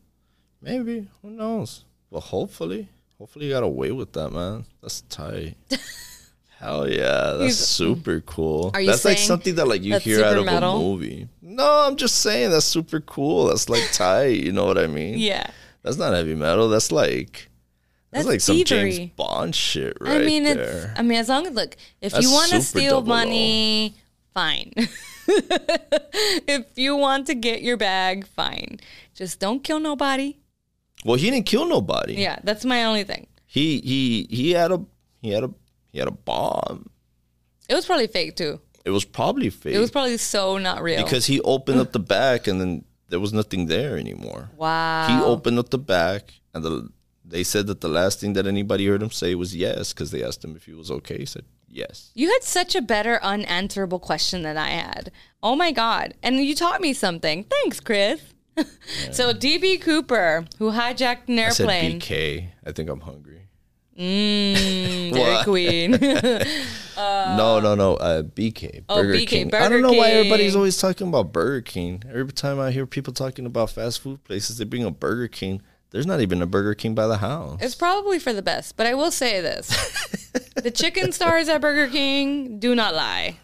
Maybe 0.62 1.08
who 1.20 1.30
knows? 1.30 1.84
But 2.12 2.20
hopefully, 2.20 2.88
hopefully, 3.18 3.46
he 3.46 3.50
got 3.50 3.64
away 3.64 3.90
with 3.90 4.12
that, 4.12 4.30
man. 4.30 4.64
That's 4.80 5.00
tight. 5.02 5.56
Hell 6.60 6.88
yeah, 6.88 7.32
that's 7.38 7.42
He's- 7.42 7.58
super 7.58 8.20
cool. 8.20 8.70
Are 8.72 8.80
you 8.80 8.86
that's 8.86 9.04
like 9.04 9.18
saying 9.18 9.26
something 9.26 9.54
that 9.56 9.66
like 9.66 9.82
you 9.82 9.92
that's 9.94 10.04
hear 10.04 10.24
out 10.24 10.30
super 10.30 10.40
of 10.40 10.46
metal? 10.46 10.76
a 10.76 10.78
movie. 10.80 11.28
No, 11.42 11.68
I'm 11.88 11.96
just 11.96 12.20
saying 12.20 12.50
that's 12.52 12.64
super 12.64 13.00
cool. 13.00 13.46
That's 13.46 13.68
like 13.68 13.82
tight. 13.92 14.38
You 14.44 14.52
know 14.52 14.64
what 14.64 14.78
I 14.78 14.86
mean? 14.86 15.18
Yeah. 15.18 15.46
That's 15.82 15.98
not 15.98 16.14
heavy 16.14 16.34
metal. 16.36 16.68
That's 16.68 16.90
like 16.92 17.50
that's, 18.14 18.26
That's 18.26 18.26
like 18.26 18.40
some 18.40 18.56
thievery. 18.56 18.92
James 18.92 19.10
Bond 19.16 19.54
shit 19.54 19.96
right 20.00 20.22
I 20.22 20.24
mean, 20.24 20.44
there. 20.44 20.58
it's. 20.90 20.98
I 20.98 21.02
mean, 21.02 21.18
as 21.18 21.28
long 21.28 21.46
as 21.46 21.52
look, 21.54 21.76
if 22.00 22.12
That's 22.12 22.24
you 22.24 22.32
want 22.32 22.50
to 22.52 22.62
steal 22.62 23.00
double 23.00 23.12
O. 23.12 23.16
money, 23.16 23.94
fine. 24.32 24.72
if 26.46 26.66
you 26.76 26.96
want 26.96 27.26
to 27.26 27.34
get 27.34 27.62
your 27.62 27.76
bag, 27.76 28.26
fine. 28.26 28.78
Just 29.14 29.40
don't 29.40 29.62
kill 29.62 29.80
nobody. 29.80 30.36
well, 31.04 31.16
he 31.16 31.30
didn't 31.30 31.46
kill 31.46 31.66
nobody. 31.66 32.14
Yeah, 32.14 32.38
that's 32.44 32.64
my 32.64 32.84
only 32.84 33.04
thing. 33.04 33.26
He 33.46 33.80
he 33.80 34.26
he 34.30 34.52
had 34.52 34.72
a 34.72 34.84
he 35.22 35.30
had 35.30 35.44
a 35.44 35.50
he 35.92 35.98
had 35.98 36.08
a 36.08 36.12
bomb. 36.12 36.90
It 37.68 37.74
was 37.74 37.86
probably 37.86 38.06
fake 38.08 38.36
too. 38.36 38.60
It 38.84 38.90
was 38.90 39.04
probably 39.04 39.48
fake 39.48 39.74
It 39.74 39.78
was 39.78 39.90
probably 39.90 40.18
so 40.18 40.58
not 40.58 40.82
real. 40.82 41.02
because 41.02 41.24
he 41.26 41.40
opened 41.40 41.80
up 41.80 41.92
the 41.96 41.98
back 41.98 42.46
and 42.46 42.60
then 42.60 42.84
there 43.08 43.18
was 43.20 43.32
nothing 43.32 43.66
there 43.66 43.96
anymore. 43.96 44.50
wow. 44.56 45.06
He 45.08 45.24
opened 45.24 45.58
up 45.58 45.70
the 45.70 45.78
back 45.78 46.32
and 46.52 46.62
the 46.64 46.90
they 47.24 47.42
said 47.42 47.66
that 47.68 47.80
the 47.80 47.88
last 47.88 48.20
thing 48.20 48.34
that 48.34 48.46
anybody 48.46 48.86
heard 48.86 49.02
him 49.02 49.10
say 49.10 49.34
was 49.34 49.56
yes 49.56 49.92
because 49.92 50.10
they 50.10 50.22
asked 50.22 50.44
him 50.44 50.54
if 50.56 50.66
he 50.66 50.72
was 50.72 50.90
okay. 50.90 51.18
He 51.18 51.26
said 51.26 51.44
yes. 51.68 52.10
You 52.14 52.30
had 52.30 52.42
such 52.42 52.74
a 52.74 52.82
better 52.82 53.18
unanswerable 53.22 53.98
question 53.98 54.42
than 54.42 54.58
I 54.58 54.70
had. 54.70 55.10
Oh 55.42 55.56
my 55.56 55.72
god! 55.72 56.14
And 56.22 56.36
you 56.36 56.54
taught 56.54 56.80
me 56.80 56.92
something. 56.92 57.44
Thanks, 57.44 57.80
Chris. 57.80 58.20
so 59.10 59.32
DB 59.32 59.80
Cooper, 59.80 60.44
who 60.58 60.70
hijacked 60.70 61.28
an 61.28 61.38
I 61.38 61.48
said 61.48 61.68
airplane. 61.68 62.00
BK. 62.00 62.48
I 62.64 62.72
think 62.72 62.88
I'm 62.88 63.00
hungry. 63.00 63.40
Mm, 63.98 65.12
Dairy? 65.14 65.44
Queen. 65.44 65.90
no, 66.96 67.60
no, 67.60 67.74
no. 67.74 67.94
Uh, 67.94 68.22
BK. 68.22 68.84
Oh, 68.88 69.02
Burger 69.02 69.14
BK, 69.14 69.26
King. 69.26 69.54
I 69.54 69.68
don't 69.68 69.82
know 69.82 69.92
why 69.92 70.10
everybody's 70.10 70.56
always 70.56 70.76
talking 70.76 71.08
about 71.08 71.32
Burger 71.32 71.62
King. 71.62 72.02
Every 72.08 72.32
time 72.32 72.58
I 72.58 72.70
hear 72.70 72.86
people 72.86 73.12
talking 73.12 73.46
about 73.46 73.70
fast 73.70 74.00
food 74.00 74.24
places, 74.24 74.58
they 74.58 74.64
bring 74.64 74.84
up 74.84 74.98
Burger 74.98 75.28
King. 75.28 75.62
There's 75.94 76.08
not 76.08 76.20
even 76.20 76.42
a 76.42 76.46
Burger 76.46 76.74
King 76.74 76.96
by 76.96 77.06
the 77.06 77.18
house. 77.18 77.60
It's 77.62 77.76
probably 77.76 78.18
for 78.18 78.32
the 78.32 78.42
best, 78.42 78.76
but 78.76 78.84
I 78.84 78.94
will 78.94 79.12
say 79.12 79.40
this: 79.40 79.68
the 80.56 80.72
chicken 80.72 81.12
stars 81.18 81.48
at 81.48 81.60
Burger 81.60 81.86
King 81.86 82.58
do 82.58 82.74
not 82.74 82.96
lie. 82.96 83.38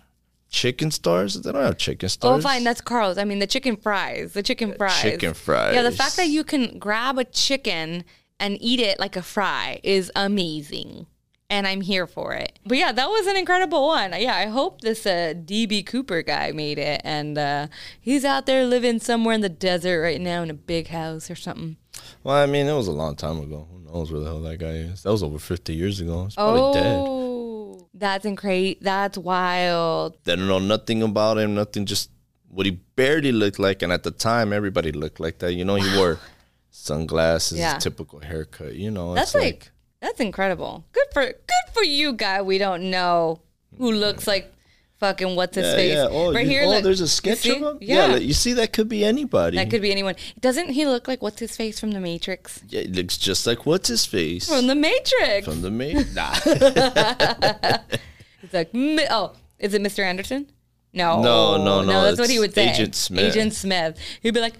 chicken 0.49 0.91
stars? 0.91 1.41
They 1.41 1.53
don't 1.53 1.63
have 1.63 1.79
chicken 1.79 2.09
stars. 2.09 2.41
Oh, 2.41 2.43
fine, 2.43 2.65
that's 2.65 2.81
Carl's. 2.81 3.19
I 3.19 3.25
mean, 3.25 3.39
the 3.39 3.47
chicken 3.47 3.77
fries, 3.77 4.33
the 4.33 4.43
chicken 4.43 4.75
fries, 4.77 5.01
chicken 5.01 5.33
fries. 5.33 5.77
Yeah, 5.77 5.83
the 5.83 5.93
fact 5.93 6.17
that 6.17 6.27
you 6.27 6.43
can 6.43 6.81
grab 6.81 7.19
a 7.19 7.25
chicken 7.25 8.05
and 8.41 8.59
eat 8.61 8.81
it 8.81 8.99
like 8.99 9.15
a 9.15 9.23
fry 9.23 9.79
is 9.85 10.11
amazing. 10.17 11.07
And 11.49 11.69
I'm 11.69 11.83
here 11.83 12.09
for 12.09 12.35
it. 12.35 12.59
But 12.67 12.79
yeah, 12.79 12.91
that 12.91 13.09
was 13.09 13.29
an 13.29 13.37
incredible 13.37 13.87
one. 13.87 14.13
Yeah, 14.19 14.35
I 14.35 14.47
hope 14.47 14.81
this 14.81 15.07
uh, 15.07 15.35
DB 15.37 15.87
Cooper 15.87 16.23
guy 16.23 16.51
made 16.51 16.79
it. 16.79 17.01
And 17.05 17.39
uh, 17.39 17.67
he's 18.01 18.25
out 18.25 18.47
there 18.47 18.65
living 18.67 18.99
somewhere 18.99 19.35
in 19.35 19.41
the 19.41 19.49
desert 19.49 20.01
right 20.01 20.21
now 20.21 20.43
in 20.43 20.51
a 20.51 20.55
big 20.55 20.89
house 20.89 21.31
or 21.31 21.35
something. 21.37 21.77
Well, 22.25 22.37
I 22.37 22.47
mean, 22.47 22.67
it 22.67 22.75
was 22.75 22.89
a 22.89 22.93
long 22.93 23.17
time 23.17 23.41
ago. 23.41 23.67
Who 23.71 23.81
knows 23.93 24.11
where 24.13 24.21
the 24.21 24.27
hell 24.27 24.41
that 24.43 24.59
guy 24.59 24.69
is? 24.91 25.03
That 25.03 25.11
was 25.13 25.23
over 25.23 25.39
50 25.39 25.75
years 25.75 26.01
ago. 26.01 26.25
He's 26.25 26.35
probably 26.35 26.81
dead. 26.81 26.97
Oh, 26.99 27.89
that's 27.95 28.25
incredible. 28.25 28.77
That's 28.83 29.19
wild. 29.19 30.17
They 30.25 30.37
don't 30.37 30.49
know 30.49 30.59
nothing 30.59 31.03
about 31.03 31.39
him, 31.39 31.55
nothing, 31.55 31.87
just 31.87 32.11
what 32.49 32.67
he 32.67 32.73
barely 32.97 33.33
looked 33.33 33.59
like. 33.59 33.83
And 33.83 33.93
at 33.93 34.03
the 34.03 34.11
time, 34.11 34.53
everybody 34.53 34.93
looked 34.93 35.21
like 35.21 35.39
that. 35.39 35.53
You 35.55 35.65
know, 35.65 35.77
he 35.77 35.97
wore 35.97 36.19
sunglasses, 36.71 37.59
Yeah. 37.59 37.79
typical 37.79 38.21
haircut. 38.21 38.75
You 38.75 38.91
know, 38.91 39.15
That's 39.15 39.35
it's 39.35 39.43
like, 39.45 39.71
that's 40.01 40.21
incredible. 40.21 40.85
Good 40.93 41.07
for 41.13 41.25
good 41.25 41.73
for 41.75 41.83
you, 41.85 42.13
guy. 42.15 42.43
We 42.43 42.59
don't 42.59 42.91
know 42.91 43.41
who 43.77 43.93
looks 43.93 44.27
like 44.27 44.53
fucking 45.01 45.35
what's 45.35 45.57
his 45.57 45.67
Yeah, 45.67 45.75
face. 45.75 45.95
yeah. 45.95 46.09
Oh, 46.11 46.33
right 46.33 46.45
you- 46.45 46.51
here. 46.51 46.63
oh, 46.65 46.71
look. 46.71 46.85
there's 46.85 47.01
a 47.01 47.09
sketch 47.09 47.47
of 47.47 47.57
him. 47.57 47.79
Yeah. 47.81 48.07
like, 48.07 48.23
you 48.23 48.35
see, 48.35 48.53
that 48.53 48.73
could 48.73 48.89
be 48.89 49.05
anybody. 49.05 49.57
that 49.57 49.69
could 49.71 49.83
be 49.83 49.91
anyone. 49.91 50.15
Doesn't 50.39 50.69
he 50.71 50.87
look 50.87 51.09
like 51.09 51.21
what's 51.23 51.41
his 51.41 51.57
face 51.57 51.81
from 51.81 51.91
the 51.91 52.01
Matrix? 52.01 52.63
Yeah, 52.69 52.83
it 52.83 52.93
looks 52.93 53.17
just 53.19 53.47
like 53.47 53.67
what's 53.67 53.89
his 53.89 54.07
face 54.07 54.49
From 54.49 54.67
the 54.69 54.75
Matrix. 54.77 55.45
from 55.47 55.63
the 55.63 55.71
Matrix. 55.71 56.15
Nah. 56.15 56.35
It's 58.43 58.55
like, 58.55 58.71
oh, 59.11 59.33
is 59.59 59.75
it 59.75 59.83
Mr. 59.83 60.03
Anderson? 60.03 60.51
No, 60.93 61.23
No, 61.23 61.57
no, 61.63 61.83
no, 61.83 62.03
That's 62.03 62.19
what 62.19 62.31
he 62.31 62.39
would 62.39 62.55
say. 62.55 62.71
Agent 62.71 62.95
Smith. 62.95 63.37
Agent 63.37 63.53
Smith. 63.55 63.99
He'd 64.23 64.33
be 64.35 64.41
like, 64.41 64.55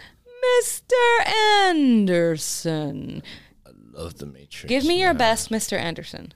Mr. 0.63 1.27
Anderson. 1.65 3.23
I 3.67 3.71
love 3.91 4.19
the 4.19 4.27
Matrix. 4.27 4.69
Give 4.69 4.85
me 4.85 4.99
your 5.01 5.09
yeah. 5.11 5.15
best, 5.15 5.51
Mr. 5.51 5.79
Anderson. 5.79 6.35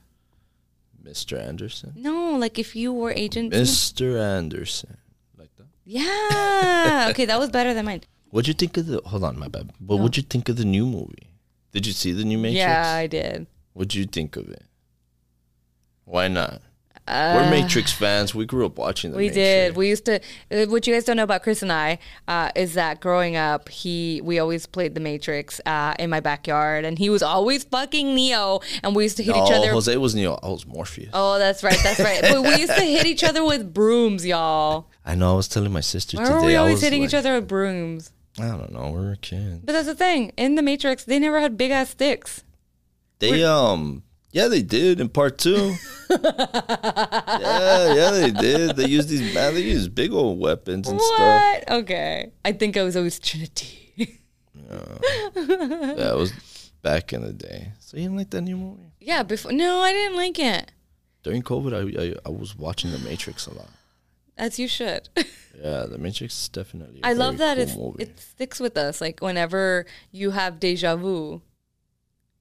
Mr. 1.05 1.39
Anderson. 1.39 1.93
No, 1.95 2.31
like 2.31 2.57
if 2.57 2.75
you 2.75 2.91
were 2.91 3.11
Agent 3.11 3.53
Mr. 3.53 4.19
Anderson. 4.19 4.97
Like 5.37 5.55
that. 5.57 5.67
Yeah. 5.85 7.07
okay, 7.11 7.25
that 7.25 7.39
was 7.39 7.49
better 7.49 7.73
than 7.73 7.85
mine. 7.85 8.01
What'd 8.31 8.47
you 8.47 8.53
think 8.53 8.75
of 8.77 8.87
the? 8.87 9.01
Hold 9.05 9.23
on, 9.23 9.39
my 9.39 9.47
bad. 9.47 9.71
But 9.79 9.97
what'd 9.97 10.17
you 10.17 10.23
think 10.23 10.49
of 10.49 10.57
the 10.57 10.65
new 10.65 10.85
movie? 10.85 11.29
Did 11.71 11.85
you 11.87 11.93
see 11.93 12.11
the 12.11 12.25
new 12.25 12.37
Matrix? 12.37 12.57
Yeah, 12.57 12.91
I 12.91 13.07
did. 13.07 13.47
What'd 13.71 13.95
you 13.95 14.05
think 14.05 14.35
of 14.35 14.49
it? 14.49 14.63
Why 16.03 16.27
not? 16.27 16.61
We're 17.07 17.49
Matrix 17.51 17.91
fans. 17.93 18.33
We 18.33 18.45
grew 18.45 18.65
up 18.65 18.77
watching 18.79 19.11
the 19.11 19.17
Uh, 19.17 19.19
We 19.19 19.23
Matrix. 19.27 19.35
did. 19.35 19.75
We 19.75 19.89
used 19.89 20.05
to. 20.05 20.19
uh, 20.51 20.65
What 20.65 20.87
you 20.87 20.93
guys 20.93 21.03
don't 21.03 21.17
know 21.17 21.23
about 21.23 21.43
Chris 21.43 21.61
and 21.61 21.71
I 21.71 21.99
uh, 22.27 22.49
is 22.55 22.73
that 22.73 22.99
growing 22.99 23.35
up, 23.35 23.69
he 23.69 24.21
we 24.23 24.39
always 24.39 24.65
played 24.65 24.95
The 24.95 24.99
Matrix 25.01 25.61
uh, 25.67 25.93
in 25.99 26.09
my 26.09 26.19
backyard, 26.19 26.83
and 26.83 26.97
he 26.97 27.09
was 27.11 27.21
always 27.21 27.63
fucking 27.63 28.15
Neo, 28.15 28.61
and 28.83 28.95
we 28.95 29.03
used 29.03 29.17
to 29.17 29.23
hit 29.23 29.35
each 29.35 29.51
other. 29.51 29.71
Jose 29.71 29.95
was 29.97 30.15
Neo. 30.15 30.39
I 30.41 30.47
was 30.47 30.65
Morpheus. 30.65 31.09
Oh, 31.13 31.37
that's 31.37 31.63
right. 31.63 31.77
That's 31.83 31.99
right. 31.99 32.21
but 32.21 32.41
we 32.41 32.55
used 32.55 32.75
to 32.75 32.81
hit 32.95 33.05
each 33.05 33.23
other 33.23 33.43
with 33.45 33.71
brooms, 33.73 34.25
y'all. 34.25 34.87
I 35.05 35.13
know. 35.13 35.33
I 35.33 35.35
was 35.35 35.47
telling 35.47 35.71
my 35.71 35.81
sister 35.81 36.17
Why 36.17 36.23
today. 36.23 36.35
were 36.35 36.45
we 36.45 36.55
I 36.55 36.59
always 36.59 36.73
was 36.75 36.81
hitting 36.81 37.01
like, 37.01 37.09
each 37.09 37.13
other 37.15 37.35
with 37.35 37.47
brooms? 37.47 38.11
I 38.39 38.47
don't 38.47 38.71
know. 38.73 38.89
We 38.89 39.05
were 39.05 39.15
kids. 39.21 39.61
But 39.63 39.73
that's 39.73 39.85
the 39.87 39.95
thing. 39.95 40.31
In 40.37 40.55
the 40.55 40.61
Matrix, 40.63 41.03
they 41.05 41.19
never 41.19 41.39
had 41.39 41.55
big 41.55 41.69
ass 41.71 41.91
sticks. 41.91 42.43
They 43.19 43.43
um. 43.43 44.01
Yeah, 44.35 44.49
they 44.49 44.61
did 44.63 44.99
in 44.99 45.07
part 45.07 45.37
two. 45.37 45.75
yeah, 46.09 47.93
yeah, 47.93 48.11
they 48.11 48.31
did. 48.31 48.75
They 48.75 48.85
used 48.85 49.07
these. 49.07 49.33
They 49.33 49.61
used 49.61 49.95
big 49.95 50.11
old 50.11 50.41
weapons 50.41 50.89
and 50.89 50.99
stuff. 50.99 51.19
What? 51.19 51.71
Okay. 51.71 52.33
I 52.43 52.51
think 52.51 52.75
I 52.75 52.83
was 52.83 52.97
always 52.97 53.17
Trinity. 53.17 53.81
Yeah. 54.67 54.97
That 55.95 56.13
was 56.17 56.33
back 56.81 57.13
in 57.13 57.21
the 57.21 57.31
day. 57.31 57.71
So 57.79 57.97
you 57.97 58.03
didn't 58.03 58.17
like 58.17 58.29
that 58.31 58.41
new 58.41 58.57
movie? 58.57 58.91
yeah. 58.99 59.23
Before. 59.23 59.51
No, 59.53 59.79
I 59.79 59.93
didn't 59.93 60.17
like 60.17 60.39
it. 60.39 60.71
During 61.23 61.41
COVID, 61.43 61.71
I, 61.73 62.03
I 62.03 62.15
I 62.25 62.29
was 62.29 62.57
watching 62.57 62.91
The 62.91 62.99
Matrix 62.99 63.47
a 63.47 63.53
lot. 63.53 63.69
As 64.37 64.59
you 64.59 64.67
should. 64.67 65.07
Yeah, 65.63 65.85
The 65.85 65.97
Matrix 65.97 66.33
is 66.41 66.49
definitely. 66.49 66.99
I 67.03 67.13
love 67.13 67.37
that 67.37 67.57
it, 67.57 67.69
it 67.97 68.19
sticks 68.19 68.59
with 68.59 68.75
us. 68.75 68.99
Like 68.99 69.21
whenever 69.21 69.85
you 70.11 70.31
have 70.31 70.59
deja 70.59 70.97
vu, 70.97 71.41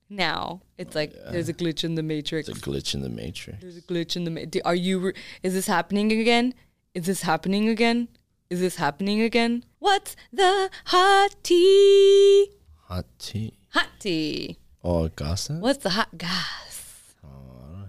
now 0.08 0.62
it's 0.78 0.94
oh, 0.94 0.98
like 0.98 1.12
there's 1.30 1.48
a 1.48 1.54
glitch 1.54 1.84
in 1.84 1.94
the 1.94 2.02
matrix. 2.02 2.48
It's 2.48 2.58
a 2.58 2.60
glitch 2.60 2.94
in 2.94 3.02
the 3.02 3.08
Matrix. 3.08 3.60
There's 3.60 3.76
a 3.76 3.82
glitch 3.82 4.16
in 4.16 4.24
the. 4.24 4.30
matrix. 4.30 4.64
are 4.64 4.74
you? 4.74 4.98
Re- 4.98 5.14
is 5.42 5.54
this 5.54 5.66
happening 5.66 6.12
again? 6.12 6.54
Is 6.94 7.06
this 7.06 7.22
happening 7.22 7.68
again? 7.68 8.08
Is 8.50 8.60
this 8.60 8.76
happening 8.76 9.20
again? 9.20 9.64
What's 9.78 10.16
the 10.32 10.70
hot 10.86 11.34
tea? 11.42 12.50
Hot 12.84 13.06
tea. 13.18 13.54
Hot 13.70 13.88
tea. 13.98 14.58
Oh, 14.82 15.08
gossip. 15.08 15.60
What's 15.60 15.82
the 15.82 15.90
hot 15.90 16.16
gas? 16.18 17.14
Oh, 17.24 17.28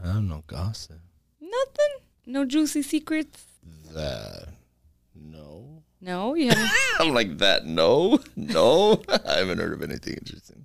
I 0.02 0.06
don't 0.06 0.14
have 0.14 0.24
no 0.24 0.44
gossip. 0.48 1.00
Nothing. 1.42 2.06
No 2.26 2.46
juicy 2.46 2.82
secrets. 2.82 3.46
That 3.94 4.48
no. 5.14 5.84
No, 6.02 6.36
you 6.36 6.50
haven't. 6.50 6.72
I'm 7.00 7.14
like 7.14 7.38
that. 7.40 7.66
No, 7.66 8.20
no. 8.36 9.02
I 9.10 9.38
haven't 9.38 9.60
heard 9.60 9.74
of 9.74 9.82
anything 9.82 10.16
interesting. 10.16 10.65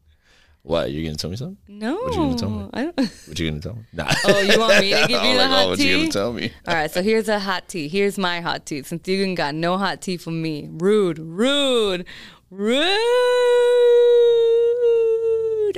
What? 0.63 0.91
You 0.91 1.03
gonna 1.05 1.17
tell 1.17 1.31
me 1.31 1.37
something? 1.37 1.57
No. 1.69 1.95
What 1.97 2.13
you 2.13 2.19
gonna 2.19 2.37
tell 2.37 2.51
me? 2.51 2.69
I 2.75 2.83
don't. 2.85 2.99
What 3.29 3.39
you 3.39 3.49
gonna 3.49 3.63
tell 3.63 3.75
me? 3.77 3.83
Nah. 3.95 4.13
Oh, 4.27 4.41
you 4.41 4.59
want 4.61 4.81
me 4.81 4.91
to 4.93 5.07
give 5.09 5.11
you 5.25 5.33
the 5.33 5.39
like, 5.39 5.49
hot 5.51 5.65
oh, 5.65 5.69
what 5.71 5.79
tea? 5.79 5.89
you 5.91 5.97
gonna 5.99 6.11
tell 6.13 6.33
me? 6.35 6.53
All 6.69 6.75
right, 6.75 6.91
so 6.91 7.03
here's 7.03 7.29
a 7.29 7.39
hot 7.39 7.67
tea. 7.69 7.89
Here's 7.89 8.19
my 8.19 8.41
hot 8.43 8.67
tea. 8.67 8.83
Since 8.83 9.09
you 9.09 9.35
got 9.35 9.55
no 9.55 9.79
hot 9.79 10.03
tea 10.03 10.19
for 10.19 10.31
me, 10.31 10.69
rude, 10.71 11.19
rude, 11.19 12.05
rude. 12.51 12.87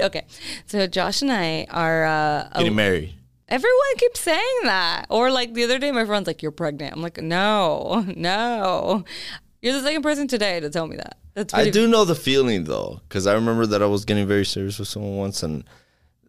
Okay, 0.01 0.25
so 0.67 0.87
Josh 0.87 1.23
and 1.23 1.31
I 1.31 1.67
are. 1.71 2.05
Uh, 2.05 2.49
Getting 2.59 2.75
married. 2.75 3.15
everyone 3.49 3.97
keeps 3.99 4.21
saying 4.21 4.61
that, 4.65 5.07
or 5.11 5.31
like 5.31 5.55
the 5.55 5.63
other 5.65 5.79
day, 5.79 5.93
my 5.93 6.05
friend's 6.05 6.27
like, 6.27 6.43
"You're 6.43 6.51
pregnant." 6.51 6.95
I'm 6.95 7.03
like, 7.03 7.23
"No, 7.23 8.05
no." 8.17 9.05
You're 9.61 9.75
the 9.75 9.83
second 9.83 10.03
person 10.03 10.27
today 10.27 10.59
to 10.59 10.71
tell 10.71 10.89
me 10.89 10.97
that. 10.97 11.19
That's 11.35 11.55
I 11.55 11.71
do 11.71 11.87
know 11.89 12.05
the 12.05 12.15
feeling 12.15 12.65
though, 12.65 13.01
because 13.09 13.27
I 13.27 13.35
remember 13.35 13.67
that 13.67 13.83
I 13.83 13.87
was 13.87 14.05
getting 14.05 14.27
very 14.27 14.45
serious 14.45 14.79
with 14.79 14.89
someone 14.89 15.17
once, 15.17 15.43
and 15.43 15.65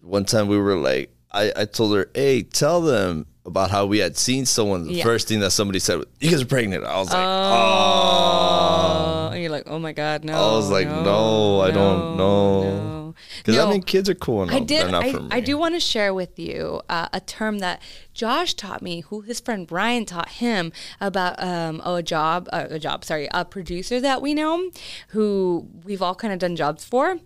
one 0.01 0.25
time 0.25 0.47
we 0.47 0.57
were 0.57 0.75
like, 0.75 1.13
I, 1.31 1.51
I 1.55 1.65
told 1.65 1.95
her, 1.95 2.09
"Hey, 2.13 2.43
tell 2.43 2.81
them 2.81 3.25
about 3.45 3.69
how 3.71 3.85
we 3.85 3.99
had 3.99 4.17
seen 4.17 4.45
someone." 4.45 4.87
The 4.87 4.93
Yeah. 4.93 5.03
first 5.03 5.27
thing 5.27 5.39
that 5.41 5.51
somebody 5.51 5.79
said, 5.79 5.97
was, 5.97 6.07
"You 6.21 6.29
guys 6.31 6.41
are 6.41 6.45
pregnant." 6.45 6.85
I 6.85 6.97
was 6.99 7.09
like, 7.09 7.17
oh. 7.17 9.27
oh, 9.27 9.29
and 9.33 9.41
you're 9.41 9.51
like, 9.51 9.63
"Oh 9.67 9.79
my 9.79 9.91
god, 9.93 10.23
no!" 10.23 10.33
I 10.33 10.55
was 10.55 10.69
like, 10.69 10.87
no, 10.87 11.59
I 11.61 11.71
don't 11.71 12.17
know. 12.17 12.63
no. 12.63 13.02
Because 13.43 13.59
I 13.59 13.65
No. 13.65 13.71
mean, 13.71 13.83
kids 13.83 14.09
are 14.09 14.15
cool 14.15 14.43
enough. 14.43 14.55
I 14.55 14.59
did. 14.59 14.93
I, 14.93 15.11
for 15.11 15.19
me. 15.19 15.27
I 15.31 15.41
do 15.41 15.57
want 15.57 15.75
to 15.75 15.79
share 15.81 16.13
with 16.13 16.39
you 16.39 16.81
uh, 16.87 17.09
a 17.11 17.19
term 17.19 17.59
that 17.59 17.81
Josh 18.13 18.53
taught 18.53 18.81
me, 18.81 19.01
who 19.01 19.19
his 19.21 19.41
friend 19.41 19.67
Brian 19.67 20.05
taught 20.05 20.29
him 20.29 20.71
about 21.01 21.41
um, 21.43 21.81
oh, 21.83 21.95
a 21.95 22.03
job, 22.03 22.47
uh, 22.53 22.67
a 22.69 22.79
job, 22.79 23.03
sorry, 23.03 23.27
a 23.33 23.43
producer 23.43 23.99
that 23.99 24.21
we 24.21 24.33
know, 24.33 24.71
who 25.09 25.67
we've 25.83 26.01
all 26.01 26.15
kind 26.15 26.31
of 26.31 26.39
done 26.39 26.55
jobs 26.55 26.85
for. 26.85 27.19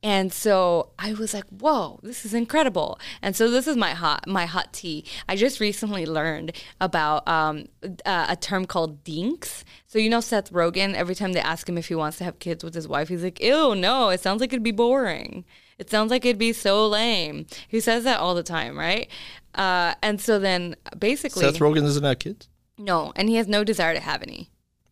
And 0.00 0.32
so 0.32 0.90
I 0.96 1.12
was 1.12 1.34
like, 1.34 1.46
"Whoa, 1.46 1.98
this 2.04 2.24
is 2.24 2.32
incredible!" 2.32 3.00
And 3.20 3.34
so 3.34 3.50
this 3.50 3.66
is 3.66 3.76
my 3.76 3.90
hot 3.94 4.28
my 4.28 4.46
hot 4.46 4.72
tea. 4.72 5.04
I 5.28 5.34
just 5.34 5.58
recently 5.58 6.06
learned 6.06 6.52
about 6.80 7.26
um, 7.26 7.66
uh, 8.06 8.26
a 8.28 8.36
term 8.36 8.64
called 8.64 9.02
dinks. 9.02 9.64
So 9.88 9.98
you 9.98 10.08
know 10.08 10.20
Seth 10.20 10.52
Rogen. 10.52 10.94
Every 10.94 11.16
time 11.16 11.32
they 11.32 11.40
ask 11.40 11.68
him 11.68 11.76
if 11.76 11.88
he 11.88 11.96
wants 11.96 12.18
to 12.18 12.24
have 12.24 12.38
kids 12.38 12.62
with 12.62 12.74
his 12.74 12.86
wife, 12.86 13.08
he's 13.08 13.24
like, 13.24 13.40
"Ew, 13.42 13.74
no! 13.74 14.10
It 14.10 14.20
sounds 14.20 14.40
like 14.40 14.52
it'd 14.52 14.62
be 14.62 14.70
boring. 14.70 15.44
It 15.78 15.90
sounds 15.90 16.10
like 16.12 16.24
it'd 16.24 16.38
be 16.38 16.52
so 16.52 16.86
lame." 16.86 17.46
He 17.66 17.80
says 17.80 18.04
that 18.04 18.20
all 18.20 18.36
the 18.36 18.44
time, 18.44 18.78
right? 18.78 19.08
Uh, 19.54 19.94
and 20.00 20.20
so 20.20 20.38
then 20.38 20.76
basically, 20.96 21.42
Seth 21.42 21.58
Rogen 21.58 21.80
doesn't 21.80 22.04
have 22.04 22.20
kids. 22.20 22.48
no, 22.78 23.12
and 23.16 23.28
he 23.28 23.34
has 23.34 23.48
no 23.48 23.64
desire 23.64 23.94
to 23.94 24.00
have 24.00 24.22
any. 24.22 24.48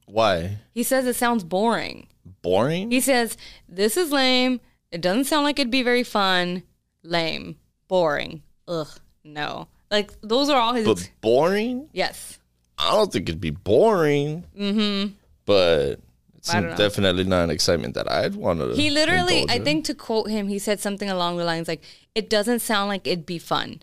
Why? 0.06 0.58
He 0.72 0.82
says 0.82 1.06
it 1.06 1.14
sounds 1.14 1.44
boring. 1.44 2.08
Boring. 2.42 2.90
He 2.90 3.00
says, 3.00 3.36
This 3.68 3.96
is 3.96 4.10
lame. 4.10 4.60
It 4.96 5.02
doesn't 5.02 5.24
sound 5.24 5.44
like 5.44 5.58
it'd 5.58 5.70
be 5.70 5.82
very 5.82 6.04
fun. 6.04 6.62
Lame. 7.02 7.56
Boring. 7.86 8.42
Ugh. 8.66 8.88
No. 9.24 9.68
Like, 9.90 10.10
those 10.22 10.48
are 10.48 10.58
all 10.58 10.72
his. 10.72 10.86
but 10.86 11.10
boring. 11.20 11.90
yes. 11.92 12.38
I 12.78 12.92
don't 12.92 13.12
think 13.12 13.28
it'd 13.28 13.38
be 13.38 13.50
boring. 13.50 14.44
Mm-hmm. 14.58 15.12
But 15.44 16.00
it's 16.38 16.48
I 16.48 16.62
don't 16.62 16.70
know. 16.70 16.76
definitely 16.76 17.24
not 17.24 17.44
an 17.44 17.50
excitement 17.50 17.92
that 17.92 18.10
I'd 18.10 18.36
want 18.36 18.60
to. 18.60 18.74
He 18.74 18.88
literally, 18.88 19.44
I 19.50 19.58
think 19.58 19.84
to 19.84 19.94
quote 19.94 20.30
him, 20.30 20.48
he 20.48 20.58
said 20.58 20.80
something 20.80 21.10
along 21.10 21.36
the 21.36 21.44
lines 21.44 21.68
like, 21.68 21.82
It 22.14 22.30
doesn't 22.30 22.60
sound 22.60 22.88
like 22.88 23.06
it'd 23.06 23.26
be 23.26 23.38
fun. 23.38 23.82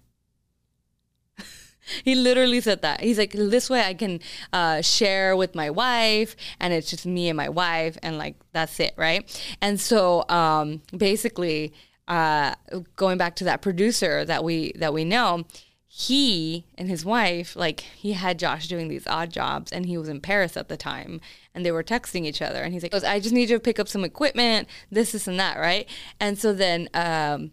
he 2.04 2.16
literally 2.16 2.62
said 2.62 2.82
that. 2.82 3.02
He's 3.02 3.18
like, 3.18 3.32
This 3.32 3.70
way 3.70 3.82
I 3.82 3.94
can 3.94 4.20
uh, 4.52 4.82
share 4.82 5.36
with 5.36 5.56
my 5.56 5.70
wife, 5.70 6.36
and 6.60 6.74
it's 6.74 6.90
just 6.90 7.06
me 7.06 7.30
and 7.30 7.38
my 7.38 7.50
wife, 7.50 7.98
and 8.04 8.18
like, 8.18 8.36
that's 8.52 8.80
it, 8.80 8.94
right? 8.98 9.24
And 9.62 9.80
so 9.80 10.28
um, 10.30 10.82
basically, 10.96 11.74
uh, 12.08 12.56
going 12.96 13.18
back 13.18 13.36
to 13.38 13.44
that 13.46 13.62
producer 13.62 14.26
that 14.26 14.44
we 14.44 14.74
that 14.76 14.94
we 14.94 15.06
know, 15.06 15.46
he 15.88 16.66
and 16.76 16.90
his 16.90 17.06
wife, 17.06 17.56
like 17.56 17.82
he 17.82 18.14
had 18.14 18.40
Josh 18.40 18.68
doing 18.68 18.88
these 18.88 19.06
odd 19.06 19.32
jobs 19.32 19.72
and 19.72 19.86
he 19.86 19.96
was 19.96 20.10
in 20.10 20.22
Paris 20.22 20.58
at 20.58 20.68
the 20.68 20.76
time 20.76 21.22
and 21.54 21.64
they 21.64 21.72
were 21.72 21.84
texting 21.84 22.26
each 22.26 22.42
other 22.42 22.64
and 22.64 22.74
he's 22.74 22.82
like, 22.82 22.96
I 22.96 23.20
just 23.20 23.34
need 23.34 23.50
you 23.52 23.58
to 23.58 23.60
pick 23.60 23.80
up 23.80 23.88
some 23.88 24.04
equipment, 24.04 24.68
this, 24.92 25.12
this, 25.12 25.28
and 25.28 25.40
that, 25.40 25.58
right? 25.58 25.88
And 26.20 26.40
so 26.40 26.52
then 26.52 26.90
um 26.96 27.52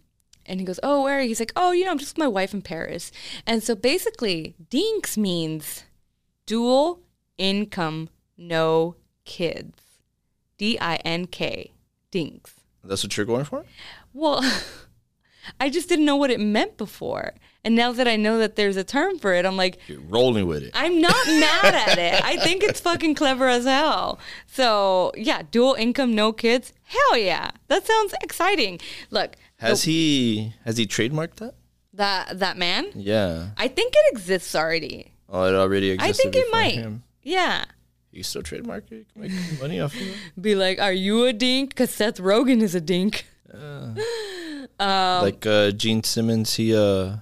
and 0.51 0.61
he 0.61 0.67
goes, 0.67 0.81
Oh, 0.83 1.03
where 1.05 1.19
are 1.19 1.23
you? 1.23 1.29
He's 1.29 1.41
like, 1.41 1.53
Oh, 1.57 1.73
you 1.73 1.85
know, 1.85 1.91
I'm 1.93 1.99
just 1.99 2.13
with 2.15 2.19
my 2.19 2.29
wife 2.29 2.53
in 2.53 2.61
Paris. 2.63 3.11
And 3.47 3.63
so 3.63 3.75
basically, 3.75 4.55
Dinks 4.69 5.17
means 5.17 5.85
dual 6.47 7.01
income, 7.39 8.09
no 8.37 8.97
kids. 9.25 9.79
D 10.59 10.79
I 10.79 10.97
N 10.97 11.27
K. 11.27 11.73
Dinks. 12.11 12.53
that's 12.85 13.03
what 13.03 13.17
you're 13.17 13.25
going 13.25 13.45
for. 13.45 13.65
Well, 14.13 14.43
I 15.61 15.71
just 15.71 15.89
didn't 15.89 16.05
know 16.05 16.17
what 16.17 16.31
it 16.31 16.41
meant 16.41 16.77
before. 16.77 17.33
And 17.65 17.77
now 17.77 17.93
that 17.93 18.09
I 18.09 18.17
know 18.17 18.39
that 18.39 18.57
there's 18.57 18.77
a 18.77 18.85
term 18.85 19.19
for 19.19 19.35
it, 19.35 19.45
I'm 19.47 19.57
like, 19.57 19.79
You're 19.87 20.01
rolling 20.01 20.47
with 20.47 20.63
it. 20.63 20.71
I'm 20.75 21.01
not 21.01 21.15
mad 21.27 21.75
at 21.75 21.99
it. 21.99 22.25
I 22.25 22.39
think 22.39 22.63
it's 22.63 22.81
fucking 22.81 23.15
clever 23.15 23.49
as 23.49 23.65
hell. 23.65 24.19
So, 24.47 25.13
yeah, 25.17 25.43
dual 25.51 25.75
income, 25.75 26.15
no 26.15 26.33
kids. 26.33 26.73
Hell 26.85 27.19
yeah. 27.19 27.51
That 27.69 27.87
sounds 27.87 28.15
exciting. 28.23 28.81
Look, 29.11 29.37
Has 29.61 29.85
he 29.85 30.55
has 30.65 30.77
he 30.77 30.87
trademarked 30.87 31.37
that? 31.37 31.55
that 31.95 32.39
that 32.39 32.57
man, 32.57 32.87
Yeah. 32.95 33.49
I 33.57 33.69
think 33.69 33.95
it 33.97 34.13
exists 34.17 34.55
already. 34.55 35.13
Oh, 35.29 35.45
it 35.45 35.55
already 35.55 35.91
exists. 35.91 36.19
I 36.19 36.23
think 36.23 36.35
it 36.37 36.47
might. 36.51 36.75
Him. 36.75 37.03
Yeah. 37.23 37.65
You 38.11 38.23
still 38.25 38.43
trademark 38.43 38.91
it. 38.91 38.95
You 38.95 39.05
can 39.13 39.23
make 39.23 39.61
money 39.61 39.81
off 39.81 39.95
of 39.95 40.01
it. 40.03 40.17
Be 40.41 40.55
like, 40.57 40.81
are 40.81 40.93
you 40.93 41.25
a 41.27 41.33
dink? 41.33 41.71
Because 41.71 41.91
Seth 41.91 42.19
Rogen 42.19 42.61
is 42.63 42.75
a 42.75 42.81
dink. 42.81 43.27
Um, 44.79 45.23
like 45.23 45.45
uh, 45.45 45.73
Gene 45.73 46.03
Simmons, 46.03 46.55
he 46.55 46.75
uh, 46.75 47.17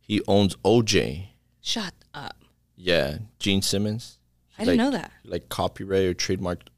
he 0.00 0.20
owns 0.28 0.54
OJ. 0.64 1.26
Shut 1.60 1.94
up. 2.14 2.36
Yeah, 2.76 3.18
Gene 3.40 3.62
Simmons. 3.62 4.18
I 4.58 4.64
didn't 4.64 4.78
Like- 4.78 4.84
know 4.92 4.98
that. 4.98 5.10
Like 5.24 5.48
copyright 5.48 6.04
or 6.04 6.14
trademarked 6.14 6.68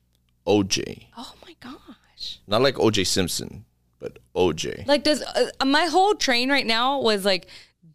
OJ. 0.46 1.06
Oh 1.16 1.34
my 1.44 1.54
gosh. 1.60 2.38
Not 2.46 2.62
like 2.62 2.76
OJ 2.76 3.06
Simpson, 3.06 3.64
but 4.02 4.18
OJ. 4.36 4.86
Like, 4.86 5.04
does 5.04 5.22
uh, 5.22 5.64
my 5.64 5.86
whole 5.86 6.14
train 6.14 6.50
right 6.50 6.66
now 6.66 7.00
was 7.00 7.24
like, 7.24 7.46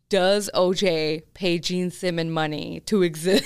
does 0.10 0.50
OJ 0.56 1.24
pay 1.34 1.60
Gene 1.60 1.92
Simmons 1.92 2.32
money 2.32 2.80
to 2.86 3.04
exist? 3.04 3.46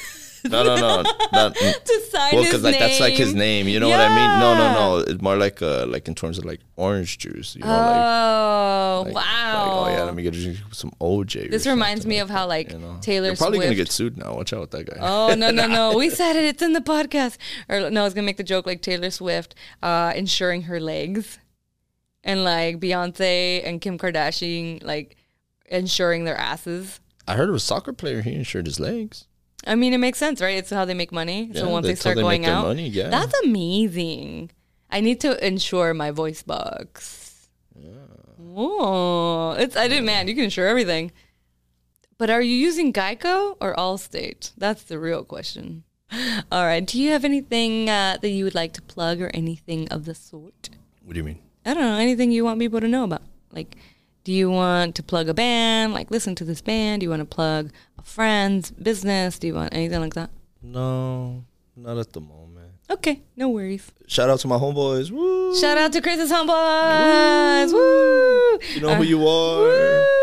No, 0.49 0.64
no, 0.64 0.76
no. 0.76 1.03
Not, 1.34 1.53
to 1.55 2.01
sign 2.09 2.34
well, 2.34 2.43
because 2.43 2.64
like 2.64 2.80
that's 2.80 2.99
like 2.99 3.14
his 3.14 3.36
name. 3.36 3.68
You 3.68 3.80
know 3.80 3.89
what 3.89 3.99
I 3.99 4.09
mean? 4.09 4.39
No, 4.39 4.55
no, 4.55 4.64
Yeah. 4.64 4.74
no. 4.74 4.97
It's 4.97 5.22
more 5.22 5.38
like 5.38 5.62
uh, 5.62 5.86
like 5.86 6.07
in 6.07 6.16
terms 6.16 6.39
of 6.39 6.45
like 6.45 6.62
orange 6.78 7.20
juice. 7.20 7.55
You 7.55 7.62
know, 7.62 7.70
Oh, 7.70 9.03
like, 9.05 9.14
like, 9.14 9.24
wow. 9.24 9.82
like, 9.84 9.91
oh 9.93 9.97
yeah, 9.97 10.03
let 10.03 10.16
me 10.16 10.24
get 10.24 10.36
some 10.72 10.91
OJ. 10.99 11.51
this 11.51 11.68
reminds 11.68 12.07
me 12.07 12.18
of 12.20 12.30
how 12.32 12.47
like 12.47 12.72
you 12.72 12.80
know? 12.80 12.97
Taylor 13.01 13.28
You're 13.28 13.36
probably 13.36 13.57
Swift. 13.59 13.68
gonna 13.68 13.76
get 13.76 13.91
sued 13.91 14.18
now. 14.18 14.34
Watch 14.34 14.51
out 14.53 14.62
with 14.62 14.72
that 14.72 14.86
guy. 14.88 14.97
Oh 14.99 15.36
no 15.36 15.51
no 15.51 15.68
no! 15.68 15.95
We 16.01 16.09
said 16.09 16.36
it. 16.36 16.43
It's 16.45 16.62
in 16.64 16.74
the 16.74 16.82
podcast. 16.82 17.38
Or 17.70 17.89
no, 17.91 18.01
I 18.01 18.03
was 18.03 18.14
gonna 18.16 18.26
make 18.26 18.38
the 18.38 18.43
joke 18.43 18.66
like 18.66 18.82
Taylor 18.82 19.12
Swift 19.12 19.53
uh, 19.84 20.12
insuring 20.16 20.64
her 20.64 20.80
legs, 20.80 21.38
and 22.24 22.43
like 22.43 22.80
Beyonce 22.80 23.65
and 23.65 23.82
Kim 23.82 23.97
Kardashian 23.97 24.84
like 24.84 25.17
insuring 25.65 26.24
their 26.26 26.38
asses. 26.38 26.99
I 27.28 27.36
heard 27.36 27.49
of 27.49 27.55
a 27.55 27.59
soccer 27.59 27.93
player. 27.93 28.22
He 28.22 28.34
insured 28.34 28.65
his 28.65 28.80
legs. 28.80 29.26
I 29.65 29.76
mean, 29.76 29.93
it 29.93 29.99
makes 29.99 30.17
sense, 30.17 30.41
right? 30.41 30.57
It's 30.57 30.72
how 30.72 30.86
they 30.86 30.95
make 30.95 31.11
money. 31.11 31.51
so 31.53 31.65
Yeah, 31.65 31.72
once 31.72 31.86
they 31.86 31.95
start 31.95 32.15
they 32.15 32.24
going 32.24 32.45
out, 32.45 32.65
money, 32.65 32.88
yeah. 32.88 33.09
that's 33.09 33.34
amazing. 33.43 34.49
I 34.89 35.01
need 35.01 35.19
to 35.22 35.45
insure 35.45 35.93
my 35.93 36.11
voice 36.11 36.41
box. 36.43 37.47
Oh, 38.53 39.51
it's 39.51 39.78
I 39.78 39.88
didn't 39.88 40.05
man. 40.05 40.28
You 40.28 40.36
can 40.36 40.45
insure 40.45 40.67
everything. 40.67 41.11
But 42.17 42.30
are 42.30 42.41
you 42.41 42.53
using 42.55 42.91
Geico 42.91 43.55
or 43.61 43.74
Allstate? 43.76 44.51
That's 44.57 44.84
the 44.84 44.99
real 44.99 45.24
question. 45.24 45.84
All 46.51 46.65
right. 46.65 46.86
Do 46.86 47.01
you 47.01 47.11
have 47.11 47.24
anything 47.24 47.89
uh, 47.89 48.17
that 48.22 48.30
you 48.30 48.43
would 48.43 48.55
like 48.55 48.74
to 48.74 48.82
plug 48.82 49.22
or 49.22 49.32
anything 49.34 49.88
of 49.89 50.05
the 50.05 50.13
sort? 50.13 50.69
What 51.03 51.13
do 51.13 51.19
you 51.19 51.24
mean? 51.24 51.39
I 51.66 51.74
don't 51.74 51.84
know. 51.84 51.97
Anything 51.97 52.32
you 52.32 52.43
want 52.43 52.59
people 52.59 52.80
to 52.80 52.88
know 52.88 53.03
about? 53.03 53.22
Like, 53.51 53.76
do 54.24 54.32
you 54.32 54.49
want 54.49 54.95
to 54.95 55.03
plug 55.03 55.30
a 55.30 55.34
band? 55.34 55.93
Like, 55.93 56.12
listen 56.12 56.36
to 56.36 56.45
this 56.45 56.62
band? 56.62 57.01
Do 57.01 57.05
you 57.05 57.09
want 57.09 57.22
to 57.22 57.26
plug 57.26 57.72
a 57.97 58.03
friend's 58.03 58.72
business? 58.72 59.39
Do 59.39 59.47
you 59.47 59.55
want 59.55 59.74
anything 59.74 59.99
like 59.99 60.14
that? 60.14 60.30
No, 60.62 61.43
not 61.76 61.97
at 61.97 62.14
the 62.14 62.22
moment. 62.22 62.72
Okay, 62.89 63.22
no 63.36 63.49
worries. 63.49 63.91
Shout 64.07 64.30
out 64.30 64.39
to 64.41 64.47
my 64.47 64.57
homeboys. 64.57 65.12
Woo! 65.12 65.55
Shout 65.55 65.78
out 65.78 65.93
to 65.93 66.01
Chris's 66.01 66.32
homeboys. 66.32 67.72
Woo! 67.74 68.59
You 68.76 68.82
know 68.82 68.95
who 68.95 69.01
uh, 69.01 69.05
you 69.05 69.28
are. 69.28 69.59
Woo! 69.59 70.20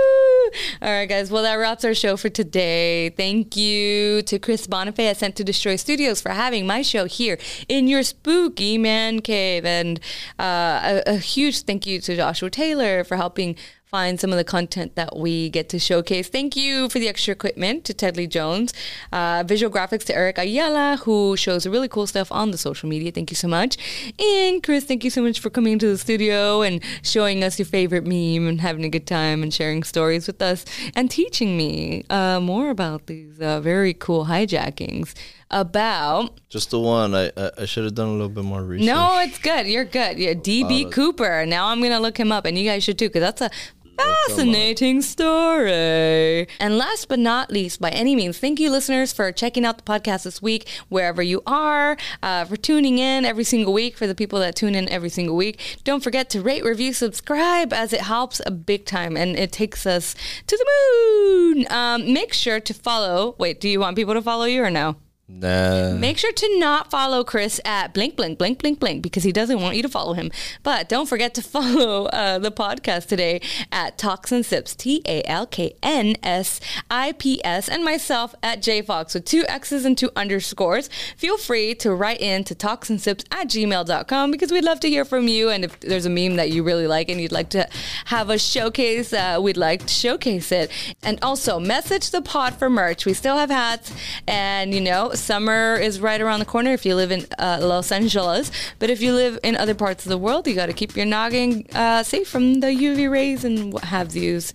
All 0.81 0.91
right, 0.91 1.07
guys. 1.07 1.31
Well, 1.31 1.43
that 1.43 1.55
wraps 1.55 1.85
our 1.85 1.95
show 1.95 2.17
for 2.17 2.29
today. 2.29 3.11
Thank 3.11 3.57
you 3.57 4.23
to 4.23 4.39
Chris 4.39 4.69
Bonifay 4.69 5.11
at 5.11 5.17
Sent 5.17 5.35
to 5.37 5.45
Destroy 5.45 5.75
Studios 5.75 6.21
for 6.21 6.31
having 6.31 6.67
my 6.67 6.83
show 6.83 7.07
here 7.07 7.37
in 7.69 7.89
your 7.89 8.05
spooky 8.05 8.79
man 8.79 9.21
cave. 9.21 9.65
And 9.65 9.99
uh, 10.39 11.03
a, 11.07 11.15
a 11.15 11.17
huge 11.17 11.63
thank 11.63 11.85
you 11.85 12.01
to 12.01 12.15
Joshua 12.15 12.51
Taylor 12.51 13.03
for 13.03 13.17
helping 13.17 13.57
find 13.91 14.21
some 14.21 14.31
of 14.31 14.37
the 14.37 14.45
content 14.45 14.95
that 14.97 15.17
we 15.17 15.49
get 15.49 15.71
to 15.71 15.79
showcase. 15.79 16.29
Thank 16.29 16.57
you 16.57 16.91
for 16.91 16.99
the 16.99 17.09
extra 17.09 17.33
equipment 17.33 17.85
to 17.87 17.95
Ted 17.95 18.19
Lee 18.19 18.27
Jones, 18.27 18.75
uh, 19.13 19.45
visual 19.47 19.73
graphics 19.73 20.05
to 20.05 20.15
Eric 20.15 20.37
Ayala, 20.37 20.99
who 21.05 21.37
shows 21.39 21.67
really 21.67 21.89
cool 21.89 22.07
stuff 22.07 22.31
on 22.31 22.51
the 22.51 22.59
social 22.59 22.89
media. 22.89 23.11
Thank 23.11 23.31
you 23.31 23.37
so 23.37 23.49
much. 23.49 23.79
And 24.19 24.63
Chris, 24.63 24.85
thank 24.85 25.05
you 25.05 25.11
so 25.11 25.23
much 25.23 25.41
for 25.41 25.49
coming 25.49 25.79
to 25.79 25.89
the 25.89 25.97
studio 25.97 26.61
and 26.61 26.83
showing 27.03 27.43
us 27.43 27.59
your 27.59 27.67
favorite 27.67 28.05
meme 28.07 28.47
and 28.47 28.61
having 28.61 28.85
a 28.85 28.91
good 28.91 29.07
time 29.07 29.43
and 29.43 29.55
sharing 29.55 29.83
stories 29.83 30.27
with 30.27 30.43
us 30.43 30.67
and 30.95 31.11
teaching 31.11 31.57
me 31.57 32.05
uh, 32.11 32.41
more 32.41 32.69
about 32.69 33.07
these 33.07 33.41
uh, 33.41 33.61
very 33.61 33.95
cool 33.95 34.27
hijackings 34.27 35.15
about 35.51 36.39
Just 36.49 36.71
the 36.71 36.79
one. 36.79 37.15
I 37.15 37.33
I, 37.37 37.51
I 37.59 37.65
should 37.65 37.85
have 37.85 37.95
done 37.95 38.09
a 38.09 38.13
little 38.13 38.29
bit 38.29 38.45
more 38.45 38.63
research. 38.63 38.87
no, 38.87 39.19
it's 39.21 39.39
good. 39.39 39.67
You're 39.67 39.85
good. 39.85 40.19
Yeah, 40.19 40.35
DB 40.35 40.93
Cooper. 40.93 41.47
Now 41.47 41.69
I'm 41.69 41.81
gonna 41.81 42.01
look 42.01 42.19
him 42.19 42.33
up, 42.33 42.45
and 42.45 42.59
you 42.59 42.65
guys 42.65 42.85
should 42.85 42.99
too, 42.99 43.09
because 43.09 43.23
that's 43.23 43.41
a 43.41 43.51
fascinating 43.99 45.03
story. 45.03 46.47
And 46.61 46.79
last 46.79 47.09
but 47.09 47.19
not 47.19 47.51
least, 47.51 47.81
by 47.81 47.91
any 47.91 48.15
means, 48.15 48.39
thank 48.39 48.61
you, 48.61 48.71
listeners, 48.71 49.13
for 49.13 49.33
checking 49.33 49.65
out 49.65 49.79
the 49.79 49.85
podcast 49.85 50.25
this 50.25 50.41
week, 50.41 50.69
wherever 50.89 51.23
you 51.23 51.43
are, 51.47 51.97
uh, 52.23 52.45
for 52.45 52.57
tuning 52.57 52.99
in 52.99 53.25
every 53.25 53.45
single 53.45 53.73
week. 53.73 53.97
For 53.97 54.07
the 54.07 54.15
people 54.15 54.39
that 54.41 54.55
tune 54.55 54.75
in 54.75 54.89
every 54.89 55.09
single 55.09 55.37
week, 55.37 55.81
don't 55.85 56.03
forget 56.03 56.31
to 56.31 56.41
rate, 56.41 56.65
review, 56.65 56.93
subscribe, 56.93 57.73
as 57.73 57.93
it 57.93 58.03
helps 58.03 58.41
a 58.47 58.51
big 58.51 58.85
time, 58.85 59.17
and 59.17 59.37
it 59.37 59.53
takes 59.53 59.87
us 59.87 60.15
to 60.47 60.57
the 60.57 60.67
moon. 60.67 61.67
Um, 61.71 62.13
make 62.13 62.33
sure 62.33 62.61
to 62.61 62.75
follow. 62.75 63.35
Wait, 63.39 63.61
do 63.61 63.69
you 63.69 63.81
want 63.81 63.97
people 63.97 64.15
to 64.15 64.23
follow 64.23 64.45
you 64.45 64.63
or 64.63 64.71
no? 64.71 64.97
Nah. 65.31 65.93
Make 65.93 66.17
sure 66.17 66.33
to 66.33 66.59
not 66.59 66.91
follow 66.91 67.23
Chris 67.23 67.61
at 67.67 67.93
blink, 67.93 68.17
blink, 68.17 68.39
blink, 68.39 68.59
blink, 68.59 68.81
blink 68.81 69.03
because 69.03 69.25
he 69.25 69.33
doesn't 69.33 69.61
want 69.61 69.77
you 69.77 69.83
to 69.83 69.89
follow 69.89 70.15
him. 70.15 70.31
But 70.63 70.89
don't 70.89 71.07
forget 71.07 71.35
to 71.35 71.43
follow 71.59 72.07
uh, 72.07 72.39
the 72.39 72.51
podcast 72.51 73.09
today 73.09 73.43
at 73.71 73.99
Talks 73.99 74.33
and 74.33 74.45
Sips, 74.45 74.75
T 74.75 75.03
A 75.05 75.23
L 75.25 75.47
K 75.47 75.77
N 75.83 76.17
S 76.23 76.61
I 76.91 77.13
P 77.13 77.45
S, 77.45 77.69
and 77.69 77.85
myself 77.85 78.35
at 78.43 78.63
JFox 78.63 79.13
with 79.13 79.27
two 79.27 79.45
X's 79.49 79.85
and 79.85 79.99
two 79.99 80.11
underscores. 80.17 80.89
Feel 81.19 81.37
free 81.37 81.75
to 81.75 81.95
write 81.95 82.23
in 82.23 82.43
to 82.45 82.55
Talks 82.55 82.89
and 82.89 82.99
Sips 82.99 83.25
at 83.31 83.49
gmail.com 83.49 84.31
because 84.31 84.51
we'd 84.51 84.65
love 84.65 84.81
to 84.81 84.89
hear 84.89 85.05
from 85.05 85.29
you. 85.29 85.51
And 85.51 85.63
if 85.63 85.79
there's 85.81 86.07
a 86.07 86.11
meme 86.11 86.37
that 86.37 86.53
you 86.53 86.63
really 86.63 86.87
like 86.87 87.11
and 87.11 87.21
you'd 87.21 87.33
like 87.33 87.51
to 87.51 87.69
have 88.07 88.31
a 88.31 88.39
showcase, 88.39 89.13
uh, 89.13 89.39
we'd 89.43 89.59
like 89.59 89.83
to 89.83 89.93
showcase 89.93 90.51
it. 90.53 90.71
And 91.03 91.19
also, 91.21 91.61
message 91.61 92.13
the 92.13 92.23
pod 92.23 92.55
for 92.55 92.71
merch. 92.71 93.05
We 93.05 93.13
still 93.13 93.37
have 93.37 93.51
hats, 93.51 93.93
and 94.27 94.73
you 94.73 94.81
know, 94.81 95.13
summer 95.19 95.75
is 95.75 96.01
right 96.01 96.21
around 96.21 96.41
the 96.41 96.47
corner 96.47 96.73
if 96.73 96.87
you 96.87 96.95
live 96.95 97.11
in 97.11 97.27
uh, 97.39 97.59
Los 97.61 97.93
Angeles. 97.93 98.51
But 98.79 98.91
if 98.91 99.01
you 99.01 99.13
live 99.13 99.39
in 99.43 99.57
other 99.57 99.75
parts 99.75 100.05
of 100.05 100.11
the 100.11 100.19
world, 100.19 100.47
you 100.47 100.55
got 100.55 100.67
to 100.67 100.73
keep 100.73 100.97
your 100.97 101.07
noggin 101.07 101.67
uh, 101.75 102.03
safe 102.03 102.29
from 102.29 102.61
the 102.61 102.69
UV 102.69 103.11
rays 103.11 103.45
and 103.45 103.73
what 103.73 103.85
have 103.85 104.15
yous. 104.15 104.53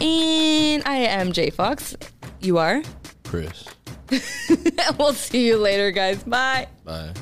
And 0.00 0.82
I 0.86 0.96
am 0.96 1.32
J 1.32 1.50
Fox. 1.50 1.96
You 2.40 2.58
are. 2.58 2.82
Chris. 3.24 3.64
we'll 4.98 5.14
see 5.14 5.46
you 5.46 5.56
later, 5.56 5.90
guys. 5.90 6.22
Bye. 6.22 6.68
Bye. 6.84 7.12